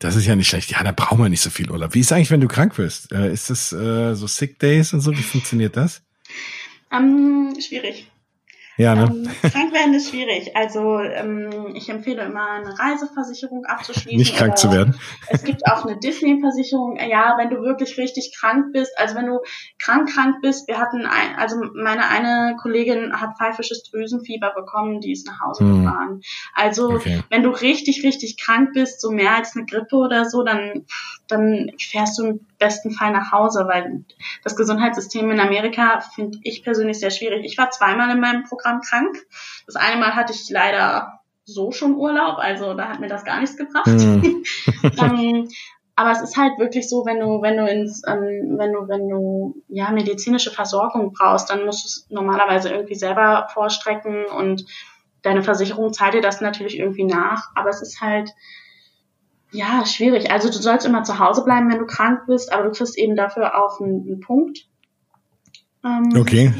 Das 0.00 0.16
ist 0.16 0.26
ja 0.26 0.34
nicht 0.34 0.48
schlecht. 0.48 0.70
Ja, 0.70 0.82
da 0.82 0.92
brauchen 0.92 1.22
wir 1.22 1.28
nicht 1.28 1.42
so 1.42 1.50
viel 1.50 1.70
Urlaub. 1.70 1.94
Wie 1.94 2.00
ist 2.00 2.10
eigentlich, 2.10 2.30
wenn 2.30 2.40
du 2.40 2.48
krank 2.48 2.78
wirst? 2.78 3.12
Äh, 3.12 3.32
ist 3.32 3.50
das 3.50 3.70
äh, 3.72 4.14
so 4.14 4.26
Sick 4.26 4.58
Days 4.58 4.94
und 4.94 5.02
so? 5.02 5.12
Wie 5.12 5.22
funktioniert 5.22 5.76
das? 5.76 6.02
Ähm, 6.92 7.54
schwierig. 7.60 8.10
Ja, 8.80 8.94
ne? 8.94 9.10
Ähm, 9.10 9.28
krank 9.42 9.74
werden 9.74 9.92
ist 9.92 10.08
schwierig. 10.08 10.56
Also 10.56 11.00
ähm, 11.00 11.74
ich 11.74 11.90
empfehle 11.90 12.22
immer 12.22 12.50
eine 12.50 12.78
Reiseversicherung 12.78 13.66
abzuschließen. 13.66 14.16
Nicht 14.16 14.36
krank 14.36 14.56
zu 14.56 14.72
werden. 14.72 14.98
Es 15.28 15.44
gibt 15.44 15.66
auch 15.66 15.84
eine 15.84 15.98
Disney-Versicherung. 15.98 16.96
Ja, 16.96 17.34
wenn 17.36 17.50
du 17.50 17.60
wirklich 17.60 17.98
richtig 17.98 18.34
krank 18.40 18.72
bist. 18.72 18.98
Also 18.98 19.16
wenn 19.16 19.26
du 19.26 19.40
krank 19.78 20.08
krank 20.08 20.36
bist. 20.40 20.66
Wir 20.66 20.78
hatten 20.78 21.04
ein, 21.04 21.36
also 21.36 21.56
meine 21.74 22.08
eine 22.08 22.56
Kollegin 22.56 23.12
hat 23.20 23.36
pfeifisches 23.36 23.82
Drüsenfieber 23.82 24.54
bekommen, 24.56 25.02
die 25.02 25.12
ist 25.12 25.26
nach 25.26 25.40
Hause 25.40 25.64
hm. 25.64 25.84
gefahren. 25.84 26.22
Also 26.54 26.88
okay. 26.92 27.22
wenn 27.28 27.42
du 27.42 27.50
richtig 27.50 28.02
richtig 28.02 28.38
krank 28.42 28.70
bist, 28.72 29.02
so 29.02 29.10
mehr 29.10 29.36
als 29.36 29.54
eine 29.54 29.66
Grippe 29.66 29.96
oder 29.96 30.24
so, 30.24 30.42
dann 30.42 30.86
dann 31.30 31.70
fährst 31.78 32.18
du 32.18 32.26
im 32.26 32.46
besten 32.58 32.90
Fall 32.90 33.12
nach 33.12 33.32
Hause, 33.32 33.66
weil 33.68 34.04
das 34.44 34.56
Gesundheitssystem 34.56 35.30
in 35.30 35.40
Amerika 35.40 36.00
finde 36.14 36.38
ich 36.42 36.62
persönlich 36.62 36.98
sehr 36.98 37.10
schwierig. 37.10 37.44
Ich 37.44 37.58
war 37.58 37.70
zweimal 37.70 38.10
in 38.10 38.20
meinem 38.20 38.44
Programm 38.44 38.80
krank. 38.80 39.16
Das 39.66 39.76
eine 39.76 40.00
Mal 40.00 40.14
hatte 40.14 40.32
ich 40.32 40.48
leider 40.50 41.20
so 41.44 41.72
schon 41.72 41.96
Urlaub, 41.96 42.38
also 42.38 42.74
da 42.74 42.88
hat 42.88 43.00
mir 43.00 43.08
das 43.08 43.24
gar 43.24 43.40
nichts 43.40 43.56
gebracht. 43.56 43.86
Mhm. 43.86 44.44
ähm, 44.82 45.48
aber 46.00 46.12
es 46.12 46.22
ist 46.22 46.36
halt 46.38 46.58
wirklich 46.58 46.88
so, 46.88 47.04
wenn 47.04 47.20
du, 47.20 47.42
wenn 47.42 47.58
du 47.58 47.66
ins, 47.66 48.02
ähm, 48.06 48.56
wenn 48.56 48.72
du, 48.72 48.88
wenn 48.88 49.06
du 49.06 49.62
ja 49.68 49.90
medizinische 49.90 50.50
Versorgung 50.50 51.12
brauchst, 51.12 51.50
dann 51.50 51.66
musst 51.66 51.84
du 51.84 51.88
es 51.88 52.06
normalerweise 52.08 52.70
irgendwie 52.70 52.94
selber 52.94 53.48
vorstrecken 53.52 54.24
und 54.24 54.64
deine 55.20 55.42
Versicherung 55.42 55.92
zahlt 55.92 56.14
dir 56.14 56.22
das 56.22 56.40
natürlich 56.40 56.78
irgendwie 56.78 57.04
nach. 57.04 57.50
Aber 57.54 57.68
es 57.68 57.82
ist 57.82 58.00
halt 58.00 58.30
ja 59.52 59.84
schwierig. 59.86 60.30
Also 60.30 60.48
du 60.48 60.58
sollst 60.58 60.86
immer 60.86 61.02
zu 61.04 61.18
Hause 61.18 61.44
bleiben, 61.44 61.70
wenn 61.70 61.78
du 61.78 61.86
krank 61.86 62.26
bist, 62.26 62.52
aber 62.52 62.64
du 62.64 62.70
kriegst 62.72 62.98
eben 62.98 63.16
dafür 63.16 63.62
auch 63.62 63.80
einen, 63.80 64.06
einen 64.06 64.20
Punkt. 64.20 64.66
Ähm, 65.84 66.10
okay. 66.16 66.52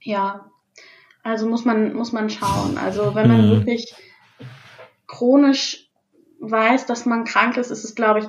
Ja, 0.00 0.50
also 1.22 1.46
muss 1.46 1.64
man, 1.64 1.94
muss 1.94 2.12
man 2.12 2.28
schauen. 2.30 2.78
Also 2.78 3.14
wenn 3.14 3.28
man 3.28 3.46
mhm. 3.46 3.50
wirklich 3.50 3.94
chronisch 5.06 5.88
weiß, 6.40 6.86
dass 6.86 7.06
man 7.06 7.24
krank 7.24 7.56
ist, 7.56 7.70
ist 7.70 7.84
es, 7.84 7.94
glaube 7.94 8.20
ich, 8.20 8.26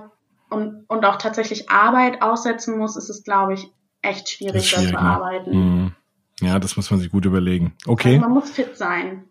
und, 0.49 0.86
und 0.88 1.05
auch 1.05 1.17
tatsächlich 1.17 1.69
Arbeit 1.69 2.21
aussetzen 2.21 2.78
muss, 2.78 2.95
ist 2.95 3.09
es, 3.09 3.23
glaube 3.23 3.55
ich, 3.55 3.67
echt 4.01 4.30
schwierig, 4.30 4.53
das, 4.53 4.67
schwierig, 4.67 4.89
zu 4.89 4.93
ne? 4.93 4.99
arbeiten. 4.99 5.51
Mhm. 5.51 5.95
Ja, 6.41 6.59
das 6.59 6.78
muss 6.78 6.91
man 6.91 6.99
sich 6.99 7.11
gut 7.11 7.26
überlegen. 7.26 7.73
Okay. 7.86 8.15
Also 8.15 8.21
man 8.21 8.32
muss 8.32 8.51
fit 8.51 8.78
sein. 8.78 9.26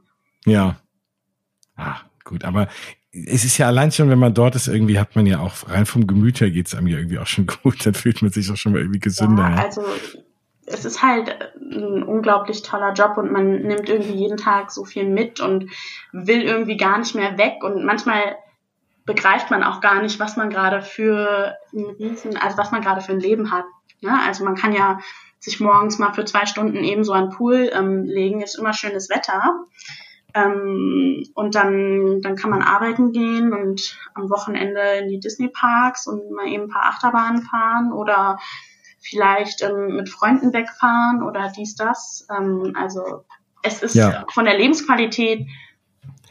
Ja. 0.45 0.77
Ah, 1.77 1.97
gut, 2.25 2.45
aber 2.45 2.69
es 3.15 3.45
ist 3.45 3.59
ja 3.59 3.69
allein 3.69 3.93
schon, 3.93 4.11
wenn 4.11 4.19
man 4.19 4.35
dort 4.35 4.57
ist, 4.57 4.67
irgendwie 4.67 4.99
hat 4.99 5.15
man 5.15 5.27
ja 5.27 5.39
auch 5.39 5.69
rein 5.69 5.87
vom 5.87 6.07
Gemüt 6.07 6.41
her 6.41 6.51
geht's 6.51 6.75
einem 6.75 6.89
ja 6.89 6.99
irgendwie 6.99 7.19
auch 7.19 7.27
schon 7.27 7.47
gut, 7.63 7.85
dann 7.87 7.95
fühlt 7.95 8.23
man 8.23 8.31
sich 8.31 8.51
auch 8.51 8.57
schon 8.57 8.73
mal 8.73 8.81
irgendwie 8.81 9.01
gesünder. 9.01 9.51
Ja, 9.51 9.63
also 9.65 9.85
es 10.67 10.85
ist 10.85 11.03
halt 11.03 11.37
ein 11.61 12.03
unglaublich 12.03 12.63
toller 12.63 12.93
Job 12.95 13.19
und 13.19 13.31
man 13.31 13.63
nimmt 13.63 13.89
irgendwie 13.89 14.15
jeden 14.15 14.39
Tag 14.39 14.71
so 14.71 14.85
viel 14.85 15.05
mit 15.05 15.41
und 15.41 15.71
will 16.13 16.43
irgendwie 16.43 16.77
gar 16.77 16.99
nicht 16.99 17.15
mehr 17.15 17.37
weg 17.37 17.63
und 17.63 17.85
manchmal 17.85 18.37
begreift 19.05 19.51
man 19.51 19.63
auch 19.63 19.81
gar 19.83 20.01
nicht, 20.01 20.19
was 20.19 20.37
man 20.37 20.49
gerade 20.49 20.81
für 20.81 21.55
ein 21.75 21.85
Riesen, 21.99 22.39
also 22.39 22.57
was 22.57 22.73
man 22.73 22.81
gerade 22.81 23.03
für 23.03 23.13
ein 23.13 23.21
Leben 23.21 23.53
hat. 23.53 23.67
Ne? 24.01 24.19
Also 24.27 24.45
man 24.45 24.55
kann 24.55 24.73
ja 24.73 24.99
sich 25.39 25.61
morgens 25.61 25.99
mal 25.99 26.15
für 26.15 26.25
zwei 26.25 26.47
Stunden 26.47 26.83
eben 26.83 27.05
so 27.05 27.13
an 27.13 27.29
den 27.29 27.37
Pool 27.37 27.71
ähm, 27.75 28.05
legen, 28.05 28.41
ist 28.41 28.59
immer 28.59 28.73
schönes 28.73 29.11
Wetter. 29.11 29.67
Ähm, 30.35 31.25
und 31.35 31.55
dann, 31.55 32.21
dann 32.21 32.35
kann 32.35 32.51
man 32.51 32.63
arbeiten 32.63 33.13
gehen 33.13 33.53
und 33.53 33.97
am 34.15 34.31
Wochenende 34.31 34.81
in 35.01 35.09
die 35.09 35.21
Disney 35.21 35.49
Parks 35.49 36.07
und 36.09 36.31
mal 36.33 36.49
eben 36.49 36.65
ein 36.65 36.69
paar 36.69 36.87
Achterbahnen 36.87 37.43
fahren 37.43 37.93
oder 37.93 38.39
vielleicht 39.01 39.63
ähm, 39.63 39.97
mit 39.97 40.09
Freunden 40.09 40.53
wegfahren 40.53 41.23
oder 41.23 41.53
dies, 41.57 41.77
das. 41.77 42.27
Ähm, 42.37 42.73
also 42.75 43.25
es 43.63 43.83
ist 43.83 43.95
ja. 43.95 44.25
von 44.31 44.45
der 44.45 44.59
Lebensqualität 44.59 45.47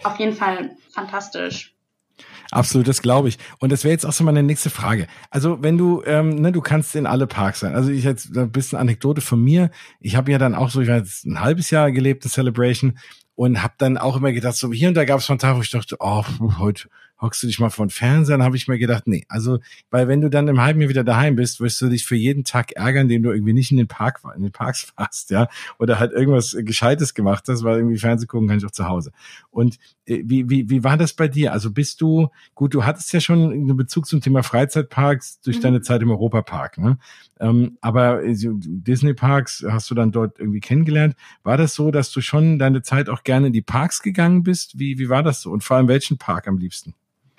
auf 0.03 0.19
jeden 0.19 0.33
Fall 0.33 0.75
fantastisch. 0.91 1.73
Absolut, 2.51 2.87
das 2.87 3.01
glaube 3.01 3.29
ich. 3.29 3.39
Und 3.59 3.71
das 3.71 3.83
wäre 3.83 3.93
jetzt 3.93 4.05
auch 4.05 4.13
so 4.13 4.23
meine 4.23 4.43
nächste 4.43 4.69
Frage. 4.69 5.07
Also 5.31 5.63
wenn 5.63 5.77
du, 5.77 6.03
ähm, 6.05 6.35
ne, 6.35 6.51
du 6.51 6.61
kannst 6.61 6.95
in 6.95 7.07
alle 7.07 7.25
Parks 7.25 7.61
sein. 7.61 7.73
Also 7.73 7.89
ich 7.89 8.03
jetzt 8.03 8.35
ein 8.35 8.51
bisschen 8.51 8.77
Anekdote 8.77 9.21
von 9.21 9.43
mir. 9.43 9.71
Ich 9.99 10.15
habe 10.15 10.31
ja 10.31 10.37
dann 10.37 10.53
auch 10.53 10.69
so, 10.69 10.81
ich 10.81 10.87
jetzt 10.87 11.25
ein 11.25 11.39
halbes 11.39 11.71
Jahr 11.71 11.91
gelebt 11.91 12.23
in 12.25 12.29
Celebration 12.29 12.99
und 13.35 13.63
habe 13.63 13.73
dann 13.77 13.97
auch 13.97 14.17
immer 14.17 14.31
gedacht, 14.31 14.55
so 14.55 14.71
hier 14.71 14.89
und 14.89 14.95
da 14.95 15.05
gab 15.05 15.19
es 15.19 15.25
von 15.25 15.39
Tag, 15.39 15.57
wo 15.57 15.61
ich 15.61 15.71
dachte, 15.71 15.97
oh, 15.99 16.23
heute 16.59 16.89
hockst 17.21 17.41
du 17.41 17.47
dich 17.47 17.59
mal 17.59 17.69
vor 17.69 17.85
den 17.85 17.89
Fernseher, 17.89 18.37
dann 18.37 18.45
habe 18.45 18.57
ich 18.57 18.67
mir 18.67 18.77
gedacht, 18.77 19.07
nee, 19.07 19.25
also, 19.29 19.59
weil 19.89 20.07
wenn 20.07 20.21
du 20.21 20.29
dann 20.29 20.47
im 20.47 20.61
halben 20.61 20.81
Jahr 20.81 20.89
wieder 20.89 21.03
daheim 21.03 21.35
bist, 21.35 21.61
wirst 21.61 21.81
du 21.81 21.87
dich 21.87 22.05
für 22.05 22.15
jeden 22.15 22.43
Tag 22.43 22.73
ärgern, 22.73 23.07
den 23.07 23.23
du 23.23 23.31
irgendwie 23.31 23.53
nicht 23.53 23.71
in 23.71 23.77
den 23.77 23.87
Park, 23.87 24.21
in 24.35 24.43
den 24.43 24.51
Parks 24.51 24.91
warst, 24.97 25.29
ja, 25.31 25.47
oder 25.79 25.99
halt 25.99 26.11
irgendwas 26.11 26.55
Gescheites 26.59 27.13
gemacht 27.13 27.45
hast, 27.47 27.63
weil 27.63 27.77
irgendwie 27.77 27.97
Fernseh 27.97 28.27
gucken 28.27 28.47
kann 28.47 28.57
ich 28.57 28.65
auch 28.65 28.71
zu 28.71 28.87
Hause. 28.87 29.11
Und 29.51 29.77
äh, 30.05 30.21
wie, 30.25 30.49
wie, 30.49 30.69
wie 30.69 30.83
war 30.83 30.97
das 30.97 31.13
bei 31.13 31.27
dir? 31.27 31.53
Also 31.53 31.71
bist 31.71 32.01
du, 32.01 32.29
gut, 32.55 32.73
du 32.73 32.83
hattest 32.83 33.13
ja 33.13 33.21
schon 33.21 33.51
einen 33.51 33.77
Bezug 33.77 34.05
zum 34.05 34.21
Thema 34.21 34.43
Freizeitparks 34.43 35.39
durch 35.41 35.57
mhm. 35.57 35.61
deine 35.61 35.81
Zeit 35.81 36.01
im 36.01 36.11
Europapark, 36.11 36.77
ne? 36.77 36.97
Ähm, 37.39 37.77
aber 37.81 38.23
äh, 38.23 38.35
Disney 38.35 39.13
Parks 39.13 39.65
hast 39.67 39.89
du 39.89 39.95
dann 39.95 40.11
dort 40.11 40.39
irgendwie 40.39 40.59
kennengelernt. 40.59 41.15
War 41.43 41.57
das 41.57 41.73
so, 41.73 41.91
dass 41.91 42.11
du 42.11 42.21
schon 42.21 42.59
deine 42.59 42.81
Zeit 42.83 43.09
auch 43.09 43.23
gerne 43.23 43.47
in 43.47 43.53
die 43.53 43.61
Parks 43.61 44.01
gegangen 44.01 44.43
bist? 44.43 44.79
Wie, 44.79 44.97
wie 44.99 45.09
war 45.09 45.23
das 45.23 45.41
so? 45.41 45.51
Und 45.51 45.63
vor 45.63 45.77
allem 45.77 45.87
welchen 45.87 46.17
Park 46.17 46.47
am 46.47 46.57
liebsten? 46.57 46.93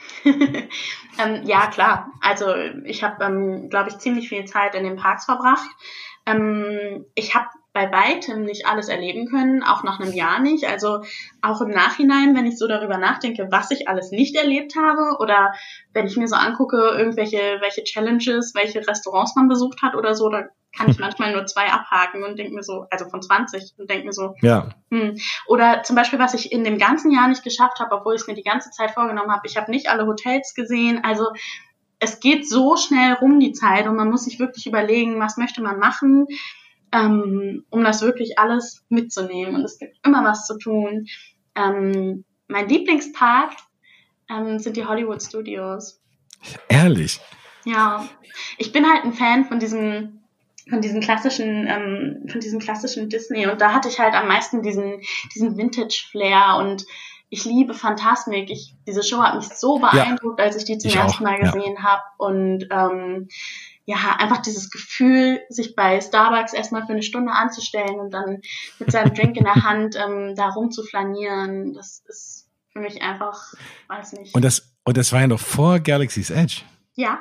ähm, 0.24 1.42
ja, 1.44 1.66
klar. 1.68 2.10
Also 2.20 2.54
ich 2.84 3.02
habe, 3.02 3.24
ähm, 3.24 3.68
glaube 3.68 3.90
ich, 3.90 3.98
ziemlich 3.98 4.28
viel 4.28 4.44
Zeit 4.44 4.74
in 4.74 4.84
den 4.84 4.96
Parks 4.96 5.24
verbracht. 5.24 5.68
Ähm, 6.26 7.04
ich 7.14 7.34
habe 7.34 7.48
bei 7.74 7.90
weitem 7.90 8.44
nicht 8.44 8.66
alles 8.66 8.88
erleben 8.88 9.26
können, 9.26 9.64
auch 9.64 9.82
nach 9.82 9.98
einem 9.98 10.12
Jahr 10.12 10.38
nicht. 10.38 10.64
Also 10.64 11.02
auch 11.42 11.60
im 11.60 11.70
Nachhinein, 11.70 12.36
wenn 12.36 12.46
ich 12.46 12.56
so 12.56 12.68
darüber 12.68 12.98
nachdenke, 12.98 13.48
was 13.50 13.72
ich 13.72 13.88
alles 13.88 14.12
nicht 14.12 14.36
erlebt 14.36 14.76
habe 14.76 15.18
oder 15.18 15.52
wenn 15.92 16.06
ich 16.06 16.16
mir 16.16 16.28
so 16.28 16.36
angucke, 16.36 16.76
irgendwelche 16.76 17.58
welche 17.60 17.82
Challenges, 17.82 18.54
welche 18.54 18.86
Restaurants 18.86 19.34
man 19.34 19.48
besucht 19.48 19.82
hat 19.82 19.96
oder 19.96 20.14
so, 20.14 20.28
da 20.28 20.44
kann 20.76 20.90
ich 20.90 20.98
manchmal 20.98 21.32
nur 21.32 21.46
zwei 21.46 21.70
abhaken 21.70 22.24
und 22.24 22.38
denke 22.38 22.54
mir 22.54 22.62
so, 22.62 22.86
also 22.90 23.08
von 23.08 23.22
20 23.22 23.74
und 23.78 23.88
denke 23.90 24.06
mir 24.06 24.12
so, 24.12 24.34
ja. 24.42 24.70
Hm. 24.90 25.16
Oder 25.46 25.82
zum 25.82 25.96
Beispiel, 25.96 26.18
was 26.18 26.34
ich 26.34 26.52
in 26.52 26.64
dem 26.64 26.78
ganzen 26.78 27.10
Jahr 27.10 27.28
nicht 27.28 27.44
geschafft 27.44 27.80
habe, 27.80 27.94
obwohl 27.94 28.14
ich 28.14 28.22
es 28.22 28.26
mir 28.26 28.34
die 28.34 28.42
ganze 28.42 28.70
Zeit 28.70 28.92
vorgenommen 28.92 29.30
habe, 29.30 29.46
ich 29.46 29.56
habe 29.56 29.70
nicht 29.70 29.88
alle 29.88 30.06
Hotels 30.06 30.54
gesehen. 30.54 31.02
Also 31.04 31.28
es 31.98 32.20
geht 32.20 32.48
so 32.48 32.76
schnell 32.76 33.14
rum 33.14 33.40
die 33.40 33.52
Zeit 33.52 33.86
und 33.86 33.96
man 33.96 34.10
muss 34.10 34.24
sich 34.24 34.38
wirklich 34.38 34.66
überlegen, 34.66 35.20
was 35.20 35.36
möchte 35.36 35.62
man 35.62 35.78
machen 35.78 36.26
ähm, 36.94 37.64
um 37.70 37.82
das 37.82 38.02
wirklich 38.02 38.38
alles 38.38 38.84
mitzunehmen. 38.88 39.56
Und 39.56 39.64
es 39.64 39.78
gibt 39.78 39.98
immer 40.06 40.22
was 40.24 40.46
zu 40.46 40.56
tun. 40.58 41.06
Ähm, 41.54 42.24
mein 42.46 42.68
Lieblingspark 42.68 43.52
ähm, 44.30 44.58
sind 44.58 44.76
die 44.76 44.86
Hollywood 44.86 45.22
Studios. 45.22 46.00
Ehrlich? 46.68 47.20
Ja, 47.64 48.08
ich 48.58 48.72
bin 48.72 48.88
halt 48.88 49.04
ein 49.04 49.12
Fan 49.12 49.46
von 49.46 49.58
diesem 49.58 50.23
von 50.68 50.80
diesem 50.80 51.00
klassischen, 51.00 51.66
ähm, 51.66 52.26
von 52.28 52.40
diesem 52.40 52.60
klassischen 52.60 53.08
Disney 53.08 53.46
und 53.46 53.60
da 53.60 53.72
hatte 53.72 53.88
ich 53.88 53.98
halt 53.98 54.14
am 54.14 54.28
meisten 54.28 54.62
diesen, 54.62 55.00
diesen 55.34 55.56
Vintage-Flair 55.56 56.56
und 56.58 56.84
ich 57.30 57.44
liebe 57.44 57.74
Phantasmik. 57.74 58.50
Ich, 58.50 58.74
diese 58.86 59.02
Show 59.02 59.22
hat 59.22 59.34
mich 59.34 59.48
so 59.48 59.78
beeindruckt, 59.78 60.38
ja, 60.38 60.44
als 60.44 60.56
ich 60.56 60.64
die 60.64 60.78
zum 60.78 60.90
ich 60.90 60.96
ersten 60.96 61.26
auch, 61.26 61.30
Mal 61.30 61.40
gesehen 61.40 61.74
ja. 61.76 61.82
habe 61.82 62.02
und 62.18 62.68
ähm, 62.70 63.28
ja, 63.86 63.96
einfach 64.18 64.40
dieses 64.40 64.70
Gefühl, 64.70 65.42
sich 65.48 65.74
bei 65.76 66.00
Starbucks 66.00 66.54
erstmal 66.54 66.86
für 66.86 66.92
eine 66.92 67.02
Stunde 67.02 67.32
anzustellen 67.32 68.00
und 68.00 68.12
dann 68.12 68.40
mit 68.78 68.90
seinem 68.90 69.12
Drink 69.14 69.36
in 69.36 69.44
der 69.44 69.56
Hand 69.56 69.96
ähm, 69.96 70.34
da 70.36 70.48
rumzuflanieren, 70.50 71.74
das 71.74 72.02
ist 72.06 72.48
für 72.72 72.80
mich 72.80 73.02
einfach, 73.02 73.52
weiß 73.88 74.14
nicht. 74.14 74.34
Und 74.34 74.44
das, 74.44 74.72
und 74.84 74.96
das 74.96 75.12
war 75.12 75.20
ja 75.20 75.26
noch 75.26 75.40
vor 75.40 75.80
Galaxy's 75.80 76.30
Edge. 76.30 76.62
Ja. 76.94 77.20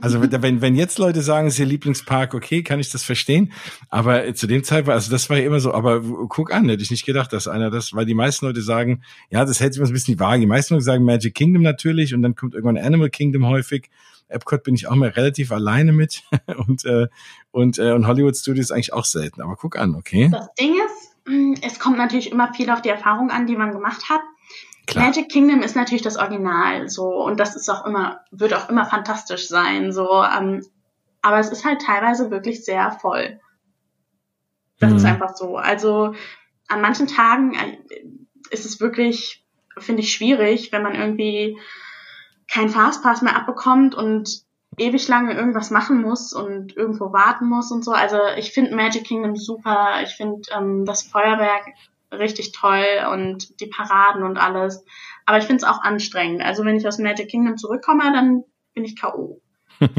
Also 0.00 0.20
wenn, 0.22 0.60
wenn 0.60 0.76
jetzt 0.76 0.98
Leute 0.98 1.22
sagen, 1.22 1.48
es 1.48 1.54
ist 1.54 1.60
ihr 1.60 1.66
Lieblingspark, 1.66 2.34
okay, 2.34 2.62
kann 2.62 2.80
ich 2.80 2.90
das 2.90 3.02
verstehen. 3.02 3.52
Aber 3.90 4.34
zu 4.34 4.46
dem 4.46 4.64
Zeitpunkt, 4.64 4.94
also 4.94 5.10
das 5.10 5.28
war 5.30 5.38
ja 5.38 5.44
immer 5.44 5.60
so, 5.60 5.72
aber 5.72 6.00
guck 6.28 6.52
an, 6.52 6.68
hätte 6.68 6.82
ich 6.82 6.90
nicht 6.90 7.06
gedacht, 7.06 7.32
dass 7.32 7.48
einer 7.48 7.70
das, 7.70 7.94
weil 7.94 8.06
die 8.06 8.14
meisten 8.14 8.46
Leute 8.46 8.62
sagen, 8.62 9.02
ja, 9.30 9.44
das 9.44 9.60
hält 9.60 9.74
sich 9.74 9.80
immer 9.80 9.86
so 9.86 9.92
ein 9.92 9.94
bisschen 9.94 10.14
die 10.14 10.20
Waage. 10.20 10.40
Die 10.40 10.46
meisten 10.46 10.74
Leute 10.74 10.84
sagen 10.84 11.04
Magic 11.04 11.34
Kingdom 11.34 11.62
natürlich 11.62 12.14
und 12.14 12.22
dann 12.22 12.34
kommt 12.34 12.54
irgendwann 12.54 12.78
Animal 12.78 13.10
Kingdom 13.10 13.46
häufig. 13.46 13.90
Epcot 14.28 14.62
bin 14.62 14.74
ich 14.74 14.86
auch 14.88 14.94
mal 14.94 15.10
relativ 15.10 15.52
alleine 15.52 15.92
mit 15.92 16.22
und, 16.66 16.84
äh, 16.84 17.08
und, 17.50 17.78
äh, 17.78 17.92
und 17.92 18.06
Hollywood 18.06 18.36
Studios 18.36 18.70
eigentlich 18.70 18.92
auch 18.92 19.04
selten. 19.04 19.42
Aber 19.42 19.56
guck 19.56 19.78
an, 19.78 19.94
okay. 19.94 20.28
Das 20.30 20.48
Ding 20.54 20.74
ist, 20.74 21.62
es 21.62 21.78
kommt 21.78 21.98
natürlich 21.98 22.30
immer 22.30 22.52
viel 22.54 22.70
auf 22.70 22.82
die 22.82 22.88
Erfahrung 22.88 23.30
an, 23.30 23.46
die 23.46 23.56
man 23.56 23.72
gemacht 23.72 24.08
hat. 24.08 24.20
Klar. 24.86 25.06
Magic 25.06 25.30
Kingdom 25.30 25.62
ist 25.62 25.76
natürlich 25.76 26.02
das 26.02 26.16
Original, 26.16 26.88
so 26.88 27.24
und 27.24 27.40
das 27.40 27.56
ist 27.56 27.68
auch 27.70 27.86
immer, 27.86 28.20
wird 28.30 28.52
auch 28.52 28.68
immer 28.68 28.84
fantastisch 28.84 29.48
sein, 29.48 29.92
so. 29.92 30.22
Ähm, 30.22 30.62
aber 31.22 31.38
es 31.38 31.50
ist 31.50 31.64
halt 31.64 31.80
teilweise 31.80 32.30
wirklich 32.30 32.64
sehr 32.64 32.90
voll. 32.90 33.40
Das 34.78 34.90
mhm. 34.90 34.96
ist 34.96 35.04
einfach 35.04 35.34
so. 35.36 35.56
Also 35.56 36.14
an 36.68 36.80
manchen 36.80 37.06
Tagen 37.06 37.54
äh, 37.54 37.78
ist 38.50 38.66
es 38.66 38.80
wirklich, 38.80 39.44
finde 39.78 40.02
ich, 40.02 40.12
schwierig, 40.12 40.70
wenn 40.72 40.82
man 40.82 40.94
irgendwie 40.94 41.58
kein 42.50 42.68
Fastpass 42.68 43.22
mehr 43.22 43.36
abbekommt 43.36 43.94
und 43.94 44.44
ewig 44.76 45.08
lange 45.08 45.34
irgendwas 45.34 45.70
machen 45.70 46.02
muss 46.02 46.32
und 46.32 46.76
irgendwo 46.76 47.12
warten 47.12 47.46
muss 47.48 47.70
und 47.70 47.84
so. 47.84 47.92
Also 47.92 48.18
ich 48.36 48.52
finde 48.52 48.74
Magic 48.74 49.04
Kingdom 49.04 49.36
super. 49.36 50.02
Ich 50.02 50.14
finde 50.14 50.42
ähm, 50.54 50.84
das 50.84 51.02
Feuerwerk 51.02 51.68
richtig 52.18 52.52
toll 52.52 52.84
und 53.12 53.60
die 53.60 53.66
Paraden 53.66 54.22
und 54.22 54.38
alles. 54.38 54.84
Aber 55.26 55.38
ich 55.38 55.44
finde 55.44 55.64
es 55.64 55.64
auch 55.64 55.82
anstrengend. 55.82 56.42
Also 56.42 56.64
wenn 56.64 56.76
ich 56.76 56.86
aus 56.86 56.98
Magic 56.98 57.28
Kingdom 57.28 57.56
zurückkomme, 57.56 58.12
dann 58.12 58.44
bin 58.74 58.84
ich 58.84 59.00
K.O. 59.00 59.40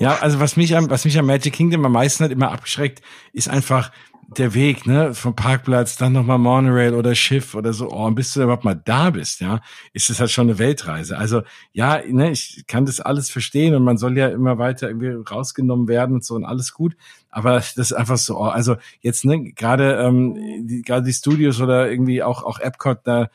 Ja, 0.00 0.18
also 0.20 0.40
was 0.40 0.56
mich 0.56 0.76
am, 0.76 0.90
was 0.90 1.04
mich 1.04 1.18
am 1.18 1.26
Magic 1.26 1.52
Kingdom 1.52 1.84
am 1.84 1.92
meisten 1.92 2.24
hat 2.24 2.32
immer 2.32 2.52
abgeschreckt, 2.52 3.02
ist 3.32 3.48
einfach, 3.48 3.90
der 4.38 4.54
Weg, 4.54 4.86
ne, 4.86 5.14
vom 5.14 5.34
Parkplatz, 5.34 5.96
dann 5.96 6.12
nochmal 6.12 6.38
Monorail 6.38 6.94
oder 6.94 7.14
Schiff 7.14 7.54
oder 7.54 7.72
so, 7.72 7.90
oh, 7.90 8.06
und 8.06 8.14
bis 8.14 8.32
du 8.32 8.42
überhaupt 8.42 8.64
mal 8.64 8.74
da 8.74 9.10
bist, 9.10 9.40
ja, 9.40 9.60
ist 9.92 10.10
das 10.10 10.20
halt 10.20 10.30
schon 10.30 10.48
eine 10.48 10.58
Weltreise. 10.58 11.18
Also, 11.18 11.42
ja, 11.72 12.00
ne, 12.06 12.30
ich 12.30 12.64
kann 12.66 12.86
das 12.86 13.00
alles 13.00 13.30
verstehen 13.30 13.74
und 13.74 13.84
man 13.84 13.98
soll 13.98 14.16
ja 14.16 14.28
immer 14.28 14.58
weiter 14.58 14.88
irgendwie 14.88 15.10
rausgenommen 15.10 15.88
werden 15.88 16.16
und 16.16 16.24
so 16.24 16.34
und 16.34 16.44
alles 16.44 16.72
gut. 16.72 16.96
Aber 17.34 17.54
das 17.54 17.76
ist 17.76 17.94
einfach 17.94 18.18
so, 18.18 18.38
oh, 18.38 18.44
also 18.44 18.76
jetzt, 19.00 19.24
ne, 19.24 19.52
gerade, 19.52 19.94
ähm, 19.94 20.66
die, 20.66 20.82
gerade 20.82 21.06
die 21.06 21.14
Studios 21.14 21.62
oder 21.62 21.90
irgendwie 21.90 22.22
auch, 22.22 22.42
auch 22.42 22.58
Epcot, 22.58 22.98
da, 23.04 23.30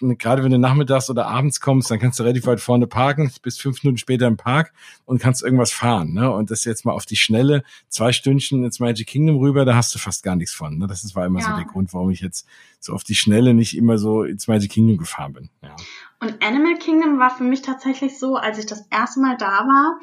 gerade 0.00 0.44
wenn 0.44 0.50
du 0.50 0.58
nachmittags 0.58 1.08
oder 1.08 1.26
abends 1.28 1.60
kommst, 1.62 1.90
dann 1.90 1.98
kannst 1.98 2.18
du 2.18 2.24
relativ 2.24 2.46
weit 2.46 2.60
vorne 2.60 2.86
parken, 2.86 3.32
bis 3.42 3.58
fünf 3.58 3.82
Minuten 3.82 3.96
später 3.96 4.26
im 4.26 4.36
Park 4.36 4.74
und 5.06 5.18
kannst 5.18 5.42
irgendwas 5.42 5.72
fahren, 5.72 6.12
ne, 6.12 6.30
und 6.30 6.50
das 6.50 6.66
jetzt 6.66 6.84
mal 6.84 6.92
auf 6.92 7.06
die 7.06 7.16
Schnelle, 7.16 7.62
zwei 7.88 8.12
Stündchen 8.12 8.64
ins 8.64 8.80
Magic 8.80 9.06
Kingdom 9.06 9.38
rüber, 9.38 9.64
da 9.64 9.76
hast 9.76 9.94
du 9.94 9.98
fast 9.98 10.22
gar 10.22 10.36
nichts 10.36 10.54
von. 10.54 10.76
Ne? 10.76 10.86
Das 10.86 11.02
ist, 11.02 11.16
war 11.16 11.24
immer 11.24 11.40
ja. 11.40 11.46
so 11.46 11.56
der 11.56 11.64
Grund, 11.64 11.94
warum 11.94 12.10
ich 12.10 12.20
jetzt 12.20 12.46
so 12.80 12.92
auf 12.92 13.02
die 13.02 13.14
Schnelle 13.14 13.54
nicht 13.54 13.74
immer 13.74 13.96
so 13.96 14.24
ins 14.24 14.46
Magic 14.46 14.70
Kingdom 14.72 14.98
gefahren 14.98 15.32
bin. 15.32 15.50
Ja. 15.62 15.74
Und 16.20 16.44
Animal 16.44 16.78
Kingdom 16.78 17.18
war 17.18 17.30
für 17.30 17.44
mich 17.44 17.62
tatsächlich 17.62 18.18
so, 18.18 18.36
als 18.36 18.58
ich 18.58 18.66
das 18.66 18.86
erste 18.90 19.20
Mal 19.20 19.38
da 19.38 19.46
war, 19.46 20.00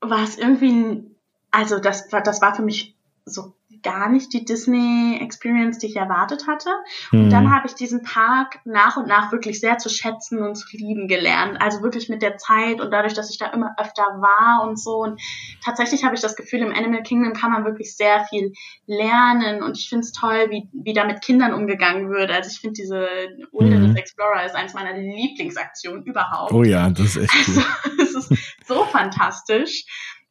war 0.00 0.24
es 0.24 0.36
irgendwie, 0.38 1.04
also 1.50 1.78
das 1.78 2.12
war, 2.12 2.22
das 2.22 2.40
war 2.40 2.54
für 2.54 2.62
mich 2.62 2.96
so 3.24 3.54
gar 3.82 4.08
nicht 4.10 4.32
die 4.32 4.44
Disney-Experience, 4.44 5.78
die 5.78 5.86
ich 5.86 5.96
erwartet 5.96 6.46
hatte. 6.46 6.70
Und 7.12 7.26
mhm. 7.26 7.30
dann 7.30 7.54
habe 7.54 7.66
ich 7.66 7.74
diesen 7.74 8.02
Park 8.02 8.60
nach 8.64 8.96
und 8.96 9.08
nach 9.08 9.32
wirklich 9.32 9.60
sehr 9.60 9.78
zu 9.78 9.88
schätzen 9.88 10.40
und 10.40 10.56
zu 10.56 10.66
lieben 10.76 11.08
gelernt. 11.08 11.60
Also 11.60 11.82
wirklich 11.82 12.08
mit 12.08 12.22
der 12.22 12.36
Zeit 12.36 12.80
und 12.80 12.90
dadurch, 12.90 13.14
dass 13.14 13.30
ich 13.30 13.38
da 13.38 13.46
immer 13.46 13.74
öfter 13.78 14.02
war 14.02 14.68
und 14.68 14.78
so. 14.78 14.98
Und 14.98 15.20
tatsächlich 15.64 16.04
habe 16.04 16.14
ich 16.14 16.20
das 16.20 16.36
Gefühl, 16.36 16.60
im 16.60 16.74
Animal 16.74 17.02
Kingdom 17.02 17.32
kann 17.32 17.52
man 17.52 17.64
wirklich 17.64 17.96
sehr 17.96 18.24
viel 18.28 18.52
lernen. 18.86 19.62
Und 19.62 19.78
ich 19.78 19.88
finde 19.88 20.04
es 20.04 20.12
toll, 20.12 20.48
wie, 20.50 20.68
wie 20.72 20.92
da 20.92 21.04
mit 21.04 21.22
Kindern 21.22 21.54
umgegangen 21.54 22.10
wird. 22.10 22.30
Also 22.30 22.50
ich 22.50 22.60
finde 22.60 22.74
diese 22.74 23.08
Wilderness 23.52 23.92
mhm. 23.92 23.96
Explorer 23.96 24.44
ist 24.44 24.54
eines 24.54 24.74
meiner 24.74 24.96
Lieblingsaktionen 24.96 26.04
überhaupt. 26.04 26.52
Oh 26.52 26.64
ja, 26.64 26.90
das 26.90 27.16
ist 27.16 27.16
echt 27.16 27.48
cool. 27.48 27.64
Also, 27.98 28.18
es 28.18 28.30
ist 28.30 28.66
so 28.66 28.84
fantastisch. 28.84 29.84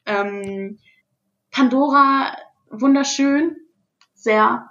Ähm, 0.05 0.77
Pandora 1.51 2.35
wunderschön, 2.69 3.57
sehr 4.13 4.69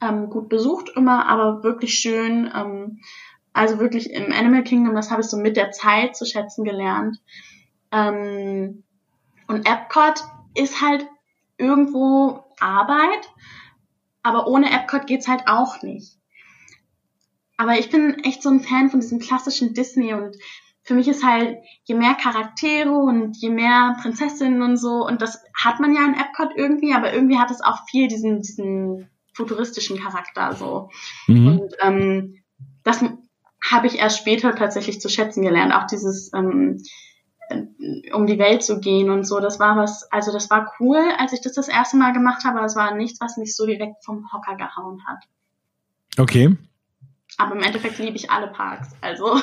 ähm, 0.00 0.30
gut 0.30 0.48
besucht 0.48 0.90
immer, 0.96 1.26
aber 1.26 1.62
wirklich 1.62 1.94
schön. 1.94 2.50
Ähm, 2.54 3.00
also 3.52 3.78
wirklich 3.78 4.10
im 4.10 4.32
Animal 4.32 4.64
Kingdom, 4.64 4.94
das 4.94 5.10
habe 5.10 5.22
ich 5.22 5.28
so 5.28 5.36
mit 5.36 5.56
der 5.56 5.70
Zeit 5.70 6.16
zu 6.16 6.26
schätzen 6.26 6.64
gelernt. 6.64 7.18
Ähm, 7.92 8.82
und 9.46 9.68
Epcot 9.68 10.24
ist 10.54 10.80
halt 10.80 11.06
irgendwo 11.56 12.44
Arbeit, 12.58 13.30
aber 14.22 14.48
ohne 14.48 14.70
Epcot 14.70 15.06
geht's 15.06 15.28
halt 15.28 15.44
auch 15.46 15.82
nicht. 15.82 16.18
Aber 17.56 17.78
ich 17.78 17.90
bin 17.90 18.18
echt 18.24 18.42
so 18.42 18.50
ein 18.50 18.60
Fan 18.60 18.90
von 18.90 19.00
diesem 19.00 19.20
klassischen 19.20 19.74
Disney 19.74 20.12
und 20.12 20.36
für 20.84 20.94
mich 20.94 21.08
ist 21.08 21.24
halt, 21.24 21.58
je 21.84 21.94
mehr 21.94 22.14
Charaktere 22.14 22.92
und 22.92 23.36
je 23.36 23.50
mehr 23.50 23.96
Prinzessinnen 24.00 24.62
und 24.62 24.76
so, 24.76 25.06
und 25.06 25.22
das 25.22 25.42
hat 25.54 25.80
man 25.80 25.94
ja 25.94 26.04
in 26.04 26.14
Epcot 26.14 26.50
irgendwie, 26.54 26.92
aber 26.92 27.12
irgendwie 27.12 27.38
hat 27.38 27.50
es 27.50 27.62
auch 27.62 27.88
viel 27.88 28.06
diesen, 28.06 28.42
diesen 28.42 29.08
futuristischen 29.34 29.98
Charakter 29.98 30.54
so. 30.54 30.90
Mhm. 31.26 31.46
Und 31.46 31.74
ähm, 31.82 32.42
das 32.82 33.02
habe 33.62 33.86
ich 33.86 33.98
erst 33.98 34.18
später 34.18 34.54
tatsächlich 34.54 35.00
zu 35.00 35.08
schätzen 35.08 35.42
gelernt. 35.42 35.74
Auch 35.74 35.86
dieses 35.86 36.30
ähm, 36.34 36.82
um 38.12 38.26
die 38.26 38.38
Welt 38.38 38.62
zu 38.62 38.80
gehen 38.80 39.10
und 39.10 39.24
so, 39.24 39.40
das 39.40 39.60
war 39.60 39.76
was, 39.76 40.10
also 40.10 40.32
das 40.32 40.50
war 40.50 40.72
cool, 40.80 41.02
als 41.18 41.32
ich 41.32 41.40
das 41.40 41.52
das 41.52 41.68
erste 41.68 41.96
Mal 41.96 42.12
gemacht 42.12 42.44
habe, 42.44 42.58
aber 42.58 42.66
es 42.66 42.76
war 42.76 42.94
nichts, 42.94 43.20
was 43.20 43.36
mich 43.36 43.54
so 43.54 43.66
direkt 43.66 44.04
vom 44.04 44.32
Hocker 44.32 44.56
gehauen 44.56 45.02
hat. 45.06 45.24
Okay. 46.18 46.56
Aber 47.36 47.56
im 47.56 47.62
Endeffekt 47.62 47.98
liebe 47.98 48.16
ich 48.16 48.30
alle 48.30 48.46
Parks, 48.46 48.90
also. 49.00 49.40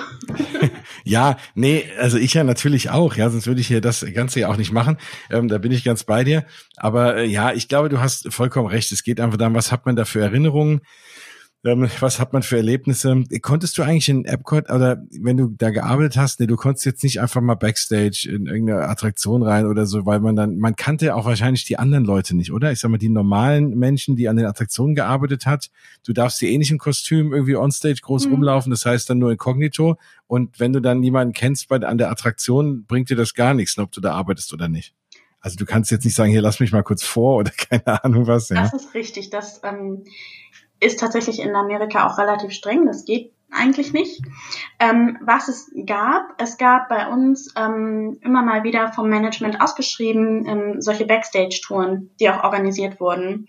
ja, 1.03 1.37
nee, 1.55 1.85
also 1.99 2.17
ich 2.17 2.33
ja 2.33 2.43
natürlich 2.43 2.89
auch, 2.89 3.15
ja, 3.15 3.29
sonst 3.29 3.47
würde 3.47 3.59
ich 3.59 3.67
hier 3.67 3.81
das 3.81 4.05
Ganze 4.13 4.39
ja 4.39 4.49
auch 4.49 4.55
nicht 4.55 4.71
machen. 4.71 4.97
Ähm, 5.29 5.49
da 5.49 5.57
bin 5.57 5.73
ich 5.73 5.83
ganz 5.83 6.05
bei 6.05 6.23
dir. 6.23 6.45
Aber 6.77 7.17
äh, 7.17 7.25
ja, 7.25 7.51
ich 7.51 7.67
glaube, 7.67 7.89
du 7.89 7.99
hast 7.99 8.31
vollkommen 8.33 8.67
recht. 8.67 8.91
Es 8.91 9.03
geht 9.03 9.19
einfach 9.19 9.37
darum, 9.37 9.55
was 9.55 9.71
hat 9.71 9.85
man 9.85 9.97
da 9.97 10.05
für 10.05 10.21
Erinnerungen? 10.21 10.81
Ähm, 11.63 11.87
was 11.99 12.19
hat 12.19 12.33
man 12.33 12.41
für 12.41 12.57
Erlebnisse? 12.57 13.23
Konntest 13.41 13.77
du 13.77 13.83
eigentlich 13.83 14.09
in 14.09 14.25
Epcot 14.25 14.71
oder 14.71 15.03
wenn 15.19 15.37
du 15.37 15.49
da 15.49 15.69
gearbeitet 15.69 16.17
hast, 16.17 16.39
ne, 16.39 16.47
du 16.47 16.55
konntest 16.55 16.85
jetzt 16.85 17.03
nicht 17.03 17.21
einfach 17.21 17.39
mal 17.39 17.53
Backstage 17.53 18.27
in 18.33 18.47
irgendeine 18.47 18.87
Attraktion 18.87 19.43
rein 19.43 19.67
oder 19.67 19.85
so, 19.85 20.07
weil 20.07 20.21
man 20.21 20.35
dann, 20.35 20.57
man 20.57 20.75
kannte 20.75 21.15
auch 21.15 21.25
wahrscheinlich 21.25 21.63
die 21.65 21.77
anderen 21.77 22.03
Leute 22.03 22.35
nicht, 22.35 22.51
oder? 22.51 22.71
Ich 22.71 22.79
sag 22.79 22.89
mal, 22.89 22.97
die 22.97 23.09
normalen 23.09 23.77
Menschen, 23.77 24.15
die 24.15 24.27
an 24.27 24.37
den 24.37 24.47
Attraktionen 24.47 24.95
gearbeitet 24.95 25.45
hat, 25.45 25.69
du 26.03 26.13
darfst 26.13 26.41
die 26.41 26.51
eh 26.51 26.57
nicht 26.57 26.71
im 26.71 26.79
Kostüm 26.79 27.31
irgendwie 27.31 27.55
onstage 27.55 28.01
groß 28.01 28.25
mhm. 28.25 28.33
rumlaufen, 28.33 28.71
das 28.71 28.85
heißt 28.85 29.07
dann 29.11 29.19
nur 29.19 29.31
inkognito. 29.31 29.97
Und 30.25 30.59
wenn 30.59 30.73
du 30.73 30.79
dann 30.79 30.99
niemanden 30.99 31.33
kennst 31.33 31.67
bei, 31.67 31.75
an 31.75 31.99
der 31.99 32.09
Attraktion, 32.09 32.85
bringt 32.85 33.11
dir 33.11 33.17
das 33.17 33.35
gar 33.35 33.53
nichts, 33.53 33.77
ob 33.77 33.91
du 33.91 34.01
da 34.01 34.13
arbeitest 34.13 34.51
oder 34.51 34.67
nicht. 34.67 34.95
Also 35.41 35.57
du 35.57 35.65
kannst 35.65 35.89
jetzt 35.89 36.05
nicht 36.05 36.13
sagen, 36.15 36.31
hier 36.31 36.41
lass 36.41 36.59
mich 36.59 36.71
mal 36.71 36.83
kurz 36.83 37.03
vor 37.03 37.37
oder 37.37 37.51
keine 37.69 38.03
Ahnung 38.03 38.25
was. 38.25 38.49
Ja. 38.49 38.63
Das 38.63 38.73
ist 38.73 38.93
richtig. 38.95 39.29
Das 39.29 39.61
ähm, 39.63 40.05
ist 40.81 40.99
tatsächlich 40.99 41.39
in 41.39 41.55
Amerika 41.55 42.07
auch 42.07 42.17
relativ 42.17 42.51
streng. 42.51 42.85
Das 42.85 43.05
geht 43.05 43.31
eigentlich 43.51 43.93
nicht. 43.93 44.21
Ähm, 44.79 45.17
was 45.21 45.47
es 45.47 45.71
gab, 45.85 46.41
es 46.41 46.57
gab 46.57 46.89
bei 46.89 47.07
uns 47.07 47.53
ähm, 47.57 48.17
immer 48.21 48.41
mal 48.41 48.63
wieder 48.63 48.91
vom 48.93 49.09
Management 49.09 49.61
ausgeschrieben 49.61 50.47
ähm, 50.47 50.81
solche 50.81 51.05
Backstage-Touren, 51.05 52.09
die 52.19 52.29
auch 52.29 52.43
organisiert 52.43 52.99
wurden. 52.99 53.47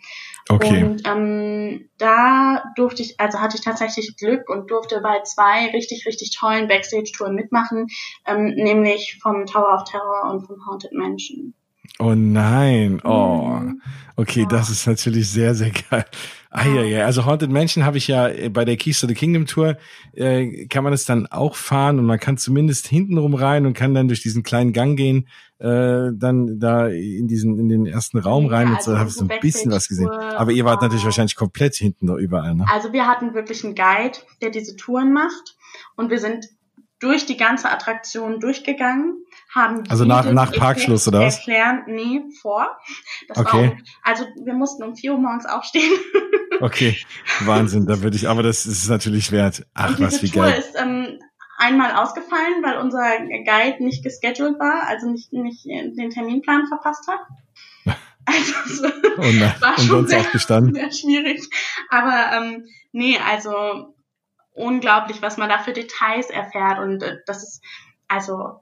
Okay. 0.49 0.83
Und 0.83 1.07
ähm, 1.07 1.89
da 1.99 2.65
durfte 2.75 3.03
ich, 3.03 3.19
also 3.21 3.39
hatte 3.41 3.57
ich 3.57 3.65
tatsächlich 3.65 4.17
Glück 4.17 4.49
und 4.49 4.71
durfte 4.71 5.01
bei 5.01 5.23
zwei 5.23 5.71
richtig, 5.73 6.05
richtig 6.05 6.37
tollen 6.37 6.67
Backstage-Touren 6.67 7.35
mitmachen, 7.35 7.87
ähm, 8.27 8.47
nämlich 8.57 9.19
vom 9.23 9.47
Tower 9.47 9.75
of 9.75 9.85
Terror 9.85 10.33
und 10.33 10.47
vom 10.47 10.67
Haunted 10.67 10.93
Mansion. 10.93 11.55
Oh 11.99 12.15
nein, 12.15 13.01
oh. 13.05 13.59
Mhm. 13.61 13.83
Okay, 14.17 14.47
das 14.49 14.71
ist 14.71 14.87
natürlich 14.87 15.31
sehr, 15.31 15.55
sehr 15.55 15.71
geil. 15.71 16.05
Ah, 16.55 16.67
ja, 16.67 16.83
ja. 16.83 17.07
Also 17.07 17.25
Haunted 17.25 17.51
Mansion 17.51 17.87
habe 17.87 17.97
ich 17.97 18.09
ja 18.09 18.29
äh, 18.29 18.51
bei 18.51 18.67
der 18.67 18.77
Keys 18.77 19.01
to 19.01 19.07
the 19.07 19.15
Kingdom 19.15 19.47
Tour, 19.47 19.79
äh, 20.13 20.67
kann 20.67 20.85
man 20.85 20.93
es 20.93 21.07
dann 21.07 21.27
auch 21.27 21.57
fahren 21.57 21.99
und 21.99 22.05
man 22.05 22.21
kann 22.21 22.37
zumindest 22.37 22.87
hintenrum 22.89 23.35
rein 23.35 23.65
und 23.65 23.73
kann 23.73 23.95
dann 23.95 24.07
durch 24.07 24.21
diesen 24.21 24.43
kleinen 24.43 24.75
Gang 24.75 24.95
gehen, 24.95 25.29
äh, 25.61 26.11
dann 26.13 26.61
da 26.61 26.89
in 26.89 27.27
diesen, 27.27 27.59
in 27.59 27.71
den 27.71 27.87
ersten 27.87 28.19
Raum 28.19 28.47
rein 28.47 28.69
ja, 28.69 28.75
also 28.75 28.91
und 28.91 28.97
so, 28.97 29.01
habe 29.01 29.09
ich 29.09 29.17
so 29.17 29.25
ein 29.27 29.41
bisschen 29.41 29.71
was 29.73 29.89
gesehen. 29.89 30.11
Aber 30.11 30.53
ihr 30.53 30.67
wart 30.67 30.83
natürlich 30.83 31.07
wahrscheinlich 31.07 31.37
komplett 31.37 31.75
hinten 31.75 32.07
da 32.07 32.17
überall, 32.17 32.55
ne? 32.55 32.67
Also 32.71 32.93
wir 32.93 33.07
hatten 33.07 33.33
wirklich 33.33 33.65
einen 33.65 33.75
Guide, 33.75 34.19
der 34.43 34.51
diese 34.51 34.77
Touren 34.77 35.15
macht 35.15 35.57
und 35.97 36.11
wir 36.11 36.19
sind 36.19 36.49
durch 37.03 37.27
die 37.27 37.37
ganze 37.37 37.69
Attraktion 37.69 38.39
durchgegangen, 38.39 39.25
haben 39.53 39.83
also 39.89 40.05
nach, 40.05 40.31
nach 40.31 40.53
Parkschluss 40.53 41.09
oder 41.09 41.21
was? 41.21 41.39
Erklären, 41.39 41.83
nee, 41.89 42.23
vor. 42.41 42.79
Das 43.29 43.39
okay. 43.39 43.71
War, 43.71 43.77
also 44.05 44.25
wir 44.45 44.55
mussten 44.55 44.85
um 44.85 44.95
vier 44.95 45.13
Uhr 45.13 45.19
morgens 45.19 45.45
aufstehen. 45.47 45.91
okay, 46.61 46.97
Wahnsinn, 47.41 47.87
da 47.87 48.01
würde 48.03 48.17
ich, 48.17 48.29
aber 48.29 48.45
das 48.45 48.67
ist 48.67 48.89
natürlich 48.89 49.33
wert. 49.33 49.67
Ach, 49.75 49.99
was 49.99 50.23
wie 50.23 50.31
Tour 50.31 50.45
geil. 50.45 50.61
ist 50.61 50.81
ähm, 50.81 51.19
einmal 51.59 51.93
ausgefallen, 51.93 52.63
weil 52.63 52.79
unser 52.79 53.19
Guide 53.19 53.83
nicht 53.83 54.05
gescheduled 54.05 54.61
war, 54.61 54.87
also 54.87 55.11
nicht, 55.11 55.33
nicht 55.33 55.65
den 55.67 56.11
Terminplan 56.11 56.67
verpasst 56.69 57.09
hat. 57.09 57.21
Also 58.25 58.87
oh 59.19 59.33
nein, 59.33 59.53
war 59.59 59.77
schon 59.81 60.07
sehr, 60.07 60.23
sehr 60.23 60.93
schwierig. 60.93 61.43
Aber 61.91 62.31
ähm, 62.37 62.67
nee, 62.93 63.19
also 63.19 63.97
unglaublich, 64.53 65.23
was 65.23 65.37
man 65.37 65.49
da 65.49 65.59
für 65.59 65.73
Details 65.73 66.31
erfährt 66.31 66.79
und 66.79 67.03
äh, 67.03 67.19
das 67.27 67.43
ist 67.43 67.63
also 68.09 68.61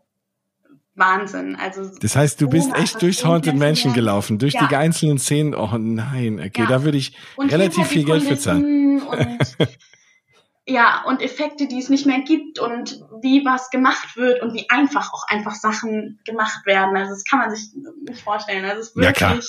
Wahnsinn. 0.94 1.56
Also 1.56 1.90
das 2.00 2.14
heißt, 2.14 2.40
du 2.40 2.48
bist 2.48 2.74
echt 2.74 3.00
durchs 3.02 3.24
Haunted 3.24 3.56
Mansion 3.56 3.92
gelaufen, 3.92 4.38
durch 4.38 4.54
ja. 4.54 4.66
die 4.66 4.76
einzelnen 4.76 5.18
Szenen. 5.18 5.54
Oh 5.54 5.76
nein, 5.78 6.38
okay, 6.38 6.62
ja. 6.62 6.66
da 6.66 6.84
würde 6.84 6.98
ich 6.98 7.16
und 7.36 7.50
relativ 7.52 7.86
viel 7.86 8.04
Geld 8.04 8.22
für 8.22 8.38
zahlen. 8.38 9.02
Ja, 10.70 11.02
und 11.04 11.20
Effekte, 11.20 11.66
die 11.66 11.80
es 11.80 11.88
nicht 11.88 12.06
mehr 12.06 12.20
gibt 12.20 12.60
und 12.60 13.02
wie 13.22 13.44
was 13.44 13.70
gemacht 13.70 14.16
wird 14.16 14.40
und 14.40 14.54
wie 14.54 14.70
einfach 14.70 15.12
auch 15.12 15.26
einfach 15.26 15.54
Sachen 15.54 16.20
gemacht 16.24 16.64
werden. 16.64 16.96
Also 16.96 17.14
das 17.14 17.24
kann 17.24 17.40
man 17.40 17.50
sich 17.50 17.70
nicht 18.06 18.22
vorstellen. 18.22 18.64
Also 18.64 18.80
es 18.80 18.88
ist 18.90 18.96
wirklich 18.96 19.20
ja, 19.20 19.40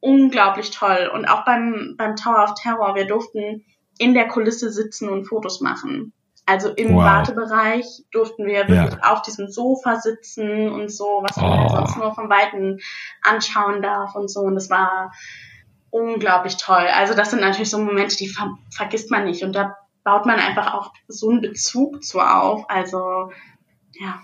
unglaublich 0.00 0.70
toll. 0.70 1.10
Und 1.14 1.24
auch 1.24 1.46
beim, 1.46 1.94
beim 1.96 2.16
Tower 2.16 2.44
of 2.44 2.54
Terror, 2.60 2.94
wir 2.96 3.06
durften 3.06 3.64
in 3.98 4.14
der 4.14 4.28
Kulisse 4.28 4.70
sitzen 4.70 5.08
und 5.08 5.26
Fotos 5.26 5.60
machen. 5.60 6.12
Also 6.46 6.70
im 6.70 6.94
wow. 6.94 7.04
Wartebereich 7.04 7.84
durften 8.10 8.46
wir 8.46 8.66
wirklich 8.68 8.98
ja. 9.02 9.12
auf 9.12 9.20
diesem 9.20 9.48
Sofa 9.48 9.96
sitzen 9.96 10.70
und 10.70 10.90
so, 10.90 11.22
was 11.22 11.36
man 11.36 11.66
oh. 11.66 11.68
sonst 11.68 11.98
nur 11.98 12.14
vom 12.14 12.30
Weiten 12.30 12.78
anschauen 13.22 13.82
darf 13.82 14.14
und 14.14 14.30
so. 14.30 14.40
Und 14.40 14.54
das 14.54 14.70
war 14.70 15.12
unglaublich 15.90 16.56
toll. 16.56 16.86
Also 16.94 17.12
das 17.12 17.30
sind 17.30 17.40
natürlich 17.40 17.68
so 17.68 17.78
Momente, 17.78 18.16
die 18.16 18.28
ver 18.28 18.56
vergisst 18.70 19.10
man 19.10 19.24
nicht. 19.24 19.42
Und 19.42 19.54
da 19.54 19.76
baut 20.04 20.24
man 20.24 20.38
einfach 20.38 20.72
auch 20.72 20.94
so 21.06 21.28
einen 21.28 21.42
Bezug 21.42 22.02
zu 22.02 22.20
auf. 22.20 22.64
Also 22.70 23.30
ja. 24.00 24.20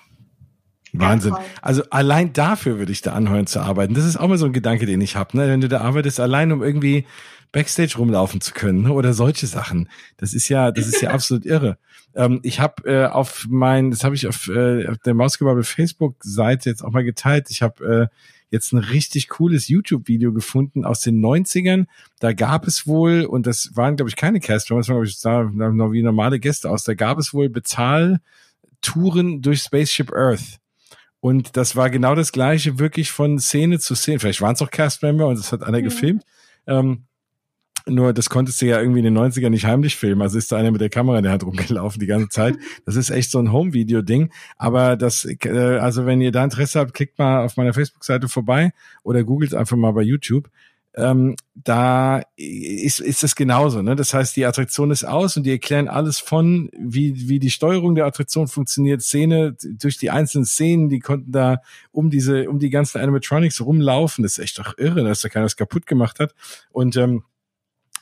Wahnsinn. 0.95 1.35
Also 1.61 1.83
allein 1.91 2.33
dafür 2.33 2.79
würde 2.79 2.93
ich 2.93 3.03
da 3.03 3.13
anheuern 3.13 3.47
zu 3.47 3.61
arbeiten. 3.61 3.93
Das 3.93 4.07
ist 4.07 4.17
auch 4.17 4.29
mal 4.29 4.39
so 4.39 4.47
ein 4.47 4.55
Gedanke, 4.55 4.87
den 4.87 5.03
ich 5.03 5.17
habe. 5.17 5.37
Ne? 5.37 5.49
Wenn 5.49 5.61
du 5.61 5.69
da 5.69 5.83
arbeitest, 5.83 6.21
allein 6.21 6.53
um 6.53 6.63
irgendwie 6.63 7.07
Backstage 7.55 7.95
rumlaufen 7.97 8.41
zu 8.41 8.53
können 8.53 8.83
ne? 8.83 8.93
oder 8.93 9.15
solche 9.15 9.47
Sachen. 9.47 9.89
Das 10.17 10.35
ist 10.35 10.49
ja, 10.49 10.73
das 10.73 10.89
ist 10.89 11.01
ja 11.01 11.11
absolut 11.13 11.47
irre. 11.47 11.79
Ähm, 12.17 12.41
ich 12.43 12.59
habe 12.59 12.83
äh, 12.85 13.07
auf 13.07 13.47
mein, 13.49 13.93
das 13.93 14.03
habe 14.03 14.17
ich 14.17 14.27
auf, 14.27 14.49
äh, 14.49 14.89
auf 14.89 14.99
der 14.99 15.15
Mausgebabbel 15.15 15.63
Facebook-Seite 15.63 16.69
jetzt 16.69 16.83
auch 16.83 16.91
mal 16.91 17.05
geteilt. 17.05 17.47
Ich 17.51 17.63
habe 17.63 18.11
äh, 18.11 18.17
jetzt 18.51 18.73
ein 18.73 18.79
richtig 18.79 19.29
cooles 19.29 19.69
YouTube-Video 19.69 20.33
gefunden 20.33 20.85
aus 20.85 21.01
den 21.01 21.25
90ern. 21.25 21.87
Da 22.19 22.33
gab 22.33 22.67
es 22.67 22.89
wohl, 22.89 23.25
und 23.25 23.47
das 23.47 23.71
waren, 23.75 23.95
glaube 23.95 24.09
ich, 24.09 24.17
keine 24.17 24.41
Castro, 24.41 24.77
das 24.77 24.89
waren, 24.89 24.97
glaube 24.97 25.07
ich, 25.07 25.17
sah 25.17 25.45
noch 25.45 25.93
wie 25.93 26.03
normale 26.03 26.41
Gäste 26.41 26.69
aus, 26.69 26.83
da 26.83 26.95
gab 26.95 27.19
es 27.19 27.33
wohl 27.33 27.49
Bezahltouren 27.51 29.43
durch 29.43 29.61
Spaceship 29.61 30.13
Earth. 30.13 30.59
Und 31.21 31.57
das 31.57 31.77
war 31.77 31.89
genau 31.89 32.17
das 32.17 32.33
gleiche, 32.33 32.81
wirklich 32.81 33.13
von 33.13 33.39
Szene 33.39 33.79
zu 33.79 33.95
Szene. 33.95 34.19
Vielleicht 34.19 34.41
waren 34.41 34.55
es 34.55 34.63
auch 34.63 34.73
Castmember 34.73 35.29
und 35.29 35.39
das 35.39 35.53
hat 35.53 35.63
einer 35.63 35.79
mhm. 35.79 35.85
gefilmt. 35.85 36.25
Ähm, 36.67 37.05
nur 37.87 38.13
das 38.13 38.31
konntest 38.31 38.63
du 38.63 38.67
ja 38.67 38.81
irgendwie 38.81 39.01
in 39.01 39.05
den 39.05 39.19
90ern 39.19 39.51
nicht 39.51 39.67
heimlich 39.67 39.97
filmen. 39.97 40.23
Also 40.23 40.39
ist 40.39 40.51
da 40.51 40.57
einer 40.57 40.71
mit 40.71 40.81
der 40.81 40.91
Kamera 40.91 41.19
in 41.19 41.25
der 41.25 41.33
Hand 41.33 41.45
rumgelaufen 41.45 42.01
die 42.01 42.07
ganze 42.07 42.29
Zeit. 42.29 42.57
Das 42.87 42.97
ist 42.97 43.11
echt 43.11 43.31
so 43.31 43.39
ein 43.39 43.53
Home-Video-Ding. 43.53 44.33
Aber 44.57 44.97
das, 44.97 45.25
äh, 45.25 45.79
also 45.79 46.07
wenn 46.07 46.21
ihr 46.21 46.33
da 46.33 46.45
Interesse 46.45 46.81
habt, 46.81 46.95
klickt 46.95 47.19
mal 47.19 47.45
auf 47.45 47.57
meiner 47.57 47.75
Facebook-Seite 47.75 48.29
vorbei 48.29 48.73
oder 49.03 49.23
googelt 49.25 49.55
einfach 49.55 49.77
mal 49.77 49.93
bei 49.93 50.03
YouTube. 50.03 50.49
Ähm, 50.97 51.35
da 51.55 52.23
ist, 52.37 53.01
ist 53.01 53.25
das 53.25 53.35
genauso. 53.35 53.83
Ne? 53.83 53.97
Das 53.97 54.15
heißt, 54.15 54.37
die 54.37 54.47
Attraktion 54.47 54.93
ist 54.93 55.05
aus 55.05 55.37
und 55.37 55.43
die 55.43 55.51
erklären 55.51 55.89
alles 55.89 56.21
von, 56.21 56.71
wie, 56.79 57.29
wie 57.29 57.41
die 57.41 57.51
Steuerung 57.51 57.97
der 57.97 58.07
Attraktion 58.07 58.47
funktioniert, 58.47 59.03
Szene 59.03 59.57
durch 59.61 59.99
die 59.99 60.11
einzelnen 60.11 60.45
Szenen, 60.47 60.89
die 60.89 61.01
konnten 61.01 61.33
da 61.33 61.63
um 61.91 62.11
diese, 62.11 62.49
um 62.49 62.61
die 62.61 62.71
ganzen 62.71 63.01
Animatronics 63.01 63.61
rumlaufen. 63.61 64.23
Das 64.23 64.39
ist 64.39 64.45
echt 64.45 64.59
doch 64.61 64.79
irre, 64.79 65.03
dass 65.03 65.21
da 65.21 65.29
keiner 65.29 65.47
was 65.47 65.57
kaputt 65.57 65.87
gemacht 65.87 66.21
hat. 66.21 66.33
Und 66.71 66.97
ähm, 66.97 67.25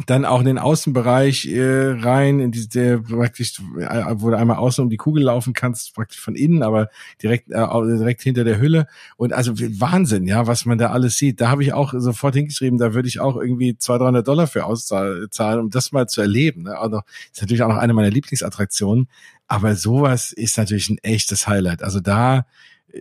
dann 0.06 0.24
auch 0.24 0.40
in 0.40 0.46
den 0.46 0.58
Außenbereich 0.58 1.46
äh, 1.46 1.90
rein, 1.90 2.40
in 2.40 2.50
die, 2.50 2.66
der 2.68 2.98
praktisch, 2.98 3.60
äh, 3.78 4.04
wo 4.16 4.30
du 4.30 4.38
einmal 4.38 4.56
außen 4.56 4.82
um 4.82 4.90
die 4.90 4.96
Kugel 4.96 5.24
laufen 5.24 5.52
kannst, 5.52 5.94
praktisch 5.94 6.20
von 6.20 6.34
innen, 6.34 6.62
aber 6.62 6.88
direkt 7.22 7.50
äh, 7.50 7.66
direkt 7.98 8.22
hinter 8.22 8.44
der 8.44 8.58
Hülle. 8.58 8.86
Und 9.16 9.32
also 9.32 9.52
Wahnsinn, 9.56 10.26
ja, 10.26 10.46
was 10.46 10.64
man 10.64 10.78
da 10.78 10.90
alles 10.90 11.18
sieht. 11.18 11.40
Da 11.40 11.50
habe 11.50 11.62
ich 11.62 11.72
auch 11.72 11.92
sofort 11.96 12.34
hingeschrieben, 12.34 12.78
da 12.78 12.94
würde 12.94 13.08
ich 13.08 13.20
auch 13.20 13.36
irgendwie 13.36 13.76
200, 13.76 14.02
300 14.02 14.28
Dollar 14.28 14.46
für 14.46 14.64
auszahlen, 14.64 15.60
um 15.60 15.70
das 15.70 15.92
mal 15.92 16.08
zu 16.08 16.20
erleben. 16.20 16.62
Ne? 16.62 16.76
Also 16.76 17.02
ist 17.30 17.42
natürlich 17.42 17.62
auch 17.62 17.68
noch 17.68 17.76
eine 17.76 17.92
meiner 17.92 18.10
Lieblingsattraktionen. 18.10 19.08
Aber 19.46 19.76
sowas 19.76 20.32
ist 20.32 20.56
natürlich 20.56 20.88
ein 20.88 20.98
echtes 20.98 21.46
Highlight. 21.46 21.82
Also 21.82 22.00
da 22.00 22.46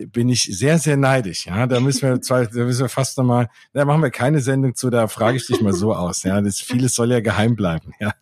bin 0.06 0.28
ich 0.28 0.42
sehr, 0.44 0.78
sehr 0.78 0.96
neidisch. 0.96 1.46
Ja, 1.46 1.66
da 1.66 1.80
müssen 1.80 2.08
wir 2.08 2.20
zwei, 2.20 2.46
da 2.46 2.64
müssen 2.64 2.82
wir 2.82 2.88
fast 2.88 3.18
nochmal, 3.18 3.48
da 3.72 3.84
machen 3.84 4.02
wir 4.02 4.10
keine 4.10 4.40
Sendung 4.40 4.74
zu, 4.74 4.90
da 4.90 5.06
frage 5.08 5.36
ich 5.36 5.46
dich 5.46 5.60
mal 5.60 5.72
so 5.72 5.94
aus. 5.94 6.22
Ja, 6.22 6.40
das 6.40 6.60
vieles 6.60 6.94
soll 6.94 7.10
ja 7.10 7.20
geheim 7.20 7.56
bleiben. 7.56 7.92
Ja, 8.00 8.12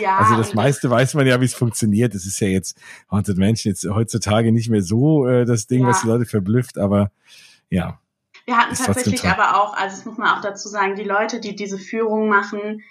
ja 0.00 0.18
also 0.18 0.36
das 0.36 0.54
meiste 0.54 0.90
weiß 0.90 1.14
man 1.14 1.26
ja, 1.26 1.40
wie 1.40 1.46
es 1.46 1.54
funktioniert. 1.54 2.14
Das 2.14 2.26
ist 2.26 2.40
ja 2.40 2.48
jetzt 2.48 2.78
Haunted 3.10 3.38
Mansion 3.38 3.70
jetzt 3.70 3.84
heutzutage 3.84 4.52
nicht 4.52 4.68
mehr 4.68 4.82
so 4.82 5.26
äh, 5.26 5.44
das 5.44 5.66
Ding, 5.66 5.82
ja. 5.82 5.88
was 5.88 6.02
die 6.02 6.08
Leute 6.08 6.26
verblüfft, 6.26 6.78
aber 6.78 7.10
ja. 7.70 7.98
Wir 8.44 8.56
hatten 8.56 8.74
tatsächlich 8.74 9.24
aber 9.24 9.60
auch, 9.60 9.74
also 9.74 9.96
das 9.96 10.04
muss 10.04 10.18
man 10.18 10.36
auch 10.36 10.40
dazu 10.40 10.68
sagen, 10.68 10.94
die 10.94 11.04
Leute, 11.04 11.40
die 11.40 11.56
diese 11.56 11.78
Führung 11.78 12.28
machen, 12.28 12.82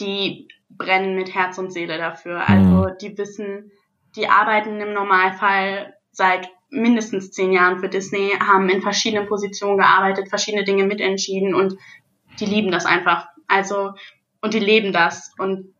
die 0.00 0.48
brennen 0.68 1.14
mit 1.14 1.34
Herz 1.34 1.58
und 1.58 1.72
Seele 1.72 1.98
dafür. 1.98 2.48
Also 2.48 2.88
mhm. 2.88 2.98
die 3.00 3.16
wissen, 3.16 3.70
die 4.16 4.28
arbeiten 4.28 4.80
im 4.80 4.92
Normalfall 4.92 5.94
seit 6.10 6.48
mindestens 6.74 7.30
zehn 7.30 7.52
Jahren 7.52 7.78
für 7.78 7.88
Disney, 7.88 8.30
haben 8.40 8.68
in 8.68 8.82
verschiedenen 8.82 9.26
Positionen 9.28 9.78
gearbeitet, 9.78 10.28
verschiedene 10.28 10.64
Dinge 10.64 10.84
mitentschieden 10.84 11.54
und 11.54 11.76
die 12.40 12.46
lieben 12.46 12.70
das 12.70 12.86
einfach. 12.86 13.28
Also, 13.46 13.92
und 14.40 14.54
die 14.54 14.60
leben 14.60 14.92
das. 14.92 15.32
Und 15.38 15.74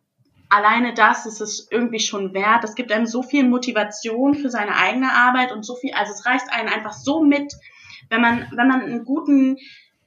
alleine 0.49 0.95
das 0.95 1.27
ist 1.27 1.41
es 1.41 1.69
irgendwie 1.71 2.01
schon 2.01 2.33
wert. 2.33 2.65
Es 2.65 2.75
gibt 2.75 2.93
einem 2.93 3.07
so 3.07 3.23
viel 3.23 3.45
Motivation 3.47 4.35
für 4.35 4.51
seine 4.51 4.77
eigene 4.77 5.13
Arbeit 5.13 5.53
und 5.53 5.65
so 5.65 5.75
viel, 5.75 5.93
also 5.95 6.13
es 6.13 6.25
reißt 6.25 6.53
einen 6.53 6.69
einfach 6.69 6.93
so 6.93 7.23
mit, 7.23 7.53
wenn 8.09 8.21
man, 8.21 8.47
wenn 8.55 8.69
man 8.69 8.83
einen 8.83 9.05
guten 9.05 9.59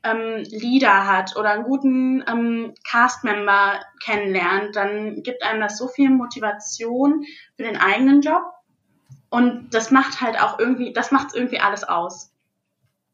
ähm, 0.03 0.43
Leader 0.49 1.07
hat 1.07 1.35
oder 1.35 1.51
einen 1.51 1.64
guten 1.64 2.23
ähm, 2.27 2.73
Cast-Member 2.89 3.80
kennenlernt, 4.03 4.76
dann 4.76 5.23
gibt 5.23 5.43
einem 5.43 5.61
das 5.61 5.77
so 5.77 5.88
viel 5.88 6.09
Motivation 6.09 7.26
für 7.55 7.64
den 7.64 7.77
eigenen 7.77 8.22
Job. 8.22 8.43
Und 9.29 9.69
das 9.71 9.91
macht 9.91 10.21
halt 10.21 10.39
auch 10.39 10.59
irgendwie, 10.59 10.93
das 10.93 11.11
macht 11.11 11.35
irgendwie 11.35 11.59
alles 11.59 11.83
aus. 11.83 12.31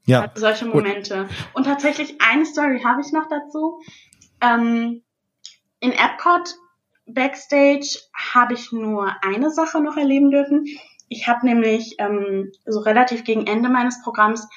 Ja. 0.06 0.22
Also 0.22 0.42
solche 0.42 0.66
Momente. 0.66 1.22
Und, 1.22 1.30
und 1.54 1.64
tatsächlich 1.64 2.22
eine 2.22 2.46
Story 2.46 2.82
habe 2.84 3.02
ich 3.02 3.12
noch 3.12 3.28
dazu. 3.28 3.82
Ähm, 4.42 5.02
in 5.80 5.92
Epcot 5.92 6.56
Backstage 7.06 8.00
habe 8.14 8.54
ich 8.54 8.72
nur 8.72 9.12
eine 9.24 9.50
Sache 9.52 9.82
noch 9.82 9.98
erleben 9.98 10.32
dürfen. 10.32 10.66
Ich 11.10 11.28
habe 11.28 11.46
nämlich 11.46 11.96
ähm, 12.00 12.52
so 12.66 12.80
relativ 12.80 13.24
gegen 13.24 13.48
Ende 13.48 13.70
meines 13.70 14.02
Programms 14.02 14.48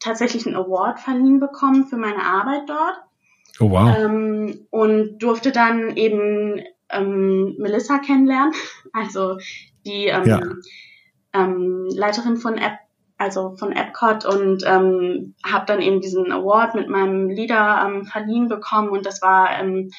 tatsächlich 0.00 0.46
einen 0.46 0.56
Award 0.56 1.00
verliehen 1.00 1.40
bekommen 1.40 1.86
für 1.86 1.96
meine 1.96 2.22
Arbeit 2.22 2.68
dort. 2.68 3.00
Oh 3.60 3.70
wow. 3.70 3.96
Ähm, 3.96 4.66
und 4.70 5.18
durfte 5.18 5.52
dann 5.52 5.96
eben 5.96 6.62
ähm, 6.90 7.56
Melissa 7.58 7.98
kennenlernen, 7.98 8.52
also 8.92 9.38
die 9.86 10.06
ähm, 10.06 10.24
ja. 10.24 10.40
Ähm, 11.36 11.88
Leiterin 11.90 12.36
von 12.36 12.58
App, 12.58 12.78
also 13.18 13.56
von 13.56 13.72
Epcot 13.72 14.24
und 14.24 14.62
ähm, 14.66 15.34
habe 15.44 15.66
dann 15.66 15.80
eben 15.80 16.00
diesen 16.00 16.32
Award 16.32 16.74
mit 16.74 16.88
meinem 16.88 17.28
Leader 17.28 17.82
ähm, 17.86 18.04
verliehen 18.04 18.48
bekommen 18.48 18.90
und 18.90 19.06
das 19.06 19.22
war 19.22 19.50
ähm, 19.58 19.90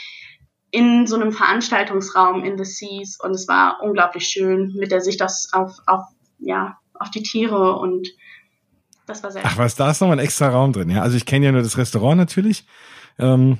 in 0.72 1.08
so 1.08 1.16
einem 1.16 1.32
Veranstaltungsraum 1.32 2.44
in 2.44 2.58
The 2.58 2.66
Seas 2.66 3.18
und 3.22 3.32
es 3.32 3.48
war 3.48 3.80
unglaublich 3.82 4.26
schön 4.26 4.74
mit 4.78 4.92
der 4.92 5.02
Sicht 5.02 5.22
auf, 5.22 5.32
auf, 5.54 5.78
auf 5.86 6.06
ja 6.40 6.78
auf 6.94 7.10
die 7.12 7.24
Tiere 7.24 7.78
und 7.78 8.08
das 9.06 9.24
war 9.24 9.32
sehr 9.32 9.44
Ach 9.46 9.58
was, 9.58 9.76
da 9.76 9.90
ist 9.90 10.02
noch 10.02 10.12
ein 10.12 10.20
extra 10.20 10.50
Raum 10.50 10.74
drin, 10.74 10.90
ja. 10.90 11.02
Also 11.02 11.16
ich 11.16 11.26
kenne 11.26 11.46
ja 11.46 11.52
nur 11.52 11.62
das 11.62 11.78
Restaurant 11.78 12.18
natürlich. 12.18 12.66
Ähm, 13.18 13.58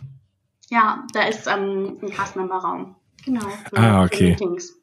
ja, 0.70 1.06
da 1.14 1.24
ist 1.24 1.48
ähm, 1.48 1.98
ein 2.02 2.10
Castmember-Raum. 2.10 2.96
Genau. 3.24 3.46
Ah, 3.74 4.04
okay. 4.04 4.32
Meetings. 4.32 4.74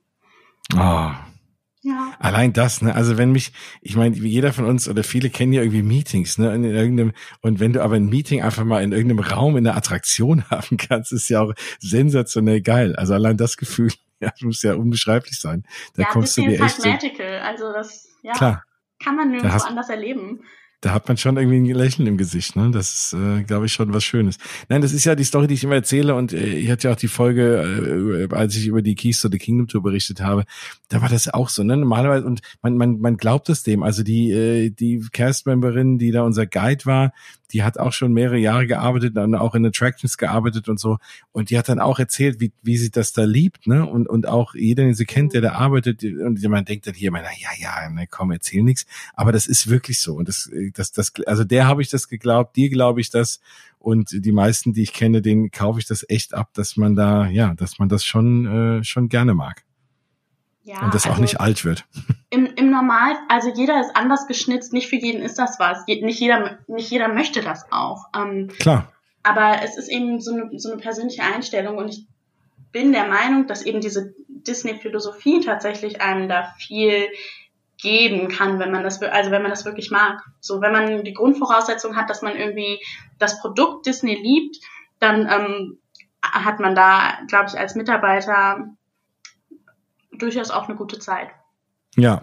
Oh. 0.75 1.11
Ja. 1.86 2.15
Allein 2.19 2.55
das, 2.55 2.81
ne? 2.81 2.94
Also 2.94 3.19
wenn 3.19 3.31
mich, 3.31 3.52
ich 3.82 3.94
meine, 3.94 4.16
jeder 4.16 4.55
von 4.55 4.65
uns 4.65 4.89
oder 4.89 5.05
viele 5.05 5.28
kennen 5.28 5.52
ja 5.52 5.61
irgendwie 5.61 5.82
Meetings, 5.82 6.39
ne? 6.39 6.55
In 6.55 6.65
irgendeinem, 6.65 7.12
und 7.43 7.61
wenn 7.61 7.74
du 7.74 7.82
aber 7.82 7.97
ein 7.97 8.06
Meeting 8.06 8.43
einfach 8.43 8.65
mal 8.65 8.82
in 8.82 8.93
irgendeinem 8.93 9.20
Raum 9.20 9.59
in 9.59 9.65
der 9.65 9.77
Attraktion 9.77 10.44
haben 10.51 10.78
kannst, 10.78 11.12
ist 11.12 11.28
ja 11.28 11.43
auch 11.43 11.52
sensationell 11.81 12.62
geil. 12.62 12.97
Also 12.97 13.12
allein 13.12 13.36
das 13.36 13.59
Gefühl, 13.59 13.93
ja, 14.20 14.32
muss 14.40 14.62
ja 14.62 14.74
unbeschreiblich 14.74 15.39
sein. 15.39 15.65
Da 15.94 16.02
ja, 16.02 16.09
kommst 16.09 16.36
du 16.39 16.40
dir 16.40 16.52
echt. 16.52 16.82
Halt 16.82 17.02
magical. 17.02 17.40
Also 17.40 17.70
das, 17.73 18.09
ja. 18.23 18.32
Klar 18.32 18.65
kann 19.05 19.16
man 19.16 19.31
nirgendwo 19.31 19.66
anders 19.66 19.90
erleben. 19.90 20.40
Da 20.85 20.93
hat 20.93 21.09
man 21.09 21.16
schon 21.16 21.39
irgendwie 21.39 21.56
ein 21.56 21.65
Lächeln 21.65 22.06
im 22.06 22.19
Gesicht, 22.19 22.56
ne? 22.56 22.70
Das 22.70 22.93
ist, 22.93 23.12
äh, 23.15 23.43
glaube 23.44 23.65
ich, 23.65 23.73
schon 23.73 23.94
was 23.94 24.05
Schönes. 24.05 24.36
Nein, 24.69 24.82
das 24.82 24.93
ist 24.93 25.06
ja 25.06 25.15
die 25.15 25.24
Story, 25.24 25.47
die 25.47 25.55
ich 25.55 25.65
immer 25.65 25.77
erzähle 25.77 26.15
und 26.15 26.35
äh, 26.35 26.44
ich 26.44 26.70
hatte 26.70 26.89
ja 26.89 26.93
auch 26.94 26.98
die 26.98 27.09
Folge, 27.09 28.28
äh, 28.31 28.35
als 28.35 28.55
ich 28.55 28.66
über 28.66 28.82
die 28.82 28.94
Keys 28.94 29.23
to 29.23 29.31
the 29.32 29.39
Kingdom 29.39 29.66
Tour 29.66 29.82
berichtet 29.82 30.20
habe, 30.20 30.44
da 30.90 31.01
war 31.01 31.09
das 31.09 31.32
auch 31.32 31.48
so, 31.48 31.62
ne? 31.62 31.78
Normalerweise, 31.78 32.27
und 32.27 32.43
man, 32.61 32.77
man, 32.77 33.01
man 33.01 33.16
glaubt 33.16 33.48
es 33.48 33.62
dem. 33.62 33.82
Also 33.82 34.02
die, 34.02 34.31
äh, 34.31 34.69
die 34.69 35.02
Cast-Memberin, 35.11 35.97
die 35.97 36.11
da 36.11 36.23
unser 36.23 36.44
Guide 36.44 36.85
war, 36.85 37.12
die 37.55 37.62
hat 37.62 37.78
auch 37.78 37.93
schon 37.93 38.12
mehrere 38.12 38.39
Jahre 38.39 38.66
gearbeitet 38.66 39.16
und 39.16 39.35
auch 39.36 39.55
in 39.55 39.65
Attractions 39.65 40.19
gearbeitet 40.19 40.69
und 40.69 40.81
so. 40.81 40.98
Und 41.31 41.51
die 41.51 41.59
hat 41.59 41.69
dann 41.69 41.78
auch 41.78 41.98
erzählt, 41.98 42.40
wie, 42.40 42.52
wie 42.62 42.77
sie 42.77 42.90
das 42.90 43.12
da 43.12 43.24
liebt, 43.24 43.66
ne? 43.66 43.86
Und, 43.86 44.09
und 44.09 44.27
auch 44.27 44.55
jeder, 44.55 44.82
den 44.82 44.94
sie 44.94 45.05
kennt, 45.05 45.35
der 45.35 45.40
da 45.40 45.52
arbeitet, 45.52 46.02
und 46.02 46.43
man 46.48 46.65
denkt 46.65 46.86
dann 46.86 46.94
hier, 46.94 47.11
na 47.12 47.20
ja, 47.20 47.51
ja, 47.59 47.90
ne, 47.90 48.06
komm, 48.11 48.32
erzähl 48.32 48.62
nichts. 48.62 48.86
Aber 49.15 49.31
das 49.31 49.47
ist 49.47 49.70
wirklich 49.70 50.01
so. 50.01 50.15
Und 50.15 50.28
das, 50.28 50.51
das, 50.75 50.93
das, 50.93 51.13
also 51.27 51.45
der 51.45 51.67
habe 51.67 51.83
ich 51.83 51.91
das 51.91 52.09
geglaubt, 52.09 52.57
dir 52.57 52.71
glaube 52.71 53.01
ich 53.01 53.11
das. 53.11 53.41
Und 53.79 54.09
die 54.13 54.33
meisten, 54.33 54.73
die 54.73 54.83
ich 54.83 54.93
kenne, 54.93 55.21
denen 55.21 55.51
kaufe 55.51 55.79
ich 55.79 55.87
das 55.87 56.07
echt 56.09 56.35
ab, 56.35 56.51
dass 56.55 56.77
man 56.77 56.97
da, 56.97 57.27
ja, 57.27 57.55
dass 57.55 57.79
man 57.79 57.89
das 57.89 58.05
schon, 58.05 58.81
äh, 58.81 58.85
schon 58.85 59.09
gerne 59.09 59.35
mag. 59.35 59.65
Ja, 60.63 60.83
und 60.83 60.95
das 60.95 61.05
also 61.05 61.17
auch 61.17 61.21
nicht 61.21 61.41
alt 61.41 61.65
wird. 61.65 61.85
Im, 62.31 62.47
Im 62.47 62.71
Normal, 62.71 63.15
also 63.29 63.51
jeder 63.55 63.81
ist 63.81 63.95
anders 63.95 64.27
geschnitzt, 64.27 64.73
nicht 64.73 64.89
für 64.89 64.97
jeden 64.97 65.23
ist 65.23 65.39
das 65.39 65.59
was. 65.59 65.87
Nicht 65.87 66.21
jeder, 66.21 66.59
nicht 66.67 66.91
jeder 66.91 67.09
möchte 67.09 67.43
das 67.43 67.71
auch. 67.71 68.07
Ähm, 68.17 68.49
Klar. 68.59 68.91
Aber 69.23 69.63
es 69.63 69.77
ist 69.77 69.89
eben 69.89 70.21
so 70.21 70.33
eine, 70.33 70.59
so 70.59 70.73
eine 70.73 70.81
persönliche 70.81 71.23
Einstellung 71.23 71.77
und 71.77 71.89
ich 71.89 72.07
bin 72.73 72.93
der 72.93 73.07
Meinung, 73.07 73.47
dass 73.47 73.63
eben 73.63 73.81
diese 73.81 74.15
Disney-Philosophie 74.29 75.41
tatsächlich 75.41 76.01
einem 76.01 76.29
da 76.29 76.55
viel 76.59 77.09
geben 77.85 78.28
kann, 78.28 78.59
wenn 78.59 78.73
man 78.73 78.82
das, 78.82 79.01
also 79.02 79.31
wenn 79.31 79.43
man 79.43 79.51
das 79.51 79.66
wirklich 79.66 79.90
mag. 79.90 80.23
So, 80.40 80.62
wenn 80.62 80.73
man 80.73 81.05
die 81.05 81.12
Grundvoraussetzung 81.12 81.97
hat, 81.97 82.09
dass 82.09 82.23
man 82.23 82.35
irgendwie 82.35 82.81
das 83.19 83.40
Produkt 83.40 83.86
Disney 83.86 84.15
liebt, 84.15 84.56
dann 85.01 85.28
ähm, 85.31 85.78
hat 86.23 86.61
man 86.61 86.74
da, 86.74 87.19
glaube 87.28 87.47
ich, 87.48 87.59
als 87.59 87.74
Mitarbeiter 87.74 88.66
durchaus 90.12 90.51
auch 90.51 90.66
eine 90.66 90.77
gute 90.77 90.98
Zeit. 90.98 91.28
Ja, 91.97 92.23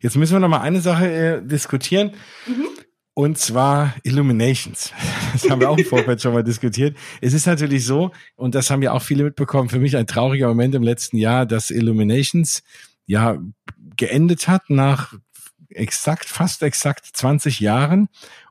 jetzt 0.00 0.16
müssen 0.16 0.34
wir 0.34 0.40
noch 0.40 0.48
mal 0.48 0.60
eine 0.60 0.82
Sache 0.82 1.10
äh, 1.10 1.42
diskutieren. 1.42 2.12
Mhm. 2.46 2.68
Und 3.14 3.38
zwar 3.38 3.94
Illuminations. 4.04 4.92
Das 5.32 5.48
haben 5.50 5.60
wir 5.60 5.68
auch 5.68 5.76
im 5.76 5.84
Vorfeld 5.84 6.22
schon 6.22 6.32
mal 6.32 6.42
diskutiert. 6.42 6.96
Es 7.20 7.34
ist 7.34 7.46
natürlich 7.46 7.84
so, 7.84 8.12
und 8.34 8.54
das 8.54 8.70
haben 8.70 8.80
ja 8.80 8.92
auch 8.92 9.02
viele 9.02 9.24
mitbekommen, 9.24 9.68
für 9.68 9.78
mich 9.78 9.94
ein 9.94 10.06
trauriger 10.06 10.48
Moment 10.48 10.74
im 10.74 10.82
letzten 10.82 11.18
Jahr, 11.18 11.44
dass 11.44 11.70
Illuminations 11.70 12.62
ja 13.06 13.38
geendet 13.98 14.48
hat 14.48 14.70
nach 14.70 15.14
exakt, 15.68 16.24
fast 16.26 16.62
exakt 16.62 17.04
20 17.12 17.60
Jahren. 17.60 18.08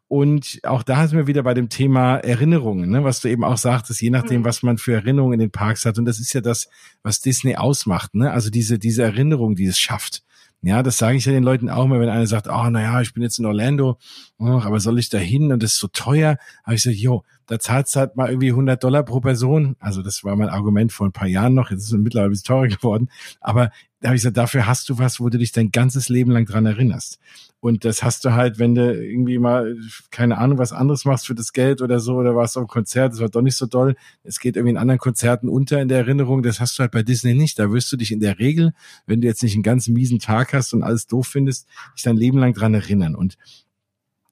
Und 0.09 0.59
auch 0.63 0.83
da 0.83 1.05
sind 1.05 1.17
wir 1.17 1.27
wieder 1.27 1.43
bei 1.43 1.53
dem 1.53 1.67
Thema 1.67 2.15
Erinnerungen, 2.17 2.89
ne? 2.89 3.03
was 3.03 3.19
du 3.19 3.27
eben 3.27 3.43
auch 3.43 3.57
sagtest, 3.57 4.01
je 4.01 4.09
nachdem, 4.09 4.41
mhm. 4.41 4.45
was 4.45 4.63
man 4.63 4.77
für 4.77 4.93
Erinnerungen 4.93 5.33
in 5.33 5.39
den 5.39 5.51
Parks 5.51 5.83
hat. 5.85 5.97
Und 5.97 6.05
das 6.05 6.19
ist 6.19 6.31
ja 6.31 6.39
das, 6.39 6.69
was 7.03 7.19
Disney 7.19 7.57
ausmacht, 7.57 8.15
ne? 8.15 8.31
Also 8.31 8.49
diese, 8.49 8.79
diese 8.79 9.03
Erinnerung, 9.03 9.55
die 9.55 9.65
es 9.65 9.77
schafft. 9.77 10.23
Ja, 10.63 10.81
das 10.81 10.97
sage 10.97 11.17
ich 11.17 11.25
ja 11.25 11.31
den 11.31 11.43
Leuten 11.43 11.69
auch 11.69 11.85
mal, 11.85 11.99
wenn 11.99 12.09
einer 12.09 12.25
sagt, 12.25 12.47
oh, 12.47 12.69
naja, 12.69 12.99
ich 13.01 13.13
bin 13.13 13.21
jetzt 13.21 13.37
in 13.37 13.45
Orlando, 13.45 13.97
oh, 14.39 14.45
aber 14.45 14.79
soll 14.79 14.97
ich 14.97 15.09
da 15.09 15.19
hin 15.19 15.51
und 15.51 15.61
das 15.61 15.73
ist 15.73 15.79
so 15.79 15.87
teuer? 15.87 16.37
Habe 16.63 16.75
ich 16.75 16.83
gesagt, 16.83 16.97
jo, 16.97 17.23
da 17.45 17.59
zahlst 17.59 17.95
du 17.95 17.99
halt 17.99 18.15
mal 18.15 18.29
irgendwie 18.29 18.49
100 18.49 18.83
Dollar 18.83 19.03
pro 19.03 19.19
Person. 19.19 19.75
Also 19.79 20.01
das 20.01 20.23
war 20.23 20.35
mein 20.35 20.49
Argument 20.49 20.91
vor 20.91 21.07
ein 21.07 21.11
paar 21.11 21.27
Jahren 21.27 21.53
noch, 21.53 21.69
jetzt 21.69 21.83
ist 21.83 21.93
es 21.93 21.99
mittlerweile 21.99 22.29
ein 22.29 22.31
bisschen 22.31 22.47
teurer 22.47 22.67
geworden. 22.67 23.09
Aber 23.39 23.71
da 24.01 24.09
habe 24.09 24.15
ich 24.15 24.21
gesagt, 24.21 24.37
dafür 24.37 24.67
hast 24.67 24.89
du 24.89 24.97
was, 24.97 25.19
wo 25.19 25.29
du 25.29 25.37
dich 25.37 25.51
dein 25.51 25.71
ganzes 25.71 26.09
Leben 26.09 26.31
lang 26.31 26.45
dran 26.45 26.65
erinnerst. 26.65 27.19
Und 27.59 27.85
das 27.85 28.03
hast 28.03 28.23
du 28.23 28.33
halt, 28.33 28.59
wenn 28.59 28.75
du 28.75 28.93
irgendwie 28.93 29.39
mal, 29.39 29.75
keine 30.11 30.37
Ahnung, 30.37 30.59
was 30.59 30.73
anderes 30.73 31.05
machst 31.05 31.25
für 31.25 31.33
das 31.33 31.53
Geld 31.53 31.81
oder 31.81 31.99
so, 31.99 32.15
oder 32.15 32.35
warst 32.35 32.55
auf 32.55 32.61
einem 32.61 32.67
Konzert, 32.67 33.13
das 33.13 33.19
war 33.19 33.29
doch 33.29 33.41
nicht 33.41 33.57
so 33.57 33.65
doll. 33.65 33.95
Es 34.23 34.39
geht 34.39 34.55
irgendwie 34.55 34.71
in 34.71 34.77
anderen 34.77 34.99
Konzerten 34.99 35.49
unter 35.49 35.81
in 35.81 35.87
der 35.87 35.99
Erinnerung. 35.99 36.43
Das 36.43 36.59
hast 36.59 36.77
du 36.77 36.81
halt 36.81 36.91
bei 36.91 37.01
Disney 37.01 37.33
nicht. 37.33 37.57
Da 37.57 37.71
wirst 37.71 37.91
du 37.91 37.97
dich 37.97 38.11
in 38.11 38.19
der 38.19 38.37
Regel, 38.37 38.73
wenn 39.07 39.21
du 39.21 39.27
jetzt 39.27 39.41
nicht 39.41 39.55
einen 39.55 39.63
ganz 39.63 39.87
miesen 39.87 40.19
Tag 40.19 40.53
hast 40.53 40.73
und 40.73 40.83
alles 40.83 41.07
doof 41.07 41.27
findest, 41.27 41.67
dich 41.95 42.03
dein 42.03 42.17
Leben 42.17 42.37
lang 42.37 42.53
dran 42.53 42.73
erinnern. 42.73 43.15
Und 43.15 43.37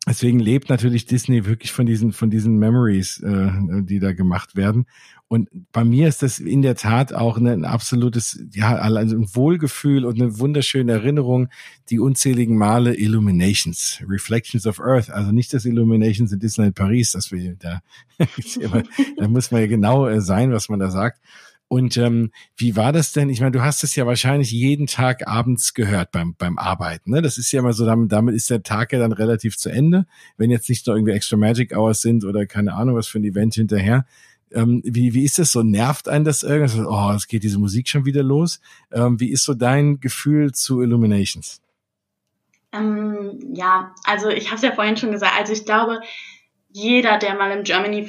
Deswegen 0.08 0.40
lebt 0.40 0.70
natürlich 0.70 1.08
Disney 1.08 1.46
wirklich 1.46 1.72
von 1.72 1.88
diesen 1.88 2.14
von 2.14 2.30
diesen 2.30 2.58
Memories, 2.58 3.22
äh, 3.22 3.50
die 3.82 4.00
da 4.00 4.14
gemacht 4.14 4.56
werden. 4.56 4.86
Und 5.28 5.50
bei 5.72 5.84
mir 5.84 6.08
ist 6.08 6.22
das 6.22 6.38
in 6.38 6.62
der 6.62 6.76
Tat 6.76 7.12
auch 7.12 7.38
ein 7.38 7.66
absolutes, 7.66 8.40
ja, 8.54 8.76
also 8.76 9.16
ein 9.16 9.36
Wohlgefühl 9.36 10.06
und 10.06 10.22
eine 10.22 10.38
wunderschöne 10.38 10.92
Erinnerung, 10.92 11.50
die 11.90 12.00
unzähligen 12.00 12.58
Male 12.58 12.96
Illuminations, 12.96 14.04
Reflections 14.08 14.68
of 14.68 14.80
Earth, 14.80 15.10
also 15.10 15.32
nicht 15.32 15.52
das 15.54 15.66
Illuminations 15.66 16.32
in 16.32 16.40
Disneyland 16.40 16.76
Paris, 16.76 17.14
das 17.14 17.32
wir 17.32 17.56
da, 17.56 17.82
da 19.18 19.28
muss 19.28 19.50
man 19.50 19.62
ja 19.62 19.68
genau 19.68 20.08
äh, 20.08 20.22
sein, 20.22 20.52
was 20.52 20.70
man 20.70 20.80
da 20.80 20.92
sagt. 20.92 21.20
Und 21.68 21.98
ähm, 21.98 22.32
wie 22.56 22.76
war 22.76 22.94
das 22.94 23.12
denn? 23.12 23.30
Ich 23.30 23.40
meine, 23.40 23.52
du 23.52 23.62
hast 23.62 23.84
es 23.84 23.96
ja 23.96 24.06
wahrscheinlich 24.06 24.52
jeden 24.52 24.86
Tag 24.86 25.28
abends 25.28 25.74
gehört 25.74 26.12
beim, 26.12 26.36
beim 26.38 26.60
Arbeiten. 26.60 27.10
Ne? 27.10 27.24
Das 27.24 27.40
ist 27.40 27.52
ja 27.52 27.62
immer 27.62 27.74
so, 27.74 27.86
damit, 27.86 28.12
damit 28.12 28.36
ist 28.36 28.52
der 28.52 28.62
Tag 28.62 28.94
ja 28.94 29.00
dann 29.00 29.12
relativ 29.12 29.58
zu 29.58 29.70
Ende. 29.70 30.06
Wenn 30.38 30.52
jetzt 30.52 30.70
nicht 30.70 30.86
noch 30.86 30.94
irgendwie 30.94 31.14
Extra 31.14 31.38
Magic 31.38 31.76
Hours 31.76 32.02
sind 32.02 32.24
oder 32.24 32.46
keine 32.46 32.74
Ahnung, 32.74 32.96
was 32.96 33.08
für 33.08 33.18
ein 33.18 33.24
Event 33.24 33.56
hinterher. 33.56 34.06
Ähm, 34.52 34.82
wie, 34.86 35.14
wie 35.14 35.24
ist 35.24 35.40
das 35.40 35.52
so? 35.52 35.64
Nervt 35.64 36.08
einen 36.08 36.26
das 36.26 36.44
irgendwie? 36.44 36.82
Oh, 36.82 37.12
es 37.16 37.28
geht 37.28 37.44
diese 37.44 37.60
Musik 37.60 37.88
schon 37.88 38.06
wieder 38.06 38.24
los. 38.24 38.60
Ähm, 38.92 39.20
wie 39.20 39.32
ist 39.32 39.44
so 39.44 39.54
dein 39.54 40.00
Gefühl 40.00 40.54
zu 40.54 40.82
Illuminations? 40.82 41.62
Ähm, 42.72 43.54
ja, 43.54 43.94
also 44.04 44.30
ich 44.30 44.48
habe 44.48 44.56
es 44.58 44.62
ja 44.62 44.72
vorhin 44.74 44.98
schon 44.98 45.12
gesagt. 45.12 45.34
Also 45.38 45.54
ich 45.54 45.66
glaube, 45.66 46.02
jeder, 46.72 47.18
der 47.18 47.36
mal 47.36 47.52
im 47.52 47.64
Germany 47.64 48.08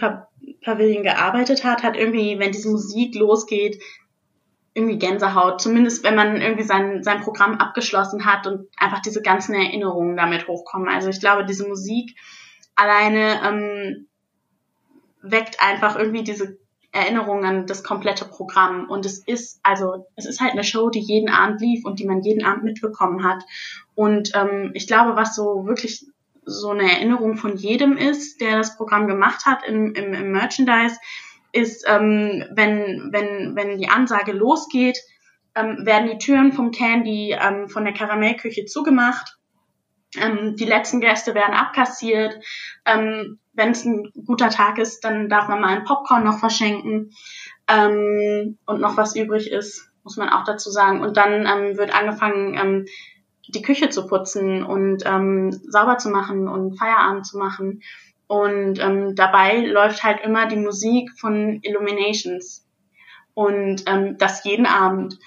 Pavilion 0.62 1.02
gearbeitet 1.02 1.64
hat, 1.64 1.82
hat 1.82 1.96
irgendwie, 1.96 2.38
wenn 2.38 2.52
diese 2.52 2.70
Musik 2.70 3.14
losgeht, 3.14 3.80
irgendwie 4.74 4.98
Gänsehaut. 4.98 5.60
Zumindest 5.60 6.04
wenn 6.04 6.16
man 6.16 6.40
irgendwie 6.40 6.64
sein, 6.64 7.02
sein 7.02 7.20
Programm 7.22 7.58
abgeschlossen 7.58 8.26
hat 8.26 8.46
und 8.46 8.68
einfach 8.76 9.00
diese 9.00 9.22
ganzen 9.22 9.54
Erinnerungen 9.54 10.16
damit 10.16 10.48
hochkommen. 10.48 10.88
Also 10.88 11.08
ich 11.08 11.20
glaube, 11.20 11.46
diese 11.46 11.66
Musik 11.66 12.16
alleine 12.74 13.40
ähm, 13.42 14.06
weckt 15.31 15.61
einfach 15.61 15.97
irgendwie 15.97 16.24
diese 16.24 16.59
Erinnerungen 16.93 17.44
an 17.44 17.66
das 17.66 17.85
komplette 17.85 18.24
Programm. 18.24 18.89
Und 18.89 19.05
es 19.05 19.19
ist, 19.27 19.61
also, 19.62 20.07
es 20.16 20.27
ist 20.27 20.40
halt 20.40 20.53
eine 20.53 20.65
Show, 20.65 20.89
die 20.89 21.01
jeden 21.01 21.28
Abend 21.28 21.61
lief 21.61 21.85
und 21.85 21.98
die 21.98 22.07
man 22.07 22.23
jeden 22.23 22.44
Abend 22.44 22.65
mitbekommen 22.65 23.24
hat. 23.24 23.43
Und 23.94 24.32
ähm, 24.35 24.70
ich 24.74 24.86
glaube, 24.86 25.16
was 25.16 25.35
so 25.35 25.66
wirklich 25.66 26.07
so 26.44 26.70
eine 26.70 26.90
Erinnerung 26.90 27.36
von 27.36 27.57
jedem 27.57 27.97
ist, 27.97 28.40
der 28.40 28.57
das 28.57 28.77
Programm 28.77 29.09
gemacht 29.09 29.44
hat 29.47 29.66
im, 29.66 29.94
im, 29.94 30.15
im 30.15 30.32
Merchandise, 30.32 30.97
ist, 31.53 31.85
ähm, 31.89 32.44
wenn, 32.53 33.11
wenn, 33.12 33.57
wenn 33.57 33.78
die 33.78 33.89
Ansage 33.89 34.32
losgeht, 34.32 34.98
ähm, 35.55 35.85
werden 35.85 36.09
die 36.11 36.19
Türen 36.19 36.53
vom 36.53 36.70
Candy 36.70 37.36
ähm, 37.39 37.69
von 37.69 37.85
der 37.85 37.94
Karamellküche 37.94 38.66
zugemacht. 38.66 39.36
Ähm, 40.16 40.55
die 40.57 40.65
letzten 40.65 41.01
Gäste 41.01 41.35
werden 41.35 41.55
abkassiert. 41.55 42.39
Ähm, 42.85 43.39
wenn 43.57 43.70
es 43.70 43.85
ein 43.85 44.12
guter 44.27 44.51
Tag 44.51 44.78
ist, 44.78 45.05
dann 45.05 45.28
darf 45.28 45.49
man 45.49 45.61
mal 45.61 45.77
ein 45.77 45.85
Popcorn 45.85 46.24
noch 46.24 46.39
verschenken 46.39 47.11
ähm, 47.69 48.59
und 48.66 48.81
noch 48.81 48.97
was 48.97 49.16
übrig 49.16 49.51
ist, 49.51 49.91
muss 50.05 50.16
man 50.16 50.28
auch 50.28 50.45
dazu 50.45 50.70
sagen. 50.70 51.01
Und 51.03 51.16
dann 51.16 51.47
ähm, 51.47 51.77
wird 51.77 51.95
angefangen, 51.95 52.55
ähm, 52.55 52.87
die 53.49 53.62
Küche 53.62 53.89
zu 53.91 54.07
putzen 54.07 54.65
und 54.65 55.05
ähm, 55.07 55.53
sauber 55.53 55.99
zu 55.99 56.11
machen 56.11 56.49
und 56.49 56.78
Feierabend 56.78 57.27
zu 57.27 57.39
machen. 57.39 57.83
Und 58.28 58.81
ähm, 58.81 59.15
dabei 59.15 59.59
läuft 59.61 60.03
halt 60.03 60.20
immer 60.24 60.47
die 60.47 60.57
Musik 60.57 61.11
von 61.19 61.61
Illuminations. 61.62 62.66
Und 63.35 63.85
ähm, 63.87 64.16
das 64.19 64.45
jeden 64.45 64.66
Abend. 64.66 65.19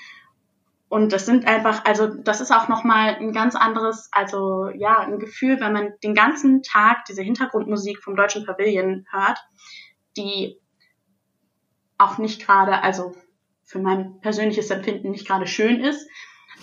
Und 0.90 1.14
das 1.14 1.28
sind 1.28 1.48
einfach, 1.48 1.86
also 1.86 2.08
das 2.08 2.42
ist 2.42 2.52
auch 2.52 2.68
nochmal 2.68 3.16
ein 3.16 3.32
ganz 3.32 3.56
anderes, 3.56 4.10
also 4.12 4.70
ja, 4.74 5.00
ein 5.02 5.20
Gefühl, 5.20 5.60
wenn 5.62 5.72
man 5.72 5.94
den 6.04 6.16
ganzen 6.16 6.64
Tag 6.64 7.06
diese 7.06 7.22
Hintergrundmusik 7.22 8.04
vom 8.04 8.16
Deutschen 8.16 8.44
Pavilion 8.44 9.06
hört, 9.12 9.40
die 10.18 10.60
auch 12.00 12.18
nicht 12.18 12.44
gerade, 12.44 12.82
also 12.82 13.14
für 13.64 13.78
mein 13.78 14.20
persönliches 14.22 14.72
Empfinden 14.72 15.12
nicht 15.12 15.28
gerade 15.28 15.46
schön 15.46 15.84
ist. 15.84 16.10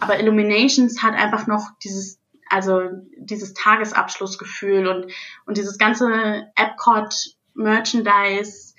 Aber 0.01 0.19
Illuminations 0.19 1.05
hat 1.05 1.15
einfach 1.15 1.47
noch 1.47 1.70
dieses, 1.85 2.20
also 2.48 2.81
dieses 3.16 3.55
Tagesabschlussgefühl 3.55 4.89
und, 4.89 5.12
und 5.47 5.57
dieses 5.57 5.78
ganze 5.78 6.48
Epcot 6.57 7.15
Merchandise 7.55 8.74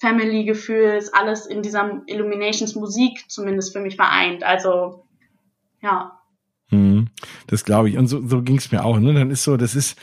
Family-Gefühl 0.00 0.96
ist 0.98 1.14
alles 1.14 1.46
in 1.46 1.62
dieser 1.62 2.02
Illuminations 2.06 2.74
Musik 2.74 3.24
zumindest 3.28 3.72
für 3.72 3.80
mich 3.80 3.96
vereint. 3.96 4.44
Also, 4.44 5.06
ja. 5.80 6.20
Hm, 6.68 7.08
das 7.46 7.64
glaube 7.64 7.88
ich. 7.88 7.96
Und 7.96 8.08
so, 8.08 8.26
so 8.26 8.42
ging 8.42 8.56
es 8.56 8.70
mir 8.72 8.84
auch. 8.84 8.98
Ne? 8.98 9.14
Dann 9.14 9.30
ist 9.30 9.44
so, 9.44 9.56
das 9.56 9.74
ist, 9.74 9.98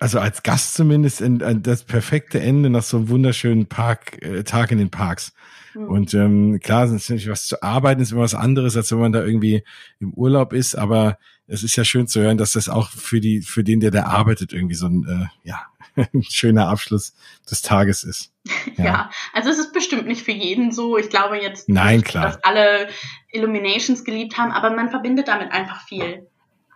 also 0.00 0.18
als 0.18 0.42
Gast 0.42 0.74
zumindest, 0.74 1.20
in, 1.20 1.40
in 1.40 1.62
das 1.62 1.84
perfekte 1.84 2.40
Ende 2.40 2.70
nach 2.70 2.82
so 2.82 2.98
einem 2.98 3.08
wunderschönen 3.08 3.66
Park, 3.66 4.22
äh, 4.22 4.44
Tag 4.44 4.70
in 4.70 4.78
den 4.78 4.90
Parks. 4.90 5.32
Mhm. 5.74 5.88
Und 5.88 6.14
ähm, 6.14 6.60
klar, 6.62 6.84
ist 6.84 6.92
natürlich 6.92 7.28
was 7.28 7.46
zu 7.46 7.62
arbeiten 7.62 8.00
ist 8.00 8.12
immer 8.12 8.22
was 8.22 8.34
anderes, 8.34 8.76
als 8.76 8.90
wenn 8.92 8.98
man 8.98 9.12
da 9.12 9.24
irgendwie 9.24 9.64
im 10.00 10.12
Urlaub 10.14 10.52
ist, 10.52 10.74
aber 10.74 11.18
es 11.46 11.62
ist 11.62 11.76
ja 11.76 11.84
schön 11.84 12.06
zu 12.06 12.20
hören, 12.20 12.38
dass 12.38 12.52
das 12.52 12.68
auch 12.68 12.88
für 12.88 13.20
die, 13.20 13.42
für 13.42 13.64
den, 13.64 13.80
der 13.80 13.90
da 13.90 14.04
arbeitet, 14.04 14.52
irgendwie 14.52 14.74
so 14.74 14.86
ein, 14.86 15.04
äh, 15.06 15.48
ja, 15.48 15.66
ein 15.96 16.22
schöner 16.22 16.68
Abschluss 16.68 17.14
des 17.50 17.62
Tages 17.62 18.04
ist. 18.04 18.32
Ja. 18.76 18.84
ja. 18.84 19.10
also 19.32 19.50
es 19.50 19.58
ist 19.58 19.72
bestimmt 19.72 20.06
nicht 20.06 20.22
für 20.22 20.32
jeden 20.32 20.72
so. 20.72 20.98
Ich 20.98 21.08
glaube 21.08 21.36
jetzt, 21.36 21.68
Nein, 21.68 21.98
nicht, 21.98 22.08
klar. 22.08 22.24
dass 22.24 22.44
alle 22.44 22.88
Illuminations 23.30 24.04
geliebt 24.04 24.36
haben, 24.36 24.50
aber 24.50 24.70
man 24.74 24.90
verbindet 24.90 25.28
damit 25.28 25.52
einfach 25.52 25.86
viel. 25.86 26.26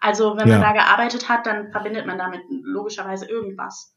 Also 0.00 0.36
wenn 0.36 0.48
man 0.48 0.60
ja. 0.60 0.72
da 0.72 0.72
gearbeitet 0.72 1.28
hat, 1.28 1.46
dann 1.46 1.70
verbindet 1.70 2.06
man 2.06 2.18
damit 2.18 2.42
logischerweise 2.48 3.28
irgendwas. 3.28 3.96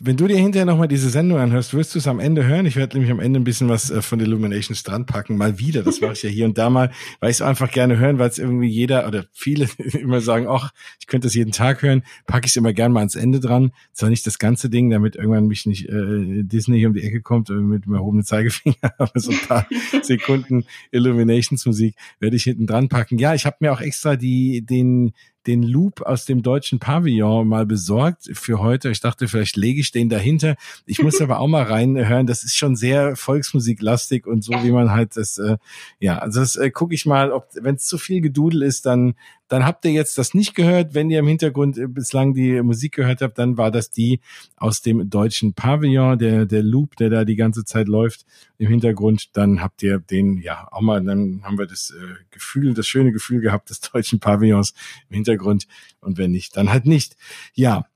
Wenn 0.00 0.16
du 0.16 0.26
dir 0.26 0.36
hinterher 0.36 0.66
nochmal 0.66 0.88
diese 0.88 1.08
Sendung 1.08 1.38
anhörst, 1.38 1.72
wirst 1.72 1.94
du 1.94 1.98
es 1.98 2.06
am 2.06 2.20
Ende 2.20 2.44
hören. 2.44 2.66
Ich 2.66 2.76
werde 2.76 2.96
nämlich 2.96 3.10
am 3.10 3.20
Ende 3.20 3.40
ein 3.40 3.44
bisschen 3.44 3.68
was 3.68 3.90
äh, 3.90 4.02
von 4.02 4.20
Illuminations 4.20 4.82
dran 4.82 5.06
packen, 5.06 5.36
mal 5.36 5.58
wieder. 5.58 5.82
Das 5.82 6.00
mache 6.00 6.12
ich 6.12 6.22
ja 6.22 6.28
hier 6.28 6.44
und 6.44 6.58
da 6.58 6.68
mal, 6.68 6.90
weil 7.20 7.30
ich 7.30 7.36
es 7.36 7.42
einfach 7.42 7.70
gerne 7.70 7.98
hören, 7.98 8.18
weil 8.18 8.28
es 8.28 8.38
irgendwie 8.38 8.68
jeder 8.68 9.06
oder 9.08 9.24
viele 9.32 9.68
immer 9.78 10.20
sagen, 10.20 10.48
ach, 10.48 10.72
ich 11.00 11.06
könnte 11.06 11.26
das 11.26 11.34
jeden 11.34 11.52
Tag 11.52 11.82
hören, 11.82 12.02
packe 12.26 12.46
ich 12.46 12.52
es 12.52 12.56
immer 12.56 12.74
gerne 12.74 12.92
mal 12.92 13.00
ans 13.00 13.14
Ende 13.14 13.40
dran. 13.40 13.72
Zwar 13.92 14.10
nicht 14.10 14.26
das 14.26 14.38
ganze 14.38 14.68
Ding, 14.68 14.90
damit 14.90 15.16
irgendwann 15.16 15.46
mich 15.46 15.64
nicht 15.64 15.88
äh, 15.88 16.42
Disney 16.42 16.84
um 16.86 16.94
die 16.94 17.02
Ecke 17.02 17.22
kommt 17.22 17.48
äh, 17.48 17.54
mit 17.54 17.86
dem 17.86 17.94
erhobenen 17.94 18.24
Zeigefinger, 18.24 18.76
aber 18.98 19.18
so 19.18 19.30
ein 19.32 19.40
paar 19.48 19.66
Sekunden 20.02 20.64
Illuminations 20.90 21.64
Musik 21.64 21.94
werde 22.20 22.36
ich 22.36 22.44
hinten 22.44 22.66
dran 22.66 22.88
packen. 22.88 23.18
Ja, 23.18 23.34
ich 23.34 23.46
habe 23.46 23.56
mir 23.60 23.72
auch 23.72 23.80
extra 23.80 24.16
die 24.16 24.60
den 24.60 25.12
den 25.46 25.62
Loop 25.62 26.02
aus 26.02 26.24
dem 26.24 26.42
deutschen 26.42 26.78
Pavillon 26.78 27.46
mal 27.46 27.66
besorgt 27.66 28.28
für 28.32 28.60
heute. 28.60 28.90
Ich 28.90 29.00
dachte, 29.00 29.28
vielleicht 29.28 29.56
lege 29.56 29.80
ich 29.80 29.92
den 29.92 30.08
dahinter. 30.08 30.56
Ich 30.86 31.02
muss 31.02 31.20
aber 31.22 31.38
auch 31.40 31.46
mal 31.46 31.62
reinhören. 31.62 32.26
Das 32.26 32.44
ist 32.44 32.56
schon 32.56 32.76
sehr 32.76 33.16
Volksmusiklastig 33.16 34.26
und 34.26 34.42
so, 34.42 34.52
wie 34.52 34.72
man 34.72 34.90
halt 34.90 35.16
das, 35.16 35.38
äh, 35.38 35.56
ja, 36.00 36.18
also 36.18 36.40
das 36.40 36.56
äh, 36.56 36.70
gucke 36.70 36.94
ich 36.94 37.06
mal, 37.06 37.32
ob, 37.32 37.48
wenn 37.54 37.76
es 37.76 37.86
zu 37.86 37.98
viel 37.98 38.20
Gedudel 38.20 38.62
ist, 38.62 38.86
dann 38.86 39.14
dann 39.48 39.64
habt 39.64 39.84
ihr 39.84 39.92
jetzt 39.92 40.18
das 40.18 40.34
nicht 40.34 40.54
gehört. 40.54 40.94
Wenn 40.94 41.10
ihr 41.10 41.20
im 41.20 41.28
Hintergrund 41.28 41.78
bislang 41.94 42.34
die 42.34 42.60
Musik 42.62 42.94
gehört 42.94 43.20
habt, 43.20 43.38
dann 43.38 43.56
war 43.56 43.70
das 43.70 43.90
die 43.90 44.20
aus 44.56 44.82
dem 44.82 45.08
deutschen 45.08 45.54
Pavillon, 45.54 46.18
der, 46.18 46.46
der 46.46 46.62
Loop, 46.62 46.96
der 46.96 47.10
da 47.10 47.24
die 47.24 47.36
ganze 47.36 47.64
Zeit 47.64 47.88
läuft 47.88 48.26
im 48.58 48.68
Hintergrund. 48.68 49.36
Dann 49.36 49.60
habt 49.60 49.82
ihr 49.82 49.98
den, 49.98 50.38
ja, 50.38 50.66
auch 50.70 50.80
mal, 50.80 51.02
dann 51.02 51.42
haben 51.44 51.58
wir 51.58 51.66
das 51.66 51.90
äh, 51.90 52.24
Gefühl, 52.30 52.74
das 52.74 52.86
schöne 52.86 53.12
Gefühl 53.12 53.40
gehabt 53.40 53.70
des 53.70 53.80
deutschen 53.92 54.20
Pavillons 54.20 54.74
im 55.08 55.14
Hintergrund. 55.14 55.66
Und 56.00 56.18
wenn 56.18 56.32
nicht, 56.32 56.56
dann 56.56 56.70
halt 56.70 56.86
nicht. 56.86 57.16
Ja. 57.54 57.86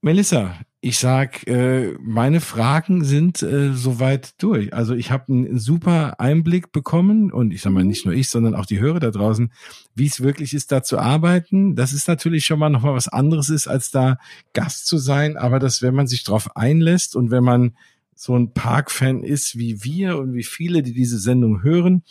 Melissa, 0.00 0.58
ich 0.82 0.98
sag, 0.98 1.46
äh, 1.46 1.94
meine 2.00 2.40
Fragen 2.40 3.04
sind 3.04 3.42
äh, 3.42 3.74
soweit 3.74 4.42
durch. 4.42 4.72
Also 4.72 4.94
ich 4.94 5.10
habe 5.10 5.30
einen 5.30 5.58
super 5.58 6.18
Einblick 6.20 6.72
bekommen 6.72 7.30
und 7.30 7.52
ich 7.52 7.60
sag 7.60 7.72
mal 7.72 7.84
nicht 7.84 8.06
nur 8.06 8.14
ich, 8.14 8.30
sondern 8.30 8.54
auch 8.54 8.64
die 8.64 8.80
Hörer 8.80 8.98
da 8.98 9.10
draußen, 9.10 9.52
wie 9.94 10.06
es 10.06 10.22
wirklich 10.22 10.54
ist, 10.54 10.72
da 10.72 10.82
zu 10.82 10.98
arbeiten. 10.98 11.76
Das 11.76 11.92
ist 11.92 12.08
natürlich 12.08 12.46
schon 12.46 12.58
mal 12.58 12.70
noch 12.70 12.82
mal 12.82 12.94
was 12.94 13.08
anderes 13.08 13.50
ist, 13.50 13.68
als 13.68 13.90
da 13.90 14.16
Gast 14.54 14.86
zu 14.86 14.96
sein. 14.96 15.36
Aber 15.36 15.58
dass, 15.58 15.82
wenn 15.82 15.94
man 15.94 16.06
sich 16.06 16.24
drauf 16.24 16.56
einlässt 16.56 17.14
und 17.14 17.30
wenn 17.30 17.44
man 17.44 17.76
so 18.14 18.34
ein 18.34 18.54
Park-Fan 18.54 19.22
ist 19.22 19.58
wie 19.58 19.84
wir 19.84 20.16
und 20.18 20.32
wie 20.32 20.44
viele, 20.44 20.82
die 20.82 20.94
diese 20.94 21.18
Sendung 21.18 21.62
hören, 21.62 22.04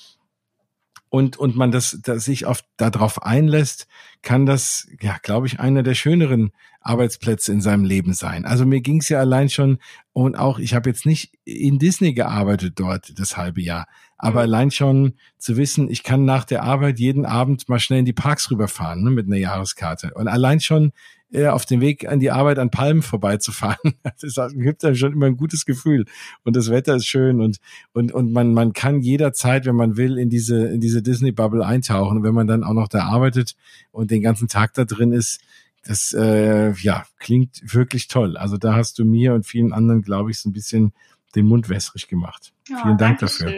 und, 1.11 1.37
und 1.37 1.55
man 1.55 1.71
das, 1.71 1.99
das 2.03 2.25
sich 2.25 2.45
auf, 2.45 2.63
darauf 2.77 3.23
einlässt, 3.23 3.87
kann 4.21 4.45
das, 4.45 4.87
ja, 5.01 5.17
glaube 5.21 5.47
ich, 5.47 5.59
einer 5.59 5.81
der 5.81 5.95
schöneren 5.95 6.51
Arbeitsplätze 6.81 7.51
in 7.51 7.61
seinem 7.61 7.83
Leben 7.83 8.13
sein. 8.13 8.45
Also 8.45 8.65
mir 8.65 8.81
ging 8.81 8.99
es 8.99 9.09
ja 9.09 9.19
allein 9.19 9.49
schon, 9.49 9.79
und 10.13 10.37
auch, 10.37 10.59
ich 10.59 10.73
habe 10.73 10.89
jetzt 10.89 11.05
nicht 11.05 11.33
in 11.45 11.79
Disney 11.79 12.13
gearbeitet 12.13 12.73
dort 12.77 13.17
das 13.19 13.37
halbe 13.37 13.61
Jahr, 13.61 13.87
aber 14.17 14.41
mhm. 14.41 14.53
allein 14.53 14.71
schon 14.71 15.13
zu 15.37 15.57
wissen, 15.57 15.89
ich 15.89 16.03
kann 16.03 16.25
nach 16.25 16.45
der 16.45 16.63
Arbeit 16.63 16.99
jeden 16.99 17.25
Abend 17.25 17.67
mal 17.69 17.79
schnell 17.79 17.99
in 17.99 18.05
die 18.05 18.13
Parks 18.13 18.49
rüberfahren 18.51 19.03
ne, 19.03 19.11
mit 19.11 19.27
einer 19.27 19.37
Jahreskarte. 19.37 20.11
Und 20.15 20.27
allein 20.27 20.59
schon 20.59 20.91
äh, 21.31 21.47
auf 21.47 21.65
dem 21.65 21.79
Weg 21.79 22.07
an 22.07 22.19
die 22.19 22.31
Arbeit 22.31 22.57
an 22.57 22.71
Palmen 22.71 23.01
vorbeizufahren. 23.01 23.93
Das 24.21 24.53
gibt 24.53 24.83
einem 24.83 24.95
schon 24.95 25.13
immer 25.13 25.27
ein 25.27 25.37
gutes 25.37 25.65
Gefühl. 25.65 26.05
Und 26.43 26.55
das 26.55 26.69
Wetter 26.69 26.95
ist 26.95 27.05
schön 27.05 27.39
und, 27.39 27.57
und, 27.93 28.11
und 28.11 28.31
man, 28.31 28.53
man 28.53 28.73
kann 28.73 29.01
jederzeit, 29.01 29.65
wenn 29.65 29.75
man 29.75 29.95
will, 29.95 30.17
in 30.17 30.29
diese, 30.29 30.67
in 30.67 30.81
diese 30.81 31.01
Disney-Bubble 31.01 31.65
eintauchen. 31.65 32.17
Und 32.17 32.23
wenn 32.23 32.33
man 32.33 32.47
dann 32.47 32.63
auch 32.63 32.73
noch 32.73 32.87
da 32.87 33.03
arbeitet 33.05 33.55
und 33.91 34.11
den 34.11 34.21
ganzen 34.21 34.47
Tag 34.47 34.73
da 34.73 34.85
drin 34.85 35.13
ist, 35.13 35.39
das 35.85 36.13
äh, 36.13 36.71
ja 36.71 37.05
klingt 37.19 37.61
wirklich 37.73 38.07
toll. 38.07 38.37
Also 38.37 38.57
da 38.57 38.75
hast 38.75 38.99
du 38.99 39.05
mir 39.05 39.33
und 39.33 39.45
vielen 39.45 39.73
anderen, 39.73 40.01
glaube 40.01 40.31
ich, 40.31 40.39
so 40.39 40.49
ein 40.49 40.53
bisschen 40.53 40.93
den 41.35 41.45
Mund 41.45 41.69
wässrig 41.69 42.07
gemacht. 42.07 42.53
Ja, 42.67 42.81
Vielen 42.81 42.97
Dank 42.97 43.19
dafür. 43.19 43.51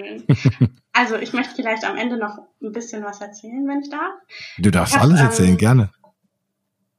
also 0.94 1.16
ich 1.16 1.34
möchte 1.34 1.56
vielleicht 1.56 1.86
am 1.86 1.96
Ende 1.96 2.18
noch 2.18 2.38
ein 2.62 2.72
bisschen 2.72 3.04
was 3.04 3.22
erzählen, 3.22 3.66
wenn 3.68 3.80
ich 3.80 3.90
darf. 3.90 4.14
Du 4.58 4.72
darfst 4.72 4.96
hab, 4.96 5.04
alles 5.04 5.22
erzählen, 5.22 5.52
ähm, 5.52 5.58
gerne 5.58 5.90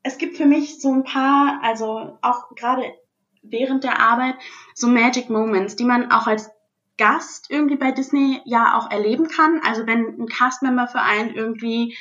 es 0.02 0.18
gibt 0.18 0.36
für 0.36 0.46
mich 0.46 0.80
so 0.80 0.92
ein 0.92 1.04
paar, 1.04 1.60
also 1.62 2.18
auch 2.22 2.54
gerade 2.56 2.82
während 3.42 3.84
der 3.84 4.00
Arbeit, 4.00 4.34
so 4.74 4.88
Magic 4.88 5.30
Moments, 5.30 5.76
die 5.76 5.84
man 5.84 6.10
auch 6.10 6.26
als 6.26 6.50
Gast 6.98 7.46
irgendwie 7.50 7.76
bei 7.76 7.92
Disney 7.92 8.40
ja 8.44 8.78
auch 8.78 8.90
erleben 8.90 9.28
kann. 9.28 9.60
Also 9.64 9.86
wenn 9.86 10.20
ein 10.20 10.26
Castmember 10.26 10.86
für 10.86 11.00
einen 11.00 11.34
irgendwie 11.34 11.96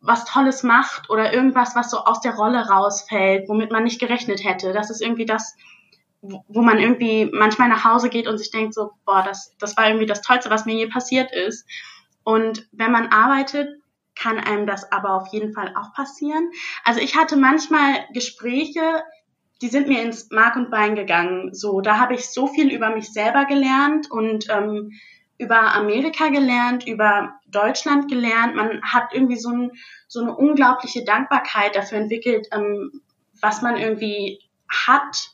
was 0.00 0.24
Tolles 0.24 0.62
macht 0.62 1.10
oder 1.10 1.32
irgendwas, 1.32 1.74
was 1.74 1.90
so 1.90 1.98
aus 1.98 2.20
der 2.20 2.34
Rolle 2.34 2.68
rausfällt, 2.68 3.48
womit 3.48 3.72
man 3.72 3.84
nicht 3.84 4.00
gerechnet 4.00 4.44
hätte. 4.44 4.72
Das 4.72 4.90
ist 4.90 5.02
irgendwie 5.02 5.26
das, 5.26 5.56
wo 6.20 6.62
man 6.62 6.78
irgendwie 6.78 7.30
manchmal 7.32 7.68
nach 7.68 7.84
Hause 7.84 8.08
geht 8.08 8.28
und 8.28 8.38
sich 8.38 8.50
denkt 8.50 8.74
so, 8.74 8.92
boah, 9.04 9.22
das, 9.22 9.54
das 9.58 9.76
war 9.76 9.88
irgendwie 9.88 10.06
das 10.06 10.22
Tollste, 10.22 10.50
was 10.50 10.66
mir 10.66 10.74
je 10.74 10.86
passiert 10.86 11.32
ist. 11.32 11.66
Und 12.22 12.68
wenn 12.72 12.92
man 12.92 13.08
arbeitet, 13.08 13.68
kann 14.14 14.38
einem 14.38 14.66
das 14.66 14.90
aber 14.90 15.14
auf 15.14 15.28
jeden 15.28 15.52
Fall 15.52 15.74
auch 15.76 15.92
passieren. 15.94 16.50
Also 16.84 17.00
ich 17.00 17.16
hatte 17.16 17.36
manchmal 17.36 18.04
Gespräche, 18.12 19.02
die 19.62 19.68
sind 19.68 19.88
mir 19.88 20.02
ins 20.02 20.30
Mark 20.30 20.56
und 20.56 20.70
Bein 20.70 20.94
gegangen. 20.94 21.54
So, 21.54 21.80
da 21.80 21.98
habe 21.98 22.14
ich 22.14 22.30
so 22.30 22.46
viel 22.46 22.72
über 22.72 22.90
mich 22.90 23.12
selber 23.12 23.44
gelernt 23.44 24.10
und 24.10 24.46
ähm, 24.50 24.92
über 25.38 25.74
Amerika 25.74 26.28
gelernt, 26.28 26.86
über 26.86 27.34
Deutschland 27.46 28.10
gelernt. 28.10 28.54
Man 28.56 28.82
hat 28.82 29.12
irgendwie 29.12 29.38
so, 29.38 29.50
ein, 29.50 29.70
so 30.08 30.20
eine 30.20 30.34
unglaubliche 30.34 31.04
Dankbarkeit 31.04 31.76
dafür 31.76 31.98
entwickelt, 31.98 32.48
ähm, 32.52 33.00
was 33.40 33.62
man 33.62 33.76
irgendwie 33.76 34.40
hat, 34.68 35.30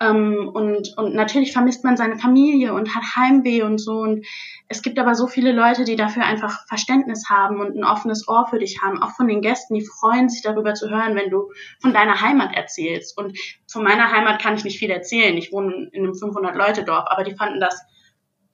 Ähm, 0.00 0.50
und, 0.52 0.98
und 0.98 1.14
natürlich 1.14 1.52
vermisst 1.52 1.84
man 1.84 1.96
seine 1.96 2.18
Familie 2.18 2.74
und 2.74 2.94
hat 2.96 3.04
Heimweh 3.16 3.62
und 3.62 3.78
so. 3.78 4.00
Und 4.00 4.26
es 4.68 4.82
gibt 4.82 4.98
aber 4.98 5.14
so 5.14 5.28
viele 5.28 5.52
Leute, 5.52 5.84
die 5.84 5.94
dafür 5.94 6.24
einfach 6.24 6.66
Verständnis 6.66 7.30
haben 7.30 7.60
und 7.60 7.76
ein 7.76 7.84
offenes 7.84 8.26
Ohr 8.26 8.46
für 8.50 8.58
dich 8.58 8.82
haben. 8.82 9.00
Auch 9.00 9.12
von 9.12 9.28
den 9.28 9.40
Gästen, 9.40 9.74
die 9.74 9.86
freuen 9.86 10.28
sich 10.28 10.42
darüber 10.42 10.74
zu 10.74 10.90
hören, 10.90 11.14
wenn 11.14 11.30
du 11.30 11.52
von 11.80 11.92
deiner 11.94 12.20
Heimat 12.20 12.56
erzählst. 12.56 13.16
Und 13.16 13.38
von 13.70 13.84
meiner 13.84 14.10
Heimat 14.10 14.42
kann 14.42 14.56
ich 14.56 14.64
nicht 14.64 14.78
viel 14.80 14.90
erzählen. 14.90 15.36
Ich 15.36 15.52
wohne 15.52 15.88
in 15.92 16.02
einem 16.02 16.12
500-Leute-Dorf, 16.12 17.04
aber 17.06 17.22
die 17.22 17.36
fanden 17.36 17.60
das 17.60 17.80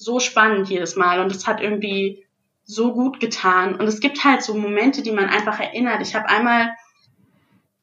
so 0.01 0.19
spannend 0.19 0.69
jedes 0.69 0.97
Mal. 0.97 1.21
Und 1.21 1.31
es 1.31 1.47
hat 1.47 1.61
irgendwie 1.61 2.25
so 2.65 2.93
gut 2.93 3.21
getan. 3.21 3.75
Und 3.75 3.87
es 3.87 4.01
gibt 4.01 4.25
halt 4.25 4.43
so 4.43 4.55
Momente, 4.55 5.03
die 5.03 5.13
man 5.13 5.27
einfach 5.27 5.61
erinnert. 5.61 6.01
Ich 6.03 6.15
habe 6.15 6.29
einmal 6.29 6.71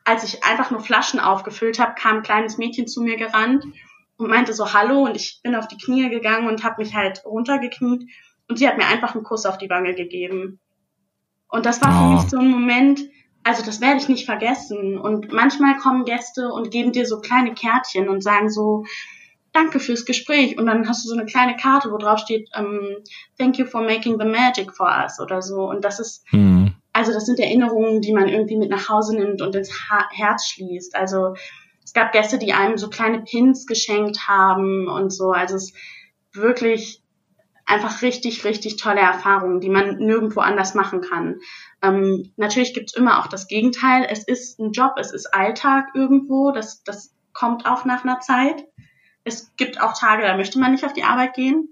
als 0.07 0.23
ich 0.23 0.45
einfach 0.45 0.72
nur 0.72 0.80
Flaschen 0.80 1.19
aufgefüllt 1.19 1.80
habe, 1.80 1.95
kam 1.95 2.18
ein 2.18 2.23
kleines 2.23 2.57
Mädchen 2.57 2.88
zu 2.88 3.02
mir 3.02 3.18
gerannt 3.18 3.65
und 4.15 4.30
meinte 4.30 4.53
so 4.53 4.72
Hallo 4.72 5.03
und 5.03 5.18
ich 5.18 5.41
bin 5.44 5.53
auf 5.53 5.68
die 5.68 5.77
Knie 5.77 6.10
gegangen 6.10 6.48
und 6.48 6.64
habe 6.64 6.81
mich 6.81 6.95
halt 6.95 7.26
runtergekniet 7.26 8.10
und 8.48 8.57
sie 8.57 8.68
hat 8.69 8.77
mir 8.77 8.88
einfach 8.88 9.15
einen 9.15 9.26
Kuss 9.26 9.45
auf 9.45 9.57
die 9.57 9.69
Wange 9.69 9.95
gegeben. 9.95 10.60
Und 11.49 11.65
das 11.65 11.81
war 11.81 11.89
oh. 11.89 11.99
für 11.99 12.15
mich 12.15 12.30
so 12.30 12.38
ein 12.38 12.48
Moment, 12.48 13.02
also 13.44 13.65
das 13.65 13.81
werde 13.81 13.98
ich 13.98 14.07
nicht 14.07 14.26
vergessen. 14.26 14.98
Und 14.98 15.34
manchmal 15.34 15.76
kommen 15.76 16.06
Gäste 16.06 16.53
und 16.53 16.72
geben 16.72 16.94
dir 16.94 17.06
so 17.06 17.19
kleine 17.19 17.53
Kärtchen 17.53 18.07
und 18.07 18.23
sagen 18.23 18.49
so, 18.49 18.85
danke 19.58 19.80
fürs 19.80 20.06
Gespräch. 20.06 20.58
Und 20.58 20.68
dann 20.68 20.88
hast 20.88 21.04
du 21.04 21.10
so 21.10 21.16
eine 21.16 21.26
kleine 21.26 21.56
Karte, 21.56 21.92
wo 21.92 21.98
drauf 21.98 22.20
steht, 22.20 22.50
ähm, 22.56 22.98
thank 23.38 23.58
you 23.58 23.66
for 23.66 23.82
making 23.82 24.20
the 24.20 24.26
magic 24.26 24.74
for 24.74 24.88
us 24.88 25.20
oder 25.20 25.42
so. 25.42 25.70
Und 25.70 25.84
das 25.84 26.00
ist, 26.00 26.24
mhm. 26.32 26.76
Also 26.98 27.14
das 27.14 27.28
sind 27.28 27.40
Erinnerungen, 27.40 28.02
die 28.02 28.12
man 28.12 28.28
irgendwie 28.28 28.58
mit 28.58 28.72
nach 28.72 28.90
Hause 28.90 29.16
nimmt 29.16 29.44
und 29.44 29.56
ins 29.56 29.72
Herz 30.10 30.48
schließt. 30.48 30.96
Also 30.96 31.36
es 31.86 31.94
gab 31.94 32.12
Gäste, 32.12 32.40
die 32.40 32.54
einem 32.54 32.80
so 32.80 32.90
kleine 32.90 33.22
Pins 33.22 33.68
geschenkt 33.68 34.28
haben 34.28 34.88
und 34.88 35.14
so. 35.14 35.30
Also 35.30 35.58
es 35.58 35.66
ist 35.66 35.76
wirklich 36.34 37.04
einfach 37.68 38.02
richtig, 38.02 38.46
richtig 38.46 38.78
tolle 38.78 39.02
Erfahrungen, 39.02 39.60
die 39.60 39.70
man 39.70 39.98
nirgendwo 39.98 40.40
anders 40.40 40.74
machen 40.74 41.02
kann. 41.02 41.36
Ähm, 41.84 42.32
natürlich 42.36 42.74
gibt 42.74 42.90
es 42.90 42.96
immer 42.96 43.20
auch 43.20 43.28
das 43.28 43.48
Gegenteil. 43.48 44.08
Es 44.10 44.24
ist 44.24 44.60
ein 44.60 44.72
Job, 44.72 44.94
es 44.98 45.14
ist 45.14 45.32
Alltag 45.36 45.90
irgendwo. 45.94 46.52
Das, 46.52 46.82
das 46.84 47.14
kommt 47.32 47.68
auch 47.68 47.86
nach 47.86 48.04
einer 48.04 48.22
Zeit. 48.22 48.66
Es 49.28 49.56
gibt 49.58 49.82
auch 49.82 49.98
Tage, 49.98 50.24
da 50.24 50.36
möchte 50.36 50.60
man 50.60 50.72
nicht 50.72 50.86
auf 50.86 50.94
die 50.94 51.04
Arbeit 51.04 51.34
gehen. 51.34 51.70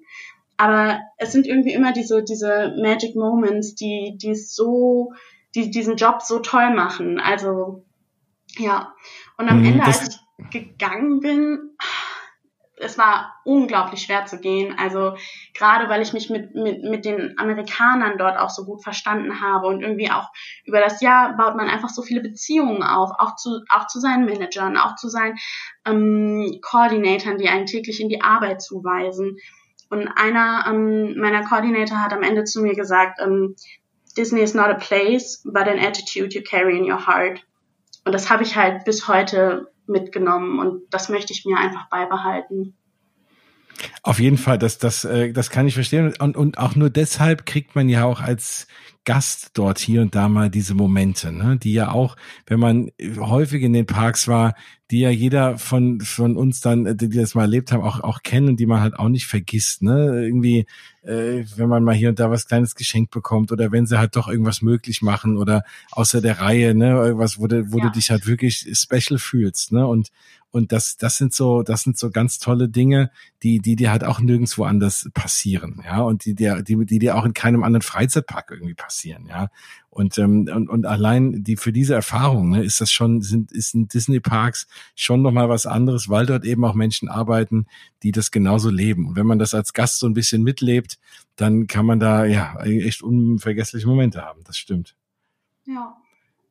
Aber 0.58 1.00
es 1.18 1.32
sind 1.32 1.48
irgendwie 1.48 1.74
immer 1.74 1.92
diese, 1.92 2.24
diese 2.24 2.76
Magic 2.82 3.16
Moments, 3.16 3.76
die, 3.76 4.18
die 4.22 4.36
so, 4.36 5.14
die 5.54 5.70
diesen 5.70 5.96
Job 5.96 6.22
so 6.22 6.40
toll 6.40 6.74
machen. 6.74 7.20
Also, 7.20 7.84
ja. 8.58 8.94
Und 9.38 9.50
am 9.50 9.60
mhm, 9.60 9.66
Ende, 9.66 9.84
als 9.84 10.08
ich 10.08 10.50
gegangen 10.52 11.20
bin, 11.20 11.76
es 12.78 12.98
war 12.98 13.36
unglaublich 13.44 14.02
schwer 14.02 14.26
zu 14.26 14.40
gehen. 14.40 14.76
Also 14.78 15.16
gerade 15.54 15.90
weil 15.90 16.02
ich 16.02 16.14
mich 16.14 16.30
mit, 16.30 16.56
mit, 16.56 16.84
mit 16.84 17.06
den 17.06 17.38
Amerikanern 17.38 18.18
dort 18.18 18.38
auch 18.38 18.50
so 18.50 18.66
gut 18.66 18.84
verstanden 18.84 19.42
habe 19.42 19.68
und 19.68 19.82
irgendwie 19.82 20.12
auch 20.12 20.30
über 20.66 20.80
das 20.80 21.02
Jahr 21.02 21.38
baut 21.38 21.56
man 21.56 21.70
einfach 21.70 21.90
so 21.90 22.02
viele 22.02 22.22
Beziehungen 22.22 22.84
auf, 22.84 23.12
auch 23.18 23.36
zu, 23.36 23.62
auch 23.70 23.88
zu 23.88 24.00
seinen 24.00 24.26
Managern, 24.26 24.78
auch 24.78 24.96
zu 24.96 25.10
seinen 25.10 25.38
ähm, 25.86 26.60
Koordinatoren, 26.62 27.38
die 27.38 27.50
einen 27.50 27.66
täglich 27.66 28.02
in 28.02 28.10
die 28.10 28.22
Arbeit 28.22 28.62
zuweisen. 28.62 29.38
Und 29.90 30.08
einer 30.08 30.66
ähm, 30.68 31.18
meiner 31.18 31.46
Coordinator 31.48 32.02
hat 32.02 32.12
am 32.12 32.24
Ende 32.24 32.44
zu 32.44 32.62
mir 32.62 32.74
gesagt, 32.74 33.20
ähm, 33.22 33.56
Disney 34.18 34.42
is 34.42 34.54
not 34.54 34.68
a 34.68 34.76
place, 34.76 35.42
but 35.44 35.68
an 35.68 35.80
attitude 35.80 36.34
you 36.34 36.42
carry 36.42 36.78
in 36.78 36.90
your 36.90 37.06
heart. 37.06 37.46
Und 38.06 38.14
das 38.14 38.30
habe 38.30 38.44
ich 38.44 38.56
halt 38.56 38.86
bis 38.86 39.08
heute 39.08 39.72
mitgenommen 39.88 40.60
und 40.60 40.84
das 40.92 41.10
möchte 41.10 41.34
ich 41.34 41.46
mir 41.46 41.58
einfach 41.58 41.90
beibehalten. 41.90 42.76
Auf 44.04 44.20
jeden 44.20 44.38
Fall, 44.38 44.58
das, 44.58 44.78
das, 44.78 45.04
äh, 45.04 45.34
das 45.34 45.50
kann 45.50 45.68
ich 45.68 45.74
verstehen. 45.74 46.14
Und, 46.20 46.38
und 46.38 46.58
auch 46.58 46.76
nur 46.76 46.90
deshalb 46.90 47.46
kriegt 47.46 47.76
man 47.76 47.90
ja 47.90 48.06
auch 48.06 48.22
als 48.22 48.68
Gast 49.04 49.52
dort 49.54 49.80
hier 49.80 50.02
und 50.02 50.16
da 50.16 50.30
mal 50.30 50.50
diese 50.50 50.74
Momente, 50.74 51.32
ne? 51.32 51.58
die 51.58 51.74
ja 51.74 51.92
auch, 51.92 52.16
wenn 52.48 52.60
man 52.60 52.92
häufig 53.20 53.62
in 53.64 53.74
den 53.74 53.86
Parks 53.86 54.28
war, 54.28 54.56
die 54.92 55.00
ja 55.00 55.10
jeder 55.10 55.58
von, 55.58 56.00
von 56.02 56.38
uns 56.38 56.62
dann, 56.62 56.98
die 56.98 57.10
das 57.10 57.34
mal 57.34 57.44
erlebt 57.44 57.72
haben, 57.72 57.82
auch, 57.82 58.02
auch 58.02 58.22
kennen 58.22 58.50
und 58.50 58.60
die 58.60 58.68
man 58.68 58.82
halt 58.82 59.00
auch 59.00 59.10
nicht 59.10 59.26
vergisst. 59.26 59.82
Ne? 59.82 60.26
Irgendwie, 60.26 60.68
äh, 61.02 61.44
wenn 61.56 61.70
man 61.70 61.84
mal 61.84 61.96
hier 61.96 62.10
und 62.10 62.20
da 62.20 62.30
was 62.30 62.48
Kleines 62.48 62.76
geschenkt 62.76 63.12
bekommt 63.12 63.52
oder 63.52 63.72
wenn 63.72 63.88
sie 63.88 63.98
halt 63.98 64.16
doch 64.16 64.28
irgendwas 64.28 64.62
möglich 64.62 65.02
machen 65.02 65.38
oder 65.38 65.64
außer 65.92 66.22
der 66.22 66.40
Reihe, 66.40 66.76
ne, 66.76 66.92
irgendwas, 66.92 67.40
wo, 67.40 67.48
du, 67.48 67.72
wo 67.72 67.80
ja. 67.80 67.86
du 67.86 67.92
dich 67.92 68.12
halt 68.12 68.28
wirklich 68.28 68.68
special 68.74 69.18
fühlst. 69.18 69.72
Ne? 69.72 69.88
Und, 69.88 70.12
und 70.56 70.72
das, 70.72 70.96
das 70.96 71.18
sind 71.18 71.34
so, 71.34 71.64
das 71.64 71.82
sind 71.82 71.98
so 71.98 72.12
ganz 72.12 72.40
tolle 72.40 72.70
Dinge, 72.70 73.12
die, 73.44 73.60
die 73.60 73.76
dir 73.76 73.92
halt 73.92 74.06
auch 74.06 74.22
nirgendwo 74.22 74.64
anders 74.64 75.10
passieren, 75.14 75.82
ja, 75.84 76.00
und 76.00 76.24
die 76.24 76.34
dir, 76.34 76.62
die, 76.62 76.86
die 76.86 76.98
dir 76.98 77.18
auch 77.18 77.26
in 77.26 77.34
keinem 77.34 77.62
anderen 77.62 77.82
Freizeitpark 77.82 78.52
irgendwie 78.52 78.74
passieren, 78.74 79.26
ja. 79.28 79.50
Und, 79.90 80.18
ähm, 80.18 80.50
und, 80.54 80.70
und 80.70 80.86
allein 80.86 81.44
die 81.44 81.58
für 81.58 81.74
diese 81.74 81.94
Erfahrung 81.94 82.52
ne, 82.52 82.64
ist 82.64 82.80
das 82.80 82.90
schon, 82.90 83.22
sind, 83.22 83.52
ist 83.52 83.76
in 83.76 83.90
Disney 83.90 84.22
Parks 84.22 84.68
schon 84.96 85.22
nochmal 85.22 85.50
was 85.50 85.66
anderes, 85.66 86.10
weil 86.10 86.26
dort 86.26 86.46
eben 86.46 86.64
auch 86.66 86.74
Menschen 86.74 87.10
arbeiten, 87.10 87.68
die 88.04 88.12
das 88.12 88.32
genauso 88.32 88.70
leben. 88.70 89.08
Und 89.08 89.16
wenn 89.16 89.28
man 89.28 89.40
das 89.40 89.54
als 89.54 89.74
Gast 89.74 90.00
so 90.00 90.08
ein 90.08 90.14
bisschen 90.14 90.44
mitlebt, 90.44 90.98
dann 91.36 91.68
kann 91.68 91.86
man 91.86 92.00
da 92.00 92.26
ja 92.26 92.60
echt 92.64 93.02
unvergessliche 93.02 93.88
Momente 93.88 94.22
haben. 94.22 94.42
Das 94.46 94.58
stimmt. 94.58 94.96
Ja. 95.66 95.98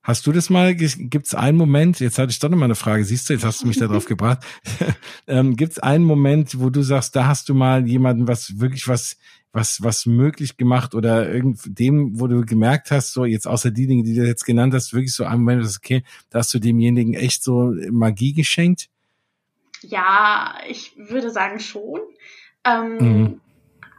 Hast 0.04 0.26
du 0.26 0.32
das 0.32 0.50
mal, 0.50 0.74
gibt 0.74 1.26
es 1.26 1.34
einen 1.34 1.56
Moment, 1.56 1.98
jetzt 1.98 2.18
hatte 2.18 2.30
ich 2.30 2.38
doch 2.38 2.50
noch 2.50 2.58
mal 2.58 2.66
eine 2.66 2.74
Frage, 2.74 3.06
siehst 3.06 3.28
du, 3.28 3.32
jetzt 3.32 3.44
hast 3.44 3.62
du 3.62 3.66
mich 3.66 3.78
darauf 3.78 4.04
gebracht. 4.04 4.44
ähm, 5.26 5.56
gibt 5.56 5.72
es 5.72 5.78
einen 5.78 6.04
Moment, 6.04 6.60
wo 6.60 6.68
du 6.68 6.82
sagst, 6.82 7.16
da 7.16 7.26
hast 7.26 7.48
du 7.48 7.54
mal 7.54 7.88
jemanden 7.88 8.28
was 8.28 8.60
wirklich 8.60 8.86
was, 8.86 9.16
was, 9.52 9.82
was 9.82 10.04
möglich 10.04 10.58
gemacht 10.58 10.94
oder 10.94 11.32
irgend 11.32 11.58
wo 12.18 12.26
du 12.26 12.44
gemerkt 12.44 12.90
hast, 12.90 13.14
so 13.14 13.24
jetzt 13.24 13.46
außer 13.46 13.70
die 13.70 13.86
Dinge, 13.86 14.02
die 14.02 14.14
du 14.14 14.26
jetzt 14.26 14.44
genannt 14.44 14.74
hast, 14.74 14.92
wirklich 14.92 15.14
so 15.14 15.24
einen 15.24 15.42
Moment, 15.42 15.66
okay, 15.74 16.04
da 16.28 16.40
hast 16.40 16.52
du 16.52 16.58
demjenigen 16.58 17.14
echt 17.14 17.42
so 17.42 17.72
Magie 17.90 18.34
geschenkt? 18.34 18.90
Ja, 19.80 20.54
ich 20.68 20.92
würde 20.98 21.30
sagen 21.30 21.60
schon. 21.60 22.00
Ähm, 22.62 22.98
mhm. 22.98 23.40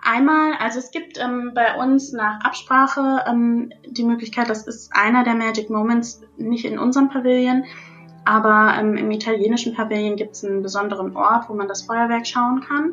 Einmal, 0.08 0.54
also 0.60 0.78
es 0.78 0.92
gibt 0.92 1.20
ähm, 1.20 1.54
bei 1.56 1.76
uns 1.76 2.14
nach 2.14 2.40
Absprache 2.42 3.24
ähm, 3.28 3.72
die 3.88 4.04
Möglichkeit, 4.04 4.50
das 4.50 4.68
ist 4.68 4.92
einer 4.94 5.24
der 5.24 5.34
Magic 5.34 5.72
Moments, 5.72 6.22
nicht 6.38 6.64
in 6.64 6.78
unserem 6.78 7.10
Pavillon, 7.10 7.64
aber 8.24 8.76
ähm, 8.80 8.98
im 8.98 9.10
italienischen 9.10 9.74
Pavillon 9.74 10.16
gibt 10.16 10.34
es 10.36 10.46
einen 10.46 10.62
besonderen 10.62 11.16
Ort, 11.18 11.50
wo 11.50 11.56
man 11.56 11.68
das 11.68 11.82
Feuerwerk 11.82 12.28
schauen 12.28 12.62
kann. 12.62 12.92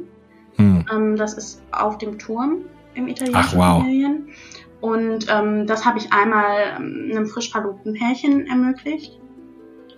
Hm. 0.56 0.86
Ähm, 0.90 1.16
das 1.16 1.34
ist 1.34 1.62
auf 1.70 1.98
dem 1.98 2.18
Turm 2.18 2.62
im 2.94 3.08
italienischen 3.08 3.60
Ach, 3.60 3.76
wow. 3.76 3.82
Pavillon. 3.82 4.28
Und 4.80 5.26
ähm, 5.30 5.66
das 5.66 5.84
habe 5.84 5.98
ich 5.98 6.10
einmal 6.14 6.76
ähm, 6.78 7.10
einem 7.10 7.26
frisch 7.26 7.52
verlobten 7.52 7.92
Pärchen 7.92 8.46
ermöglicht. 8.46 9.20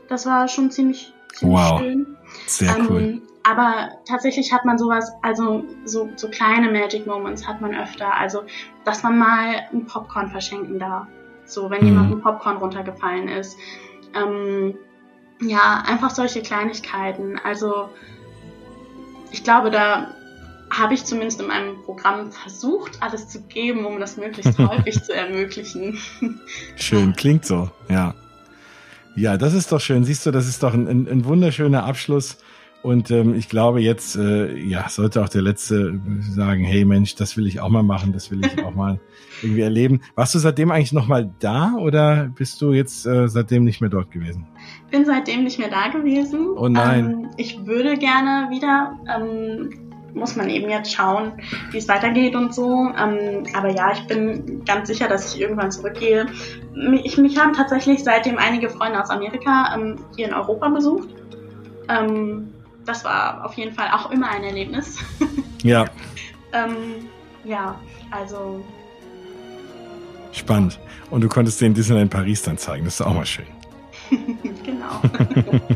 Das 0.09 0.27
war 0.27 0.49
schon 0.49 0.73
ziemlich, 0.73 1.13
ziemlich 1.33 1.59
wow. 1.59 1.79
schön. 1.79 2.17
Sehr 2.47 2.77
cool. 2.91 3.23
Aber 3.47 3.91
tatsächlich 4.07 4.53
hat 4.53 4.65
man 4.65 4.79
sowas, 4.79 5.13
also 5.21 5.65
so, 5.85 6.09
so 6.17 6.29
kleine 6.29 6.73
Magic 6.73 7.07
Moments 7.07 7.47
hat 7.47 7.61
man 7.61 7.75
öfter. 7.75 8.13
Also, 8.17 8.43
dass 8.85 9.03
man 9.03 9.19
mal 9.19 9.67
ein 9.71 9.85
Popcorn 9.87 10.31
verschenken 10.31 10.79
darf. 10.79 11.07
So, 11.45 11.69
wenn 11.69 11.83
mhm. 11.83 11.89
jemand 11.89 12.13
ein 12.13 12.21
Popcorn 12.23 12.57
runtergefallen 12.57 13.29
ist. 13.29 13.59
Ähm, 14.15 14.75
ja, 15.43 15.85
einfach 15.87 16.11
solche 16.11 16.41
Kleinigkeiten. 16.41 17.39
Also, 17.45 17.91
ich 19.31 19.45
glaube, 19.45 19.71
da 19.71 20.15
habe 20.71 20.95
ich 20.95 21.05
zumindest 21.05 21.39
in 21.39 21.49
meinem 21.49 21.83
Programm 21.83 22.33
versucht, 22.33 23.03
alles 23.03 23.29
zu 23.29 23.43
geben, 23.43 23.85
um 23.85 24.01
das 24.01 24.17
möglichst 24.17 24.59
häufig 24.59 25.03
zu 25.03 25.13
ermöglichen. 25.13 25.99
Schön, 26.77 27.15
klingt 27.15 27.45
so, 27.45 27.71
ja. 27.91 28.15
Ja, 29.17 29.37
das 29.37 29.53
ist 29.53 29.71
doch 29.71 29.81
schön. 29.81 30.03
Siehst 30.03 30.27
du, 30.27 30.33
das 30.33 30.49
ist 30.49 30.63
doch 30.63 30.75
ein, 30.75 30.89
ein, 30.89 31.07
ein 31.07 31.25
wunderschöner 31.25 31.85
Abschluss 31.85 32.39
und 32.85 33.11
ähm, 33.11 33.35
ich 33.35 33.49
glaube, 33.49 33.81
jetzt 33.81 34.15
äh, 34.15 34.55
ja, 34.59 34.91
sollte 34.91 35.23
auch 35.23 35.31
der 35.31 35.41
Letzte 35.41 35.99
sagen, 36.21 36.65
hey 36.65 36.85
Mensch, 36.85 37.15
das 37.15 37.35
will 37.39 37.47
ich 37.47 37.59
auch 37.61 37.71
mal 37.71 37.83
machen, 37.83 38.13
das 38.13 38.31
will 38.31 38.45
ich 38.45 38.63
auch 38.63 38.75
mal 38.75 39.01
irgendwie 39.43 39.63
erleben. 39.63 40.03
Warst 40.17 40.35
du 40.35 40.39
seitdem 40.39 40.71
eigentlich 40.71 40.93
noch 40.93 41.09
mal 41.09 41.33
da 41.39 41.77
oder 41.79 42.29
bist 42.35 42.61
du 42.61 42.73
jetzt 42.75 43.07
äh, 43.07 43.27
seitdem 43.27 43.65
nicht 43.65 43.81
mehr 43.81 43.89
dort 43.89 44.11
gewesen? 44.11 44.47
Bin 44.91 45.07
seitdem 45.07 45.45
nicht 45.45 45.59
mehr 45.59 45.71
da 45.71 45.89
gewesen. 45.89 46.51
Oh 46.57 46.69
nein. 46.69 47.05
Ähm, 47.07 47.31
ich 47.39 47.65
würde 47.65 47.97
gerne 47.97 48.51
wieder. 48.51 48.99
Ähm, 49.09 49.71
muss 50.13 50.37
man 50.37 50.49
eben 50.51 50.69
jetzt 50.69 50.93
schauen, 50.93 51.33
wie 51.73 51.79
es 51.79 51.89
weitergeht 51.89 52.37
und 52.37 52.55
so. 52.55 52.93
Ähm, 52.97 53.45
aber 53.55 53.71
ja, 53.75 53.93
ich 53.93 54.07
bin 54.07 54.63
ganz 54.65 54.89
sicher, 54.89 55.09
dass 55.09 55.35
ich 55.35 55.41
irgendwann 55.41 55.73
zurückgehe. 55.73 56.27
Mich, 56.75 57.17
mich 57.17 57.37
haben 57.37 57.55
tatsächlich 57.55 58.05
seitdem 58.05 58.37
einige 58.39 58.69
Freunde 58.69 59.03
aus 59.03 59.11
Amerika 59.11 59.75
ähm, 59.75 59.97
hier 60.15 60.29
in 60.29 60.35
Europa 60.35 60.69
besucht. 60.69 61.09
Ähm, 61.89 62.54
das 62.85 63.05
war 63.05 63.45
auf 63.45 63.55
jeden 63.55 63.75
Fall 63.75 63.89
auch 63.91 64.11
immer 64.11 64.31
ein 64.31 64.45
Erlebnis. 64.45 64.99
Ja. 65.63 65.87
ähm, 66.53 67.09
ja, 67.43 67.81
also. 68.11 68.63
Spannend. 70.31 70.79
Und 71.09 71.23
du 71.23 71.29
konntest 71.31 71.59
den 71.63 71.73
Disneyland 71.73 72.11
Paris 72.11 72.43
dann 72.43 72.59
zeigen. 72.59 72.85
Das 72.85 73.01
ist 73.01 73.01
auch 73.01 73.15
mal 73.15 73.25
schön. 73.25 73.47
genau. 74.63 75.01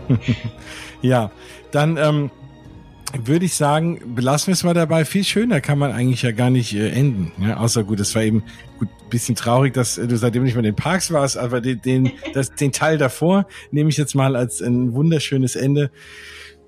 ja, 1.01 1.31
dann 1.71 1.97
ähm, 1.97 2.31
würde 3.17 3.47
ich 3.47 3.55
sagen, 3.55 4.15
belassen 4.15 4.49
wir 4.49 4.53
es 4.53 4.63
mal 4.63 4.75
dabei. 4.75 5.07
Viel 5.07 5.25
schöner 5.25 5.63
kann 5.63 5.79
man 5.79 5.91
eigentlich 5.91 6.21
ja 6.21 6.33
gar 6.33 6.51
nicht 6.51 6.75
äh, 6.75 6.91
enden. 6.91 7.33
Ja, 7.43 7.57
außer 7.57 7.83
gut, 7.83 7.99
es 8.01 8.15
war 8.15 8.23
eben 8.23 8.43
gut 8.79 8.89
bisschen 9.09 9.35
traurig, 9.35 9.73
dass 9.73 9.97
äh, 9.97 10.07
du 10.07 10.17
seitdem 10.17 10.43
nicht 10.43 10.55
mehr 10.55 10.65
in 10.65 10.75
den 10.75 10.77
Parks 10.77 11.11
warst, 11.13 11.39
aber 11.39 11.61
den, 11.61 11.81
den, 11.81 12.13
das, 12.35 12.55
den 12.55 12.73
Teil 12.73 12.99
davor 12.99 13.47
nehme 13.71 13.89
ich 13.89 13.97
jetzt 13.97 14.15
mal 14.15 14.37
als 14.37 14.61
ein 14.61 14.93
wunderschönes 14.93 15.57
Ende 15.57 15.91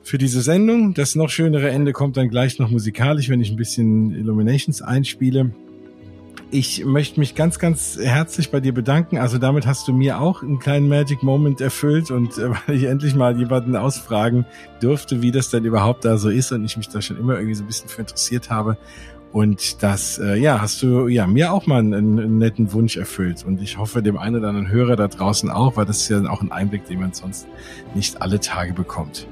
für 0.02 0.18
diese 0.18 0.40
Sendung. 0.42 0.94
Das 0.94 1.14
noch 1.14 1.30
schönere 1.30 1.70
Ende 1.70 1.92
kommt 1.92 2.16
dann 2.16 2.28
gleich 2.28 2.58
noch 2.58 2.70
musikalisch, 2.70 3.28
wenn 3.28 3.40
ich 3.40 3.50
ein 3.50 3.56
bisschen 3.56 4.12
Illuminations 4.14 4.82
einspiele. 4.82 5.50
Ich 6.52 6.84
möchte 6.84 7.20
mich 7.20 7.36
ganz, 7.36 7.60
ganz 7.60 7.96
herzlich 8.02 8.50
bei 8.50 8.58
dir 8.58 8.74
bedanken. 8.74 9.18
Also 9.18 9.38
damit 9.38 9.66
hast 9.66 9.86
du 9.86 9.92
mir 9.92 10.20
auch 10.20 10.42
einen 10.42 10.58
kleinen 10.58 10.88
Magic 10.88 11.22
Moment 11.22 11.60
erfüllt 11.60 12.10
und 12.10 12.38
äh, 12.38 12.50
weil 12.66 12.74
ich 12.74 12.84
endlich 12.84 13.14
mal 13.14 13.38
jemanden 13.38 13.76
ausfragen 13.76 14.46
durfte, 14.80 15.22
wie 15.22 15.30
das 15.30 15.50
denn 15.50 15.64
überhaupt 15.64 16.04
da 16.04 16.16
so 16.16 16.28
ist 16.28 16.50
und 16.50 16.64
ich 16.64 16.76
mich 16.76 16.88
da 16.88 17.00
schon 17.00 17.18
immer 17.18 17.34
irgendwie 17.34 17.54
so 17.54 17.62
ein 17.62 17.68
bisschen 17.68 17.88
für 17.88 18.00
interessiert 18.00 18.50
habe. 18.50 18.76
Und 19.32 19.84
das, 19.84 20.18
äh, 20.18 20.34
ja, 20.36 20.60
hast 20.60 20.82
du 20.82 21.06
ja 21.06 21.28
mir 21.28 21.52
auch 21.52 21.66
mal 21.66 21.78
einen, 21.78 22.18
einen 22.18 22.38
netten 22.38 22.72
Wunsch 22.72 22.96
erfüllt. 22.96 23.44
Und 23.44 23.62
ich 23.62 23.78
hoffe, 23.78 24.02
dem 24.02 24.18
einen 24.18 24.36
oder 24.36 24.48
anderen 24.48 24.68
Hörer 24.68 24.96
da 24.96 25.06
draußen 25.06 25.50
auch, 25.50 25.76
weil 25.76 25.86
das 25.86 25.98
ist 25.98 26.08
ja 26.08 26.28
auch 26.28 26.42
ein 26.42 26.50
Einblick, 26.50 26.86
den 26.86 26.98
man 26.98 27.12
sonst 27.12 27.46
nicht 27.94 28.20
alle 28.20 28.40
Tage 28.40 28.72
bekommt. 28.72 29.28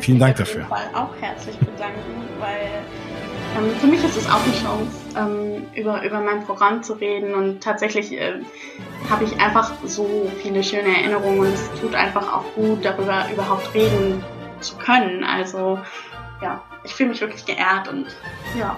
Vielen 0.00 0.18
Dank 0.18 0.36
dafür. 0.36 0.62
Ich 0.62 0.68
möchte 0.68 0.96
auch 0.96 1.10
herzlich 1.20 1.56
bedanken, 1.58 2.28
weil 2.40 2.84
ähm, 3.56 3.70
für 3.80 3.86
mich 3.86 4.04
ist 4.04 4.16
es 4.16 4.28
auch 4.28 4.42
eine 4.42 4.52
Chance, 4.52 4.90
ähm, 5.16 5.66
über, 5.74 6.02
über 6.04 6.20
mein 6.20 6.44
Programm 6.44 6.82
zu 6.82 6.94
reden 6.94 7.34
und 7.34 7.62
tatsächlich 7.62 8.12
äh, 8.12 8.34
habe 9.08 9.24
ich 9.24 9.40
einfach 9.40 9.72
so 9.84 10.30
viele 10.42 10.62
schöne 10.62 10.88
Erinnerungen 10.96 11.40
und 11.40 11.54
es 11.54 11.70
tut 11.80 11.94
einfach 11.94 12.32
auch 12.32 12.44
gut, 12.54 12.84
darüber 12.84 13.24
überhaupt 13.32 13.72
reden 13.74 14.22
zu 14.60 14.76
können. 14.76 15.24
Also 15.24 15.78
ja, 16.42 16.62
ich 16.84 16.92
fühle 16.92 17.10
mich 17.10 17.20
wirklich 17.20 17.44
geehrt 17.44 17.88
und 17.88 18.06
ja, 18.58 18.76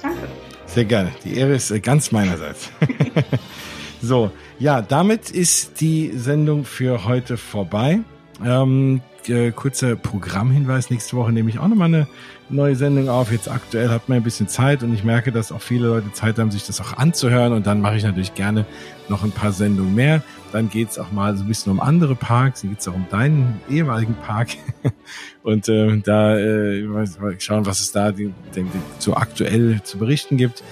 danke. 0.00 0.28
Sehr 0.66 0.84
gerne. 0.84 1.12
Die 1.24 1.36
Ehre 1.36 1.52
ist 1.52 1.70
äh, 1.70 1.80
ganz 1.80 2.12
meinerseits. 2.12 2.70
so, 4.02 4.30
ja, 4.58 4.80
damit 4.80 5.30
ist 5.30 5.80
die 5.80 6.12
Sendung 6.14 6.64
für 6.64 7.04
heute 7.04 7.36
vorbei. 7.36 8.00
Ähm, 8.44 9.02
äh, 9.28 9.50
kurzer 9.52 9.96
Programmhinweis. 9.96 10.90
Nächste 10.90 11.16
Woche 11.16 11.32
nehme 11.32 11.50
ich 11.50 11.58
auch 11.58 11.68
nochmal 11.68 11.88
eine 11.88 12.06
neue 12.48 12.76
Sendung 12.76 13.08
auf. 13.08 13.32
Jetzt 13.32 13.50
aktuell 13.50 13.88
hat 13.88 14.08
man 14.08 14.16
ein 14.16 14.22
bisschen 14.22 14.48
Zeit 14.48 14.82
und 14.82 14.94
ich 14.94 15.04
merke, 15.04 15.32
dass 15.32 15.52
auch 15.52 15.60
viele 15.60 15.88
Leute 15.88 16.12
Zeit 16.12 16.38
haben, 16.38 16.50
sich 16.50 16.66
das 16.66 16.80
auch 16.80 16.96
anzuhören. 16.96 17.52
Und 17.52 17.66
dann 17.66 17.80
mache 17.80 17.96
ich 17.96 18.04
natürlich 18.04 18.34
gerne 18.34 18.66
noch 19.08 19.24
ein 19.24 19.32
paar 19.32 19.52
Sendungen 19.52 19.94
mehr. 19.94 20.22
Dann 20.52 20.68
geht's 20.68 20.98
auch 20.98 21.12
mal 21.12 21.36
so 21.36 21.44
ein 21.44 21.48
bisschen 21.48 21.72
um 21.72 21.80
andere 21.80 22.14
Parks. 22.14 22.62
Dann 22.62 22.70
geht's 22.70 22.86
auch 22.88 22.94
um 22.94 23.06
deinen 23.10 23.60
ehemaligen 23.68 24.14
Park. 24.14 24.50
und 25.42 25.68
äh, 25.68 25.98
da 25.98 26.38
äh, 26.38 27.06
schauen, 27.38 27.66
was 27.66 27.80
es 27.80 27.92
da 27.92 28.12
die, 28.12 28.32
die, 28.54 28.62
die, 28.62 28.68
so 28.98 29.14
aktuell 29.14 29.82
zu 29.82 29.98
berichten 29.98 30.36
gibt. 30.36 30.62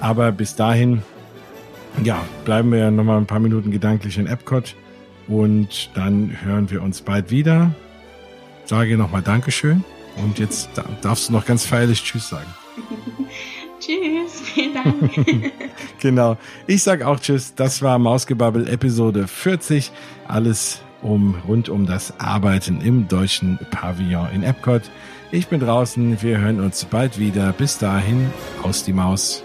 Aber 0.00 0.32
bis 0.32 0.56
dahin, 0.56 1.02
ja, 2.02 2.24
bleiben 2.44 2.72
wir 2.72 2.78
ja 2.78 2.90
nochmal 2.90 3.18
ein 3.18 3.26
paar 3.26 3.40
Minuten 3.40 3.70
gedanklich 3.70 4.18
in 4.18 4.26
Epcot. 4.26 4.76
Und 5.28 5.90
dann 5.94 6.36
hören 6.42 6.70
wir 6.70 6.82
uns 6.82 7.00
bald 7.00 7.30
wieder. 7.30 7.70
Sage 8.64 8.96
nochmal 8.96 9.22
Dankeschön. 9.22 9.84
Und 10.16 10.38
jetzt 10.38 10.70
darfst 11.00 11.28
du 11.28 11.32
noch 11.32 11.46
ganz 11.46 11.64
feierlich 11.64 12.02
Tschüss 12.02 12.28
sagen. 12.28 12.46
tschüss, 13.80 14.40
vielen 14.42 14.74
Dank. 14.74 15.52
genau. 16.00 16.36
Ich 16.66 16.82
sage 16.82 17.06
auch 17.06 17.20
Tschüss. 17.20 17.54
Das 17.54 17.82
war 17.82 17.98
Mausgebabbel 17.98 18.68
Episode 18.68 19.26
40. 19.26 19.90
Alles 20.28 20.80
um 21.00 21.34
rund 21.48 21.68
um 21.68 21.86
das 21.86 22.18
Arbeiten 22.20 22.80
im 22.80 23.08
deutschen 23.08 23.58
Pavillon 23.70 24.28
in 24.32 24.42
Epcot. 24.42 24.82
Ich 25.32 25.48
bin 25.48 25.60
draußen. 25.60 26.22
Wir 26.22 26.38
hören 26.38 26.60
uns 26.60 26.84
bald 26.84 27.18
wieder. 27.18 27.52
Bis 27.52 27.78
dahin, 27.78 28.30
aus 28.62 28.84
die 28.84 28.92
Maus. 28.92 29.42